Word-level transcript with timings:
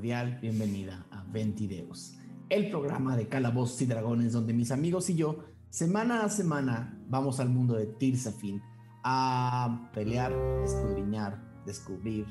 Bienvenida 0.00 1.04
a 1.10 1.22
Ventideos, 1.30 2.14
el 2.48 2.70
programa 2.70 3.18
de 3.18 3.28
Calabozos 3.28 3.82
y 3.82 3.86
Dragones 3.86 4.32
donde 4.32 4.54
mis 4.54 4.70
amigos 4.70 5.10
y 5.10 5.14
yo, 5.14 5.44
semana 5.68 6.24
a 6.24 6.30
semana, 6.30 6.98
vamos 7.06 7.38
al 7.38 7.50
mundo 7.50 7.74
de 7.74 7.84
Tirsafin 7.84 8.62
a 9.04 9.90
pelear, 9.92 10.32
escudriñar, 10.64 11.38
descubrir, 11.66 12.24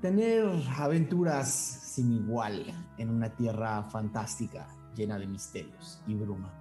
tener 0.00 0.44
aventuras 0.76 1.48
sin 1.48 2.10
igual 2.10 2.64
en 2.98 3.10
una 3.10 3.36
tierra 3.36 3.84
fantástica 3.84 4.66
llena 4.96 5.20
de 5.20 5.28
misterios 5.28 6.02
y 6.08 6.14
bruma. 6.14 6.52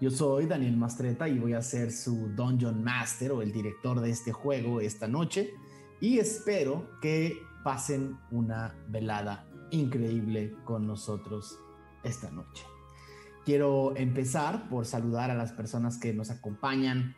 Yo 0.00 0.10
soy 0.10 0.46
Daniel 0.46 0.76
Mastreta 0.76 1.28
y 1.28 1.38
voy 1.38 1.52
a 1.52 1.62
ser 1.62 1.92
su 1.92 2.30
Dungeon 2.34 2.82
Master 2.82 3.30
o 3.30 3.42
el 3.42 3.52
director 3.52 4.00
de 4.00 4.10
este 4.10 4.32
juego 4.32 4.80
esta 4.80 5.06
noche 5.06 5.54
y 6.00 6.18
espero 6.18 6.98
que 7.00 7.38
pasen 7.62 8.18
una 8.30 8.74
velada 8.88 9.46
increíble 9.70 10.54
con 10.64 10.86
nosotros 10.86 11.58
esta 12.02 12.30
noche. 12.30 12.64
Quiero 13.44 13.96
empezar 13.96 14.68
por 14.68 14.86
saludar 14.86 15.30
a 15.30 15.34
las 15.34 15.52
personas 15.52 15.98
que 15.98 16.12
nos 16.12 16.30
acompañan 16.30 17.16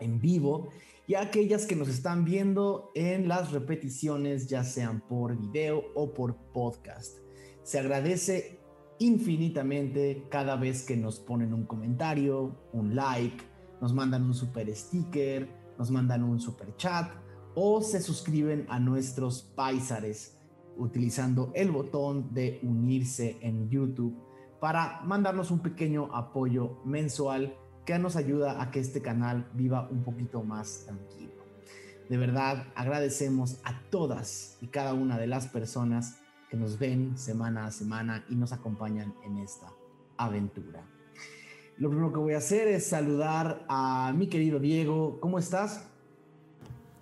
en 0.00 0.20
vivo 0.20 0.70
y 1.06 1.14
a 1.14 1.22
aquellas 1.22 1.66
que 1.66 1.76
nos 1.76 1.88
están 1.88 2.24
viendo 2.24 2.90
en 2.94 3.28
las 3.28 3.52
repeticiones, 3.52 4.48
ya 4.48 4.64
sean 4.64 5.00
por 5.00 5.36
video 5.36 5.84
o 5.94 6.12
por 6.12 6.36
podcast. 6.52 7.18
Se 7.62 7.78
agradece 7.78 8.58
infinitamente 8.98 10.26
cada 10.28 10.56
vez 10.56 10.84
que 10.84 10.96
nos 10.96 11.20
ponen 11.20 11.54
un 11.54 11.64
comentario, 11.64 12.56
un 12.72 12.96
like, 12.96 13.44
nos 13.80 13.94
mandan 13.94 14.24
un 14.24 14.34
super 14.34 14.74
sticker, 14.74 15.48
nos 15.78 15.90
mandan 15.90 16.24
un 16.24 16.40
super 16.40 16.74
chat 16.76 17.08
o 17.60 17.82
se 17.82 18.00
suscriben 18.00 18.66
a 18.68 18.78
nuestros 18.78 19.42
paisares 19.42 20.38
utilizando 20.76 21.50
el 21.56 21.72
botón 21.72 22.32
de 22.32 22.60
unirse 22.62 23.36
en 23.40 23.68
YouTube 23.68 24.16
para 24.60 25.00
mandarnos 25.00 25.50
un 25.50 25.58
pequeño 25.58 26.08
apoyo 26.14 26.78
mensual 26.84 27.56
que 27.84 27.98
nos 27.98 28.14
ayuda 28.14 28.62
a 28.62 28.70
que 28.70 28.78
este 28.78 29.02
canal 29.02 29.50
viva 29.54 29.88
un 29.90 30.04
poquito 30.04 30.44
más 30.44 30.84
tranquilo. 30.86 31.32
De 32.08 32.16
verdad, 32.16 32.68
agradecemos 32.76 33.58
a 33.64 33.80
todas 33.90 34.56
y 34.60 34.68
cada 34.68 34.94
una 34.94 35.18
de 35.18 35.26
las 35.26 35.48
personas 35.48 36.20
que 36.50 36.56
nos 36.56 36.78
ven 36.78 37.18
semana 37.18 37.66
a 37.66 37.72
semana 37.72 38.24
y 38.28 38.36
nos 38.36 38.52
acompañan 38.52 39.14
en 39.24 39.36
esta 39.38 39.66
aventura. 40.16 40.86
Lo 41.76 41.88
primero 41.90 42.12
que 42.12 42.20
voy 42.20 42.34
a 42.34 42.38
hacer 42.38 42.68
es 42.68 42.86
saludar 42.86 43.64
a 43.68 44.12
mi 44.16 44.28
querido 44.28 44.60
Diego. 44.60 45.18
¿Cómo 45.18 45.40
estás? 45.40 45.87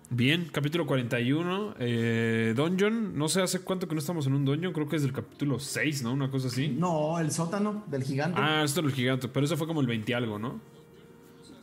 Bien, 0.09 0.49
capítulo 0.53 0.87
41, 0.87 1.75
eh, 1.81 2.55
Dungeon. 2.55 3.19
No 3.19 3.28
sé 3.28 3.43
hace 3.43 3.61
cuánto 3.61 3.89
que 3.89 3.94
no 3.94 3.99
estamos 3.99 4.27
en 4.27 4.34
un 4.34 4.44
Dungeon, 4.44 4.72
creo 4.72 4.89
que 4.89 4.97
es 4.97 5.03
del 5.03 5.12
capítulo 5.12 5.59
6, 5.59 6.05
¿no? 6.05 6.12
Una 6.12 6.31
cosa 6.31 6.47
así. 6.47 6.69
No, 6.69 7.19
el 7.19 7.33
sótano 7.33 7.84
del 7.89 8.05
gigante. 8.05 8.41
Ah, 8.41 8.62
esto 8.65 8.83
del 8.83 8.93
gigante, 8.93 9.27
pero 9.27 9.47
eso 9.47 9.56
fue 9.56 9.67
como 9.67 9.81
el 9.81 9.89
20 9.89 10.15
algo, 10.15 10.39
¿no? 10.39 10.61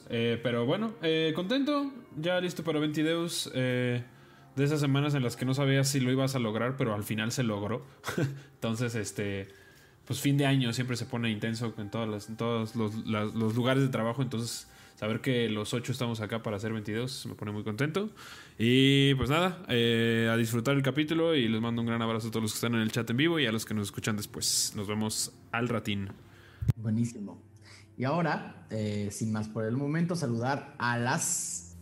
Eh, 0.10 0.40
pero 0.44 0.66
bueno, 0.66 0.94
eh, 1.02 1.32
contento, 1.36 1.90
ya 2.18 2.40
listo 2.42 2.64
para 2.64 2.80
20 2.80 3.02
eh, 3.54 4.04
de 4.56 4.64
esas 4.64 4.82
semanas 4.82 5.14
en 5.16 5.24
las 5.24 5.38
que 5.38 5.46
no 5.46 5.54
sabías 5.54 5.88
si 5.88 6.02
lo 6.02 6.12
ibas 6.12 6.36
a 6.36 6.40
lograr, 6.40 6.76
pero 6.76 6.94
al 6.94 7.04
final 7.04 7.32
se 7.32 7.44
logró. 7.44 7.86
Entonces, 8.56 8.94
este, 8.96 9.48
pues 10.06 10.20
fin 10.20 10.38
de 10.38 10.46
año 10.46 10.74
siempre 10.74 10.98
se 10.98 11.06
pone 11.06 11.32
intenso 11.32 11.74
en, 11.78 11.90
todas 11.90 12.28
en 12.28 12.36
todos 12.36 12.76
los, 12.76 12.94
los 13.06 13.56
lugares 13.56 13.84
de 13.84 13.90
trabajo, 13.90 14.22
entonces 14.22 14.68
saber 15.04 15.20
que 15.20 15.50
los 15.50 15.74
ocho 15.74 15.92
estamos 15.92 16.22
acá 16.22 16.42
para 16.42 16.56
hacer 16.56 16.72
22 16.72 17.26
me 17.26 17.36
pone 17.36 17.52
muy 17.52 17.66
contento. 17.66 18.10
Y 18.58 19.14
pues 19.16 19.30
nada, 19.30 19.62
eh, 19.68 20.30
a 20.32 20.38
disfrutar 20.38 20.78
el 20.78 20.82
capítulo 20.82 21.36
y 21.36 21.50
les 21.50 21.60
mando 21.60 21.82
un 21.82 21.88
gran 21.88 22.02
abrazo 22.02 22.30
a 22.30 22.32
todos 22.32 22.44
los 22.44 22.54
que 22.54 22.56
están 22.56 22.74
en 22.76 22.80
el 22.80 22.90
chat 22.90 23.10
en 23.10 23.18
vivo 23.18 23.38
y 23.38 23.46
a 23.46 23.52
los 23.52 23.66
que 23.66 23.74
nos 23.74 23.88
escuchan 23.88 24.16
después. 24.16 24.72
Nos 24.78 24.88
vemos 24.88 25.34
al 25.52 25.68
ratín. 25.68 26.08
Buenísimo. 26.78 27.42
Y 27.98 28.06
ahora, 28.06 28.66
eh, 28.70 29.10
sin 29.12 29.34
más 29.34 29.50
por 29.50 29.66
el 29.66 29.76
momento, 29.76 30.16
saludar 30.16 30.74
a 30.80 30.98
las 30.98 31.76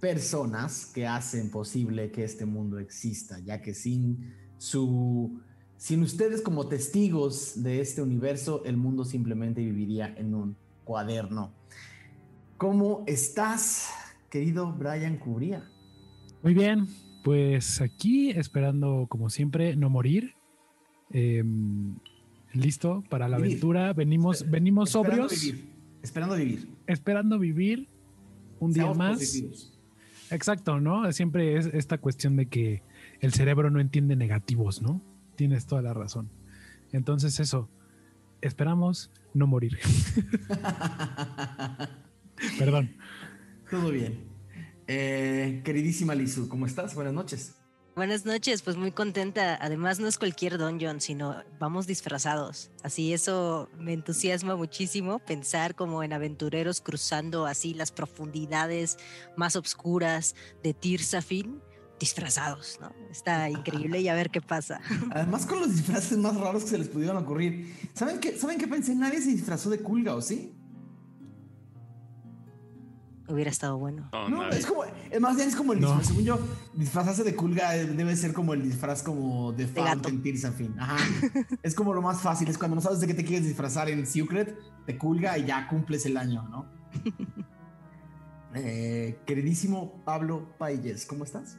personas 0.00 0.86
que 0.86 1.08
hacen 1.08 1.50
posible 1.50 2.12
que 2.12 2.22
este 2.22 2.46
mundo 2.46 2.78
exista, 2.78 3.40
ya 3.40 3.60
que 3.60 3.74
sin 3.74 4.36
su 4.58 5.40
sin 5.76 6.02
ustedes 6.02 6.42
como 6.42 6.68
testigos 6.68 7.60
de 7.60 7.80
este 7.80 8.02
universo, 8.02 8.62
el 8.64 8.76
mundo 8.76 9.04
simplemente 9.04 9.62
viviría 9.62 10.14
en 10.16 10.34
un 10.36 10.56
cuaderno. 10.84 11.52
¿Cómo 12.58 13.04
estás, 13.06 13.88
querido 14.30 14.72
Brian 14.72 15.16
Cubría? 15.16 15.70
Muy 16.42 16.54
bien, 16.54 16.88
pues 17.22 17.80
aquí 17.80 18.30
esperando, 18.30 19.06
como 19.08 19.30
siempre, 19.30 19.76
no 19.76 19.88
morir. 19.90 20.34
Em, 21.10 21.94
listo 22.52 23.04
para 23.08 23.28
la 23.28 23.36
aventura. 23.36 23.92
Venimos, 23.92 24.44
venimos 24.50 24.88
esperando 24.88 25.28
sobrios. 25.28 25.40
Vivir, 25.40 25.72
esperando 26.02 26.34
vivir. 26.34 26.68
Esperando 26.88 27.38
vivir 27.38 27.88
un 28.58 28.72
día 28.72 28.92
más. 28.92 29.20
Positivos. 29.20 29.78
Exacto, 30.32 30.80
¿no? 30.80 31.12
Siempre 31.12 31.58
es 31.58 31.66
esta 31.66 31.98
cuestión 31.98 32.34
de 32.34 32.46
que 32.46 32.82
el 33.20 33.32
cerebro 33.32 33.70
no 33.70 33.78
entiende 33.78 34.16
negativos, 34.16 34.82
¿no? 34.82 35.00
Tienes 35.36 35.66
toda 35.66 35.80
la 35.80 35.94
razón. 35.94 36.28
Entonces 36.90 37.38
eso, 37.38 37.70
esperamos 38.40 39.12
no 39.32 39.46
morir. 39.46 39.78
Perdón. 42.58 42.96
Todo 43.70 43.90
bien. 43.90 44.28
Eh, 44.86 45.60
queridísima 45.64 46.14
Lizu, 46.14 46.48
¿cómo 46.48 46.66
estás? 46.66 46.94
Buenas 46.94 47.12
noches. 47.12 47.54
Buenas 47.98 48.24
noches, 48.24 48.62
pues 48.62 48.76
muy 48.76 48.92
contenta. 48.92 49.58
Además 49.60 49.98
no 49.98 50.06
es 50.06 50.18
cualquier 50.18 50.56
dungeon, 50.56 51.00
sino 51.00 51.42
vamos 51.58 51.88
disfrazados. 51.88 52.70
Así 52.84 53.12
eso 53.12 53.68
me 53.76 53.92
entusiasma 53.92 54.54
muchísimo 54.54 55.18
pensar 55.18 55.74
como 55.74 56.04
en 56.04 56.12
aventureros 56.12 56.80
cruzando 56.80 57.44
así 57.44 57.74
las 57.74 57.90
profundidades 57.90 58.98
más 59.36 59.56
oscuras 59.56 60.36
de 60.62 60.74
Tirsafin 60.74 61.60
disfrazados, 61.98 62.78
¿no? 62.80 62.92
Está 63.10 63.50
increíble 63.50 64.00
y 64.00 64.06
a 64.06 64.14
ver 64.14 64.30
qué 64.30 64.40
pasa. 64.40 64.80
Además 65.10 65.44
con 65.44 65.58
los 65.58 65.72
disfraces 65.74 66.16
más 66.18 66.36
raros 66.36 66.62
que 66.62 66.70
se 66.70 66.78
les 66.78 66.88
pudieron 66.88 67.16
ocurrir. 67.16 67.74
¿Saben 67.94 68.20
qué, 68.20 68.38
¿Saben 68.38 68.58
qué 68.58 68.68
pensé? 68.68 68.94
Nadie 68.94 69.20
se 69.20 69.30
disfrazó 69.30 69.70
de 69.70 69.80
Kulga, 69.80 70.14
¿o 70.14 70.22
sí? 70.22 70.54
Hubiera 73.28 73.50
estado 73.50 73.76
bueno. 73.76 74.08
No, 74.12 74.28
no 74.28 74.48
es 74.48 74.64
como, 74.64 74.84
es 74.84 75.20
más 75.20 75.36
bien 75.36 75.48
es 75.48 75.56
como 75.56 75.74
el 75.74 75.80
disfraz. 75.80 76.06
Según 76.06 76.24
yo, 76.24 76.38
disfrazarse 76.72 77.24
de 77.24 77.36
Kulga 77.36 77.72
debe 77.72 78.16
ser 78.16 78.32
como 78.32 78.54
el 78.54 78.62
disfraz 78.62 79.02
como 79.02 79.52
de 79.52 79.66
Fountain 79.66 80.22
Tirsafin. 80.22 80.78
Ajá. 80.80 80.96
es 81.62 81.74
como 81.74 81.92
lo 81.92 82.00
más 82.00 82.22
fácil. 82.22 82.48
Es 82.48 82.56
cuando 82.56 82.76
no 82.76 82.80
sabes 82.80 83.00
de 83.00 83.06
qué 83.06 83.14
te 83.14 83.24
quieres 83.24 83.46
disfrazar 83.46 83.90
en 83.90 84.06
Secret, 84.06 84.58
de 84.86 84.96
Kulga 84.96 85.36
y 85.36 85.44
ya 85.44 85.68
cumples 85.68 86.06
el 86.06 86.16
año, 86.16 86.48
¿no? 86.48 86.66
eh, 88.54 89.18
queridísimo 89.26 90.02
Pablo 90.06 90.48
Pailles, 90.56 91.04
¿cómo 91.04 91.24
estás? 91.24 91.58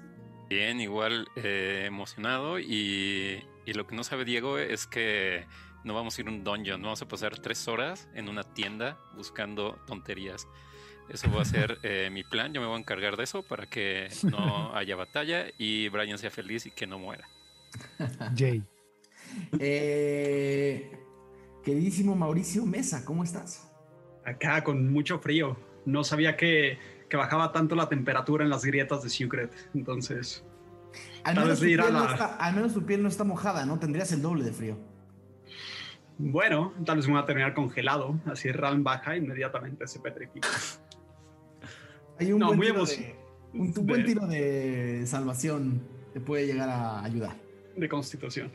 Bien, 0.49 0.81
igual 0.81 1.27
eh, 1.35 1.83
emocionado 1.85 2.59
y, 2.59 3.43
y, 3.67 3.73
lo 3.73 3.85
que 3.85 3.95
no 3.95 4.03
sabe 4.03 4.25
Diego 4.25 4.57
es 4.57 4.87
que 4.87 5.45
no 5.83 5.93
vamos 5.93 6.17
a 6.17 6.21
ir 6.21 6.27
a 6.27 6.31
un 6.31 6.43
dungeon, 6.43 6.81
vamos 6.81 7.03
a 7.03 7.07
pasar 7.07 7.37
tres 7.37 7.67
horas 7.67 8.09
en 8.15 8.27
una 8.27 8.41
tienda 8.41 8.97
buscando 9.15 9.77
tonterías. 9.85 10.47
Eso 11.09 11.31
va 11.31 11.41
a 11.41 11.45
ser 11.45 11.79
eh, 11.83 12.09
mi 12.11 12.23
plan, 12.23 12.53
yo 12.53 12.61
me 12.61 12.67
voy 12.67 12.75
a 12.75 12.79
encargar 12.79 13.17
de 13.17 13.23
eso 13.23 13.41
para 13.41 13.65
que 13.65 14.09
no 14.23 14.75
haya 14.75 14.95
batalla 14.95 15.47
y 15.57 15.89
Brian 15.89 16.17
sea 16.17 16.29
feliz 16.29 16.65
y 16.65 16.71
que 16.71 16.85
no 16.85 16.99
muera. 16.99 17.27
Jay. 18.37 18.63
Eh, 19.59 20.91
queridísimo 21.63 22.15
Mauricio 22.15 22.65
Mesa, 22.65 23.03
¿cómo 23.05 23.23
estás? 23.23 23.71
Acá 24.25 24.63
con 24.63 24.91
mucho 24.91 25.19
frío. 25.19 25.57
No 25.85 26.03
sabía 26.03 26.37
que, 26.37 26.77
que 27.09 27.17
bajaba 27.17 27.51
tanto 27.51 27.75
la 27.75 27.89
temperatura 27.89 28.43
en 28.43 28.49
las 28.49 28.63
grietas 28.63 29.01
de 29.01 29.09
Secret. 29.09 29.51
Entonces, 29.73 30.45
al 31.23 31.35
menos, 31.35 31.63
ir 31.63 31.81
a 31.81 31.89
la... 31.89 31.99
no 31.99 32.11
está, 32.11 32.35
al 32.35 32.55
menos 32.55 32.73
tu 32.73 32.85
piel 32.85 33.01
no 33.01 33.09
está 33.09 33.23
mojada, 33.23 33.65
¿no? 33.65 33.79
Tendrías 33.79 34.11
el 34.11 34.21
doble 34.21 34.43
de 34.43 34.53
frío. 34.53 34.77
Bueno, 36.17 36.73
tal 36.85 36.97
vez 36.97 37.07
me 37.07 37.13
voy 37.13 37.23
a 37.23 37.25
terminar 37.25 37.53
congelado. 37.53 38.19
Así 38.25 38.51
Realm 38.51 38.83
baja 38.83 39.15
inmediatamente 39.15 39.87
se 39.87 39.99
petrifica. 39.99 40.49
Hay 42.19 42.33
un, 42.33 42.39
no, 42.39 42.47
buen, 42.47 42.59
tiro 42.59 42.85
de, 42.85 43.15
un, 43.53 43.73
buen 43.85 44.05
tiro 44.05 44.27
de 44.27 45.03
salvación 45.07 45.81
te 46.13 46.19
puede 46.19 46.45
llegar 46.45 46.69
a 46.69 47.03
ayudar. 47.03 47.35
De 47.77 47.87
constitución. 47.87 48.51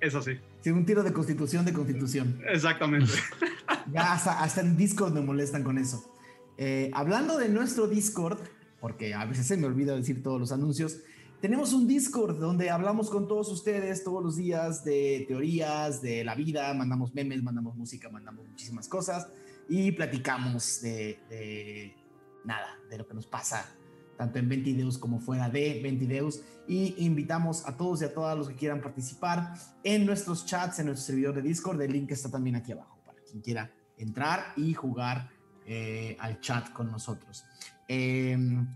Eso 0.00 0.20
sí. 0.20 0.32
Sí, 0.60 0.70
un 0.70 0.84
tiro 0.84 1.02
de 1.02 1.12
constitución 1.12 1.64
de 1.64 1.72
constitución. 1.72 2.40
Exactamente. 2.48 3.12
ya 3.92 4.12
hasta, 4.12 4.42
hasta, 4.42 4.60
en 4.60 4.76
Discord 4.76 5.12
me 5.14 5.20
molestan 5.20 5.62
con 5.62 5.78
eso. 5.78 6.14
Eh, 6.58 6.90
hablando 6.92 7.38
de 7.38 7.48
nuestro 7.48 7.86
Discord, 7.88 8.38
porque 8.80 9.14
a 9.14 9.24
veces 9.24 9.46
se 9.46 9.56
me 9.56 9.66
olvida 9.66 9.96
decir 9.96 10.22
todos 10.22 10.38
los 10.38 10.52
anuncios, 10.52 10.98
tenemos 11.40 11.72
un 11.72 11.86
Discord 11.86 12.38
donde 12.38 12.68
hablamos 12.68 13.10
con 13.10 13.28
todos 13.28 13.48
ustedes 13.50 14.02
todos 14.02 14.22
los 14.22 14.36
días 14.36 14.84
de 14.84 15.24
teorías, 15.28 16.02
de 16.02 16.24
la 16.24 16.34
vida, 16.34 16.74
mandamos 16.74 17.14
memes, 17.14 17.42
mandamos 17.42 17.76
música, 17.76 18.10
mandamos 18.10 18.46
muchísimas 18.46 18.88
cosas 18.88 19.28
y 19.68 19.92
platicamos 19.92 20.82
de, 20.82 21.20
de 21.30 21.94
nada, 22.44 22.78
de 22.88 22.98
lo 22.98 23.06
que 23.06 23.14
nos 23.14 23.26
pasa 23.26 23.78
tanto 24.18 24.40
en 24.40 24.48
Ventideus 24.48 24.98
como 24.98 25.20
fuera 25.20 25.48
de 25.48 25.80
Ventideus. 25.82 26.42
Y 26.66 27.06
invitamos 27.06 27.66
a 27.66 27.76
todos 27.76 28.02
y 28.02 28.04
a 28.04 28.12
todas 28.12 28.36
los 28.36 28.48
que 28.48 28.56
quieran 28.56 28.82
participar 28.82 29.54
en 29.82 30.04
nuestros 30.04 30.44
chats, 30.44 30.80
en 30.80 30.86
nuestro 30.86 31.06
servidor 31.06 31.36
de 31.36 31.42
Discord. 31.42 31.80
El 31.80 31.92
link 31.92 32.10
está 32.10 32.30
también 32.30 32.56
aquí 32.56 32.72
abajo 32.72 33.00
para 33.06 33.22
quien 33.22 33.40
quiera 33.40 33.72
entrar 33.96 34.52
y 34.56 34.74
jugar 34.74 35.30
eh, 35.64 36.16
al 36.20 36.40
chat 36.40 36.70
con 36.72 36.90
nosotros. 36.90 37.44
Em, 37.86 38.68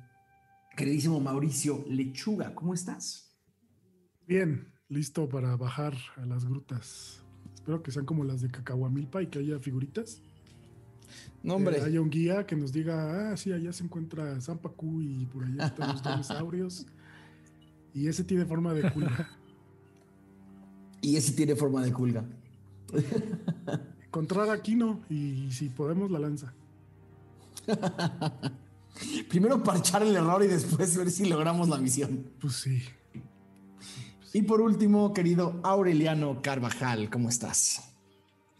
queridísimo 0.74 1.20
Mauricio 1.20 1.84
Lechuga, 1.86 2.54
¿cómo 2.54 2.72
estás? 2.72 3.36
Bien, 4.26 4.72
listo 4.88 5.28
para 5.28 5.56
bajar 5.56 5.94
a 6.16 6.24
las 6.24 6.46
grutas. 6.46 7.22
Espero 7.52 7.82
que 7.82 7.90
sean 7.90 8.06
como 8.06 8.24
las 8.24 8.40
de 8.40 8.50
Cacahuamilpa 8.50 9.22
y 9.22 9.26
que 9.26 9.40
haya 9.40 9.58
figuritas. 9.58 10.22
No, 11.42 11.54
hombre. 11.54 11.76
Que 11.76 11.82
haya 11.82 12.00
un 12.00 12.10
guía 12.10 12.46
que 12.46 12.56
nos 12.56 12.72
diga, 12.72 13.32
ah, 13.32 13.36
sí, 13.36 13.52
allá 13.52 13.72
se 13.72 13.84
encuentra 13.84 14.40
Zampacú 14.40 15.00
y 15.00 15.26
por 15.26 15.44
allá 15.44 15.66
están 15.66 15.88
los 15.88 16.02
dinosaurios. 16.02 16.86
Y 17.94 18.08
ese 18.08 18.24
tiene 18.24 18.44
forma 18.44 18.72
de 18.72 18.90
culga. 18.90 19.30
y 21.02 21.16
ese 21.16 21.32
tiene 21.32 21.56
forma 21.56 21.82
de 21.82 21.92
culga. 21.92 22.24
Encontrar 24.06 24.50
aquí 24.50 24.74
no, 24.74 25.00
y 25.08 25.50
si 25.50 25.68
podemos 25.68 26.10
la 26.10 26.18
lanza. 26.18 26.52
Primero 29.28 29.62
parchar 29.62 30.02
el 30.02 30.14
error 30.14 30.42
y 30.44 30.48
después 30.48 30.96
ver 30.96 31.10
si 31.10 31.26
logramos 31.26 31.68
la 31.68 31.78
misión. 31.78 32.30
Pues 32.40 32.54
sí. 32.54 32.82
Y 34.34 34.42
por 34.42 34.60
último, 34.60 35.12
querido 35.12 35.60
Aureliano 35.62 36.40
Carvajal, 36.40 37.10
¿cómo 37.10 37.28
estás? 37.28 37.91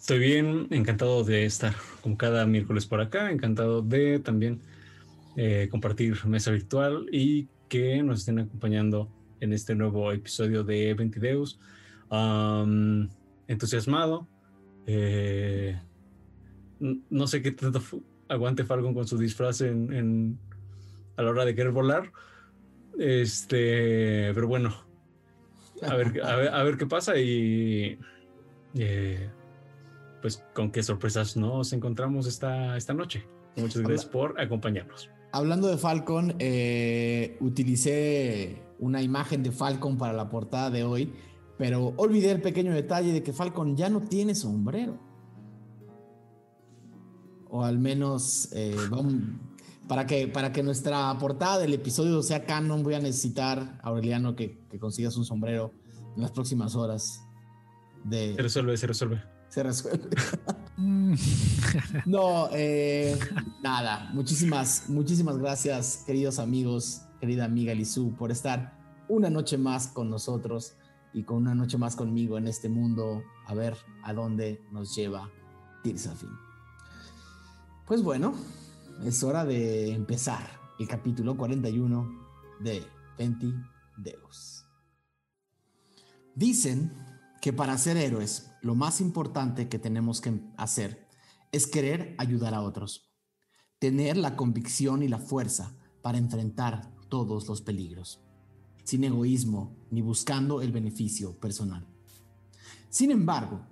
Estoy 0.02 0.19
bien, 0.19 0.66
encantado 0.70 1.22
de 1.22 1.44
estar 1.44 1.76
como 2.00 2.16
cada 2.16 2.44
miércoles 2.44 2.87
por 2.87 3.00
acá, 3.00 3.31
encantado 3.31 3.82
de 3.82 4.19
también 4.19 4.60
eh, 5.37 5.69
compartir 5.70 6.26
mesa 6.26 6.50
virtual 6.50 7.06
y 7.12 7.46
que 7.69 8.02
nos 8.02 8.19
estén 8.19 8.40
acompañando 8.40 9.08
en 9.38 9.52
este 9.52 9.76
nuevo 9.76 10.10
episodio 10.10 10.64
de 10.64 10.93
Ventideus. 10.94 11.60
entusiasmado. 13.46 14.26
Eh, 14.88 15.81
no 16.81 17.28
sé 17.28 17.40
qué 17.40 17.52
tanto 17.52 17.81
aguante 18.26 18.64
Falcon 18.64 18.94
con 18.94 19.06
su 19.06 19.16
disfraz 19.16 19.60
en, 19.60 20.37
a 21.14 21.22
la 21.22 21.31
hora 21.31 21.44
de 21.44 21.54
querer 21.54 21.70
volar. 21.70 22.10
Este, 22.99 24.32
pero 24.34 24.49
bueno, 24.49 24.75
a 25.81 25.94
ver, 25.94 26.20
a 26.25 26.64
ver, 26.64 26.76
qué 26.76 26.87
pasa 26.87 27.16
y 27.16 28.00
eh, 28.75 29.31
pues 30.23 30.43
con 30.55 30.71
qué 30.71 30.83
sorpresas 30.83 31.37
nos 31.37 31.73
encontramos 31.73 32.27
esta, 32.27 32.77
esta 32.77 32.95
noche. 32.95 33.27
Muchas 33.57 33.83
gracias 33.83 34.07
por 34.07 34.41
acompañarnos. 34.41 35.11
Hablando 35.33 35.69
de 35.69 35.77
Falcon, 35.77 36.37
eh, 36.39 37.37
utilicé 37.41 38.63
una 38.79 39.03
imagen 39.03 39.43
de 39.43 39.51
Falcon 39.51 39.99
para 39.99 40.13
la 40.13 40.31
portada 40.31 40.71
de 40.71 40.85
hoy, 40.85 41.13
pero 41.59 41.93
olvidé 41.97 42.31
el 42.31 42.41
pequeño 42.41 42.73
detalle 42.73 43.13
de 43.13 43.23
que 43.23 43.33
Falcon 43.33 43.77
ya 43.77 43.91
no 43.91 44.01
tiene 44.01 44.35
sombrero. 44.35 44.99
O 47.51 47.65
al 47.65 47.79
menos 47.79 48.49
eh, 48.53 48.75
para, 49.87 50.07
que, 50.07 50.29
para 50.29 50.53
que 50.53 50.63
nuestra 50.63 51.15
portada 51.19 51.59
del 51.59 51.75
episodio 51.75 52.23
sea 52.23 52.47
canon, 52.47 52.83
voy 52.83 52.95
a 52.95 53.01
necesitar, 53.01 53.79
Aureliano, 53.83 54.35
que, 54.35 54.59
que 54.71 54.79
consigas 54.79 55.17
un 55.17 55.27
sombrero 55.27 55.73
en 56.17 56.23
las 56.23 56.31
próximas 56.31 56.75
horas. 56.75 57.23
De... 58.05 58.35
Se 58.35 58.43
resuelve, 58.43 58.77
se 58.77 58.87
resuelve 58.87 59.31
se 59.52 59.62
resuelve. 59.62 60.08
Mm. 60.78 61.14
no, 62.06 62.49
eh, 62.50 63.16
nada. 63.62 64.10
Muchísimas, 64.14 64.88
muchísimas 64.88 65.37
gracias, 65.37 66.02
queridos 66.06 66.38
amigos, 66.38 67.02
querida 67.20 67.44
amiga 67.44 67.75
Lizu, 67.75 68.16
por 68.16 68.32
estar 68.32 68.78
una 69.06 69.28
noche 69.28 69.58
más 69.58 69.88
con 69.88 70.08
nosotros 70.08 70.72
y 71.12 71.22
con 71.25 71.37
una 71.37 71.54
noche 71.54 71.76
más 71.76 71.94
conmigo 71.94 72.38
en 72.38 72.49
este 72.49 72.70
mundo, 72.70 73.22
a 73.46 73.54
ver 73.54 73.76
a 74.02 74.14
dónde 74.14 74.64
nos 74.72 74.96
lleva 74.96 75.31
Tirsafin. 75.84 76.31
Pues 77.87 78.02
bueno, 78.02 78.34
es 79.04 79.22
hora 79.22 79.44
de 79.44 79.93
empezar 79.93 80.49
el 80.81 80.88
capítulo 80.88 81.37
41 81.37 82.08
de 82.60 82.82
Penti 83.19 83.54
Deus. 83.99 84.64
Dicen 86.34 86.93
que 87.43 87.52
para 87.52 87.76
ser 87.76 87.99
héroes 87.99 88.51
lo 88.62 88.76
más 88.76 89.00
importante 89.00 89.69
que 89.69 89.79
tenemos 89.79 90.20
que 90.20 90.41
hacer 90.56 91.09
es 91.50 91.67
querer 91.67 92.14
ayudar 92.19 92.55
a 92.55 92.62
otros, 92.62 93.12
tener 93.79 94.17
la 94.17 94.37
convicción 94.37 95.03
y 95.03 95.09
la 95.09 95.19
fuerza 95.19 95.76
para 96.00 96.19
enfrentar 96.19 96.94
todos 97.09 97.49
los 97.49 97.61
peligros, 97.61 98.20
sin 98.85 99.05
egoísmo 99.05 99.76
ni 99.91 100.00
buscando 100.00 100.62
el 100.62 100.73
beneficio 100.73 101.38
personal. 101.38 101.87
Sin 102.88 103.11
embargo, 103.11 103.66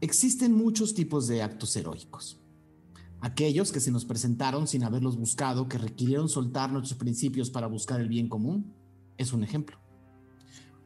existen 0.00 0.52
muchos 0.52 0.92
tipos 0.92 1.28
de 1.28 1.42
actos 1.42 1.76
heroicos. 1.76 2.40
Aquellos 3.20 3.70
que 3.70 3.78
se 3.78 3.92
nos 3.92 4.04
presentaron 4.04 4.66
sin 4.66 4.82
haberlos 4.82 5.16
buscado, 5.16 5.68
que 5.68 5.78
requirieron 5.78 6.28
soltar 6.28 6.72
nuestros 6.72 6.98
principios 6.98 7.48
para 7.48 7.68
buscar 7.68 8.00
el 8.00 8.08
bien 8.08 8.28
común, 8.28 8.74
es 9.16 9.32
un 9.32 9.44
ejemplo. 9.44 9.78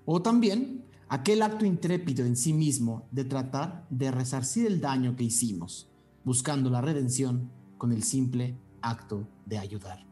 O 0.04 0.20
también 0.20 0.84
aquel 1.08 1.42
acto 1.42 1.64
intrépido 1.64 2.24
en 2.24 2.36
sí 2.36 2.52
mismo 2.52 3.08
de 3.10 3.24
tratar 3.24 3.86
de 3.90 4.10
resarcir 4.10 4.66
el 4.66 4.80
daño 4.80 5.16
que 5.16 5.24
hicimos, 5.24 5.88
buscando 6.24 6.70
la 6.70 6.80
redención 6.80 7.50
con 7.78 7.92
el 7.92 8.02
simple 8.02 8.58
acto 8.82 9.28
de 9.44 9.58
ayudar. 9.58 10.06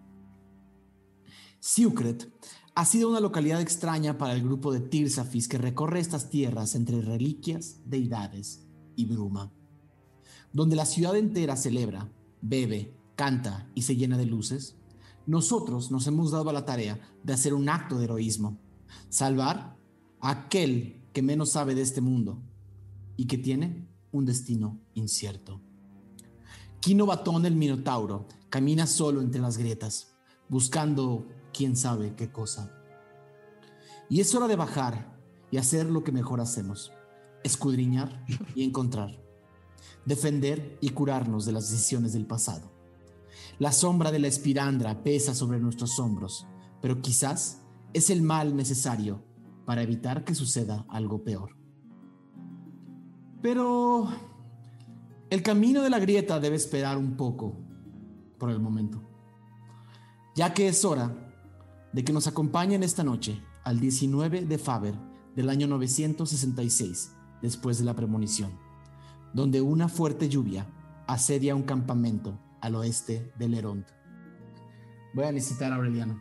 Siucret 1.60 2.30
ha 2.74 2.84
sido 2.84 3.08
una 3.08 3.20
localidad 3.20 3.60
extraña 3.60 4.18
para 4.18 4.34
el 4.34 4.42
grupo 4.42 4.72
de 4.72 4.80
Tirsafis 4.80 5.48
que 5.48 5.58
recorre 5.58 6.00
estas 6.00 6.28
tierras 6.28 6.74
entre 6.74 7.00
reliquias, 7.00 7.80
deidades 7.84 8.66
y 8.96 9.06
bruma, 9.06 9.52
donde 10.52 10.76
la 10.76 10.86
ciudad 10.86 11.16
entera 11.16 11.56
celebra, 11.56 12.10
bebe, 12.42 12.94
canta 13.16 13.70
y 13.74 13.82
se 13.82 13.96
llena 13.96 14.18
de 14.18 14.26
luces. 14.26 14.76
Nosotros 15.26 15.90
nos 15.90 16.06
hemos 16.06 16.32
dado 16.32 16.50
a 16.50 16.52
la 16.52 16.64
tarea 16.64 17.00
de 17.22 17.32
hacer 17.32 17.54
un 17.54 17.68
acto 17.68 17.98
de 17.98 18.04
heroísmo, 18.04 18.58
salvar 19.08 19.76
aquel 20.24 21.02
que 21.12 21.20
menos 21.20 21.50
sabe 21.50 21.74
de 21.74 21.82
este 21.82 22.00
mundo 22.00 22.42
y 23.14 23.26
que 23.26 23.36
tiene 23.36 23.86
un 24.10 24.24
destino 24.24 24.80
incierto. 24.94 25.60
Kino 26.80 27.04
Batón 27.04 27.44
el 27.44 27.54
Minotauro 27.54 28.26
camina 28.48 28.86
solo 28.86 29.20
entre 29.20 29.42
las 29.42 29.58
grietas, 29.58 30.14
buscando 30.48 31.28
quién 31.52 31.76
sabe 31.76 32.14
qué 32.16 32.32
cosa. 32.32 32.72
Y 34.08 34.20
es 34.20 34.34
hora 34.34 34.48
de 34.48 34.56
bajar 34.56 35.14
y 35.50 35.58
hacer 35.58 35.90
lo 35.90 36.02
que 36.04 36.12
mejor 36.12 36.40
hacemos, 36.40 36.90
escudriñar 37.42 38.24
y 38.54 38.64
encontrar, 38.64 39.22
defender 40.06 40.78
y 40.80 40.88
curarnos 40.88 41.44
de 41.44 41.52
las 41.52 41.70
decisiones 41.70 42.14
del 42.14 42.26
pasado. 42.26 42.72
La 43.58 43.72
sombra 43.72 44.10
de 44.10 44.20
la 44.20 44.28
espirandra 44.28 45.02
pesa 45.04 45.34
sobre 45.34 45.60
nuestros 45.60 45.98
hombros, 45.98 46.46
pero 46.80 47.02
quizás 47.02 47.60
es 47.92 48.08
el 48.08 48.22
mal 48.22 48.56
necesario 48.56 49.33
para 49.64 49.82
evitar 49.82 50.24
que 50.24 50.34
suceda 50.34 50.84
algo 50.88 51.22
peor. 51.24 51.56
Pero 53.42 54.08
el 55.30 55.42
camino 55.42 55.82
de 55.82 55.90
la 55.90 55.98
grieta 55.98 56.40
debe 56.40 56.56
esperar 56.56 56.96
un 56.96 57.16
poco 57.16 57.56
por 58.38 58.50
el 58.50 58.60
momento, 58.60 59.02
ya 60.34 60.54
que 60.54 60.68
es 60.68 60.84
hora 60.84 61.14
de 61.92 62.04
que 62.04 62.12
nos 62.12 62.26
acompañen 62.26 62.82
esta 62.82 63.04
noche 63.04 63.40
al 63.64 63.80
19 63.80 64.46
de 64.46 64.58
Faber 64.58 64.94
del 65.36 65.48
año 65.48 65.66
966 65.66 67.12
después 67.42 67.78
de 67.78 67.84
la 67.84 67.94
premonición, 67.94 68.52
donde 69.32 69.60
una 69.60 69.88
fuerte 69.88 70.28
lluvia 70.28 70.66
asedia 71.06 71.54
un 71.54 71.62
campamento 71.62 72.38
al 72.60 72.76
oeste 72.76 73.32
de 73.38 73.48
Leront. 73.48 73.86
Voy 75.12 75.24
a 75.24 75.32
necesitar 75.32 75.72
a 75.72 75.76
Aureliano. 75.76 76.20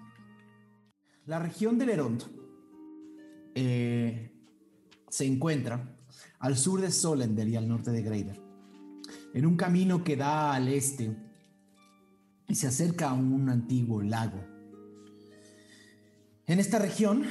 La 1.25 1.39
región 1.39 1.77
de 1.77 1.85
Leront 1.85 2.23
eh, 3.55 4.31
se 5.09 5.25
encuentra 5.25 5.95
al 6.39 6.57
sur 6.57 6.81
de 6.81 6.91
Solender 6.91 7.47
y 7.47 7.55
al 7.55 7.67
norte 7.67 7.91
de 7.91 8.01
Greider, 8.01 8.41
en 9.33 9.45
un 9.45 9.55
camino 9.55 10.03
que 10.03 10.15
da 10.15 10.53
al 10.53 10.67
este 10.67 11.15
y 12.47 12.55
se 12.55 12.67
acerca 12.67 13.09
a 13.09 13.13
un 13.13 13.49
antiguo 13.49 14.01
lago. 14.01 14.43
En 16.45 16.59
esta 16.59 16.79
región, 16.79 17.23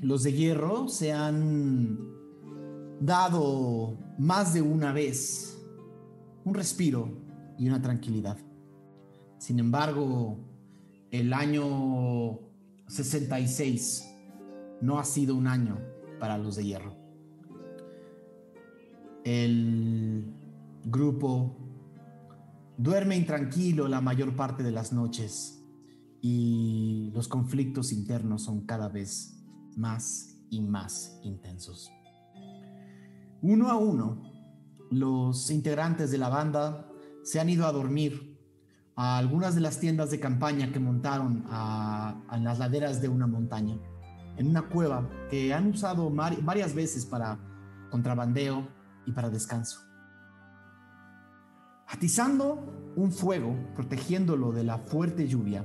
los 0.00 0.22
de 0.22 0.32
hierro 0.32 0.88
se 0.88 1.12
han 1.12 1.98
dado 3.00 3.96
más 4.18 4.52
de 4.54 4.62
una 4.62 4.92
vez 4.92 5.58
un 6.44 6.54
respiro 6.54 7.08
y 7.58 7.68
una 7.68 7.80
tranquilidad. 7.80 8.38
Sin 9.38 9.58
embargo, 9.58 10.38
el 11.10 11.32
año 11.32 12.40
66 12.88 14.09
no 14.80 14.98
ha 14.98 15.04
sido 15.04 15.34
un 15.34 15.46
año 15.46 15.78
para 16.18 16.38
los 16.38 16.56
de 16.56 16.64
hierro. 16.64 16.96
El 19.24 20.32
grupo 20.84 21.56
duerme 22.76 23.16
intranquilo 23.16 23.88
la 23.88 24.00
mayor 24.00 24.34
parte 24.34 24.62
de 24.62 24.70
las 24.70 24.92
noches 24.92 25.62
y 26.22 27.10
los 27.12 27.28
conflictos 27.28 27.92
internos 27.92 28.44
son 28.44 28.66
cada 28.66 28.88
vez 28.88 29.44
más 29.76 30.36
y 30.50 30.62
más 30.62 31.20
intensos. 31.22 31.90
Uno 33.42 33.68
a 33.68 33.76
uno, 33.76 34.22
los 34.90 35.50
integrantes 35.50 36.10
de 36.10 36.18
la 36.18 36.28
banda 36.28 36.90
se 37.22 37.40
han 37.40 37.48
ido 37.48 37.66
a 37.66 37.72
dormir 37.72 38.38
a 38.96 39.18
algunas 39.18 39.54
de 39.54 39.60
las 39.60 39.78
tiendas 39.78 40.10
de 40.10 40.20
campaña 40.20 40.72
que 40.72 40.80
montaron 40.80 41.44
a 41.48 42.38
las 42.40 42.58
laderas 42.58 43.00
de 43.00 43.08
una 43.08 43.26
montaña, 43.26 43.78
en 44.40 44.48
una 44.48 44.62
cueva 44.62 45.06
que 45.28 45.52
han 45.52 45.66
usado 45.66 46.10
varias 46.10 46.74
veces 46.74 47.04
para 47.04 47.38
contrabandeo 47.90 48.66
y 49.04 49.12
para 49.12 49.28
descanso. 49.28 49.80
Atizando 51.86 52.94
un 52.96 53.12
fuego, 53.12 53.54
protegiéndolo 53.76 54.50
de 54.50 54.64
la 54.64 54.78
fuerte 54.78 55.28
lluvia, 55.28 55.62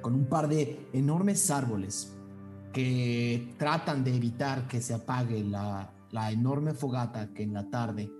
con 0.00 0.14
un 0.14 0.26
par 0.26 0.48
de 0.48 0.88
enormes 0.92 1.52
árboles 1.52 2.12
que 2.72 3.54
tratan 3.58 4.02
de 4.02 4.16
evitar 4.16 4.66
que 4.66 4.80
se 4.80 4.94
apague 4.94 5.44
la 5.44 6.32
enorme 6.32 6.74
fogata 6.74 7.32
que 7.32 7.44
en 7.44 7.52
la 7.52 7.70
tarde 7.70 8.10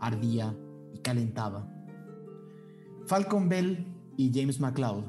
ardía 0.00 0.56
y 0.92 0.98
calentaba. 0.98 1.70
Falcon 3.06 3.48
Bell 3.48 3.86
y 4.16 4.32
James 4.34 4.58
McLeod 4.58 5.04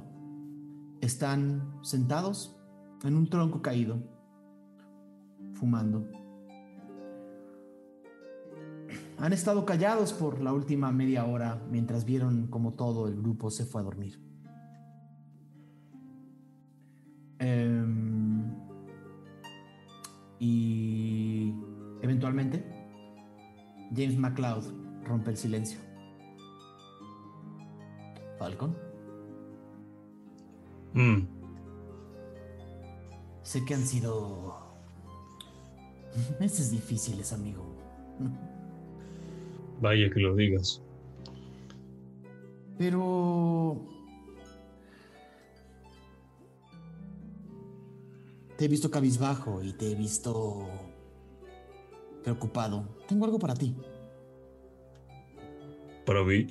están 1.02 1.80
sentados 1.82 2.56
en 3.04 3.16
un 3.16 3.30
tronco 3.30 3.62
caído, 3.62 4.02
fumando. 5.54 6.08
Han 9.18 9.34
estado 9.34 9.66
callados 9.66 10.14
por 10.14 10.40
la 10.42 10.54
última 10.54 10.92
media 10.92 11.26
hora 11.26 11.62
mientras 11.70 12.06
vieron 12.06 12.48
como 12.48 12.74
todo 12.74 13.08
el 13.08 13.16
grupo 13.18 13.52
se 13.52 13.66
fue 13.66 13.82
a 13.82 13.84
dormir. 13.84 14.20
Em, 17.40 18.54
y 20.40 21.54
eventualmente, 22.02 22.64
James 23.96 24.18
McLeod 24.18 24.64
rompe 25.06 25.32
el 25.32 25.38
silencio. 25.38 25.80
Falcon, 28.38 28.74
Mm, 30.94 31.39
sé 33.50 33.66
que 33.66 33.74
han 33.74 33.84
sido 33.84 34.56
meses 36.40 36.70
difíciles, 36.70 37.34
amigo. 37.34 37.66
vaya 39.82 40.08
que 40.12 40.20
lo 40.20 40.36
digas. 40.36 40.84
Pero... 42.78 43.88
Te 48.56 48.66
he 48.66 48.68
visto 48.68 48.92
cabizbajo 48.92 49.64
y 49.64 49.74
te 49.74 49.94
he 49.94 49.96
visto 49.96 50.70
preocupado. 52.22 52.86
Tengo 53.08 53.26
algo 53.26 53.40
para 53.40 53.56
ti. 53.56 53.76
Para 56.06 56.24
mí, 56.24 56.46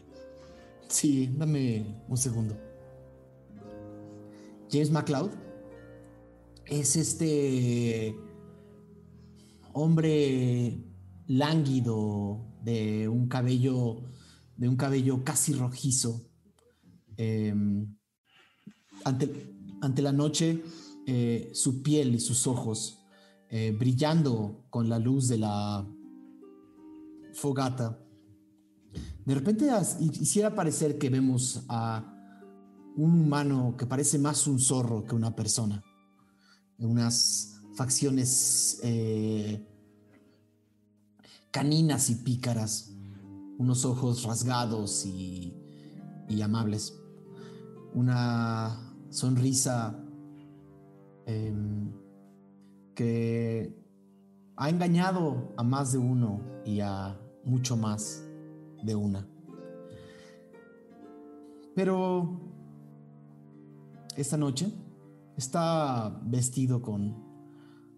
Sí, 0.88 1.30
dame 1.36 1.84
un 2.08 2.16
segundo. 2.16 2.56
James 4.68 4.90
McLeod 4.90 5.47
es 6.70 6.96
este 6.96 8.16
hombre 9.72 10.84
lánguido 11.26 12.46
de 12.62 13.08
un 13.08 13.28
cabello 13.28 14.02
de 14.56 14.68
un 14.68 14.76
cabello 14.76 15.24
casi 15.24 15.52
rojizo. 15.54 16.28
Em, 17.16 17.96
ante, 19.04 19.54
ante 19.80 20.02
la 20.02 20.12
noche, 20.12 20.62
eh, 21.06 21.50
su 21.54 21.82
piel 21.82 22.14
y 22.14 22.20
sus 22.20 22.46
ojos 22.46 22.98
eh, 23.50 23.74
brillando 23.78 24.66
con 24.68 24.88
la 24.88 24.98
luz 24.98 25.28
de 25.28 25.38
la 25.38 25.88
fogata. 27.32 28.04
De 29.24 29.34
repente 29.34 29.70
hiciera 30.00 30.54
parecer 30.54 30.98
que 30.98 31.08
vemos 31.08 31.64
a 31.68 32.14
un 32.96 33.20
humano 33.20 33.76
que 33.78 33.86
parece 33.86 34.18
más 34.18 34.46
un 34.46 34.58
zorro 34.58 35.04
que 35.04 35.14
una 35.14 35.34
persona. 35.34 35.82
Unas 36.78 37.60
facciones 37.74 38.80
eh, 38.82 39.66
caninas 41.50 42.10
y 42.10 42.16
pícaras, 42.16 42.92
unos 43.58 43.84
ojos 43.84 44.22
rasgados 44.24 45.04
y, 45.06 45.56
y 46.28 46.42
amables, 46.42 46.94
una 47.94 48.94
sonrisa 49.10 49.98
em, 51.26 51.92
que 52.94 53.74
ha 54.56 54.70
engañado 54.70 55.52
a 55.56 55.62
más 55.62 55.92
de 55.92 55.98
uno 55.98 56.40
y 56.64 56.80
a 56.80 57.18
mucho 57.44 57.76
más 57.76 58.24
de 58.82 58.94
una. 58.94 59.26
Pero 61.74 62.40
esta 64.16 64.36
noche 64.36 64.72
está 65.38 66.20
vestido 66.24 66.82
con 66.82 67.16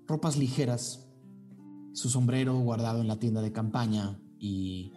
ropas 0.06 0.36
ligeras, 0.36 1.08
su 1.94 2.10
sombrero 2.10 2.58
guardado 2.58 3.00
en 3.00 3.08
la 3.08 3.18
tienda 3.18 3.40
de 3.40 3.50
campaña 3.50 4.20
y 4.38 4.92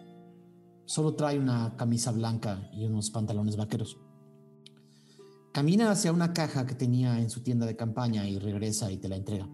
solo 0.84 1.14
trae 1.14 1.38
una 1.38 1.74
camisa 1.76 2.12
blanca 2.12 2.68
y 2.74 2.84
unos 2.84 3.10
pantalones 3.10 3.56
vaqueros. 3.56 3.98
Camina 5.52 5.90
hacia 5.90 6.12
una 6.12 6.34
caja 6.34 6.66
que 6.66 6.74
tenía 6.74 7.18
en 7.18 7.30
su 7.30 7.42
tienda 7.42 7.64
de 7.64 7.76
campaña 7.76 8.28
y 8.28 8.38
regresa 8.38 8.92
y 8.92 8.98
te 8.98 9.08
la 9.08 9.16
entrega. 9.16 9.48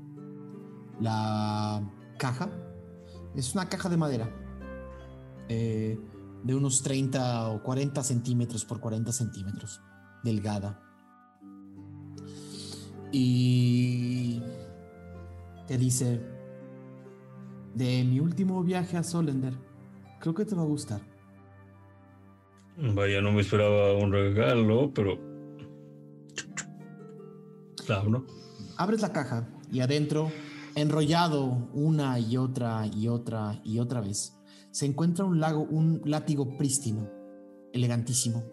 La 1.00 1.88
caja 2.18 2.50
es 3.36 3.54
una 3.54 3.68
caja 3.68 3.88
de 3.88 3.96
madera 3.98 4.34
eh, 5.48 5.96
de 6.42 6.54
unos 6.56 6.82
30 6.82 7.50
o 7.50 7.62
40 7.62 8.02
centímetros 8.02 8.64
por 8.64 8.80
40 8.80 9.12
centímetros, 9.12 9.80
delgada. 10.24 10.89
Y 13.12 14.42
te 15.66 15.78
dice, 15.78 16.20
de 17.74 18.04
mi 18.04 18.20
último 18.20 18.62
viaje 18.62 18.96
a 18.96 19.02
Solender, 19.02 19.54
creo 20.20 20.34
que 20.34 20.44
te 20.44 20.54
va 20.54 20.62
a 20.62 20.66
gustar. 20.66 21.00
vaya, 22.76 23.20
no 23.20 23.32
me 23.32 23.40
esperaba 23.40 23.94
un 23.94 24.12
regalo, 24.12 24.92
pero. 24.94 25.18
Claro, 27.86 28.10
¿no? 28.10 28.26
Abres 28.76 29.00
la 29.02 29.12
caja 29.12 29.48
y 29.72 29.80
adentro, 29.80 30.30
enrollado 30.74 31.68
una 31.72 32.18
y 32.18 32.36
otra 32.36 32.86
y 32.86 33.08
otra 33.08 33.60
y 33.64 33.78
otra 33.78 34.00
vez, 34.00 34.36
se 34.70 34.86
encuentra 34.86 35.24
un 35.24 35.40
lago, 35.40 35.62
un 35.62 36.00
látigo 36.04 36.56
prístino, 36.56 37.10
elegantísimo. 37.72 38.44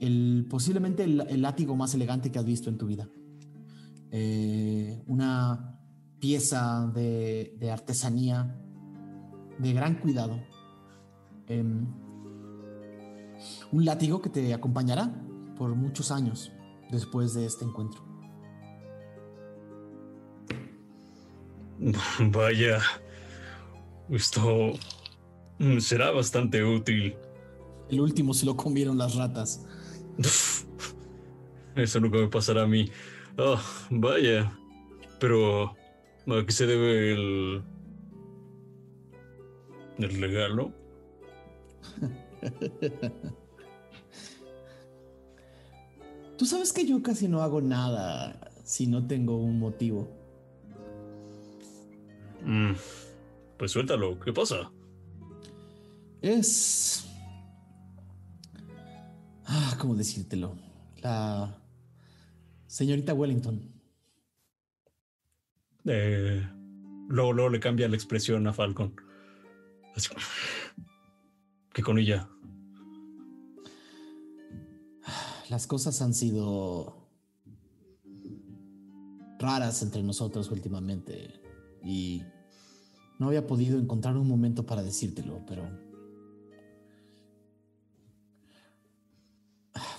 El, 0.00 0.46
posiblemente 0.50 1.04
el, 1.04 1.20
el 1.28 1.42
látigo 1.42 1.76
más 1.76 1.94
elegante 1.94 2.30
que 2.30 2.38
has 2.38 2.44
visto 2.44 2.68
en 2.68 2.76
tu 2.76 2.86
vida. 2.86 3.08
Eh, 4.12 5.02
una 5.06 5.80
pieza 6.20 6.90
de, 6.94 7.56
de 7.58 7.70
artesanía 7.70 8.56
de 9.58 9.72
gran 9.72 9.94
cuidado. 9.96 10.38
Em, 11.48 11.86
un 13.72 13.84
látigo 13.84 14.20
que 14.20 14.30
te 14.30 14.54
acompañará 14.54 15.12
por 15.56 15.74
muchos 15.74 16.10
años 16.10 16.52
después 16.90 17.34
de 17.34 17.46
este 17.46 17.64
encuentro. 17.64 18.02
Vaya. 22.30 22.80
Esto 24.10 24.72
mm, 25.58 25.78
será 25.78 26.10
bastante 26.10 26.62
útil. 26.62 27.16
El 27.88 28.00
último 28.00 28.34
se 28.34 28.46
lo 28.46 28.56
comieron 28.56 28.98
las 28.98 29.14
ratas. 29.14 29.64
Eso 31.74 32.00
nunca 32.00 32.18
me 32.18 32.28
pasará 32.28 32.62
a 32.62 32.66
mí. 32.66 32.90
Ah, 33.38 33.62
vaya. 33.90 34.52
Pero 35.18 35.74
¿a 36.26 36.46
qué 36.46 36.52
se 36.52 36.66
debe 36.66 37.12
el. 37.12 37.62
el 39.98 40.20
regalo? 40.20 40.72
Tú 46.36 46.46
sabes 46.46 46.72
que 46.72 46.86
yo 46.86 47.02
casi 47.02 47.28
no 47.28 47.42
hago 47.42 47.60
nada 47.60 48.52
si 48.64 48.86
no 48.86 49.06
tengo 49.06 49.36
un 49.36 49.58
motivo. 49.58 50.08
Mm, 52.44 52.72
pues 53.58 53.70
suéltalo. 53.70 54.18
¿Qué 54.18 54.32
pasa? 54.32 54.72
Es... 56.20 57.06
Ah, 59.44 59.76
¿cómo 59.78 59.94
decírtelo? 59.94 60.56
La 61.02 61.61
señorita 62.72 63.12
Wellington. 63.12 63.60
Eh, 65.84 66.42
luego, 67.08 67.34
luego 67.34 67.50
le 67.50 67.60
cambia 67.60 67.86
la 67.86 67.96
expresión 67.96 68.46
a 68.46 68.54
Falcon. 68.54 68.94
Así, 69.94 70.08
que 71.74 71.82
con 71.82 71.98
ella. 71.98 72.30
Las 75.50 75.66
cosas 75.66 76.00
han 76.00 76.14
sido 76.14 77.10
raras 79.38 79.82
entre 79.82 80.02
nosotros 80.02 80.50
últimamente 80.50 81.42
y 81.84 82.22
no 83.18 83.26
había 83.26 83.46
podido 83.46 83.78
encontrar 83.78 84.16
un 84.16 84.26
momento 84.26 84.64
para 84.64 84.82
decírtelo, 84.82 85.44
pero 85.46 85.68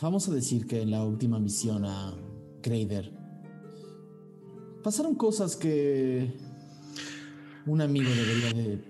vamos 0.02 0.28
a 0.28 0.34
decir 0.34 0.66
que 0.66 0.82
en 0.82 0.90
la 0.90 1.06
última 1.06 1.38
misión 1.38 1.86
a 1.86 2.16
Crader 2.64 3.12
pasaron 4.84 5.16
cosas 5.16 5.56
que 5.56 6.32
un 7.66 7.82
amigo 7.82 8.10
debería 8.10 8.54
de 8.54 8.84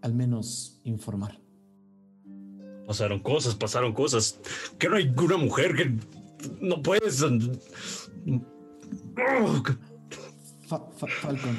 al 0.00 0.14
menos 0.14 0.80
informar. 0.84 1.38
Pasaron 2.86 3.20
cosas, 3.20 3.54
pasaron 3.54 3.92
cosas. 3.94 4.38
Que 4.78 4.88
no 4.88 4.96
hay 4.96 5.12
una 5.16 5.36
mujer 5.38 5.74
que 5.74 5.96
no 6.60 6.82
puedes. 6.82 7.20
Fa- 10.68 10.86
Fa- 10.96 11.06
Falcon, 11.22 11.56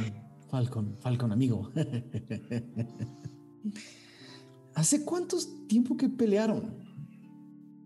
Falcon, 0.49 0.95
Falcon, 0.97 1.31
amigo. 1.31 1.71
¿Hace 4.75 5.03
cuánto 5.05 5.37
tiempo 5.67 5.95
que 5.97 6.09
pelearon? 6.09 6.84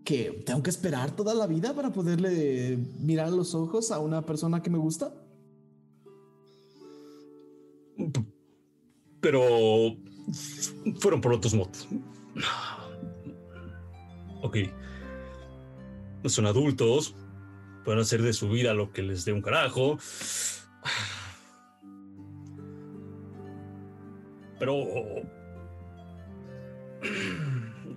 ¿Que 0.04 0.42
tengo 0.44 0.62
que 0.62 0.70
esperar 0.70 1.14
toda 1.14 1.34
la 1.34 1.46
vida 1.46 1.74
para 1.74 1.92
poderle 1.92 2.78
mirar 2.98 3.30
los 3.30 3.54
ojos 3.54 3.90
a 3.90 3.98
una 4.00 4.22
persona 4.22 4.62
que 4.62 4.70
me 4.70 4.78
gusta? 4.78 5.14
Pero 9.20 9.96
fueron 10.98 11.20
por 11.20 11.34
otros 11.34 11.54
motivos. 11.54 11.88
Ok. 14.42 14.56
Son 16.24 16.46
adultos. 16.46 17.14
Pueden 17.84 18.00
hacer 18.00 18.22
de 18.22 18.32
su 18.32 18.48
vida 18.48 18.74
lo 18.74 18.92
que 18.92 19.02
les 19.02 19.24
dé 19.24 19.32
un 19.32 19.42
carajo. 19.42 19.98
Pero... 24.58 24.76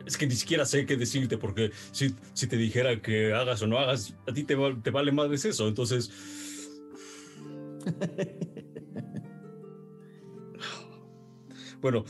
Es 0.06 0.18
que 0.18 0.28
ni 0.28 0.36
siquiera 0.36 0.66
sé 0.66 0.86
qué 0.86 0.98
decirte, 0.98 1.38
porque 1.38 1.72
si, 1.92 2.14
si 2.34 2.48
te 2.48 2.58
dijera 2.58 3.02
que 3.02 3.34
hagas 3.34 3.62
o 3.62 3.68
no 3.68 3.78
hagas, 3.78 4.14
a 4.28 4.34
ti 4.34 4.44
te, 4.44 4.56
va- 4.56 4.78
te 4.82 4.92
vale 4.92 5.12
más 5.12 5.30
de 5.30 5.36
eso. 5.50 5.68
Entonces... 5.68 6.12
Bueno, 11.82 12.06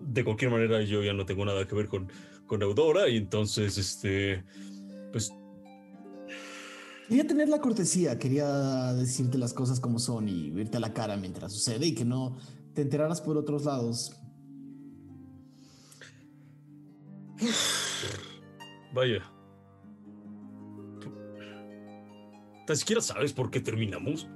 de 0.00 0.22
cualquier 0.22 0.50
manera 0.52 0.80
yo 0.82 1.02
ya 1.02 1.12
no 1.12 1.26
tengo 1.26 1.44
nada 1.44 1.66
que 1.66 1.74
ver 1.74 1.88
con, 1.88 2.08
con 2.46 2.62
Eudora 2.62 3.08
y 3.08 3.16
entonces, 3.16 3.76
este, 3.78 4.44
pues 5.10 5.32
Quería 7.08 7.26
tener 7.26 7.48
la 7.48 7.60
cortesía, 7.60 8.18
quería 8.18 8.92
decirte 8.94 9.38
las 9.38 9.52
cosas 9.52 9.78
como 9.80 9.98
son 9.98 10.28
y 10.28 10.46
irte 10.48 10.76
a 10.78 10.80
la 10.80 10.94
cara 10.94 11.16
mientras 11.16 11.52
sucede 11.52 11.86
y 11.86 11.94
que 11.94 12.04
no 12.04 12.36
te 12.74 12.82
enteraras 12.82 13.20
por 13.20 13.36
otros 13.36 13.64
lados. 13.64 14.12
Vaya. 18.94 19.22
Tan 22.66 22.76
siquiera 22.76 23.02
sabes 23.02 23.32
por 23.32 23.50
qué 23.50 23.60
terminamos. 23.60 24.26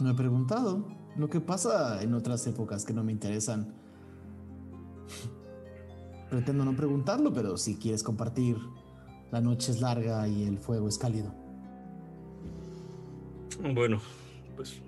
Me 0.00 0.10
he 0.10 0.14
preguntado 0.14 0.86
lo 1.16 1.28
que 1.28 1.40
pasa 1.40 2.02
en 2.02 2.14
otras 2.14 2.46
épocas 2.46 2.84
que 2.84 2.92
no 2.92 3.02
me 3.02 3.12
interesan. 3.12 3.74
Pretendo 6.30 6.64
no 6.64 6.76
preguntarlo, 6.76 7.32
pero 7.32 7.56
si 7.56 7.76
quieres 7.76 8.02
compartir, 8.02 8.56
la 9.32 9.40
noche 9.40 9.72
es 9.72 9.80
larga 9.80 10.28
y 10.28 10.44
el 10.44 10.58
fuego 10.58 10.88
es 10.88 10.98
cálido. 10.98 11.34
Bueno, 13.74 14.00
pues 14.54 14.80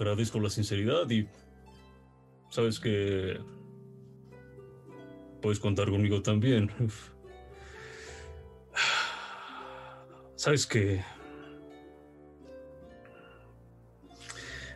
agradezco 0.00 0.40
la 0.40 0.50
sinceridad 0.50 1.08
y 1.10 1.28
sabes 2.48 2.80
que 2.80 3.38
puedes 5.40 5.58
contar 5.58 5.90
conmigo 5.90 6.22
también. 6.22 6.70
Sabes 10.36 10.66
que 10.66 11.02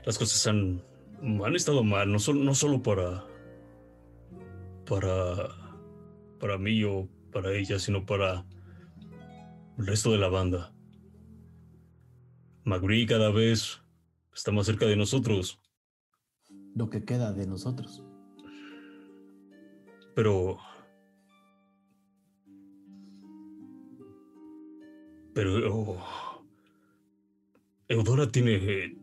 las 0.05 0.19
cosas 0.19 0.47
han, 0.47 0.83
han 1.45 1.57
estado 1.57 1.83
mal, 1.83 2.13
no, 2.13 2.19
solo 2.19 2.45
no 2.45 2.55
solo 2.55 2.83
para, 2.83 3.25
para, 4.87 5.49
para 6.39 6.59
mí 6.59 6.85
o 6.85 7.09
para 7.33 7.53
ella, 7.53 7.79
sino 7.79 8.05
para 8.05 8.45
el 9.79 9.87
resto 9.87 10.13
de 10.13 10.19
la 10.19 10.29
banda. 10.29 10.75
Magri 12.65 13.07
cada 13.07 13.31
vez 13.31 13.81
está 14.35 14.53
más 14.53 14.67
cerca 14.67 14.87
de 14.87 14.97
nosotros, 14.97 15.61
Lo 16.75 16.91
que 16.91 17.05
queda 17.05 17.33
de 17.33 17.47
nosotros. 17.47 18.03
Pero... 20.15 20.59
Pero... 25.35 25.75
oh, 25.75 26.45
Eudora 27.89 28.29
tiene... 28.29 28.97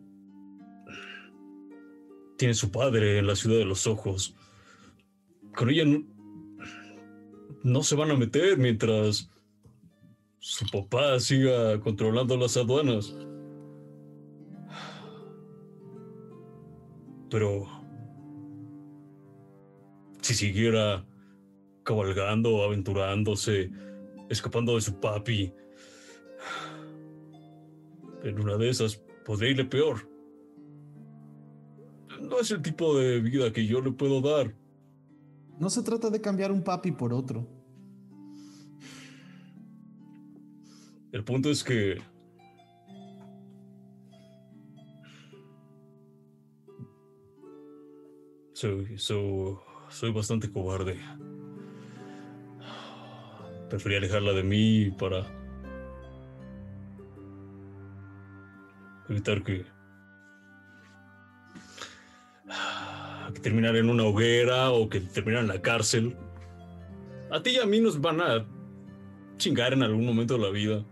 Tiene 2.38 2.54
su 2.54 2.72
padre 2.72 3.20
en 3.20 3.28
la 3.28 3.36
ciudad 3.36 3.58
de 3.58 3.66
los 3.66 3.86
ojos. 3.86 4.36
Con 5.56 5.70
ella 5.70 5.86
no, 5.86 6.04
no 7.64 7.84
se 7.84 7.96
van 7.96 8.10
a 8.10 8.16
meter 8.16 8.58
mientras 8.58 9.30
su 10.40 10.66
papá 10.72 11.20
siga 11.20 11.80
controlando 11.82 12.36
las 12.38 12.58
aduanas. 12.58 13.16
Pero 17.30 17.81
si 20.34 20.48
siguiera 20.48 21.06
cabalgando, 21.84 22.64
aventurándose, 22.64 23.70
escapando 24.30 24.76
de 24.76 24.82
su 24.82 25.00
papi, 25.00 25.54
en 28.24 28.40
una 28.40 28.56
de 28.56 28.70
esas 28.70 28.96
podría 29.26 29.52
irle 29.52 29.66
peor. 29.66 30.10
No 32.22 32.40
es 32.40 32.52
el 32.52 32.62
tipo 32.62 32.98
de 32.98 33.20
vida 33.20 33.52
que 33.52 33.66
yo 33.66 33.82
le 33.82 33.92
puedo 33.92 34.22
dar. 34.22 34.56
No 35.60 35.70
se 35.70 35.84
trata 35.84 36.10
de 36.10 36.22
cambiar 36.22 36.52
un 36.52 36.64
papi 36.64 36.92
por 36.92 37.14
otro. 37.14 37.48
El 41.12 41.26
punto 41.26 41.50
es 41.50 41.62
que 41.62 41.98
soy, 48.54 48.98
soy, 48.98 49.58
soy 49.92 50.12
bastante 50.12 50.52
cobarde. 50.52 50.98
Preferí 53.70 53.96
alejarla 53.96 54.34
de 54.34 54.44
mí 54.44 54.92
para 54.92 55.26
evitar 59.10 59.44
que, 59.44 59.66
que 63.34 63.40
terminara 63.40 63.78
en 63.80 63.90
una 63.90 64.04
hoguera 64.04 64.72
o 64.72 64.90
que 64.90 65.00
terminara 65.00 65.42
en 65.44 65.48
la 65.48 65.62
cárcel. 65.62 66.16
A 67.32 67.42
ti 67.42 67.52
y 67.52 67.60
a 67.60 67.66
mí 67.66 67.80
nos 67.80 68.00
van 68.02 68.20
a 68.22 68.46
chingar 69.38 69.74
en 69.74 69.84
algún 69.84 70.06
momento 70.06 70.34
de 70.38 70.40
la 70.42 70.50
vida. 70.50 70.84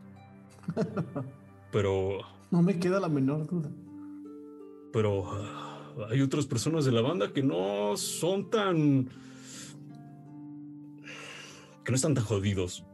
Pero, 1.71 2.19
No 2.51 2.61
me 2.61 2.79
queda 2.79 2.99
la 2.99 3.09
menor 3.09 3.45
duda. 3.47 3.69
pero 4.91 5.23
hay 6.09 6.21
otras 6.21 6.45
personas 6.45 6.85
de 6.85 6.91
la 6.91 7.01
banda 7.01 7.33
que 7.33 7.43
no 7.43 7.97
son 7.97 8.49
tan... 8.49 9.09
que 11.83 11.91
no 11.91 11.95
están 11.95 12.13
tan 12.13 12.23
jodidos. 12.23 12.85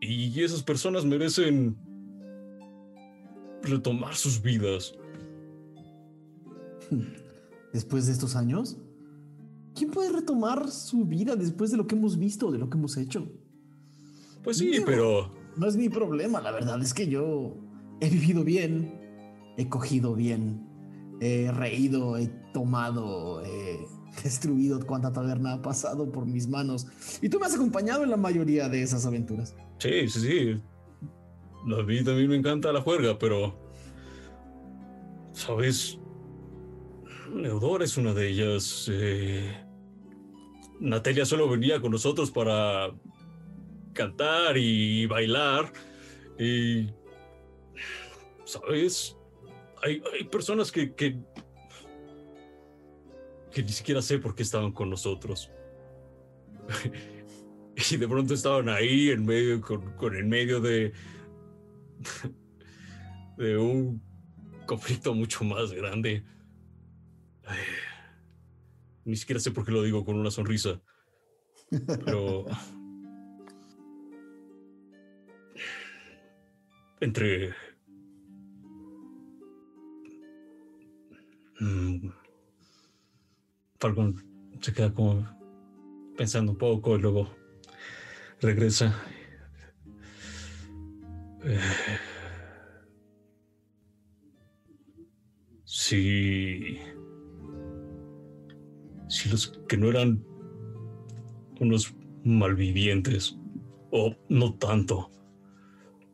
Y 0.00 0.42
esas 0.42 0.62
personas 0.62 1.04
merecen 1.04 1.76
retomar 3.62 4.14
sus 4.14 4.42
vidas. 4.42 4.94
Después 7.72 8.06
de 8.06 8.12
estos 8.12 8.36
años, 8.36 8.76
¿quién 9.74 9.90
puede 9.90 10.12
retomar 10.12 10.70
su 10.70 11.04
vida 11.04 11.36
después 11.36 11.70
de 11.70 11.76
lo 11.76 11.86
que 11.86 11.94
hemos 11.94 12.18
visto, 12.18 12.50
de 12.52 12.58
lo 12.58 12.68
que 12.68 12.76
hemos 12.76 12.96
hecho? 12.96 13.26
Pues 14.42 14.58
sí, 14.58 14.70
Digo, 14.70 14.84
pero... 14.86 15.44
No 15.56 15.66
es 15.66 15.76
mi 15.76 15.88
problema, 15.88 16.40
la 16.40 16.50
verdad 16.50 16.82
es 16.82 16.92
que 16.92 17.08
yo 17.08 17.56
he 18.00 18.10
vivido 18.10 18.44
bien, 18.44 19.00
he 19.56 19.68
cogido 19.68 20.14
bien, 20.14 20.68
he 21.24 21.50
reído, 21.52 22.16
he 22.18 22.28
tomado, 22.52 23.42
he 23.44 23.86
destruido 24.22 24.84
cuanta 24.86 25.12
taberna 25.12 25.54
ha 25.54 25.62
pasado 25.62 26.10
por 26.10 26.26
mis 26.26 26.48
manos. 26.48 26.86
Y 27.22 27.28
tú 27.28 27.40
me 27.40 27.46
has 27.46 27.54
acompañado 27.54 28.04
en 28.04 28.10
la 28.10 28.16
mayoría 28.16 28.68
de 28.68 28.82
esas 28.82 29.06
aventuras. 29.06 29.56
Sí, 29.78 30.08
sí, 30.08 30.20
sí. 30.20 30.62
A 31.72 31.82
mí 31.82 32.04
también 32.04 32.28
me 32.28 32.36
encanta 32.36 32.72
la 32.72 32.80
juerga, 32.80 33.18
pero... 33.18 33.58
¿Sabes? 35.32 35.98
Eudora 37.42 37.84
es 37.84 37.96
una 37.96 38.12
de 38.14 38.28
ellas. 38.28 38.88
eh, 38.92 39.64
Natalia 40.78 41.24
solo 41.24 41.48
venía 41.48 41.80
con 41.80 41.90
nosotros 41.90 42.30
para 42.30 42.94
cantar 43.94 44.56
y 44.56 45.06
bailar. 45.06 45.72
Y 46.38 46.88
¿sabes? 48.44 49.16
Hay, 49.84 50.02
hay 50.14 50.24
personas 50.24 50.72
que, 50.72 50.94
que, 50.94 51.18
que 53.52 53.62
ni 53.62 53.68
siquiera 53.68 54.00
sé 54.00 54.18
por 54.18 54.34
qué 54.34 54.42
estaban 54.42 54.72
con 54.72 54.88
nosotros. 54.88 55.50
y 57.92 57.96
de 57.98 58.08
pronto 58.08 58.32
estaban 58.32 58.70
ahí 58.70 59.10
en 59.10 59.26
medio, 59.26 59.60
con, 59.60 59.94
con 59.96 60.16
en 60.16 60.28
medio 60.28 60.60
de, 60.60 60.94
de 63.36 63.58
un 63.58 64.02
conflicto 64.66 65.12
mucho 65.12 65.44
más 65.44 65.70
grande. 65.72 66.24
Ay, 67.44 67.58
ni 69.04 69.16
siquiera 69.16 69.38
sé 69.38 69.50
por 69.50 69.66
qué 69.66 69.72
lo 69.72 69.82
digo 69.82 70.02
con 70.04 70.16
una 70.16 70.30
sonrisa. 70.30 70.80
Pero. 71.70 72.46
Entre. 77.00 77.52
Mm, 81.60 82.08
Falcon 83.78 84.16
se 84.60 84.72
queda 84.72 84.92
como 84.92 85.26
pensando 86.16 86.52
un 86.52 86.58
poco 86.58 86.96
y 86.96 87.00
luego 87.00 87.28
regresa. 88.40 88.94
Eh, 91.44 91.58
si. 95.64 96.78
Si 99.08 99.28
los 99.28 99.48
que 99.68 99.76
no 99.76 99.90
eran 99.90 100.24
unos 101.60 101.94
malvivientes, 102.24 103.38
o 103.92 104.16
no 104.28 104.54
tanto, 104.54 105.10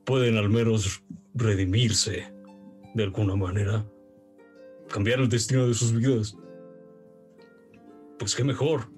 pueden 0.05 0.37
al 0.37 0.51
menos 0.51 1.03
redimirse 1.35 2.31
de 2.95 3.05
alguna 3.05 3.37
manera, 3.37 3.90
cambiar 4.91 5.21
el 5.21 5.29
destino 5.29 5.67
de 5.67 5.75
sus 5.75 5.93
vidas, 5.93 6.37
pues 8.19 8.35
qué 8.35 8.45
mejor. 8.45 8.93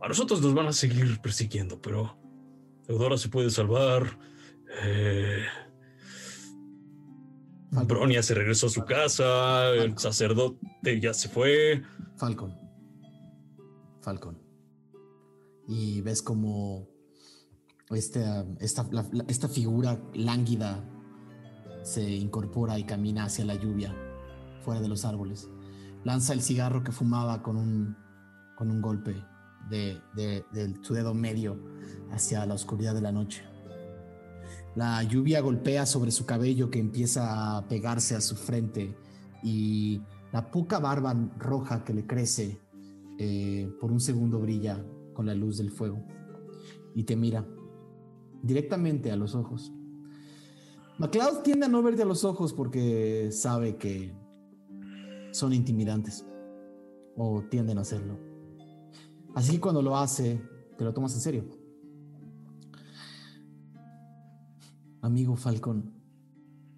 A 0.00 0.08
nosotros 0.08 0.40
nos 0.42 0.54
van 0.54 0.66
a 0.66 0.72
seguir 0.72 1.20
persiguiendo, 1.20 1.80
pero 1.80 2.16
Eudora 2.88 3.18
se 3.18 3.28
puede 3.28 3.50
salvar. 3.50 4.18
Eh, 4.82 5.44
Bronia 7.70 8.22
se 8.22 8.34
regresó 8.34 8.66
a 8.66 8.70
su 8.70 8.84
casa, 8.84 9.68
el 9.70 9.98
sacerdote 9.98 11.00
ya 11.00 11.12
se 11.12 11.28
fue. 11.28 11.82
Falcon. 12.16 12.54
Falcon. 14.00 14.38
Y 15.68 16.00
ves 16.00 16.22
como 16.22 16.88
esta, 17.90 18.46
esta, 18.60 18.86
la- 18.92 19.04
esta 19.28 19.48
figura 19.48 20.00
lánguida 20.14 20.84
se 21.82 22.08
incorpora 22.08 22.78
y 22.78 22.84
camina 22.84 23.24
hacia 23.24 23.44
la 23.44 23.54
lluvia, 23.56 23.94
fuera 24.66 24.80
de 24.80 24.88
los 24.88 25.04
árboles. 25.04 25.48
Lanza 26.02 26.32
el 26.32 26.42
cigarro 26.42 26.82
que 26.82 26.90
fumaba 26.90 27.40
con 27.42 27.56
un, 27.56 27.96
con 28.56 28.68
un 28.68 28.82
golpe 28.82 29.14
de, 29.70 30.00
de- 30.16 30.74
su 30.82 30.92
dedo 30.92 31.14
medio 31.14 31.56
hacia 32.10 32.44
la 32.46 32.54
oscuridad 32.54 32.92
de 32.94 33.00
la 33.00 33.12
noche. 33.12 33.44
La 34.74 35.02
lluvia 35.04 35.40
golpea 35.40 35.86
sobre 35.86 36.10
su 36.10 36.26
cabello 36.26 36.68
que 36.68 36.80
empieza 36.80 37.56
a 37.56 37.68
pegarse 37.68 38.16
a 38.16 38.20
su 38.20 38.34
frente 38.34 38.96
y 39.42 40.02
la 40.32 40.50
poca 40.50 40.80
barba 40.80 41.14
roja 41.38 41.84
que 41.84 41.94
le 41.94 42.06
crece 42.06 42.60
eh, 43.18 43.70
por 43.80 43.92
un 43.92 44.00
segundo 44.00 44.40
brilla 44.40 44.84
con 45.14 45.26
la 45.26 45.34
luz 45.34 45.58
del 45.58 45.70
fuego 45.70 46.04
y 46.94 47.04
te 47.04 47.14
mira 47.14 47.46
directamente 48.42 49.12
a 49.12 49.16
los 49.16 49.34
ojos. 49.36 49.72
MacLeod 50.98 51.42
tiende 51.42 51.66
a 51.66 51.68
no 51.68 51.82
verte 51.82 52.02
a 52.02 52.06
los 52.06 52.24
ojos 52.24 52.52
porque 52.52 53.30
sabe 53.32 53.76
que 53.76 54.14
son 55.36 55.52
intimidantes 55.52 56.24
o 57.14 57.42
tienden 57.42 57.76
a 57.76 57.82
hacerlo. 57.82 58.18
Así 59.34 59.52
que 59.52 59.60
cuando 59.60 59.82
lo 59.82 59.96
hace, 59.96 60.40
te 60.78 60.84
lo 60.84 60.94
tomas 60.94 61.14
en 61.14 61.20
serio. 61.20 61.44
Amigo 65.02 65.36
Falcón, 65.36 65.92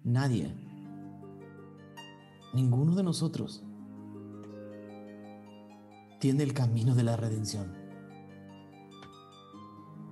nadie, 0.03 0.53
ninguno 2.53 2.95
de 2.95 3.03
nosotros 3.03 3.63
tiene 6.19 6.43
el 6.43 6.53
camino 6.53 6.95
de 6.95 7.03
la 7.03 7.15
redención. 7.15 7.73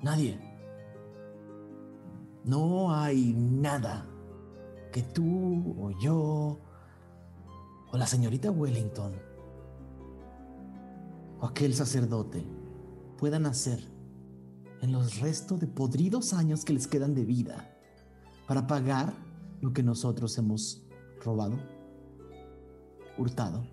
Nadie. 0.01 0.39
No 2.45 2.95
hay 2.95 3.33
nada 3.33 4.07
que 4.93 5.03
tú 5.03 5.75
o 5.77 5.91
yo 5.99 6.61
o 7.91 7.97
la 7.97 8.07
señorita 8.07 8.51
Wellington 8.51 9.13
o 11.39 11.45
aquel 11.45 11.73
sacerdote 11.73 12.43
puedan 13.17 13.45
hacer 13.45 13.79
en 14.81 14.91
los 14.91 15.19
restos 15.19 15.59
de 15.59 15.67
podridos 15.67 16.33
años 16.33 16.63
que 16.63 16.73
les 16.73 16.87
quedan 16.87 17.13
de 17.13 17.25
vida 17.25 17.77
para 18.47 18.67
pagar 18.67 19.13
lo 19.61 19.73
que 19.73 19.83
nosotros 19.83 20.37
hemos 20.37 20.83
robado, 21.23 21.57
hurtado. 23.17 23.67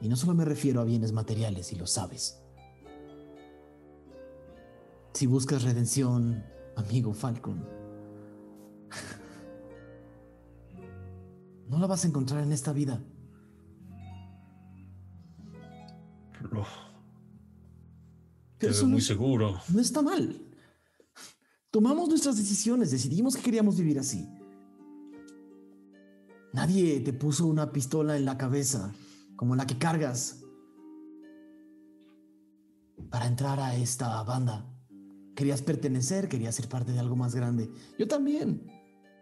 Y 0.00 0.08
no 0.08 0.16
solo 0.16 0.34
me 0.34 0.44
refiero 0.44 0.80
a 0.80 0.84
bienes 0.84 1.12
materiales, 1.12 1.72
y 1.72 1.76
lo 1.76 1.86
sabes. 1.86 2.40
Si 5.12 5.26
buscas 5.26 5.62
redención, 5.62 6.44
amigo 6.76 7.14
Falcon, 7.14 7.64
no 11.84 11.88
la 11.88 11.92
vas 11.96 12.04
a 12.06 12.08
encontrar 12.08 12.42
en 12.42 12.50
esta 12.52 12.72
vida. 12.72 12.98
Lo- 16.50 16.64
Te 18.56 18.68
veo 18.68 18.82
no, 18.82 18.88
muy 18.88 19.00
seguro. 19.02 19.60
no 19.68 19.80
está 19.80 20.00
mal. 20.00 20.40
Tomamos 21.70 22.08
nuestras 22.08 22.38
decisiones, 22.38 22.90
decidimos 22.90 23.36
que 23.36 23.42
queríamos 23.42 23.76
vivir 23.76 23.98
así. 23.98 24.26
Nadie 26.54 27.00
te 27.00 27.12
puso 27.12 27.46
una 27.46 27.70
pistola 27.70 28.16
en 28.16 28.24
la 28.24 28.38
cabeza 28.38 28.90
como 29.36 29.54
la 29.54 29.66
que 29.66 29.76
cargas 29.76 30.40
para 33.10 33.26
entrar 33.26 33.60
a 33.60 33.76
esta 33.76 34.22
banda. 34.22 34.64
Querías 35.36 35.60
pertenecer, 35.60 36.28
querías 36.30 36.54
ser 36.54 36.66
parte 36.68 36.92
de 36.92 37.00
algo 37.00 37.16
más 37.16 37.34
grande. 37.34 37.68
Yo 37.98 38.06
también. 38.08 38.70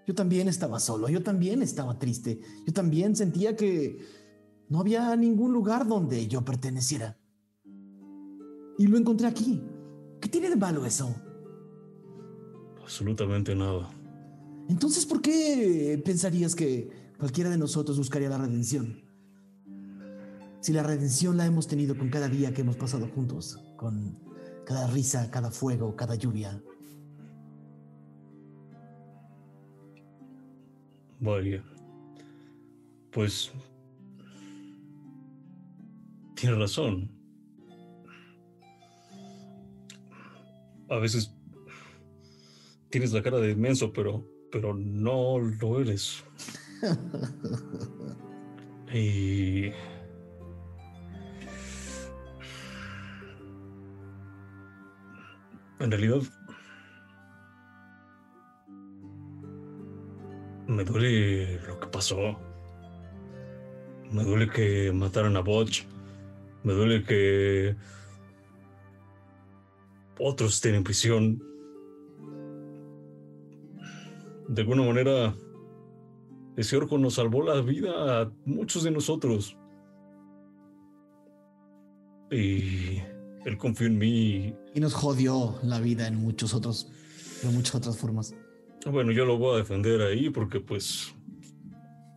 Yo 0.07 0.15
también 0.15 0.49
estaba 0.49 0.81
solo, 0.81 1.09
yo 1.09 1.23
también 1.23 1.62
estaba 1.62 1.99
triste. 1.99 2.41
Yo 2.67 2.73
también 2.73 3.15
sentía 3.15 3.57
que 3.57 3.99
no 4.69 4.81
había 4.81 5.15
ningún 5.17 5.53
lugar 5.53 5.87
donde 5.87 6.27
yo 6.27 6.45
perteneciera. 6.45 7.19
Y 8.79 8.87
lo 8.87 8.97
encontré 8.97 9.27
aquí. 9.27 9.62
¿Qué 10.21 10.29
tiene 10.29 10.49
de 10.49 10.57
malo 10.57 10.85
eso? 10.87 11.15
Absolutamente 12.81 13.55
nada. 13.55 13.91
Entonces, 14.69 15.07
¿por 15.07 15.21
qué 15.21 16.01
pensarías 16.05 16.55
que 16.55 16.91
cualquiera 17.19 17.51
de 17.51 17.59
nosotros 17.59 17.99
buscaría 17.99 18.29
la 18.29 18.38
redención? 18.38 19.03
Si 20.61 20.73
la 20.73 20.83
redención 20.83 21.37
la 21.37 21.47
hemos 21.47 21.67
tenido 21.67 21.97
con 21.97 22.09
cada 22.09 22.29
día 22.29 22.55
que 22.55 22.61
hemos 22.61 22.77
pasado 22.77 23.09
juntos, 23.09 23.59
con 23.77 24.19
cada 24.65 24.87
risa, 24.87 25.31
cada 25.31 25.51
fuego, 25.51 25.97
cada 25.97 26.15
lluvia. 26.15 26.62
Vaya. 31.23 31.63
Pues. 33.13 33.53
Tienes 36.35 36.59
razón. 36.59 37.09
A 40.89 40.97
veces 40.97 41.33
tienes 42.91 43.13
la 43.13 43.23
cara 43.23 43.39
de 43.39 43.53
inmenso, 43.53 43.93
pero, 43.93 44.27
pero 44.51 44.75
no 44.75 45.39
lo 45.39 45.81
eres. 45.81 46.25
Y. 48.95 49.73
En 55.81 55.91
realidad. 55.91 56.21
Me 60.73 60.85
duele 60.85 61.61
lo 61.67 61.79
que 61.79 61.87
pasó. 61.87 62.17
Me 64.11 64.25
duele 64.25 64.49
que 64.49 64.91
mataran 64.91 65.37
a 65.37 65.41
Botch. 65.41 65.85
Me 66.65 66.73
duele 66.73 67.05
que. 67.05 67.77
Otros 70.19 70.55
estén 70.55 70.77
en 70.77 70.85
prisión. 70.85 71.43
De 74.49 74.63
alguna 74.63 74.83
manera. 74.83 75.35
Ese 76.57 76.77
orco 76.77 76.97
nos 76.97 77.15
salvó 77.15 77.43
la 77.43 77.61
vida 77.61 78.23
a 78.23 78.33
muchos 78.47 78.83
de 78.83 78.91
nosotros. 78.91 79.57
Y 82.31 82.99
él 83.45 83.59
confió 83.59 83.87
en 83.87 83.99
mí. 83.99 84.55
Y 84.75 84.81
nos 84.81 84.95
jodió 84.95 85.55
la 85.63 85.81
vida 85.81 86.07
en 86.07 86.17
muchos 86.17 86.55
otros, 86.55 86.91
de 87.43 87.49
muchas 87.51 87.75
otras 87.75 87.99
formas. 87.99 88.35
Bueno, 88.90 89.12
yo 89.12 89.25
lo 89.25 89.38
voy 89.38 89.55
a 89.55 89.59
defender 89.59 90.03
ahí 90.03 90.29
porque 90.31 90.59
pues 90.59 91.14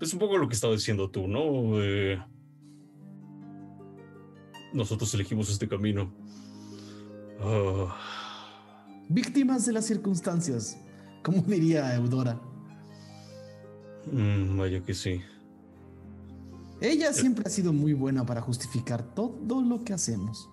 es 0.01 0.13
un 0.13 0.19
poco 0.19 0.37
lo 0.37 0.47
que 0.47 0.55
estaba 0.55 0.73
diciendo 0.73 1.09
tú, 1.09 1.27
¿no? 1.27 1.81
Eh, 1.81 2.19
nosotros 4.73 5.13
elegimos 5.13 5.49
este 5.49 5.67
camino. 5.67 6.11
Ah, 7.39 7.95
Víctimas 9.09 9.65
de 9.65 9.73
las 9.73 9.85
circunstancias, 9.85 10.77
como 11.23 11.41
diría 11.43 11.95
Eudora. 11.95 12.41
mm, 14.11 14.57
vaya 14.57 14.81
que 14.83 14.93
sí. 14.93 15.21
Ella 16.81 17.13
siempre 17.13 17.45
ha 17.45 17.49
sido 17.49 17.71
muy 17.71 17.93
buena 17.93 18.25
para 18.25 18.41
justificar 18.41 19.03
todo 19.13 19.61
lo 19.61 19.83
que 19.83 19.93
hacemos. 19.93 20.49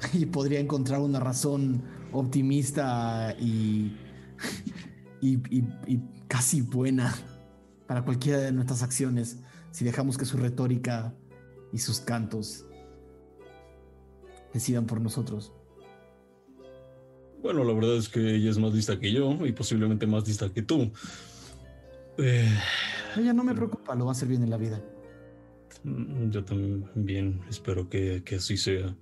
Y 0.12 0.26
podría 0.26 0.60
encontrar 0.60 1.00
una 1.00 1.18
razón 1.18 1.82
optimista 2.12 3.34
y, 3.40 3.96
y, 5.20 5.34
y- 5.54 5.68
y 5.86 6.00
casi 6.28 6.60
buena 6.62 7.14
para 7.86 8.04
cualquiera 8.04 8.38
de 8.38 8.52
nuestras 8.52 8.82
acciones 8.82 9.38
si 9.70 9.84
dejamos 9.84 10.16
que 10.18 10.24
su 10.24 10.36
retórica 10.36 11.14
y 11.72 11.78
sus 11.78 12.00
cantos 12.00 12.64
decidan 14.52 14.86
por 14.86 15.00
nosotros. 15.00 15.52
Bueno, 17.42 17.62
la 17.64 17.72
verdad 17.74 17.96
es 17.96 18.08
que 18.08 18.34
ella 18.36 18.50
es 18.50 18.58
más 18.58 18.72
lista 18.74 18.98
que 18.98 19.12
yo 19.12 19.44
y 19.46 19.52
posiblemente 19.52 20.06
más 20.06 20.26
lista 20.26 20.48
que 20.52 20.62
tú. 20.62 20.90
Eh, 22.18 22.48
Ella 23.16 23.32
no 23.34 23.44
me 23.44 23.54
preocupa, 23.54 23.94
lo 23.94 24.06
va 24.06 24.12
a 24.12 24.12
hacer 24.12 24.28
bien 24.28 24.42
en 24.42 24.50
la 24.50 24.56
vida. 24.56 24.80
mm, 25.84 26.30
yo 26.30 26.44
también 26.44 27.40
espero 27.48 27.88
que, 27.88 28.22
que 28.24 28.36
así 28.36 28.56
sea. 28.56 28.96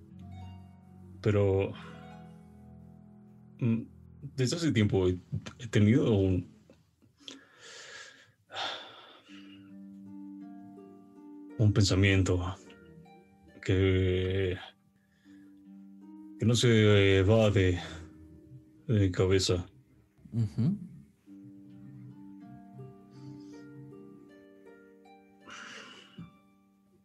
Pero 1.23 1.73
mm, 3.61 3.83
desde 4.37 4.57
hace 4.57 4.73
tiempo 4.73 5.09
he, 5.09 5.19
he 5.59 5.67
tenido 5.69 6.13
un... 6.13 6.55
un 11.59 11.73
pensamiento 11.73 12.57
que, 13.65 14.57
que 16.39 16.47
no 16.47 16.55
se 16.55 17.23
va 17.23 17.51
de, 17.51 17.81
cabeza. 19.13 19.67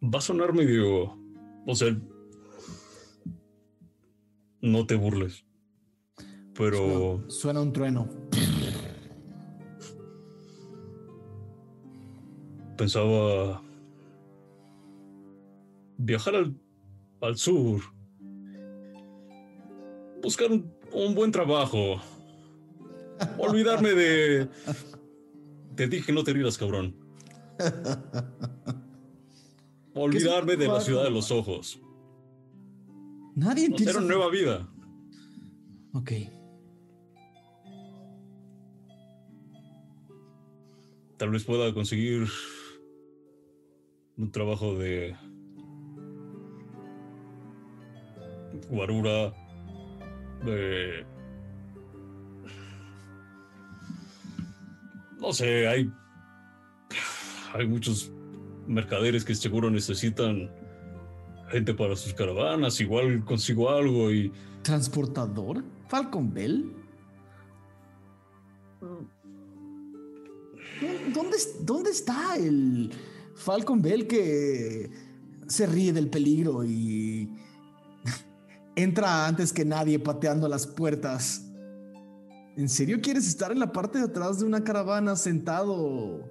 Va 0.02 0.18
a 0.18 0.22
sonar 0.22 0.54
medio. 0.54 1.18
O 1.66 1.76
sea. 1.76 1.96
No 4.62 4.86
te 4.86 4.96
burles. 4.96 5.46
Pero 6.60 6.78
Suena, 6.78 7.30
suena 7.30 7.62
un 7.62 7.74
trueno. 7.74 8.08
pensaba. 12.78 13.62
Viajar 15.98 16.36
al, 16.36 16.56
al 17.22 17.38
sur. 17.38 17.82
Buscar 20.22 20.52
un, 20.52 20.72
un 20.94 21.16
buen 21.16 21.32
trabajo. 21.32 22.02
Olvidarme 23.38 23.90
de. 23.94 24.50
Te 25.76 25.88
dije 25.88 26.12
no 26.14 26.24
te 26.24 26.34
rías, 26.34 26.58
cabrón. 26.58 26.96
Olvidarme 29.94 30.56
de 30.56 30.68
la 30.68 30.80
ciudad 30.80 31.04
de 31.04 31.12
los 31.12 31.32
ojos. 31.32 31.82
Nadie 33.36 33.64
Hacer 33.68 33.72
entiende. 33.72 33.98
una 33.98 34.08
nueva 34.08 34.30
vida. 34.30 34.70
Ok. 35.94 36.12
Tal 41.20 41.32
vez 41.32 41.44
pueda 41.44 41.74
conseguir 41.74 42.30
un 44.16 44.32
trabajo 44.32 44.76
de 44.76 45.18
guarura, 48.70 49.34
de... 50.46 51.06
No 55.20 55.34
sé, 55.34 55.68
hay... 55.68 55.92
Hay 57.54 57.68
muchos 57.68 58.14
mercaderes 58.66 59.26
que 59.26 59.36
seguro 59.36 59.70
necesitan 59.70 60.50
gente 61.50 61.74
para 61.74 61.98
sus 61.98 62.14
caravanas. 62.14 62.80
Igual 62.80 63.26
consigo 63.26 63.70
algo 63.70 64.10
y... 64.10 64.32
¿Transportador? 64.62 65.66
¿Falcon 65.90 66.34
Bell? 66.34 66.72
¿Dónde, 71.14 71.38
¿Dónde 71.62 71.90
está 71.90 72.36
el 72.38 72.92
Falcon 73.36 73.82
Bell 73.82 74.08
que 74.08 74.90
se 75.48 75.66
ríe 75.66 75.92
del 75.92 76.10
peligro 76.10 76.64
y 76.64 77.30
entra 78.76 79.28
antes 79.28 79.52
que 79.52 79.66
nadie 79.66 80.00
pateando 80.00 80.48
las 80.48 80.66
puertas? 80.66 81.46
¿En 82.56 82.70
serio 82.70 83.00
quieres 83.02 83.28
estar 83.28 83.52
en 83.52 83.60
la 83.60 83.72
parte 83.72 84.00
de 84.00 84.06
atrás 84.06 84.40
de 84.40 84.46
una 84.46 84.64
caravana 84.64 85.16
sentado 85.16 86.30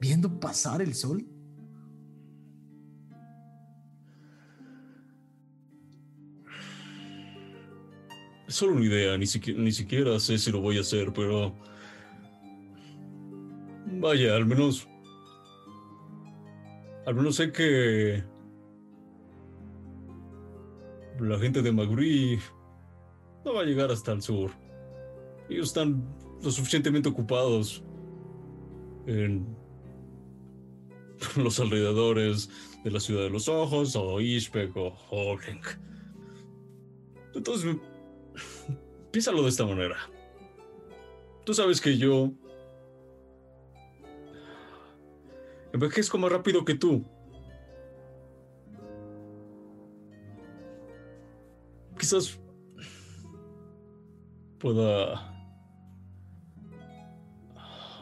viendo 0.00 0.40
pasar 0.40 0.82
el 0.82 0.94
sol? 0.94 1.26
Es 8.46 8.54
solo 8.56 8.74
una 8.74 8.84
idea, 8.84 9.16
ni 9.16 9.26
siquiera, 9.26 9.60
ni 9.60 9.72
siquiera 9.72 10.20
sé 10.20 10.36
si 10.38 10.50
lo 10.50 10.60
voy 10.60 10.76
a 10.76 10.82
hacer, 10.82 11.12
pero... 11.14 11.54
Vaya, 13.86 14.36
al 14.36 14.46
menos... 14.46 14.88
Al 17.06 17.14
menos 17.14 17.36
sé 17.36 17.52
que... 17.52 18.22
La 21.20 21.38
gente 21.38 21.62
de 21.62 21.70
Maguri 21.70 22.38
no 23.44 23.54
va 23.54 23.60
a 23.60 23.64
llegar 23.64 23.90
hasta 23.90 24.12
el 24.12 24.22
sur. 24.22 24.50
Ellos 25.48 25.68
están 25.68 26.02
lo 26.42 26.50
suficientemente 26.50 27.08
ocupados 27.08 27.84
en 29.06 29.46
los 31.36 31.60
alrededores 31.60 32.50
de 32.82 32.90
la 32.90 33.00
ciudad 33.00 33.22
de 33.22 33.30
los 33.30 33.48
ojos, 33.48 33.94
o 33.96 34.20
Ishpek, 34.20 34.76
o 34.76 34.94
Holling. 35.10 35.60
Entonces, 37.34 37.76
piénsalo 39.12 39.42
de 39.42 39.48
esta 39.48 39.64
manera. 39.64 39.96
Tú 41.44 41.54
sabes 41.54 41.80
que 41.80 41.96
yo 41.96 42.32
envejezco 45.74 46.18
más 46.18 46.30
rápido 46.30 46.64
que 46.64 46.74
tú. 46.74 47.04
Quizás 51.98 52.38
pueda 54.58 55.32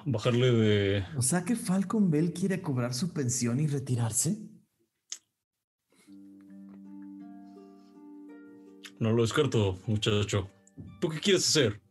bajarle 0.05 0.53
de... 0.53 1.05
O 1.17 1.23
sea 1.23 1.45
que 1.45 1.57
Falcon 1.57 2.11
Bell 2.11 2.33
quiere 2.33 2.61
cobrar 2.61 2.93
su 2.93 3.13
pensión 3.13 3.59
y 3.59 3.67
retirarse. 3.67 4.39
No 8.99 9.13
lo 9.13 9.23
descarto, 9.23 9.79
muchacho. 9.87 10.51
¿Tú 11.01 11.09
qué 11.09 11.21
quieres 11.21 11.49
hacer? 11.49 11.83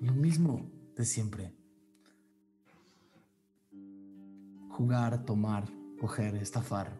Lo 0.00 0.12
mismo 0.12 0.70
de 0.96 1.04
siempre. 1.04 1.57
Jugar, 4.78 5.24
tomar, 5.24 5.64
coger, 6.00 6.36
estafar, 6.36 6.96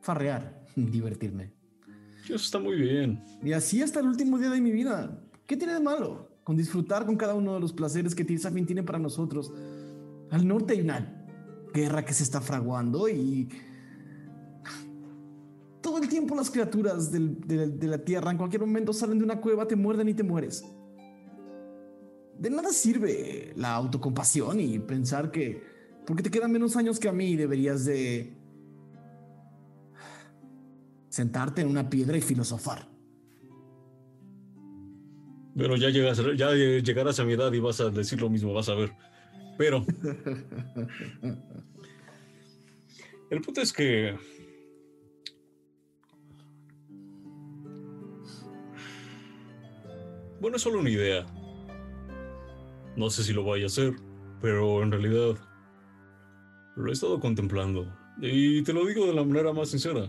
farrear, 0.00 0.64
divertirme. 0.76 1.52
Eso 2.24 2.36
está 2.36 2.58
muy 2.58 2.74
bien. 2.76 3.22
Y 3.42 3.52
así 3.52 3.82
hasta 3.82 4.00
el 4.00 4.06
último 4.06 4.38
día 4.38 4.48
de 4.48 4.62
mi 4.62 4.70
vida. 4.72 5.22
¿Qué 5.46 5.58
tiene 5.58 5.74
de 5.74 5.80
malo? 5.80 6.30
Con 6.42 6.56
disfrutar 6.56 7.04
con 7.04 7.16
cada 7.16 7.34
uno 7.34 7.52
de 7.52 7.60
los 7.60 7.74
placeres 7.74 8.14
que 8.14 8.24
Tirsafin 8.24 8.64
tiene 8.64 8.82
para 8.82 8.98
nosotros. 8.98 9.52
Al 10.30 10.48
norte 10.48 10.72
hay 10.72 10.80
una 10.80 11.26
guerra 11.74 12.02
que 12.02 12.14
se 12.14 12.22
está 12.22 12.40
fraguando 12.40 13.10
y 13.10 13.50
todo 15.82 15.98
el 15.98 16.08
tiempo 16.08 16.34
las 16.34 16.50
criaturas 16.50 17.12
del- 17.12 17.38
de 17.78 17.86
la 17.86 17.98
tierra 17.98 18.30
en 18.30 18.38
cualquier 18.38 18.62
momento 18.62 18.94
salen 18.94 19.18
de 19.18 19.24
una 19.24 19.38
cueva, 19.38 19.68
te 19.68 19.76
muerden 19.76 20.08
y 20.08 20.14
te 20.14 20.22
mueres. 20.22 20.64
De 22.38 22.48
nada 22.48 22.70
sirve 22.70 23.52
la 23.54 23.74
autocompasión 23.74 24.60
y 24.60 24.78
pensar 24.78 25.30
que 25.30 25.75
porque 26.06 26.22
te 26.22 26.30
quedan 26.30 26.52
menos 26.52 26.76
años 26.76 27.00
que 27.00 27.08
a 27.08 27.12
mí 27.12 27.36
deberías 27.36 27.84
de 27.84 28.32
sentarte 31.08 31.62
en 31.62 31.68
una 31.68 31.90
piedra 31.90 32.16
y 32.16 32.20
filosofar. 32.20 32.88
Pero 35.56 35.76
ya 35.76 35.90
llegas, 35.90 36.22
ya 36.36 36.52
llegarás 36.52 37.18
a 37.18 37.24
mi 37.24 37.32
edad 37.32 37.52
y 37.52 37.58
vas 37.60 37.80
a 37.80 37.90
decir 37.90 38.20
lo 38.20 38.28
mismo, 38.28 38.52
vas 38.52 38.68
a 38.68 38.74
ver. 38.74 38.92
Pero 39.58 39.84
el 43.30 43.40
punto 43.40 43.62
es 43.62 43.72
que 43.72 44.16
Bueno, 50.40 50.58
es 50.58 50.62
solo 50.62 50.80
una 50.80 50.90
idea. 50.90 51.24
No 52.94 53.08
sé 53.10 53.24
si 53.24 53.32
lo 53.32 53.42
vaya 53.42 53.64
a 53.64 53.66
hacer, 53.66 53.96
pero 54.40 54.80
en 54.82 54.92
realidad 54.92 55.36
lo 56.76 56.90
he 56.90 56.92
estado 56.92 57.18
contemplando. 57.18 57.92
Y 58.20 58.62
te 58.62 58.72
lo 58.72 58.86
digo 58.86 59.06
de 59.06 59.14
la 59.14 59.24
manera 59.24 59.52
más 59.52 59.70
sincera. 59.70 60.08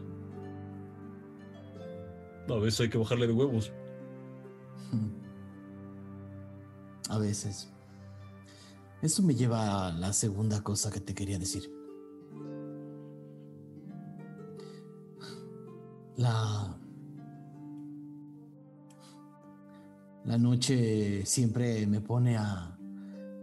A 2.49 2.55
veces 2.55 2.81
hay 2.81 2.89
que 2.89 2.97
bajarle 2.97 3.27
de 3.27 3.33
huevos. 3.33 3.71
A 7.09 7.17
veces. 7.17 7.73
Eso 9.01 9.23
me 9.23 9.35
lleva 9.35 9.87
a 9.87 9.93
la 9.93 10.11
segunda 10.11 10.61
cosa 10.63 10.91
que 10.91 10.99
te 10.99 11.13
quería 11.13 11.39
decir. 11.39 11.71
La... 16.17 16.77
La 20.25 20.37
noche 20.37 21.25
siempre 21.25 21.87
me 21.87 22.01
pone 22.01 22.35
a 22.35 22.76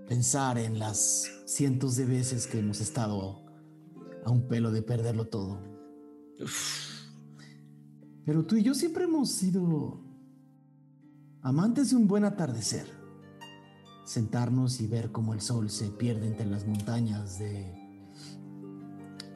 pensar 0.06 0.58
en 0.58 0.78
las 0.78 1.30
cientos 1.46 1.96
de 1.96 2.04
veces 2.06 2.46
que 2.46 2.58
hemos 2.58 2.80
estado 2.80 3.42
a 4.24 4.30
un 4.30 4.46
pelo 4.48 4.70
de 4.70 4.82
perderlo 4.82 5.26
todo. 5.26 5.60
Pero 8.24 8.44
tú 8.44 8.56
y 8.56 8.62
yo 8.62 8.74
siempre 8.74 9.04
hemos 9.04 9.30
sido 9.30 10.00
amantes 11.42 11.90
de 11.90 11.96
un 11.96 12.06
buen 12.06 12.24
atardecer. 12.24 12.86
Sentarnos 14.04 14.80
y 14.80 14.86
ver 14.86 15.12
cómo 15.12 15.32
el 15.32 15.40
sol 15.40 15.70
se 15.70 15.88
pierde 15.88 16.26
entre 16.26 16.46
las 16.46 16.66
montañas 16.66 17.38
de 17.38 17.82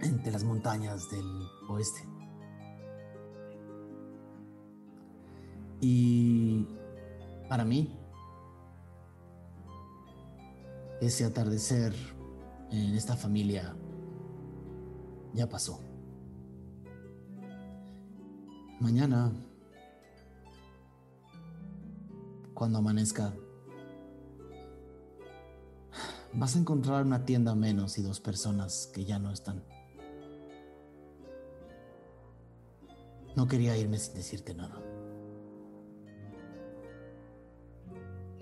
entre 0.00 0.30
las 0.30 0.44
montañas 0.44 1.10
del 1.10 1.26
oeste. 1.68 2.00
Y 5.80 6.66
para 7.48 7.64
mí, 7.64 7.96
ese 11.00 11.24
atardecer 11.24 11.94
en 12.70 12.94
esta 12.94 13.16
familia 13.16 13.74
ya 15.34 15.48
pasó. 15.48 15.80
Mañana, 18.80 19.32
cuando 22.54 22.78
amanezca, 22.78 23.34
vas 26.32 26.56
a 26.56 26.58
encontrar 26.58 27.04
una 27.04 27.24
tienda 27.24 27.54
menos 27.54 27.98
y 27.98 28.02
dos 28.02 28.20
personas 28.20 28.90
que 28.92 29.04
ya 29.04 29.18
no 29.18 29.32
están. 29.32 29.64
No 33.36 33.46
quería 33.46 33.76
irme 33.76 33.98
sin 33.98 34.14
decirte 34.14 34.54
nada. 34.54 34.80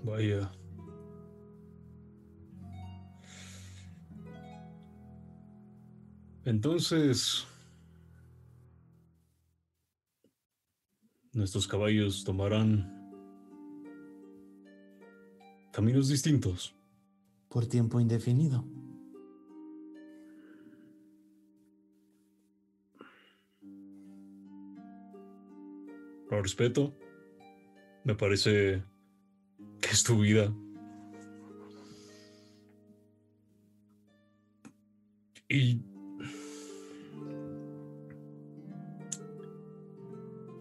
Vaya. 0.03 0.51
Entonces, 6.47 7.45
nuestros 11.33 11.67
caballos 11.67 12.23
tomarán 12.23 12.89
caminos 15.73 16.07
distintos. 16.07 16.73
Por 17.49 17.65
tiempo 17.65 17.99
indefinido. 17.99 18.63
Lo 26.31 26.41
respeto. 26.41 26.95
Me 28.05 28.15
parece 28.15 28.81
que 29.81 29.89
es 29.89 30.01
tu 30.01 30.21
vida. 30.21 30.55
Y 35.49 35.81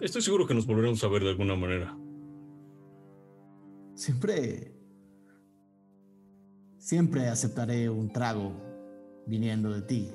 estoy 0.00 0.22
seguro 0.22 0.46
que 0.46 0.54
nos 0.54 0.66
volveremos 0.66 1.02
a 1.04 1.08
ver 1.08 1.22
de 1.22 1.30
alguna 1.30 1.56
manera. 1.56 1.96
Siempre. 3.94 4.72
Siempre 6.78 7.28
aceptaré 7.28 7.90
un 7.90 8.12
trago 8.12 8.52
viniendo 9.26 9.70
de 9.72 9.82
ti. 9.82 10.10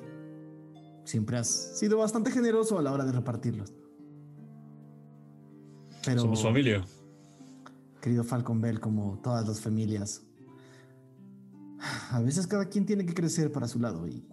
Siempre 1.04 1.36
has 1.36 1.78
sido 1.78 1.98
bastante 1.98 2.30
generoso 2.30 2.78
a 2.78 2.82
la 2.82 2.92
hora 2.92 3.04
de 3.04 3.12
repartirlos. 3.12 3.74
Pero, 6.04 6.22
Somos 6.22 6.42
familia. 6.42 6.84
querido 8.00 8.24
Falcon 8.24 8.60
Bell, 8.60 8.80
como 8.80 9.20
todas 9.22 9.46
las 9.46 9.60
familias, 9.60 10.22
a 12.10 12.20
veces 12.20 12.46
cada 12.46 12.66
quien 12.66 12.86
tiene 12.86 13.04
que 13.04 13.14
crecer 13.14 13.52
para 13.52 13.68
su 13.68 13.78
lado 13.78 14.06
y 14.08 14.26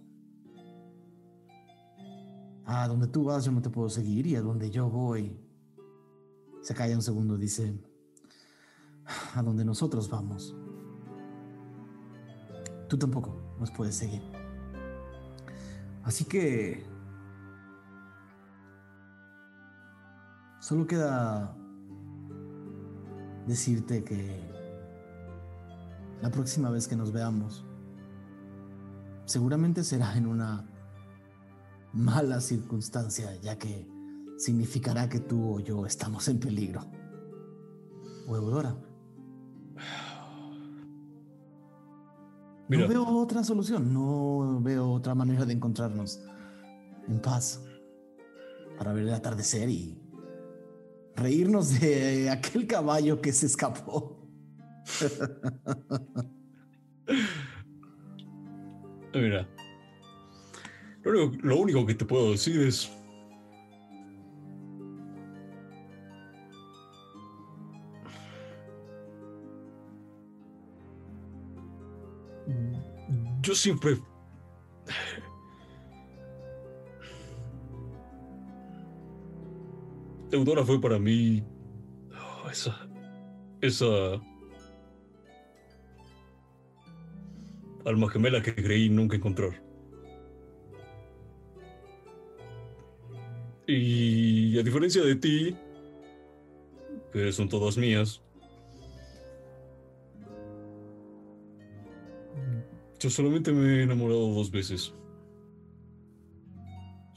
a 2.72 2.86
donde 2.86 3.08
tú 3.08 3.24
vas 3.24 3.44
yo 3.44 3.50
no 3.50 3.60
te 3.60 3.68
puedo 3.68 3.88
seguir 3.88 4.28
y 4.28 4.36
a 4.36 4.42
donde 4.42 4.70
yo 4.70 4.88
voy 4.88 5.36
se 6.60 6.72
calla 6.72 6.94
un 6.94 7.02
segundo 7.02 7.36
dice 7.36 7.76
a 9.34 9.42
donde 9.42 9.64
nosotros 9.64 10.08
vamos 10.08 10.54
tú 12.88 12.96
tampoco 12.96 13.36
nos 13.58 13.72
puedes 13.72 13.96
seguir 13.96 14.22
así 16.04 16.24
que 16.24 16.86
solo 20.60 20.86
queda 20.86 21.56
decirte 23.48 24.04
que 24.04 24.48
la 26.22 26.30
próxima 26.30 26.70
vez 26.70 26.86
que 26.86 26.94
nos 26.94 27.10
veamos 27.10 27.64
seguramente 29.24 29.82
será 29.82 30.16
en 30.16 30.28
una 30.28 30.69
mala 31.92 32.40
circunstancia, 32.40 33.34
ya 33.40 33.58
que 33.58 33.88
significará 34.38 35.08
que 35.08 35.20
tú 35.20 35.56
o 35.56 35.60
yo 35.60 35.86
estamos 35.86 36.28
en 36.28 36.40
peligro. 36.40 36.82
O 38.26 38.36
Eudora. 38.36 38.76
Mira. 42.68 42.82
No 42.82 42.88
veo 42.88 43.04
otra 43.04 43.42
solución, 43.42 43.92
no 43.92 44.60
veo 44.62 44.92
otra 44.92 45.14
manera 45.14 45.44
de 45.44 45.52
encontrarnos 45.52 46.20
en 47.08 47.20
paz 47.20 47.62
para 48.78 48.92
ver 48.92 49.04
el 49.04 49.14
atardecer 49.14 49.68
y 49.68 50.00
reírnos 51.16 51.80
de 51.80 52.30
aquel 52.30 52.66
caballo 52.66 53.20
que 53.20 53.32
se 53.32 53.46
escapó. 53.46 54.16
Mira. 59.12 59.48
Lo 61.02 61.10
único, 61.10 61.46
lo 61.46 61.56
único 61.56 61.86
que 61.86 61.94
te 61.94 62.04
puedo 62.04 62.32
decir 62.32 62.60
es. 62.60 62.90
Yo 73.42 73.54
siempre. 73.54 73.96
Eudora 80.32 80.64
fue 80.64 80.80
para 80.80 80.98
mí. 80.98 81.42
esa. 82.50 82.88
Esa. 83.60 84.20
Alma 87.86 88.10
gemela 88.10 88.42
que 88.42 88.54
creí 88.54 88.90
nunca 88.90 89.16
encontrar. 89.16 89.69
Y 93.72 94.58
a 94.58 94.64
diferencia 94.64 95.00
de 95.00 95.14
ti, 95.14 95.56
que 97.12 97.32
son 97.32 97.48
todas 97.48 97.78
mías, 97.78 98.20
yo 102.98 103.08
solamente 103.10 103.52
me 103.52 103.78
he 103.78 103.82
enamorado 103.84 104.34
dos 104.34 104.50
veces. 104.50 104.92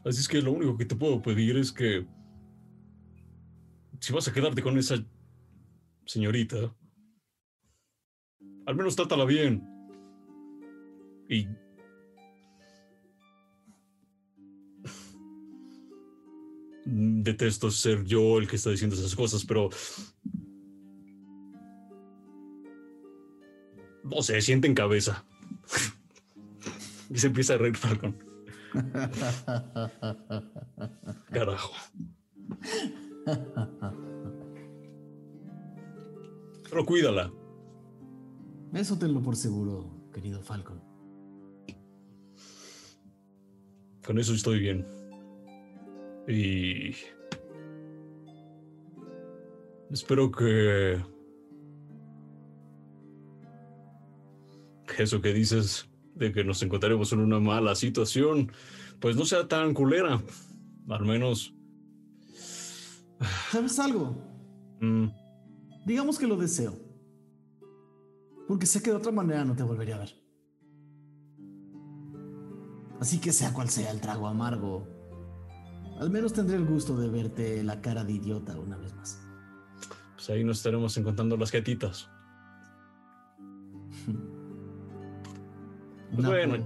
Así 0.06 0.20
es 0.20 0.28
que 0.28 0.44
lo 0.44 0.52
único 0.52 0.78
que 0.78 0.86
te 0.86 0.96
puedo 0.96 1.24
pedir 1.24 1.58
es 1.58 1.72
que, 1.72 2.06
si 4.00 4.14
vas 4.14 4.28
a 4.28 4.34
quedarte 4.34 4.62
con 4.62 4.78
esa 4.78 5.04
señorita, 6.06 6.72
al 8.68 8.76
menos 8.76 8.96
trátala 8.96 9.26
bien. 9.26 9.68
Y 11.28 11.48
detesto 16.86 17.72
ser 17.72 18.04
yo 18.04 18.38
el 18.40 18.48
que 18.48 18.56
está 18.58 18.70
diciendo 18.70 18.96
esas 18.96 19.16
cosas, 19.16 19.46
pero... 19.46 19.70
No 24.04 24.22
sé, 24.22 24.42
siente 24.42 24.68
en 24.68 24.76
cabeza. 24.76 25.26
y 27.10 27.18
se 27.18 27.28
empieza 27.28 27.54
a 27.54 27.58
reír 27.58 27.78
Falcon. 27.78 28.18
Carajo. 31.32 31.74
Pero 36.70 36.86
cuídala. 36.86 37.32
Eso 38.74 38.98
tenlo 38.98 39.22
por 39.22 39.36
seguro, 39.36 40.10
querido 40.12 40.42
Falcon. 40.42 40.82
Con 44.06 44.20
eso 44.20 44.34
estoy 44.34 44.60
bien. 44.60 45.03
Y... 46.28 46.96
Espero 49.92 50.32
que... 50.32 51.02
Eso 54.98 55.22
que 55.22 55.34
dices 55.34 55.90
de 56.16 56.32
que 56.32 56.44
nos 56.44 56.62
encontraremos 56.62 57.12
en 57.14 57.20
una 57.20 57.40
mala 57.40 57.76
situación, 57.76 58.52
pues 59.00 59.16
no 59.16 59.26
sea 59.26 59.48
tan 59.48 59.74
culera. 59.74 60.22
Al 60.90 61.06
menos... 61.06 61.54
¿Sabes 63.52 63.80
algo? 63.80 64.16
mm, 64.82 65.08
Digamos 65.86 66.18
que 66.20 66.28
lo 66.28 66.38
deseo. 66.38 66.78
Porque 68.48 68.66
sé 68.66 68.82
que 68.82 68.90
de 68.90 68.98
otra 68.98 69.12
manera 69.12 69.46
no 69.46 69.56
te 69.56 69.64
volvería 69.64 69.96
a 69.96 70.00
ver. 70.00 70.24
Así 73.00 73.20
que 73.20 73.32
sea 73.32 73.54
cual 73.54 73.70
sea 73.70 73.92
el 73.92 74.00
trago 74.00 74.28
amargo, 74.28 74.88
al 76.00 76.10
menos 76.10 76.34
tendré 76.34 76.58
el 76.58 76.66
gusto 76.66 76.96
de 76.98 77.10
verte 77.10 77.64
la 77.64 77.82
cara 77.82 78.04
de 78.04 78.14
idiota 78.14 78.58
una 78.58 78.78
vez 78.78 78.94
más. 78.96 79.22
pues 80.16 80.30
ahí 80.30 80.44
nos 80.44 80.58
estaremos 80.58 80.96
encontrando 80.98 81.38
las 81.38 81.52
jetitas. 81.52 82.10
Pues 86.16 86.28
Una, 86.28 86.30
bueno. 86.30 86.58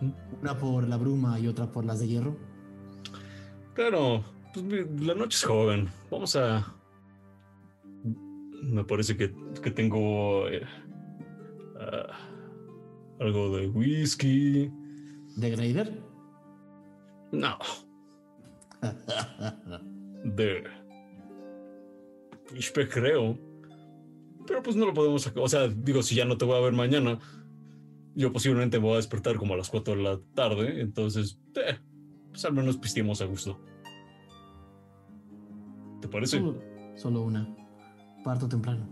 por, 0.00 0.40
una 0.40 0.58
por 0.58 0.88
la 0.88 0.96
bruma 0.96 1.38
y 1.38 1.46
otra 1.46 1.70
por 1.70 1.84
las 1.84 2.00
de 2.00 2.08
hierro. 2.08 2.38
Claro, 3.74 4.24
pues 4.54 4.64
la 5.02 5.14
noche 5.14 5.36
es 5.36 5.44
joven. 5.44 5.90
Vamos 6.10 6.36
a. 6.36 6.74
Me 8.62 8.82
parece 8.82 9.14
que, 9.14 9.34
que 9.62 9.70
tengo 9.70 10.48
eh, 10.48 10.62
ah, 11.78 12.16
algo 13.20 13.58
de 13.58 13.68
whisky. 13.68 14.72
¿De 15.36 15.50
Greider? 15.50 16.02
No, 17.32 17.58
de. 20.24 20.64
Ishpe 22.54 22.88
creo. 22.88 23.38
Pero 24.46 24.62
pues 24.62 24.76
no 24.76 24.86
lo 24.86 24.94
podemos 24.94 25.22
sacar. 25.22 25.42
O 25.42 25.48
sea, 25.48 25.68
digo, 25.68 26.02
si 26.02 26.14
ya 26.14 26.24
no 26.24 26.38
te 26.38 26.44
voy 26.44 26.56
a 26.56 26.60
ver 26.60 26.72
mañana, 26.72 27.18
yo 28.14 28.32
posiblemente 28.32 28.78
me 28.78 28.84
voy 28.84 28.94
a 28.94 28.96
despertar 28.96 29.36
como 29.36 29.54
a 29.54 29.56
las 29.56 29.68
4 29.70 29.96
de 29.96 30.02
la 30.02 30.20
tarde. 30.34 30.80
Entonces, 30.80 31.38
eh, 31.56 31.78
pues 32.30 32.44
al 32.44 32.52
menos 32.52 32.76
pisteemos 32.76 33.20
a 33.20 33.26
gusto. 33.26 33.60
¿Te 36.00 36.08
parece? 36.08 36.38
Solo, 36.38 36.62
solo 36.94 37.22
una. 37.22 37.54
Parto 38.24 38.48
temprano. 38.48 38.88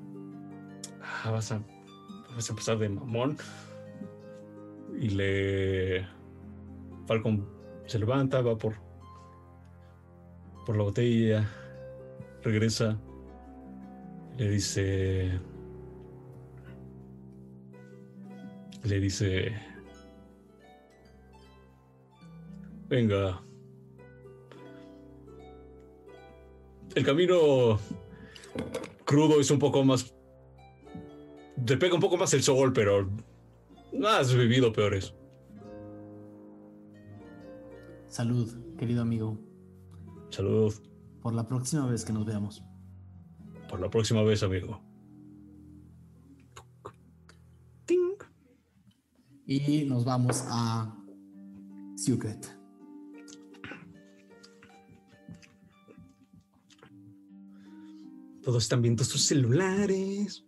Ah, 1.03 1.30
vas 1.30 1.53
a, 1.53 1.62
vas 2.35 2.49
a 2.49 2.53
empezar 2.53 2.78
de 2.78 2.89
mamón. 2.89 3.37
Y 4.99 5.11
le. 5.11 6.07
Falcon 7.07 7.47
se 7.87 7.99
levanta, 7.99 8.41
va 8.41 8.57
por. 8.57 8.84
Por 10.65 10.77
la 10.77 10.85
botella. 10.85 11.51
Regresa. 12.43 12.99
Le 14.37 14.51
dice. 14.51 15.41
Le 18.83 19.01
dice. 19.01 19.53
Venga. 22.89 23.43
El 26.95 27.05
camino 27.05 27.79
crudo 29.05 29.41
es 29.41 29.51
un 29.51 29.59
poco 29.59 29.85
más 29.85 30.15
te 31.65 31.77
pega 31.77 31.95
un 31.95 32.01
poco 32.01 32.17
más 32.17 32.35
el 32.35 32.43
sol, 32.43 32.73
pero 32.73 33.09
has 34.07 34.35
vivido 34.35 34.73
peores. 34.73 35.15
Salud, 38.07 38.49
querido 38.79 39.03
amigo. 39.03 39.39
Salud. 40.35 40.74
Por 41.22 41.32
la 41.32 41.47
próxima 41.47 41.87
vez 41.87 42.05
que 42.05 42.12
nos 42.12 42.26
veamos. 42.26 42.64
Por 43.70 43.78
la 43.78 43.89
próxima 43.89 44.20
vez, 44.24 44.43
amigo. 44.43 44.80
Ting. 47.87 48.16
Y 49.47 49.85
nos 49.85 50.05
vamos 50.05 50.43
a 50.49 50.93
Secret. 51.95 52.45
Todos 58.43 58.64
están 58.64 58.82
viendo 58.82 59.05
sus 59.05 59.22
celulares. 59.22 60.45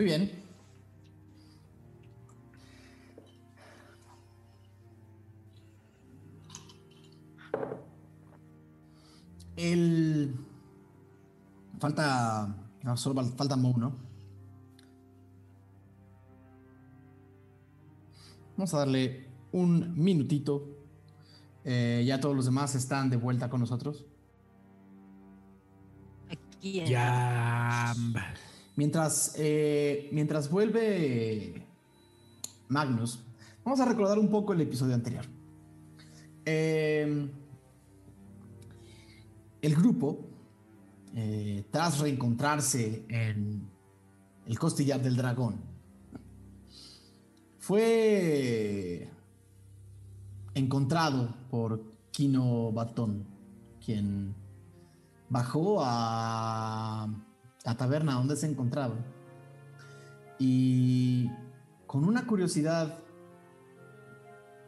Muy 0.00 0.06
bien. 0.06 0.30
El. 9.56 10.34
Falta. 11.78 12.54
no, 12.82 12.96
solo 12.96 13.14
fal- 13.20 13.34
falta 13.36 13.56
Mo, 13.56 13.74
¿no? 13.76 13.92
Vamos 18.56 18.74
a 18.74 18.78
darle 18.78 19.26
un 19.52 19.94
minutito. 20.02 20.66
Eh, 21.64 22.04
ya 22.06 22.20
todos 22.20 22.34
los 22.36 22.46
demás 22.46 22.74
están 22.74 23.10
de 23.10 23.16
vuelta 23.16 23.48
con 23.50 23.60
nosotros. 23.60 24.04
Aquí 26.30 26.80
en- 26.80 26.86
Ya. 26.86 27.94
Mientras, 28.76 29.34
eh, 29.36 30.08
mientras 30.12 30.50
vuelve 30.50 31.66
Magnus, 32.68 33.24
vamos 33.64 33.80
a 33.80 33.84
recordar 33.84 34.18
un 34.18 34.28
poco 34.28 34.52
el 34.52 34.60
episodio 34.60 34.94
anterior. 34.94 35.24
Eh, 36.44 37.28
el 39.62 39.74
grupo, 39.74 40.26
eh, 41.14 41.64
tras 41.70 41.98
reencontrarse 41.98 43.04
en 43.08 43.68
el 44.46 44.58
costillar 44.58 45.02
del 45.02 45.16
dragón, 45.16 45.60
fue 47.58 49.10
encontrado 50.54 51.34
por 51.50 51.82
Kino 52.10 52.72
Batón, 52.72 53.26
quien 53.84 54.34
bajó 55.28 55.78
a 55.80 57.08
la 57.64 57.76
taberna 57.76 58.14
donde 58.14 58.36
se 58.36 58.46
encontraba 58.46 58.94
y 60.38 61.30
con 61.86 62.04
una 62.04 62.26
curiosidad 62.26 62.98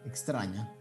extraña 0.04 0.74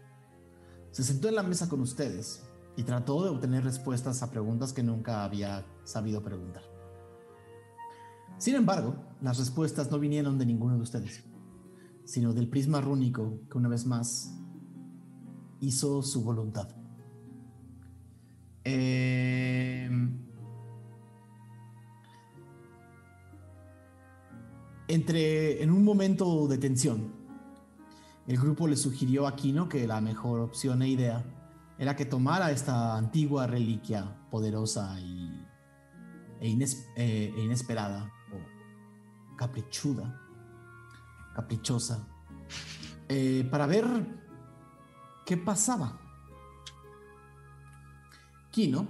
se 0.90 1.02
sentó 1.02 1.28
en 1.28 1.36
la 1.36 1.42
mesa 1.42 1.68
con 1.68 1.80
ustedes 1.80 2.42
y 2.76 2.82
trató 2.82 3.24
de 3.24 3.30
obtener 3.30 3.64
respuestas 3.64 4.22
a 4.22 4.30
preguntas 4.30 4.72
que 4.72 4.82
nunca 4.82 5.24
había 5.24 5.64
sabido 5.84 6.22
preguntar. 6.22 6.62
Sin 8.38 8.54
embargo, 8.54 8.96
las 9.20 9.38
respuestas 9.38 9.90
no 9.90 9.98
vinieron 9.98 10.38
de 10.38 10.46
ninguno 10.46 10.76
de 10.76 10.82
ustedes, 10.82 11.22
sino 12.04 12.32
del 12.32 12.48
prisma 12.48 12.80
rúnico 12.80 13.40
que 13.50 13.58
una 13.58 13.68
vez 13.68 13.86
más 13.86 14.34
hizo 15.60 16.02
su 16.02 16.24
voluntad. 16.24 16.68
Em, 18.64 20.18
entre 24.94 25.62
en 25.62 25.70
un 25.70 25.84
momento 25.84 26.46
de 26.48 26.58
tensión, 26.58 27.12
el 28.26 28.36
grupo 28.36 28.68
le 28.68 28.76
sugirió 28.76 29.26
a 29.26 29.34
Kino 29.36 29.68
que 29.68 29.86
la 29.86 30.00
mejor 30.00 30.40
opción 30.40 30.82
e 30.82 30.88
idea 30.88 31.24
era 31.78 31.96
que 31.96 32.04
tomara 32.04 32.50
esta 32.50 32.96
antigua 32.96 33.46
reliquia 33.46 34.04
poderosa 34.30 35.00
y, 35.00 35.44
e, 36.40 36.48
eh, 36.96 37.34
e 37.36 37.40
inesperada 37.42 38.12
caprichuda, 39.36 40.20
caprichosa, 41.34 42.06
eh, 43.08 43.46
para 43.50 43.66
ver 43.66 43.86
qué 45.26 45.36
pasaba. 45.36 45.98
Kino, 48.50 48.86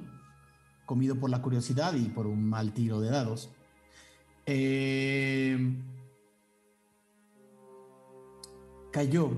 comido 0.85 1.19
por 1.19 1.31
la 1.31 1.41
curiosidad 1.41 1.95
y 1.95 2.09
por 2.09 2.27
un 2.27 2.45
mal 2.49 2.75
tiro 2.75 3.01
de 3.01 3.11
dados, 3.11 3.51
eh, 4.45 5.83
cayó 8.93 9.31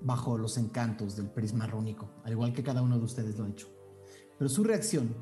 bajo 0.00 0.38
los 0.38 0.56
encantos 0.56 1.16
del 1.16 1.28
prisma 1.28 1.66
rúnico, 1.66 2.08
al 2.24 2.32
igual 2.32 2.52
que 2.52 2.62
cada 2.62 2.82
uno 2.82 2.98
de 2.98 3.04
ustedes 3.04 3.36
lo 3.36 3.44
ha 3.44 3.48
hecho. 3.48 3.68
Pero 4.38 4.48
su 4.48 4.64
reacción 4.64 5.14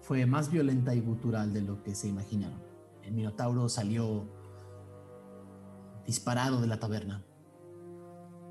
fue 0.00 0.26
más 0.26 0.50
violenta 0.50 0.94
y 0.94 1.00
gutural 1.00 1.52
de 1.52 1.62
lo 1.62 1.82
que 1.82 1.94
se 1.94 2.08
imaginaron. 2.08 2.60
El 3.02 3.12
Minotauro 3.12 3.68
salió 3.68 4.26
disparado 6.04 6.60
de 6.60 6.66
la 6.66 6.80
taberna 6.80 7.24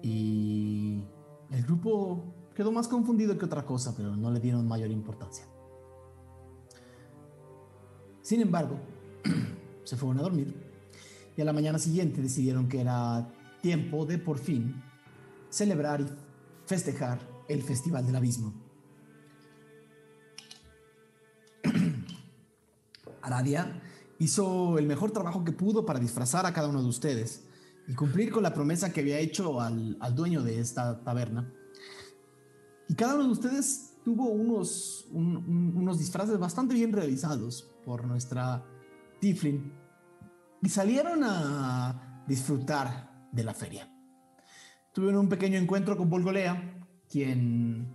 y 0.01 1.03
el 1.51 1.63
grupo 1.63 2.23
quedó 2.55 2.71
más 2.71 2.87
confundido 2.87 3.37
que 3.37 3.45
otra 3.45 3.65
cosa, 3.65 3.95
pero 3.95 4.15
no 4.15 4.31
le 4.31 4.39
dieron 4.39 4.67
mayor 4.67 4.91
importancia. 4.91 5.45
Sin 8.21 8.41
embargo, 8.41 8.77
se 9.83 9.95
fueron 9.95 10.19
a 10.19 10.21
dormir 10.21 10.55
y 11.35 11.41
a 11.41 11.45
la 11.45 11.53
mañana 11.53 11.79
siguiente 11.79 12.21
decidieron 12.21 12.67
que 12.67 12.81
era 12.81 13.27
tiempo 13.67 14.05
de 14.05 14.17
por 14.17 14.37
fin 14.39 14.81
celebrar 15.49 15.99
y 15.99 16.05
festejar 16.65 17.19
el 17.49 17.61
Festival 17.61 18.05
del 18.05 18.15
Abismo. 18.15 18.53
Aradia 23.21 23.81
hizo 24.19 24.77
el 24.77 24.85
mejor 24.87 25.11
trabajo 25.11 25.43
que 25.43 25.51
pudo 25.51 25.85
para 25.85 25.99
disfrazar 25.99 26.45
a 26.45 26.53
cada 26.53 26.69
uno 26.69 26.81
de 26.81 26.87
ustedes 26.87 27.43
y 27.89 27.93
cumplir 27.93 28.31
con 28.31 28.41
la 28.41 28.53
promesa 28.53 28.93
que 28.93 29.01
había 29.01 29.19
hecho 29.19 29.59
al, 29.59 29.97
al 29.99 30.15
dueño 30.15 30.41
de 30.43 30.61
esta 30.61 31.03
taberna. 31.03 31.53
Y 32.87 32.95
cada 32.95 33.15
uno 33.15 33.25
de 33.25 33.31
ustedes 33.31 33.95
tuvo 34.05 34.29
unos, 34.29 35.07
un- 35.11 35.35
un- 35.35 35.73
unos 35.75 35.99
disfraces 35.99 36.39
bastante 36.39 36.73
bien 36.73 36.93
realizados 36.93 37.69
por 37.83 38.05
nuestra 38.05 38.63
Tiflin 39.19 39.73
y 40.61 40.69
salieron 40.69 41.19
a 41.25 42.23
disfrutar 42.29 43.16
de 43.37 43.43
la 43.45 43.53
feria. 43.53 43.89
Tuvieron 44.93 45.21
un 45.21 45.29
pequeño 45.29 45.57
encuentro 45.57 45.95
con 45.95 46.09
Volgolea, 46.09 46.85
quien 47.09 47.87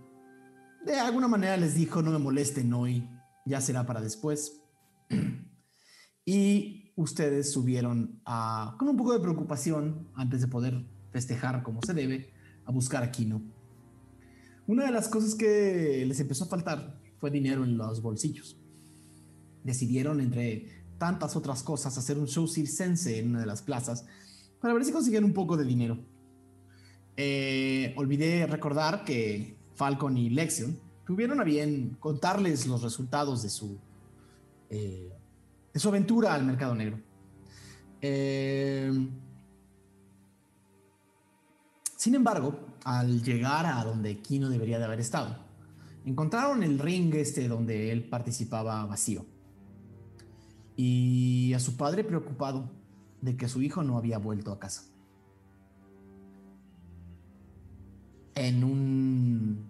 de 0.85 0.99
alguna 0.99 1.27
manera 1.27 1.57
les 1.57 1.75
dijo 1.75 2.01
no 2.01 2.11
me 2.11 2.17
molesten 2.17 2.73
hoy, 2.73 3.07
ya 3.45 3.61
será 3.61 3.85
para 3.85 4.01
después. 4.01 4.61
y 6.25 6.93
ustedes 6.95 7.51
subieron 7.51 8.21
con 8.79 8.87
un 8.87 8.97
poco 8.97 9.13
de 9.13 9.19
preocupación 9.19 10.09
antes 10.15 10.41
de 10.41 10.47
poder 10.47 10.85
festejar 11.11 11.61
como 11.61 11.81
se 11.85 11.93
debe, 11.93 12.33
a 12.65 12.71
buscar 12.71 13.03
a 13.03 13.11
Kino. 13.11 13.41
Una 14.65 14.85
de 14.85 14.91
las 14.91 15.09
cosas 15.09 15.35
que 15.35 16.05
les 16.07 16.19
empezó 16.21 16.45
a 16.45 16.47
faltar 16.47 17.01
fue 17.19 17.29
dinero 17.29 17.65
en 17.65 17.77
los 17.77 18.01
bolsillos. 18.01 18.57
Decidieron, 19.63 20.21
entre 20.21 20.85
tantas 20.97 21.35
otras 21.35 21.63
cosas, 21.63 21.97
hacer 21.97 22.17
un 22.17 22.27
show 22.27 22.47
circense 22.47 23.19
en 23.19 23.31
una 23.31 23.41
de 23.41 23.45
las 23.45 23.61
plazas 23.61 24.05
para 24.63 24.75
ver 24.75 24.85
si 24.85 24.93
conseguían 24.93 25.25
un 25.25 25.33
poco 25.33 25.57
de 25.57 25.65
dinero. 25.65 25.97
Eh, 27.17 27.93
olvidé 27.97 28.47
recordar 28.47 29.03
que 29.03 29.57
Falcon 29.75 30.17
y 30.17 30.29
Lexion 30.29 30.79
tuvieron 31.05 31.41
a 31.41 31.43
bien 31.43 31.97
contarles 31.99 32.65
los 32.65 32.81
resultados 32.81 33.43
de 33.43 33.49
su, 33.49 33.77
eh, 34.69 35.11
de 35.73 35.79
su 35.81 35.89
aventura 35.89 36.33
al 36.33 36.45
mercado 36.45 36.75
negro. 36.75 36.97
Eh, 37.99 38.89
sin 41.97 42.15
embargo, 42.15 42.57
al 42.85 43.21
llegar 43.21 43.65
a 43.65 43.83
donde 43.83 44.19
Kino 44.19 44.47
debería 44.47 44.79
de 44.79 44.85
haber 44.85 45.01
estado, 45.01 45.39
encontraron 46.05 46.63
el 46.63 46.79
ring 46.79 47.13
este 47.15 47.49
donde 47.49 47.91
él 47.91 48.05
participaba 48.05 48.85
vacío. 48.85 49.25
Y 50.77 51.51
a 51.51 51.59
su 51.59 51.75
padre 51.75 52.05
preocupado 52.05 52.82
de 53.23 53.37
que 53.37 53.47
su 53.47 53.61
hijo 53.61 53.83
no 53.83 53.97
había 53.97 54.17
vuelto 54.17 54.51
a 54.51 54.59
casa. 54.59 54.83
En 58.35 58.65
un 58.65 59.65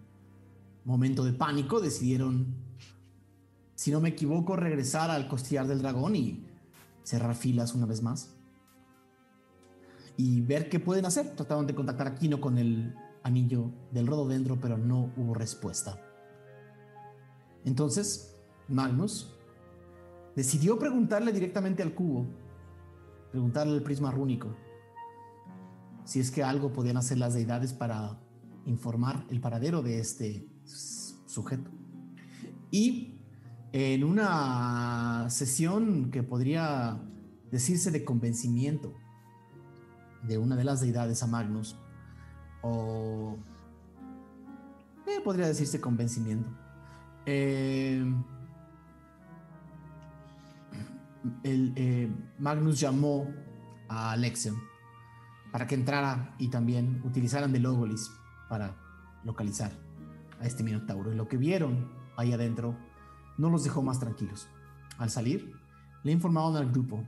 momento 0.83 1.23
de 1.23 1.33
pánico 1.33 1.79
decidieron, 1.79 2.55
si 3.75 3.91
no 3.91 4.01
me 4.01 4.09
equivoco, 4.09 4.55
regresar 4.55 5.11
al 5.11 5.27
costillar 5.27 5.67
del 5.67 5.83
dragón 5.83 6.15
y 6.15 6.47
cerrar 7.03 7.35
filas 7.35 7.75
una 7.75 7.85
vez 7.85 8.01
más 8.01 8.33
y 10.17 10.41
ver 10.41 10.67
qué 10.67 10.79
pueden 10.79 11.05
hacer. 11.05 11.35
Trataron 11.35 11.67
de 11.67 11.75
contactar 11.75 12.07
a 12.07 12.15
Kino 12.15 12.41
con 12.41 12.57
el 12.57 12.95
anillo 13.21 13.69
del 13.91 14.07
rododendro, 14.07 14.59
pero 14.59 14.79
no 14.79 15.11
hubo 15.15 15.35
respuesta. 15.35 15.99
Entonces, 17.65 18.35
Magnus 18.67 19.31
decidió 20.35 20.79
preguntarle 20.79 21.31
directamente 21.31 21.83
al 21.83 21.93
cubo, 21.93 22.25
preguntarle 23.33 23.73
al 23.73 23.81
prisma 23.81 24.11
rúnico, 24.11 24.55
si 26.03 26.19
es 26.19 26.29
que 26.29 26.43
algo 26.43 26.71
podían 26.71 26.97
hacer 26.97 27.17
las 27.17 27.33
deidades 27.33 27.73
para 27.73 28.19
informar 28.67 29.25
el 29.27 29.41
paradero 29.41 29.81
de 29.81 29.97
este 29.99 30.47
sujeto. 31.25 31.71
Y 32.69 33.17
en 33.71 34.03
una 34.03 35.25
sesión 35.31 36.11
que 36.11 36.21
podría 36.21 37.01
decirse 37.49 37.89
de 37.89 38.05
convencimiento, 38.05 38.93
de 40.27 40.37
una 40.37 40.55
de 40.55 40.65
las 40.65 40.81
deidades 40.81 41.23
a 41.23 41.27
Magnus, 41.27 41.75
o 42.61 43.35
eh, 45.07 45.21
podría 45.23 45.47
decirse 45.47 45.81
convencimiento. 45.81 46.51
Eh, 47.25 48.05
el, 51.43 51.73
eh, 51.75 52.09
Magnus 52.39 52.79
llamó 52.79 53.27
a 53.87 54.11
Alexion 54.11 54.55
para 55.51 55.67
que 55.67 55.75
entrara 55.75 56.35
y 56.39 56.49
también 56.49 57.01
utilizaran 57.05 57.51
de 57.51 57.59
Logolis 57.59 58.11
para 58.49 58.75
localizar 59.23 59.71
a 60.39 60.45
este 60.45 60.63
Minotauro. 60.63 61.11
Y 61.11 61.15
lo 61.15 61.27
que 61.27 61.37
vieron 61.37 61.91
ahí 62.17 62.33
adentro 62.33 62.75
no 63.37 63.49
los 63.49 63.63
dejó 63.63 63.81
más 63.81 63.99
tranquilos. 63.99 64.47
Al 64.97 65.09
salir, 65.09 65.53
le 66.03 66.11
informaron 66.11 66.57
al 66.57 66.71
grupo 66.71 67.03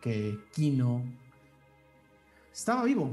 que 0.00 0.38
Kino 0.52 1.04
estaba 2.52 2.84
vivo, 2.84 3.10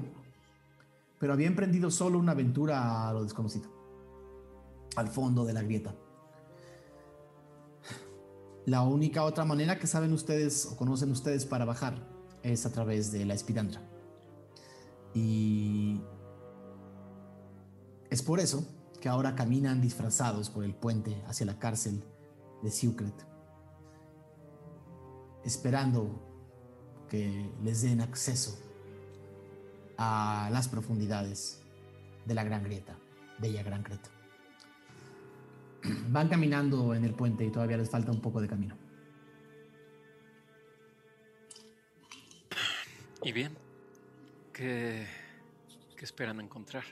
pero 1.20 1.34
había 1.34 1.48
emprendido 1.48 1.90
solo 1.90 2.20
una 2.20 2.34
aventura 2.34 3.10
a 3.10 3.14
lo 3.14 3.24
desconocido, 3.24 3.70
al 4.96 5.08
fondo 5.08 5.46
de 5.46 5.54
la 5.54 5.64
grieta. 5.64 5.96
La 8.66 8.84
única 8.84 9.24
otra 9.24 9.44
manera 9.44 9.78
que 9.78 9.88
saben 9.88 10.14
ustedes 10.14 10.66
o 10.66 10.78
conocen 10.78 11.12
ustedes 11.12 11.46
para 11.46 11.66
bajar 11.66 11.96
es 12.44 12.66
a 12.66 12.72
través 12.72 13.12
de 13.12 13.26
la 13.26 13.34
espidandra. 13.34 13.82
Y 15.14 16.02
es 18.10 18.22
por 18.22 18.40
eso 18.40 18.66
que 19.02 19.10
ahora 19.10 19.36
caminan 19.36 19.82
disfrazados 19.82 20.50
por 20.50 20.64
el 20.64 20.74
puente 20.74 21.22
hacia 21.28 21.46
la 21.46 21.60
cárcel 21.60 22.04
de 22.62 22.72
Secret, 22.72 23.14
esperando 25.44 26.22
que 27.10 27.52
les 27.62 27.82
den 27.82 28.00
acceso 28.00 28.58
a 29.98 30.50
las 30.54 30.70
profundidades 30.70 31.62
de 32.26 32.34
la 32.34 32.46
Gran 32.46 32.64
Grieta, 32.64 32.98
Bella 33.40 33.62
Gran 33.62 33.84
Creta. 33.84 34.13
Van 36.10 36.30
caminando 36.30 36.94
en 36.96 37.04
el 37.04 37.14
puente 37.14 37.44
y 37.46 37.52
todavía 37.52 37.78
les 37.78 37.90
falta 37.90 38.12
un 38.12 38.22
poco 38.22 38.40
de 38.42 38.48
camino. 38.48 38.78
Y 43.24 43.32
bien, 43.32 43.54
¿qué, 44.52 45.06
qué 45.98 46.06
esperan 46.06 46.40
encontrar? 46.42 46.84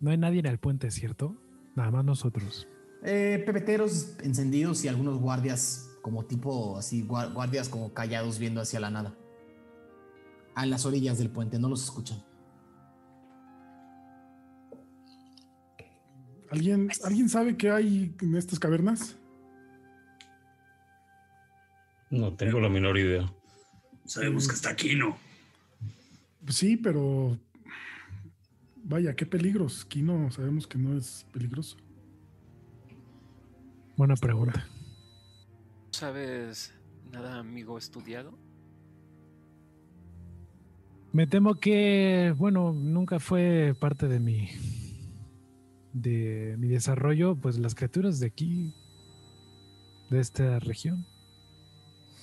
No 0.00 0.10
hay 0.10 0.18
nadie 0.18 0.40
en 0.40 0.46
el 0.46 0.58
puente, 0.58 0.90
¿cierto? 0.90 1.36
Nada 1.76 1.90
más 1.90 2.04
nosotros. 2.04 2.66
Eh, 3.04 3.42
pepeteros 3.46 4.16
encendidos 4.22 4.84
y 4.84 4.88
algunos 4.88 5.18
guardias 5.20 5.90
como 6.02 6.24
tipo 6.24 6.76
así, 6.76 7.06
gua- 7.06 7.32
guardias 7.32 7.68
como 7.68 7.92
callados 7.94 8.38
viendo 8.38 8.60
hacia 8.60 8.80
la 8.80 8.90
nada. 8.90 9.14
A 10.54 10.66
las 10.66 10.86
orillas 10.86 11.18
del 11.18 11.30
puente, 11.30 11.58
no 11.58 11.68
los 11.68 11.82
escuchan. 11.84 12.22
¿Alguien, 16.54 16.88
¿Alguien 17.02 17.28
sabe 17.28 17.56
qué 17.56 17.68
hay 17.72 18.14
en 18.22 18.36
estas 18.36 18.60
cavernas? 18.60 19.16
No 22.10 22.32
tengo 22.34 22.60
la 22.60 22.68
menor 22.68 22.96
idea. 22.96 23.28
Sabemos 24.04 24.46
que 24.46 24.54
está 24.54 24.70
aquí, 24.70 24.94
¿no? 24.94 25.16
Pues 26.44 26.56
sí, 26.56 26.76
pero 26.76 27.36
vaya, 28.84 29.16
qué 29.16 29.26
peligros. 29.26 29.84
Kino 29.84 30.30
sabemos 30.30 30.68
que 30.68 30.78
no 30.78 30.96
es 30.96 31.26
peligroso. 31.32 31.76
Buena 33.96 34.14
pregunta. 34.14 34.64
¿Sabes 35.90 36.72
nada, 37.10 37.40
amigo 37.40 37.78
estudiado? 37.78 38.38
Me 41.10 41.26
temo 41.26 41.56
que, 41.56 42.32
bueno, 42.38 42.72
nunca 42.72 43.18
fue 43.18 43.74
parte 43.80 44.06
de 44.06 44.20
mi 44.20 44.50
de 45.94 46.56
mi 46.58 46.68
desarrollo, 46.68 47.36
pues 47.36 47.56
las 47.58 47.74
criaturas 47.74 48.20
de 48.20 48.26
aquí, 48.26 48.74
de 50.10 50.20
esta 50.20 50.58
región. 50.58 51.06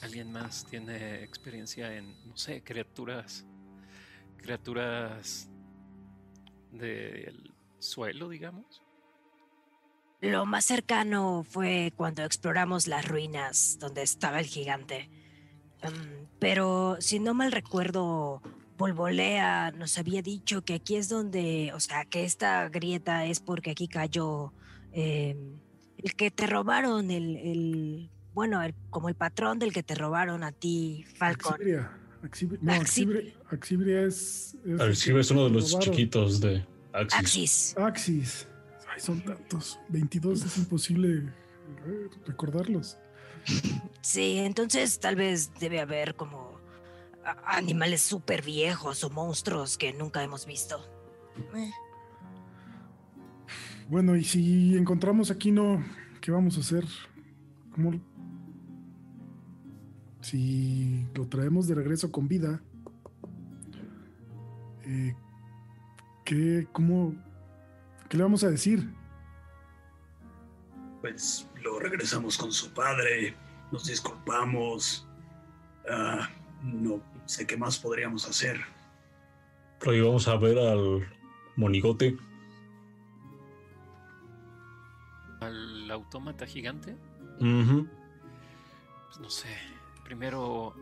¿Alguien 0.02 0.32
más 0.32 0.66
tiene 0.66 1.24
experiencia 1.24 1.96
en, 1.96 2.14
no 2.28 2.36
sé, 2.36 2.62
criaturas, 2.64 3.46
criaturas 4.38 5.50
del 6.72 7.52
suelo, 7.80 8.30
digamos? 8.30 8.82
Lo 10.20 10.46
más 10.46 10.66
cercano 10.66 11.44
fue 11.44 11.94
cuando 11.96 12.24
exploramos 12.24 12.88
las 12.88 13.08
ruinas 13.08 13.78
donde 13.80 14.04
estaba 14.04 14.40
el 14.40 14.46
gigante. 14.46 15.10
Em, 15.82 16.28
pero 16.40 16.98
si 17.00 17.20
no 17.20 17.34
mal 17.34 17.52
recuerdo, 17.52 18.42
Volvolea 18.82 19.72
nos 19.72 19.98
había 19.98 20.22
dicho 20.22 20.64
que 20.64 20.74
aquí 20.76 20.96
es 20.96 21.08
donde, 21.10 21.72
o 21.74 21.80
sea, 21.80 22.06
que 22.06 22.24
esta 22.26 22.68
grieta 22.70 23.26
es 23.26 23.40
porque 23.40 23.72
aquí 23.72 23.88
cayó 23.88 24.54
em, 24.92 25.60
el 25.98 26.16
que 26.16 26.32
te 26.32 26.48
robaron, 26.48 27.10
el, 27.12 27.36
el 27.38 28.10
bueno, 28.34 28.62
el, 28.64 28.74
como 28.90 29.08
el 29.10 29.16
patrón 29.16 29.60
del 29.60 29.72
que 29.72 29.84
te 29.84 29.96
robaron 29.96 30.44
a 30.44 30.52
ti, 30.52 31.06
Falcon. 31.18 31.54
Axibria. 31.54 31.92
Axibria- 32.24 32.60
no, 32.62 32.72
Axi- 32.74 32.82
Axibria, 32.82 33.34
Axibria 33.52 34.02
es. 34.06 34.56
es 34.66 34.80
Arxivo 34.80 35.20
es 35.20 35.32
uno 35.32 35.46
de 35.46 35.50
los 35.52 35.72
robaron. 35.72 35.94
chiquitos 35.94 36.40
de 36.42 36.66
Axis. 36.94 37.20
Axis. 37.20 37.76
Axis. 37.78 38.48
Ay, 38.94 39.00
son 39.00 39.22
tantos. 39.22 39.80
22 39.90 40.44
es 40.44 40.58
imposible 40.58 41.32
recordarlos. 42.28 42.98
Sí, 44.02 44.38
entonces 44.40 45.00
tal 45.00 45.16
vez 45.16 45.52
debe 45.60 45.80
haber 45.80 46.16
como 46.16 46.51
animales 47.46 48.02
súper 48.02 48.42
viejos 48.42 49.04
o 49.04 49.10
monstruos 49.10 49.78
que 49.78 49.94
nunca 49.94 50.24
hemos 50.24 50.46
visto. 50.46 50.84
Eh, 51.56 51.72
Bueno, 53.90 54.16
y 54.16 54.24
si 54.24 54.78
encontramos 54.78 55.32
aquí 55.32 55.52
no, 55.52 55.84
¿qué 56.22 56.32
vamos 56.32 56.58
a 56.58 56.62
hacer? 56.62 56.86
¿Cómo? 57.76 57.92
Si 60.22 61.06
lo 61.14 61.28
traemos 61.28 61.68
de 61.68 61.76
regreso 61.76 62.12
con 62.12 62.28
vida, 62.28 62.62
eh, 64.84 65.16
¿qué, 66.24 66.68
cómo, 66.72 67.16
¿qué 68.08 68.18
le 68.18 68.24
vamos 68.24 68.44
a 68.44 68.50
decir? 68.50 68.94
Pues 71.02 71.50
lo 71.62 71.80
regresamos 71.80 72.38
con 72.38 72.52
su 72.52 72.72
padre, 72.72 73.36
nos 73.72 73.86
disculpamos. 73.88 75.08
Ah, 75.90 76.30
no 76.64 77.02
sé 77.26 77.48
qué 77.48 77.58
más 77.58 77.78
podríamos 77.80 78.28
hacer. 78.28 78.60
Pero 79.80 79.92
ahí 79.92 80.02
vamos 80.02 80.28
a 80.28 80.36
ver 80.38 80.58
al 80.60 81.08
monigote. 81.56 82.18
¿Al 85.40 85.90
autómata 85.90 86.46
gigante? 86.46 86.96
Pues 87.40 89.20
no 89.20 89.30
sé. 89.30 89.48
Primero, 90.04 90.76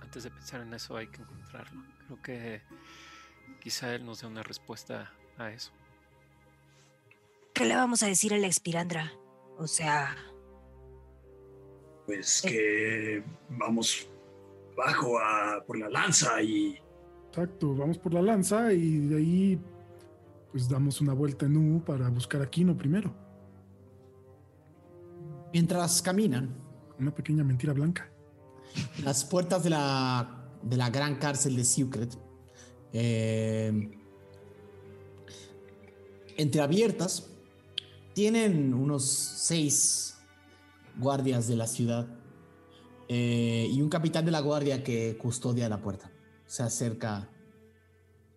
antes 0.00 0.24
de 0.24 0.30
pensar 0.30 0.62
en 0.62 0.74
eso, 0.74 0.96
hay 0.96 1.06
que 1.06 1.22
encontrarlo. 1.22 1.82
Creo 2.06 2.22
que 2.22 2.62
quizá 3.60 3.94
él 3.94 4.04
nos 4.04 4.20
dé 4.20 4.26
una 4.26 4.42
respuesta 4.42 5.12
a 5.38 5.50
eso. 5.50 5.72
¿Qué 7.54 7.64
le 7.64 7.76
vamos 7.76 8.02
a 8.02 8.06
decir 8.06 8.34
a 8.34 8.38
la 8.38 8.46
expirandra? 8.48 9.12
O 9.58 9.68
sea, 9.68 10.16
Pues 12.06 12.42
que 12.42 13.22
vamos 13.50 14.08
bajo 14.76 15.18
a, 15.18 15.62
por 15.66 15.78
la 15.78 15.88
lanza 15.88 16.42
y 16.42 16.78
Exacto, 17.28 17.74
vamos 17.74 17.98
por 17.98 18.14
la 18.14 18.22
lanza 18.22 18.72
y 18.72 18.98
de 19.08 19.16
ahí 19.16 19.60
pues 20.52 20.68
damos 20.68 21.00
una 21.00 21.12
vuelta 21.14 21.46
en 21.46 21.56
U 21.56 21.82
para 21.82 22.08
buscar 22.08 22.40
a 22.42 22.48
Kino 22.48 22.76
primero. 22.76 23.12
Mientras 25.52 26.00
caminan, 26.00 26.54
Una 26.98 27.12
pequeña 27.12 27.42
mentira 27.42 27.72
blanca. 27.72 28.08
las 29.02 29.24
puertas 29.24 29.64
de 29.64 29.70
la, 29.70 30.48
de 30.62 30.76
la 30.76 30.90
gran 30.90 31.16
cárcel 31.16 31.56
de 31.56 31.64
Secret, 31.64 32.16
eh, 32.92 33.90
entreabiertas, 36.36 37.30
tienen 38.12 38.72
unos 38.74 39.04
seis 39.04 40.16
guardias 40.98 41.48
de 41.48 41.56
la 41.56 41.66
ciudad 41.66 42.06
eh, 43.08 43.68
y 43.70 43.82
un 43.82 43.88
capitán 43.88 44.24
de 44.24 44.30
la 44.30 44.40
guardia 44.40 44.82
que 44.82 45.16
custodia 45.16 45.68
la 45.68 45.80
puerta. 45.80 46.10
Se 46.46 46.62
acerca, 46.62 47.28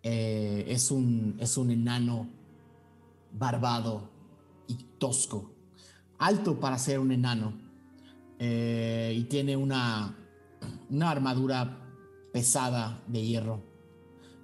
eh, 0.02 0.64
es, 0.68 0.90
un, 0.90 1.36
es 1.38 1.56
un 1.56 1.70
enano 1.70 2.28
barbado 3.32 4.10
y 4.66 4.74
tosco, 4.98 5.52
alto 6.18 6.58
para 6.58 6.78
ser 6.78 6.98
un 6.98 7.12
enano 7.12 7.54
eh, 8.38 9.14
y 9.16 9.24
tiene 9.24 9.56
una, 9.56 10.16
una 10.90 11.10
armadura 11.10 11.84
pesada 12.32 13.02
de 13.06 13.24
hierro. 13.24 13.62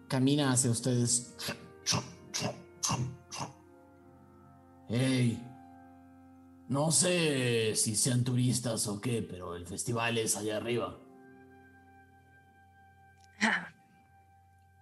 Camina 0.09 0.53
hacia 0.53 0.71
ustedes. 0.71 1.35
Hey, 4.89 5.43
no 6.69 6.91
sé 6.93 7.75
si 7.77 7.95
sean 7.95 8.25
turistas 8.25 8.87
o 8.87 9.01
qué, 9.01 9.23
pero 9.23 9.57
el 9.57 9.67
festival 9.67 10.19
es 10.19 10.37
allá 10.37 10.57
arriba. 10.57 10.99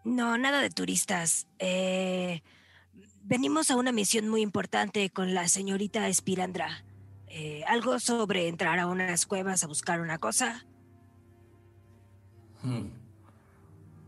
no, 0.05 0.39
nada 0.39 0.61
de 0.61 0.71
turistas. 0.71 1.49
Eh, 1.59 2.43
venimos 3.25 3.71
a 3.71 3.77
una 3.77 3.93
misión 3.93 4.29
muy 4.29 4.43
importante 4.43 5.11
con 5.11 5.35
la 5.35 5.49
señorita 5.49 6.09
Espirandra. 6.09 6.85
Eh, 7.27 7.65
algo 7.67 7.99
sobre 7.99 8.49
entrar 8.49 8.79
a 8.79 8.87
unas 8.87 9.27
cuevas 9.27 9.65
a 9.65 9.67
buscar 9.67 10.01
una 10.01 10.19
cosa. 10.19 10.67
Hmm. 12.63 12.91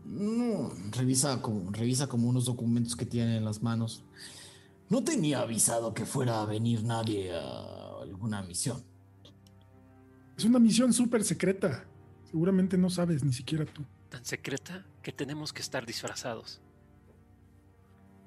No, 0.05 0.71
revisa 0.91 1.41
como, 1.41 1.71
revisa 1.71 2.07
como 2.07 2.29
unos 2.29 2.45
documentos 2.45 2.95
que 2.95 3.05
tiene 3.05 3.37
en 3.37 3.45
las 3.45 3.63
manos. 3.63 4.03
No 4.89 5.03
tenía 5.03 5.39
avisado 5.41 5.93
que 5.93 6.05
fuera 6.05 6.41
a 6.41 6.45
venir 6.45 6.83
nadie 6.83 7.33
a 7.35 8.01
alguna 8.01 8.41
misión. 8.43 8.83
Es 10.37 10.45
una 10.45 10.59
misión 10.59 10.93
súper 10.93 11.23
secreta. 11.23 11.85
Seguramente 12.29 12.77
no 12.77 12.89
sabes 12.89 13.23
ni 13.23 13.33
siquiera 13.33 13.65
tú. 13.65 13.83
Tan 14.09 14.23
secreta 14.25 14.85
que 15.01 15.11
tenemos 15.11 15.51
que 15.53 15.61
estar 15.61 15.85
disfrazados. 15.85 16.61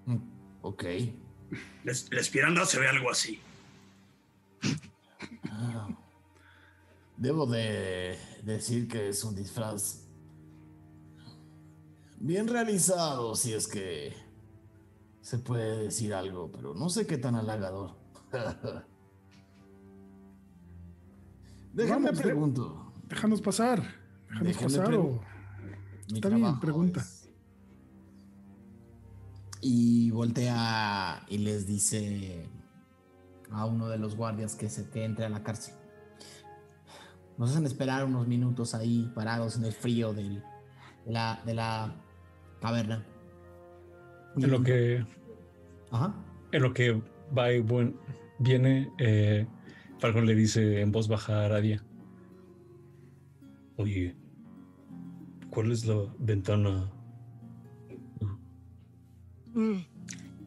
Mm, 0.07 0.17
Ok. 0.63 0.85
la, 1.85 1.93
la 2.11 2.21
espiranda 2.21 2.65
se 2.67 2.81
ve 2.81 2.89
algo 2.89 3.11
así. 3.11 3.41
Ah. 5.51 5.89
Debo 7.17 7.47
de 7.47 8.19
decir 8.45 8.87
que 8.89 9.09
es 9.09 9.25
un 9.25 9.35
disfraz 9.35 10.05
bien 12.21 12.47
realizado, 12.49 13.35
si 13.35 13.53
es 13.55 13.67
que 13.67 14.13
se 15.29 15.39
puede 15.39 15.77
decir 15.85 16.15
algo, 16.15 16.51
pero 16.51 16.73
no 16.75 16.89
sé 16.89 17.07
qué 17.07 17.19
tan 17.19 17.35
halagador. 17.35 17.97
Déjame 21.75 22.07
Vamos, 22.07 22.19
de- 22.19 22.25
pregunto. 22.25 22.93
Déjanos 23.09 23.43
pasar. 23.43 23.83
Déjanos 24.29 24.47
Déjame 24.47 24.65
pasar 24.79 24.95
o... 24.95 25.21
Está 26.15 26.29
bien, 26.31 26.61
pregunta. 26.61 27.01
es- 27.01 27.29
Y 29.61 30.11
voltea 30.13 31.25
y 31.29 31.39
les 31.39 31.67
dice 31.67 32.49
a 33.51 33.67
uno 33.67 33.89
de 33.89 33.99
los 33.99 34.17
guardias 34.17 34.55
que 34.55 34.71
se 34.71 34.89
que 34.89 35.05
entre 35.05 35.27
a 35.27 35.29
la 35.29 35.43
cárcel. 35.43 35.75
Nos 37.37 37.51
hacen 37.51 37.67
esperar 37.67 38.07
unos 38.07 38.27
minutos 38.27 38.75
ahí 38.75 39.13
parados 39.15 39.57
en 39.59 39.65
el 39.67 39.73
frío 39.75 40.15
del- 40.15 40.43
de, 41.05 41.13
la, 41.13 41.43
de 41.45 41.53
la 41.53 41.95
caverna. 42.63 43.05
En 44.37 44.51
lo 44.51 44.63
que, 44.63 45.05
Ajá. 45.91 46.15
en 46.53 46.63
lo 46.63 46.73
que 46.75 47.03
va 47.37 47.53
y 47.53 47.61
buen- 47.61 47.97
viene, 48.39 48.91
eh, 48.99 49.47
Falcon 49.99 50.27
le 50.27 50.35
dice 50.35 50.81
en 50.81 50.93
voz 50.93 51.09
baja 51.09 51.41
a 51.43 51.45
Aradia. 51.47 51.85
Oye, 53.77 54.17
¿cuál 55.51 55.73
es 55.73 55.85
la 55.87 55.97
ventana? 56.19 56.91
Mm, 59.55 59.79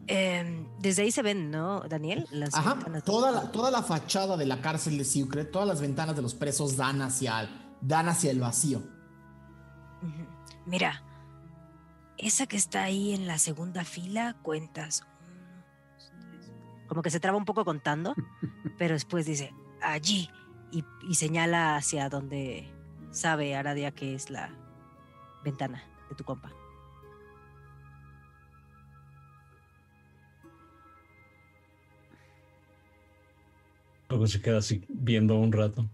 em, 0.08 0.68
desde 0.80 1.04
ahí 1.04 1.12
se 1.12 1.22
ven, 1.22 1.52
¿no, 1.52 1.82
Daniel? 1.82 2.28
Las 2.32 2.54
Ajá. 2.56 2.76
ventanas. 2.76 3.04
Toda 3.04 3.32
la, 3.32 3.52
toda 3.52 3.72
la 3.72 3.84
fachada 3.84 4.38
de 4.38 4.46
la 4.46 4.62
cárcel 4.62 4.98
de 4.98 5.04
Secret, 5.06 5.52
todas 5.52 5.68
las 5.68 5.82
ventanas 5.82 6.16
de 6.16 6.22
los 6.22 6.34
presos 6.36 6.78
dan 6.78 7.02
hacia, 7.02 7.50
dan 7.82 8.08
hacia 8.10 8.32
el 8.32 8.40
vacío. 8.40 8.82
Mira, 10.66 11.04
esa 12.18 12.48
que 12.48 12.58
está 12.58 12.84
ahí 12.84 13.14
en 13.14 13.28
la 13.28 13.38
segunda 13.38 13.84
fila, 13.84 14.38
cuentas. 14.42 15.04
Como 16.92 17.04
que 17.04 17.10
se 17.10 17.22
traba 17.22 17.38
un 17.38 17.46
poco 17.46 17.64
contando, 17.64 18.14
pero 18.78 18.96
después 18.96 19.26
dice, 19.26 19.54
allí, 19.82 20.30
y, 20.74 20.84
y 21.08 21.16
señala 21.16 21.78
hacia 21.78 22.10
donde 22.10 22.68
sabe 23.12 23.56
Aradia 23.56 23.92
que 23.92 24.14
es 24.14 24.30
la 24.30 24.54
ventana 25.42 25.82
de 26.10 26.16
tu 26.16 26.26
compa. 26.26 26.52
Luego 34.10 34.28
se 34.28 34.42
queda 34.42 34.58
así 34.58 34.84
viendo 34.90 35.38
un 35.38 35.54
rato. 35.54 35.90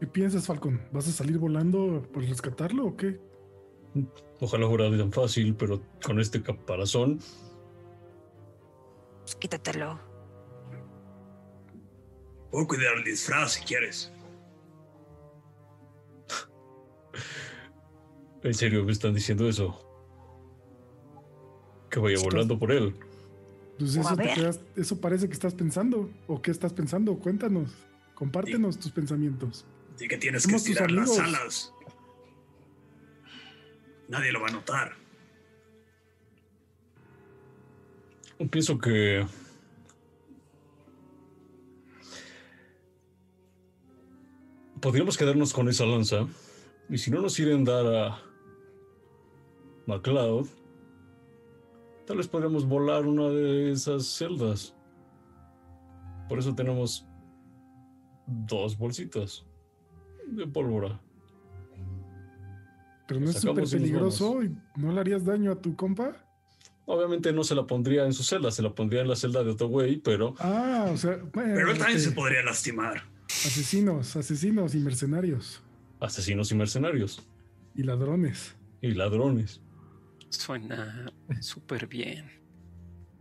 ¿Qué 0.00 0.08
piensas, 0.08 0.48
Falcon? 0.48 0.82
¿Vas 0.90 1.06
a 1.06 1.12
salir 1.12 1.38
volando 1.38 2.02
por 2.12 2.24
rescatarlo 2.24 2.86
o 2.86 2.96
qué? 2.96 3.29
Ojalá 4.40 4.66
fuera 4.68 4.90
tan 4.96 5.12
fácil, 5.12 5.54
pero 5.54 5.80
con 6.04 6.20
este 6.20 6.42
caparazón. 6.42 7.18
Pues 9.22 9.34
quítatelo. 9.36 9.98
Puedo 12.50 12.66
cuidar 12.66 12.96
el 12.96 13.04
disfraz 13.04 13.52
si 13.52 13.64
quieres. 13.64 14.12
¿En 18.42 18.54
serio 18.54 18.84
me 18.84 18.92
están 18.92 19.14
diciendo 19.14 19.48
eso? 19.48 19.86
Que 21.90 21.98
vaya 22.00 22.16
volando 22.22 22.58
por 22.58 22.72
él. 22.72 22.94
Pues 23.78 23.96
eso, 23.96 24.16
te 24.16 24.32
quedas- 24.34 24.60
eso 24.76 25.00
parece 25.00 25.26
que 25.26 25.32
estás 25.34 25.54
pensando. 25.54 26.08
¿O 26.26 26.40
qué 26.40 26.50
estás 26.50 26.72
pensando? 26.72 27.18
Cuéntanos. 27.18 27.72
Compártenos 28.14 28.78
tus 28.78 28.92
pensamientos. 28.92 29.66
Así 29.94 30.06
que 30.08 30.16
tienes 30.18 30.42
Somos 30.44 30.62
que 30.62 30.70
tus 30.70 30.80
estirar 30.80 30.90
las 30.92 31.18
amigos. 31.18 31.38
alas. 31.40 31.74
Nadie 34.10 34.32
lo 34.32 34.40
va 34.40 34.48
a 34.48 34.50
notar. 34.50 34.92
Pienso 38.50 38.76
que. 38.76 39.24
Podríamos 44.80 45.16
quedarnos 45.16 45.52
con 45.52 45.68
esa 45.68 45.86
lanza. 45.86 46.26
Y 46.88 46.98
si 46.98 47.12
no 47.12 47.22
nos 47.22 47.36
quieren 47.36 47.64
dar 47.64 47.86
a. 47.86 48.18
MacLeod. 49.86 50.48
Tal 52.04 52.16
vez 52.16 52.26
podríamos 52.26 52.66
volar 52.66 53.06
una 53.06 53.28
de 53.28 53.70
esas 53.70 54.06
celdas. 54.06 54.74
Por 56.28 56.40
eso 56.40 56.52
tenemos. 56.52 57.06
Dos 58.26 58.76
bolsitas. 58.76 59.46
De 60.26 60.48
pólvora. 60.48 61.00
Pero 63.10 63.20
no 63.22 63.30
es 63.30 63.40
súper 63.40 63.64
peligroso 63.68 64.40
y 64.40 64.54
no 64.76 64.92
le 64.92 65.00
harías 65.00 65.24
daño 65.24 65.50
a 65.50 65.60
tu 65.60 65.74
compa. 65.74 66.16
Obviamente 66.86 67.32
no 67.32 67.42
se 67.42 67.56
la 67.56 67.66
pondría 67.66 68.04
en 68.06 68.12
su 68.12 68.22
celda, 68.22 68.52
se 68.52 68.62
la 68.62 68.72
pondría 68.72 69.00
en 69.00 69.08
la 69.08 69.16
celda 69.16 69.42
de 69.42 69.50
otro 69.50 69.66
güey, 69.66 69.96
pero. 69.96 70.36
Ah, 70.38 70.88
o 70.92 70.96
sea, 70.96 71.16
bueno, 71.32 71.54
Pero 71.56 71.72
él 71.72 71.78
también 71.78 71.98
se 72.00 72.12
podría 72.12 72.44
lastimar. 72.44 73.02
asesinos, 73.26 74.14
asesinos 74.14 74.74
y 74.76 74.78
mercenarios 74.78 75.60
Asesinos 75.98 76.52
y 76.52 76.54
mercenarios. 76.54 77.20
y 77.74 77.82
ladrones. 77.82 78.54
Y 78.80 78.92
ladrones. 78.92 79.60
Suena 80.28 81.12
súper 81.40 81.88
bien. 81.88 82.30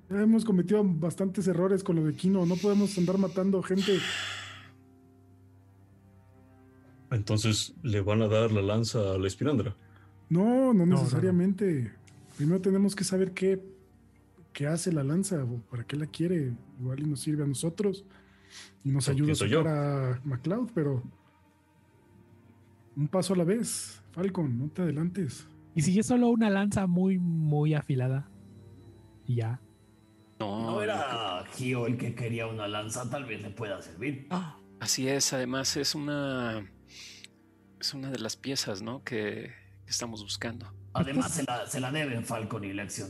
Ya 0.08 0.22
hemos 0.22 0.46
cometido 0.46 0.84
bastantes 0.84 1.48
errores 1.48 1.84
con 1.84 1.96
lo 1.96 2.04
de 2.04 2.14
Kino. 2.14 2.46
No 2.46 2.56
podemos 2.58 2.96
andar 3.00 3.18
matando 3.18 3.62
gente. 3.64 4.00
Entonces 7.12 7.74
le 7.84 8.02
van 8.02 8.22
a 8.22 8.28
dar 8.28 8.52
la 8.52 8.62
lanza 8.62 9.14
a 9.14 9.18
la 9.18 9.28
espirandra. 9.28 9.76
No, 10.30 10.74
no 10.74 10.86
no, 10.86 10.86
no. 10.86 10.96
necesariamente. 10.98 11.92
Primero 12.38 12.62
tenemos 12.62 12.96
que 12.96 13.04
saber 13.04 13.34
qué, 13.34 13.62
qué 14.54 14.68
hace 14.68 14.92
la 14.92 15.04
lanza 15.04 15.44
o 15.44 15.58
para 15.70 15.84
qué 15.86 15.96
la 15.96 16.06
quiere. 16.06 16.54
Igual 16.80 17.00
y 17.02 17.04
nos 17.06 17.20
sirve 17.22 17.44
a 17.44 17.48
nosotros 17.48 18.06
y 18.84 18.90
nos 18.90 19.10
ayuda 19.10 19.34
a 19.34 19.36
sacar 19.36 19.68
a 19.68 20.22
MacLeod, 20.24 20.70
pero 20.74 21.04
un 22.96 23.08
paso 23.08 23.34
a 23.34 23.38
la 23.38 23.44
vez. 23.44 24.02
Falcon, 24.12 24.58
no 24.58 24.68
te 24.70 24.82
adelantes. 24.84 25.48
Y 25.76 25.82
si 25.82 25.98
es 26.00 26.08
solo 26.08 26.30
una 26.30 26.50
lanza 26.50 26.88
muy, 26.88 27.18
muy 27.18 27.74
afilada. 27.74 28.30
Y 29.26 29.36
ya. 29.36 29.60
No, 30.40 30.72
No 30.72 30.82
era 30.82 31.44
Gio 31.54 31.86
el 31.88 31.98
que 31.98 32.16
quería 32.16 32.48
una 32.48 32.68
lanza, 32.68 33.10
tal 33.10 33.26
vez 33.26 33.42
le 33.42 33.50
pueda 33.50 33.82
servir. 33.82 34.28
así 34.80 35.08
es. 35.08 35.34
Además 35.34 35.76
es 35.78 35.96
una 35.96 36.66
es 37.80 37.94
una 37.94 38.12
de 38.12 38.20
las 38.20 38.36
piezas, 38.36 38.82
¿no? 38.82 39.04
Que, 39.04 39.54
que 39.86 39.90
estamos 39.90 40.24
buscando. 40.24 40.74
Además, 40.94 41.34
se 41.34 41.44
la, 41.44 41.68
se 41.68 41.80
la 41.80 41.92
deben 41.92 42.26
Falcon 42.26 42.64
y 42.64 42.74
Lexion. 42.74 43.10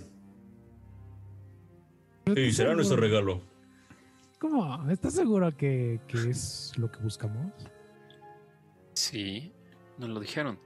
Sí, 2.35 2.51
será 2.51 2.75
nuestro 2.75 2.97
regalo. 2.97 3.41
¿Cómo? 4.39 4.89
¿Estás 4.89 5.15
seguro 5.15 5.55
que, 5.57 5.99
que 6.07 6.29
es 6.29 6.73
lo 6.77 6.91
que 6.91 6.99
buscamos? 6.99 7.51
Sí, 8.93 9.53
nos 9.97 10.09
lo 10.09 10.19
dijeron. 10.19 10.59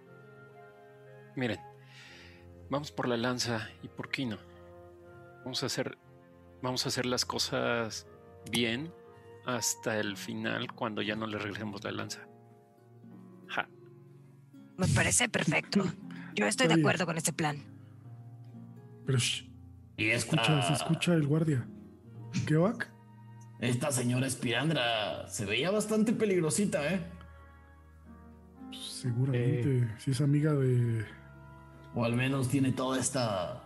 Miren, 1.36 1.60
vamos 2.70 2.92
por 2.92 3.08
la 3.08 3.18
lanza 3.18 3.70
y 3.82 3.88
por 3.88 4.10
qué 4.10 4.26
no. 4.26 4.38
Vamos 5.44 5.64
a 5.64 5.68
hacer, 5.68 5.98
vamos 6.62 6.86
a 6.86 6.90
hacer 6.90 7.06
las 7.06 7.26
cosas 7.26 8.08
bien 8.52 8.94
hasta 9.46 10.00
el 10.00 10.18
final 10.18 10.72
cuando 10.74 11.02
ya 11.02 11.16
no 11.16 11.28
le 11.28 11.38
regresemos 11.38 11.84
la 11.84 11.92
lanza. 11.92 12.28
Me 14.78 14.88
parece 14.88 15.30
perfecto. 15.30 15.84
Yo 16.36 16.46
estoy 16.48 16.68
de 16.68 16.74
acuerdo 16.76 17.06
con 17.06 17.18
este 17.18 17.32
plan. 17.34 17.58
Pero 19.06 19.18
shh, 19.20 19.46
Y 19.98 20.08
escucha, 20.10 20.60
esta, 20.60 20.62
se 20.68 20.74
escucha 20.74 21.14
el 21.14 21.28
guardia. 21.28 21.68
¿Qué 22.48 22.56
va? 22.58 22.74
esta 23.60 23.92
señora 23.92 24.28
Espirandra 24.28 25.28
se 25.30 25.46
veía 25.46 25.72
bastante 25.72 26.12
peligrosita, 26.12 26.86
¿eh? 26.94 27.02
Seguramente, 28.72 29.94
si 30.00 30.12
es 30.12 30.22
amiga 30.22 30.54
de. 30.54 31.06
O 31.96 32.04
al 32.04 32.16
menos 32.16 32.50
tiene 32.50 32.72
toda 32.72 33.00
esta 33.00 33.64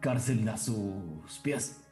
cárcel 0.00 0.48
a 0.48 0.56
sus 0.56 1.38
pies. 1.42 1.82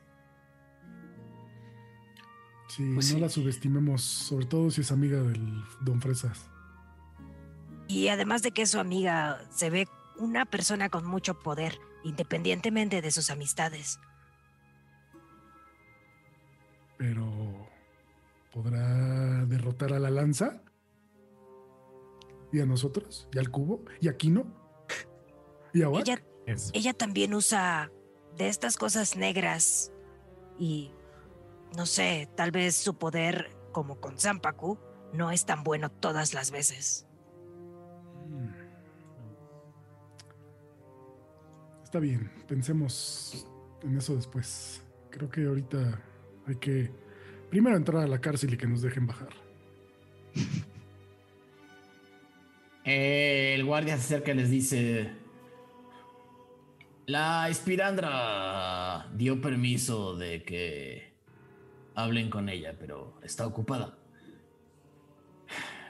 Sí, 2.69 2.91
Pues 2.95 3.11
no 3.11 3.17
sí. 3.17 3.21
la 3.21 3.29
subestimemos, 3.29 4.03
sobre 4.03 4.47
todo 4.47 4.71
si 4.71 4.81
es 4.81 4.91
amiga 4.91 5.21
del 5.21 5.63
Don 5.83 6.01
Fresas. 6.01 6.49
Y 7.89 8.09
además 8.09 8.43
de 8.43 8.53
que 8.53 8.63
es 8.63 8.71
su 8.71 8.81
amiga, 8.81 9.41
se 9.51 9.71
ve 9.71 9.87
una 10.19 10.47
persona 10.47 10.89
con 10.89 11.05
mucho 11.05 11.41
poder, 11.41 11.79
independientemente 12.03 13.03
de 13.03 13.11
sus 13.11 13.31
amistades. 13.31 13.99
Pero. 16.97 17.69
¿Podrá 18.53 19.45
derrotar 19.47 19.93
a 19.93 19.99
la 19.99 20.11
lanza? 20.11 20.63
¿Y 22.53 22.61
a 22.61 22.67
nosotros? 22.67 23.29
¿Y 23.33 23.39
al 23.39 23.51
cubo? 23.51 23.85
¿Y 24.01 24.07
a 24.07 24.17
Kino? 24.17 24.47
¿Y 25.73 25.83
a 25.83 25.89
Wack? 25.89 26.07
Ella, 26.07 26.23
ella 26.73 26.93
también 26.95 27.35
usa 27.35 27.91
de 28.37 28.47
estas 28.47 28.77
cosas 28.77 29.17
negras 29.17 29.93
y 30.57 30.93
no 31.77 31.87
sé, 31.87 32.29
tal 32.37 32.53
vez 32.53 32.77
su 32.77 32.97
poder, 32.97 33.57
como 33.73 34.01
con 34.01 34.19
Zampaku, 34.19 34.79
no 35.13 35.33
es 35.33 35.47
tan 35.47 35.65
bueno 35.65 35.91
todas 35.91 36.33
las 36.33 36.51
veces. 36.51 37.07
Está 41.95 42.01
bien, 42.01 42.29
pensemos 42.49 43.47
en 43.85 43.97
eso 43.97 44.17
después. 44.17 44.83
Creo 45.11 45.31
que 45.31 45.47
ahorita 45.47 46.03
hay 46.45 46.57
que 46.57 46.91
primero 47.49 47.77
entrar 47.77 48.03
a 48.03 48.09
la 48.09 48.21
cárcel 48.21 48.53
y 48.53 48.57
que 48.57 48.67
nos 48.67 48.83
dejen 48.83 49.07
bajar. 49.07 49.29
El 52.85 53.65
guardia 53.65 53.97
se 53.97 54.17
acerca 54.17 54.33
y 54.33 54.35
les 54.35 54.51
dice: 54.51 55.13
La 57.07 57.49
Espirandra 57.49 59.09
dio 59.15 59.41
permiso 59.41 60.17
de 60.17 60.43
que 60.43 61.13
hablen 61.95 62.29
con 62.29 62.49
ella, 62.49 62.75
pero 62.77 63.21
está 63.23 63.47
ocupada. 63.47 63.97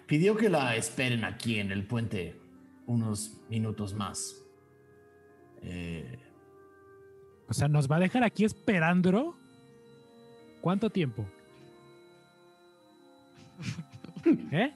Pidió 0.06 0.36
que 0.36 0.50
la 0.50 0.76
esperen 0.76 1.24
aquí 1.24 1.60
en 1.60 1.72
el 1.72 1.86
puente 1.86 2.38
unos 2.84 3.40
minutos 3.48 3.94
más. 3.94 4.43
Eh, 5.64 6.18
O 7.48 7.54
sea, 7.54 7.68
¿nos 7.68 7.90
va 7.90 7.96
a 7.96 8.00
dejar 8.00 8.22
aquí 8.24 8.44
esperando? 8.44 9.34
¿Cuánto 10.60 10.90
tiempo? 10.90 11.24
¿Eh? 14.52 14.72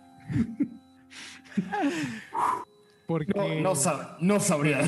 Porque 3.06 3.32
no, 3.34 3.48
no 3.60 3.74
sab- 3.74 4.18
no 4.20 4.38
sabría, 4.40 4.86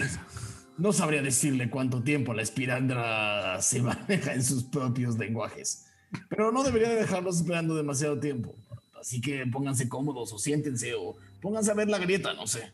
no 0.76 0.92
sabría 0.92 1.22
decirle 1.22 1.70
cuánto 1.70 2.02
tiempo 2.02 2.34
la 2.34 2.42
Espirandra 2.42 3.60
se 3.62 3.82
maneja 3.82 4.34
en 4.34 4.44
sus 4.44 4.64
propios 4.64 5.16
lenguajes. 5.18 5.86
Pero 6.28 6.52
no 6.52 6.62
debería 6.62 6.90
de 6.90 6.96
dejarlos 6.96 7.36
esperando 7.36 7.74
demasiado 7.76 8.18
tiempo. 8.20 8.54
Así 9.00 9.20
que 9.20 9.46
pónganse 9.46 9.88
cómodos 9.88 10.32
o 10.32 10.38
siéntense 10.38 10.92
o 10.94 11.16
pónganse 11.40 11.70
a 11.70 11.74
ver 11.74 11.88
la 11.88 11.98
grieta, 11.98 12.34
no 12.34 12.46
sé. 12.46 12.70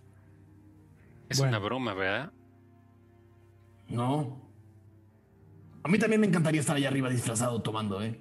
Es 1.29 1.39
Bueno. 1.39 1.57
una 1.57 1.65
broma, 1.65 1.95
¿verdad? 1.95 2.33
No. 3.89 4.41
A 5.83 5.89
mí 5.89 5.99
también 5.99 6.21
me 6.21 6.27
encantaría 6.27 6.61
estar 6.61 6.77
allá 6.77 6.89
arriba 6.89 7.09
disfrazado 7.09 7.63
tomando, 7.63 8.03
¿eh? 8.03 8.19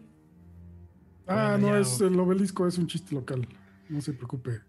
Ah, 1.27 1.57
Bueno, 1.59 1.69
no, 1.69 1.73
ya- 1.75 1.79
es 1.79 1.99
el 2.01 2.19
obelisco, 2.19 2.67
es 2.67 2.77
un 2.77 2.87
chiste 2.87 3.15
local. 3.15 3.47
No 3.89 4.01
se 4.01 4.13
preocupe. 4.13 4.61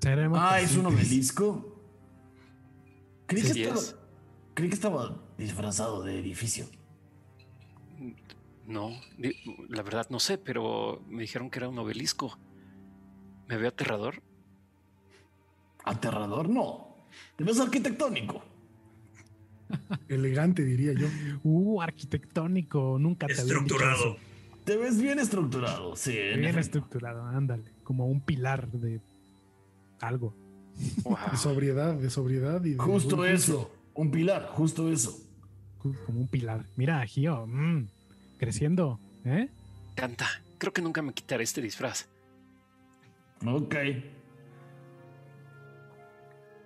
seremos 0.00 0.38
Ah, 0.40 0.60
es 0.60 0.76
un 0.76 0.86
obelisco. 0.86 1.74
Creí 3.26 3.42
que, 3.42 3.48
Sí 3.54 3.62
estaba, 3.62 3.80
es. 3.80 3.96
creí 4.54 4.68
que 4.68 4.74
estaba 4.74 5.22
disfrazado 5.38 6.02
de 6.02 6.18
edificio. 6.18 6.66
No, 8.66 8.90
la 9.68 9.82
verdad 9.82 10.06
no 10.10 10.20
sé, 10.20 10.36
pero 10.38 11.02
me 11.08 11.22
dijeron 11.22 11.48
que 11.50 11.58
era 11.58 11.68
un 11.70 11.78
obelisco. 11.78 12.38
¿Me 13.48 13.56
veo 13.56 13.68
aterrador? 13.70 14.22
¿Aterrador? 15.84 16.48
No. 16.50 16.96
Te 17.36 17.44
ves 17.44 17.58
arquitectónico. 17.60 18.42
Elegante, 20.08 20.64
diría 20.64 20.92
yo. 20.92 21.06
Uh, 21.42 21.82
arquitectónico. 21.82 22.98
Nunca 22.98 23.26
te 23.26 23.34
Estructurado. 23.34 24.16
Te 24.64 24.76
ves 24.76 25.00
bien 25.00 25.18
estructurado, 25.18 25.96
sí. 25.96 26.14
en 26.16 26.40
Bien 26.40 26.58
estructurado, 26.58 27.24
ándale. 27.24 27.64
Como 27.84 28.06
un 28.06 28.20
pilar 28.20 28.70
de 28.70 29.00
algo. 30.00 30.34
De 31.30 31.36
sobriedad, 31.38 31.94
de 31.94 32.10
sobriedad 32.10 32.62
y 32.64 32.72
de 32.72 32.78
Justo 32.78 33.24
eso. 33.24 33.72
Un 33.94 34.10
pilar, 34.10 34.50
justo 34.52 34.92
eso. 34.92 35.18
Como 35.78 36.20
un 36.20 36.28
pilar. 36.28 36.66
Mira, 36.76 37.04
Gio, 37.06 37.46
mm, 37.46 37.88
creciendo, 38.38 39.00
¿eh? 39.24 39.48
Canta. 39.94 40.28
Creo 40.58 40.72
que 40.72 40.82
nunca 40.82 41.02
me 41.02 41.12
quitaré 41.12 41.44
este 41.44 41.62
disfraz. 41.62 42.08
Ok. 43.44 43.74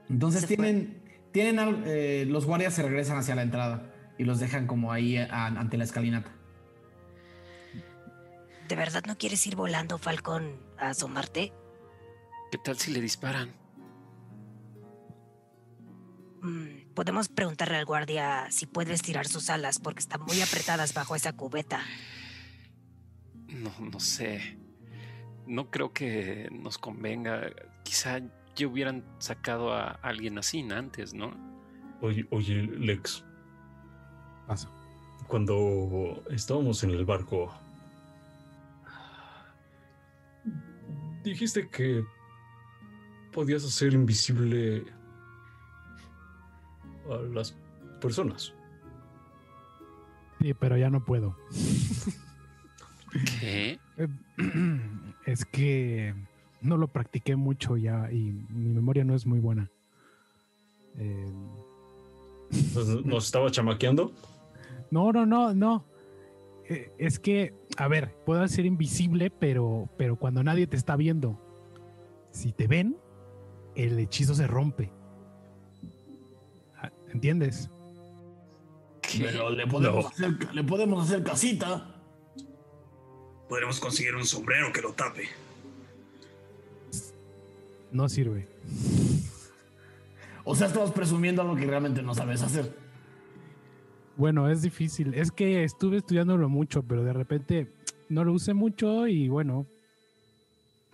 Entonces 0.09 0.47
tienen, 0.47 1.02
tienen 1.33 1.59
al- 1.59 1.83
eh, 1.87 2.25
los 2.27 2.45
guardias 2.47 2.75
se 2.75 2.83
regresan 2.83 3.19
hacia 3.19 3.35
la 3.35 3.43
entrada 3.43 3.91
y 4.19 4.25
los 4.25 4.39
dejan 4.41 4.67
como 4.67 4.93
ahí 4.93 5.17
eh, 5.17 5.29
a- 5.31 5.47
ante 5.47 5.77
la 5.77 5.85
escalinata. 5.85 6.31
¿De 8.69 8.77
verdad 8.77 9.05
no 9.07 9.19
quieres 9.19 9.47
ir 9.47 9.57
volando, 9.57 9.99
Falcón, 9.99 10.57
a 10.79 10.91
asomarte? 10.91 11.53
¿Qué 12.51 12.59
tal 12.59 12.79
si 12.79 12.91
le 12.93 13.01
disparan? 13.01 13.51
Mm, 16.43 16.93
podemos 16.95 17.29
preguntarle 17.29 17.77
al 17.77 17.85
guardia 17.85 18.47
si 18.51 18.67
puede 18.67 18.93
estirar 18.95 19.27
sus 19.27 19.49
alas 19.51 19.79
porque 19.79 20.01
están 20.01 20.23
muy 20.23 20.41
apretadas 20.41 20.93
bajo 20.95 21.15
esa 21.15 21.33
cubeta. 21.35 21.81
No, 23.49 23.73
no 23.81 24.01
sé. 24.01 24.59
No 25.47 25.71
creo 25.71 25.93
que 25.93 26.49
nos 26.51 26.79
convenga. 26.79 27.51
Quizá 27.85 28.21
ya 28.57 28.67
hubieran 28.67 29.05
sacado 29.19 29.73
a 29.73 29.93
alguien 30.03 30.39
así 30.39 30.61
antes, 30.71 31.15
¿no? 31.15 31.33
Oye, 32.01 32.27
oye, 32.31 32.63
Lex, 32.63 33.25
Paso. 34.47 34.69
cuando 35.29 36.23
estábamos 36.31 36.83
en 36.83 36.91
el 36.91 37.05
barco, 37.05 37.53
dijiste 41.23 41.69
que 41.69 42.05
podías 43.33 43.65
hacer 43.65 43.93
invisible 43.95 44.85
a 47.09 47.17
las 47.33 47.57
personas. 48.01 48.53
Sí, 50.41 50.55
pero 50.55 50.77
ya 50.77 50.91
no 50.91 51.05
puedo. 51.05 51.37
¿Qué? 53.41 53.79
Es 55.25 55.45
que 55.45 56.15
no 56.63 56.77
lo 56.77 56.89
practiqué 56.89 57.37
mucho 57.37 57.77
ya 57.77 58.11
y 58.13 58.33
mi 58.51 58.69
memoria 58.71 59.05
no 59.05 59.15
es 59.15 59.27
muy 59.27 59.39
buena. 59.41 59.69
Eh, 60.99 61.33
¿Nos, 62.75 63.05
nos 63.05 63.25
estaba 63.27 63.51
chamaqueando? 63.51 64.13
no, 64.91 65.13
no, 65.13 65.25
no, 65.27 65.55
no. 65.55 65.85
Eh, 66.69 66.91
Es 66.99 67.19
que, 67.19 67.55
a 67.77 67.89
ver, 67.89 68.15
puedo 68.27 68.47
ser 68.49 68.67
invisible, 68.67 69.31
pero, 69.31 69.89
pero 69.97 70.17
cuando 70.17 70.43
nadie 70.43 70.67
te 70.67 70.77
está 70.77 70.97
viendo, 70.97 71.39
si 72.31 72.53
te 72.53 72.67
ven, 72.67 72.97
el 73.75 73.99
hechizo 73.99 74.35
se 74.35 74.47
rompe. 74.47 74.91
Ah, 76.79 76.91
¿Entiendes? 77.13 77.69
¿Qué? 79.01 79.25
Pero 79.25 79.51
le 79.51 79.67
podemos, 79.67 80.05
No. 80.05 80.09
hacer, 80.09 80.55
le 80.55 80.65
podemos 80.65 81.05
hacer 81.05 81.23
casita. 81.25 81.89
Podremos 83.49 83.81
conseguir 83.81 84.15
un 84.15 84.25
sombrero 84.25 84.73
que 84.73 84.81
lo 84.83 84.93
tape. 84.93 85.29
No 87.93 88.09
sirve. 88.09 88.49
O 90.45 90.57
sea, 90.57 90.67
estamos 90.67 90.91
presumiendo 90.91 91.43
algo 91.43 91.55
que 91.55 91.67
realmente 91.67 92.03
no 92.03 92.15
sabes 92.15 92.43
hacer. 92.43 92.75
Bueno, 94.17 94.49
es 94.51 94.63
difícil. 94.63 95.15
Es 95.15 95.31
que 95.31 95.65
estuve 95.65 95.99
estudiándolo 95.99 96.49
mucho, 96.49 96.83
pero 96.83 97.05
de 97.05 97.13
repente 97.13 97.73
no 98.09 98.25
lo 98.25 98.33
usé 98.33 98.55
mucho 98.55 99.07
y 99.07 99.29
bueno, 99.29 99.67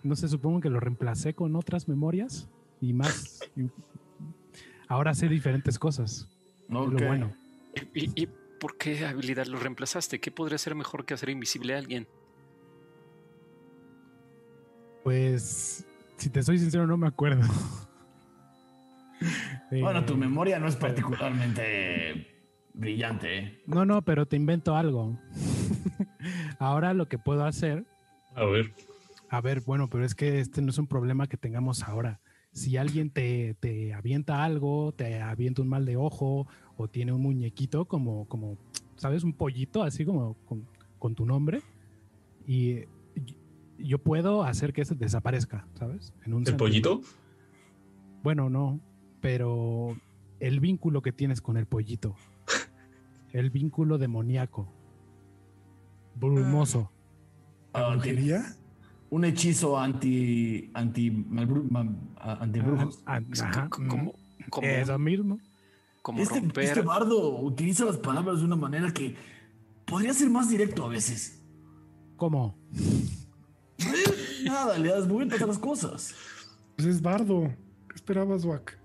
no 0.03 0.15
sé, 0.15 0.27
supongo 0.27 0.61
que 0.61 0.69
lo 0.69 0.79
reemplacé 0.79 1.33
con 1.33 1.55
otras 1.55 1.87
memorias 1.87 2.47
y 2.81 2.93
más. 2.93 3.39
y 3.55 3.69
ahora 4.87 5.13
sé 5.13 5.27
diferentes 5.27 5.79
cosas. 5.79 6.27
Es 6.69 6.75
Ok. 6.75 6.99
Lo 6.99 7.07
bueno. 7.07 7.33
¿Y, 7.93 8.23
y 8.23 8.27
por 8.59 8.77
qué 8.77 9.05
habilidad 9.05 9.47
lo 9.47 9.59
reemplazaste? 9.59 10.19
¿Qué 10.19 10.31
podría 10.31 10.57
ser 10.57 10.75
mejor 10.75 11.05
que 11.05 11.13
hacer 11.13 11.29
invisible 11.29 11.75
a 11.75 11.79
alguien? 11.79 12.07
Pues, 15.03 15.85
si 16.19 16.29
te 16.29 16.43
soy 16.43 16.59
sincero, 16.59 16.85
no 16.85 16.97
me 16.97 17.07
acuerdo. 17.07 17.41
Bueno, 19.71 20.03
tu 20.03 20.15
memoria 20.17 20.57
no 20.59 20.67
es 20.67 20.75
particularmente 20.75 22.25
brillante, 22.73 23.37
¿eh? 23.37 23.61
No, 23.67 23.85
no, 23.85 24.01
pero 24.01 24.25
te 24.25 24.35
invento 24.35 24.75
algo. 24.75 25.19
ahora 26.59 26.93
lo 26.95 27.07
que 27.07 27.19
puedo 27.19 27.45
hacer 27.45 27.85
A 28.35 28.45
ver, 28.45 28.73
A 29.29 29.41
ver, 29.41 29.61
bueno, 29.61 29.87
pero 29.87 30.05
es 30.05 30.15
que 30.15 30.39
este 30.39 30.61
no 30.63 30.71
es 30.71 30.77
un 30.79 30.87
problema 30.87 31.27
que 31.27 31.37
tengamos 31.37 31.83
ahora. 31.83 32.19
Si 32.51 32.77
alguien 32.77 33.11
te, 33.11 33.55
te 33.59 33.93
avienta 33.93 34.43
algo, 34.43 34.91
te 34.91 35.21
avienta 35.21 35.61
un 35.61 35.67
mal 35.69 35.85
de 35.85 35.97
ojo 35.97 36.47
o 36.77 36.87
tiene 36.87 37.11
un 37.11 37.21
muñequito 37.21 37.85
como, 37.85 38.25
como 38.27 38.57
¿sabes? 38.95 39.23
Un 39.23 39.33
pollito 39.33 39.83
así 39.83 40.03
como 40.03 40.33
con, 40.47 40.65
con 40.97 41.13
tu 41.13 41.25
nombre 41.27 41.61
y- 42.47 42.85
yo 43.79 43.99
puedo 43.99 44.43
hacer 44.43 44.73
que 44.73 44.81
ese 44.81 44.95
desaparezca, 44.95 45.67
¿sabes? 45.75 46.13
En 46.25 46.33
un 46.33 46.41
¿el 46.41 46.45
sentido. 46.47 46.57
pollito? 46.57 47.01
Bueno, 48.23 48.49
no, 48.49 48.79
pero 49.21 49.95
el 50.39 50.59
vínculo 50.59 51.01
que 51.01 51.11
tienes 51.11 51.41
con 51.41 51.57
el 51.57 51.65
pollito, 51.65 52.15
el 53.31 53.49
vínculo 53.49 53.97
demoníaco, 53.97 54.71
brumoso. 56.15 56.91
Ah, 57.73 57.91
¿Brujería? 57.91 58.43
un 59.11 59.25
hechizo 59.25 59.79
anti 59.79 60.69
anti 60.75 61.09
malbru- 61.11 61.67
ma- 61.69 61.95
a- 62.17 62.43
antibrujos. 62.43 63.01
Ah, 63.07 63.21
co- 63.69 63.87
como, 63.87 64.13
como, 64.49 64.67
Eso 64.67 64.99
mismo. 64.99 65.39
como 66.03 66.21
Este, 66.21 66.39
romper. 66.39 66.63
este 66.63 66.81
bardo 66.81 67.39
utiliza 67.39 67.85
las 67.85 67.97
palabras 67.97 68.39
de 68.39 68.45
una 68.45 68.55
manera 68.55 68.91
que 68.93 69.15
podría 69.85 70.13
ser 70.13 70.29
más 70.29 70.49
directo 70.49 70.85
a 70.85 70.89
veces. 70.89 71.43
¿Cómo? 72.17 72.55
Nada, 74.45 74.77
le 74.77 74.89
das 74.89 75.07
vueltas 75.07 75.41
a 75.41 75.47
las 75.47 75.57
cosas. 75.59 76.13
Pues 76.75 76.87
es 76.87 77.01
bardo. 77.01 77.53
¿Qué 77.87 77.95
esperabas, 77.95 78.45
Wack? 78.45 78.77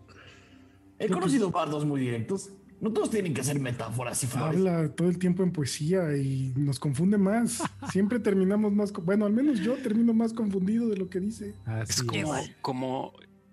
He 0.98 1.08
conocido 1.08 1.50
bardos 1.50 1.84
muy 1.84 2.00
directos. 2.00 2.50
No 2.80 2.92
todos 2.92 3.08
tienen 3.10 3.32
que 3.32 3.42
ser 3.42 3.58
metáforas 3.60 4.22
y 4.24 4.26
flores. 4.26 4.56
Habla 4.58 4.88
todo 4.94 5.08
el 5.08 5.18
tiempo 5.18 5.42
en 5.42 5.52
poesía 5.52 6.16
y 6.16 6.52
nos 6.56 6.78
confunde 6.78 7.16
más. 7.18 7.62
Siempre 7.90 8.18
terminamos 8.18 8.72
más. 8.72 8.92
Bueno, 8.92 9.24
al 9.26 9.32
menos 9.32 9.60
yo 9.60 9.74
termino 9.76 10.12
más 10.12 10.32
confundido 10.32 10.88
de 10.88 10.96
lo 10.96 11.08
que 11.08 11.20
dice. 11.20 11.54
Así 11.64 11.92
Es 11.92 12.02
como, 12.02 12.34
como 12.60 13.12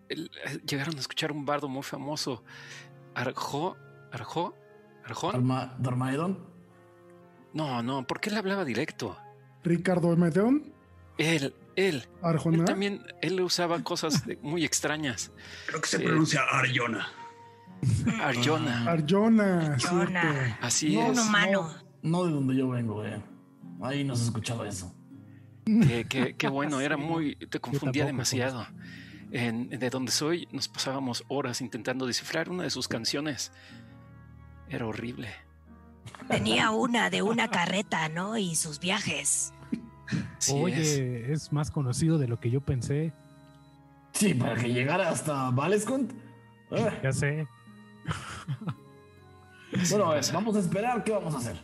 el- 0.09 0.29
eh, 0.45 0.59
llegaron 0.67 0.97
a 0.97 0.99
escuchar 0.99 1.31
un 1.31 1.45
bardo 1.45 1.69
muy 1.69 1.83
famoso. 1.83 2.43
Arjó, 3.15 3.77
Arjó, 4.11 4.53
Arjón. 5.05 5.33
Dorma- 5.33 5.75
Dormaedon. 5.79 6.39
No, 7.53 7.81
no, 7.83 8.05
¿por 8.07 8.19
qué 8.19 8.29
él 8.31 8.37
hablaba 8.37 8.65
directo? 8.65 9.17
Ricardo 9.63 10.15
Medeón, 10.17 10.73
Él, 11.17 11.53
él. 11.75 11.95
Él 11.95 12.07
Arjona. 12.21 12.65
también, 12.65 13.01
él 13.21 13.39
usaba 13.41 13.81
cosas 13.83 14.25
de- 14.25 14.37
muy 14.41 14.65
extrañas. 14.65 15.31
Creo 15.67 15.81
que 15.81 15.87
se 15.87 15.99
pronuncia 15.99 16.41
Arjona. 16.51 17.07
Arjona. 18.21 18.91
Arjona. 18.91 19.79
cierto. 19.79 19.95
Jonah. 19.95 20.57
Así 20.61 20.95
No, 20.95 21.05
Un 21.07 21.11
es. 21.13 21.19
humano. 21.19 21.73
No 22.01 22.25
de 22.25 22.31
donde 22.31 22.55
yo 22.55 22.69
vengo, 22.69 23.05
eh. 23.05 23.21
Ahí 23.81 24.03
no 24.03 24.15
se 24.15 24.25
escuchaba 24.25 24.67
eso. 24.67 24.93
Qué, 25.65 26.05
qué- 26.09 26.35
qué 26.35 26.47
bueno, 26.47 26.79
era 26.81 26.97
muy. 26.97 27.35
Te 27.35 27.59
confundía 27.59 28.03
tampoco 28.03 28.07
demasiado. 28.07 28.67
En, 29.31 29.69
de 29.69 29.89
donde 29.89 30.11
soy, 30.11 30.47
nos 30.51 30.67
pasábamos 30.67 31.23
horas 31.29 31.61
intentando 31.61 32.05
descifrar 32.05 32.49
una 32.49 32.63
de 32.63 32.69
sus 32.69 32.87
canciones. 32.87 33.51
Era 34.69 34.85
horrible. 34.87 35.29
Tenía 36.27 36.71
una 36.71 37.09
de 37.09 37.21
una 37.21 37.49
carreta, 37.49 38.09
¿no? 38.09 38.37
Y 38.37 38.55
sus 38.55 38.79
viajes. 38.79 39.53
Oye, 40.53 40.81
es. 40.81 41.39
es. 41.43 41.53
más 41.53 41.69
conocido 41.71 42.17
de 42.17 42.27
lo 42.27 42.39
que 42.39 42.49
yo 42.49 42.61
pensé. 42.61 43.11
Sí, 44.13 44.33
para 44.33 44.55
que 44.55 44.73
llegara 44.73 45.09
hasta 45.09 45.49
Valescont. 45.51 46.11
Eh, 46.71 46.99
Ya 47.03 47.11
sé. 47.13 47.47
Bueno, 49.89 50.13
vamos 50.33 50.55
a 50.55 50.59
esperar. 50.59 51.03
¿Qué 51.03 51.11
vamos 51.11 51.33
a 51.35 51.37
hacer? 51.37 51.57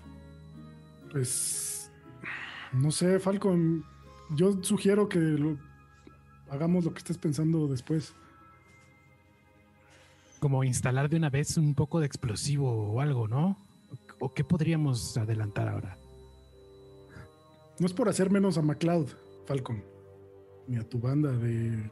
Pues. 1.11 1.91
No 2.73 2.91
sé, 2.91 3.19
Falcon. 3.19 3.83
Yo 4.31 4.61
sugiero 4.63 5.07
que 5.09 5.19
lo- 5.19 5.57
hagamos 6.49 6.83
lo 6.85 6.91
que 6.93 6.99
estés 6.99 7.17
pensando 7.17 7.67
después. 7.67 8.13
Como 10.39 10.63
instalar 10.63 11.09
de 11.09 11.17
una 11.17 11.29
vez 11.29 11.57
un 11.57 11.73
poco 11.73 11.99
de 11.99 12.05
explosivo 12.05 12.93
o 12.93 13.01
algo, 13.01 13.27
¿no? 13.27 13.57
¿O 14.19 14.33
qué 14.33 14.43
podríamos 14.43 15.17
adelantar 15.17 15.67
ahora? 15.67 15.97
No 17.79 17.85
es 17.85 17.93
por 17.93 18.09
hacer 18.09 18.31
menos 18.31 18.57
a 18.57 18.61
MacLeod, 18.61 19.07
Falcon, 19.45 19.83
ni 20.67 20.77
a 20.77 20.83
tu 20.83 20.99
banda 20.99 21.31
de 21.31 21.91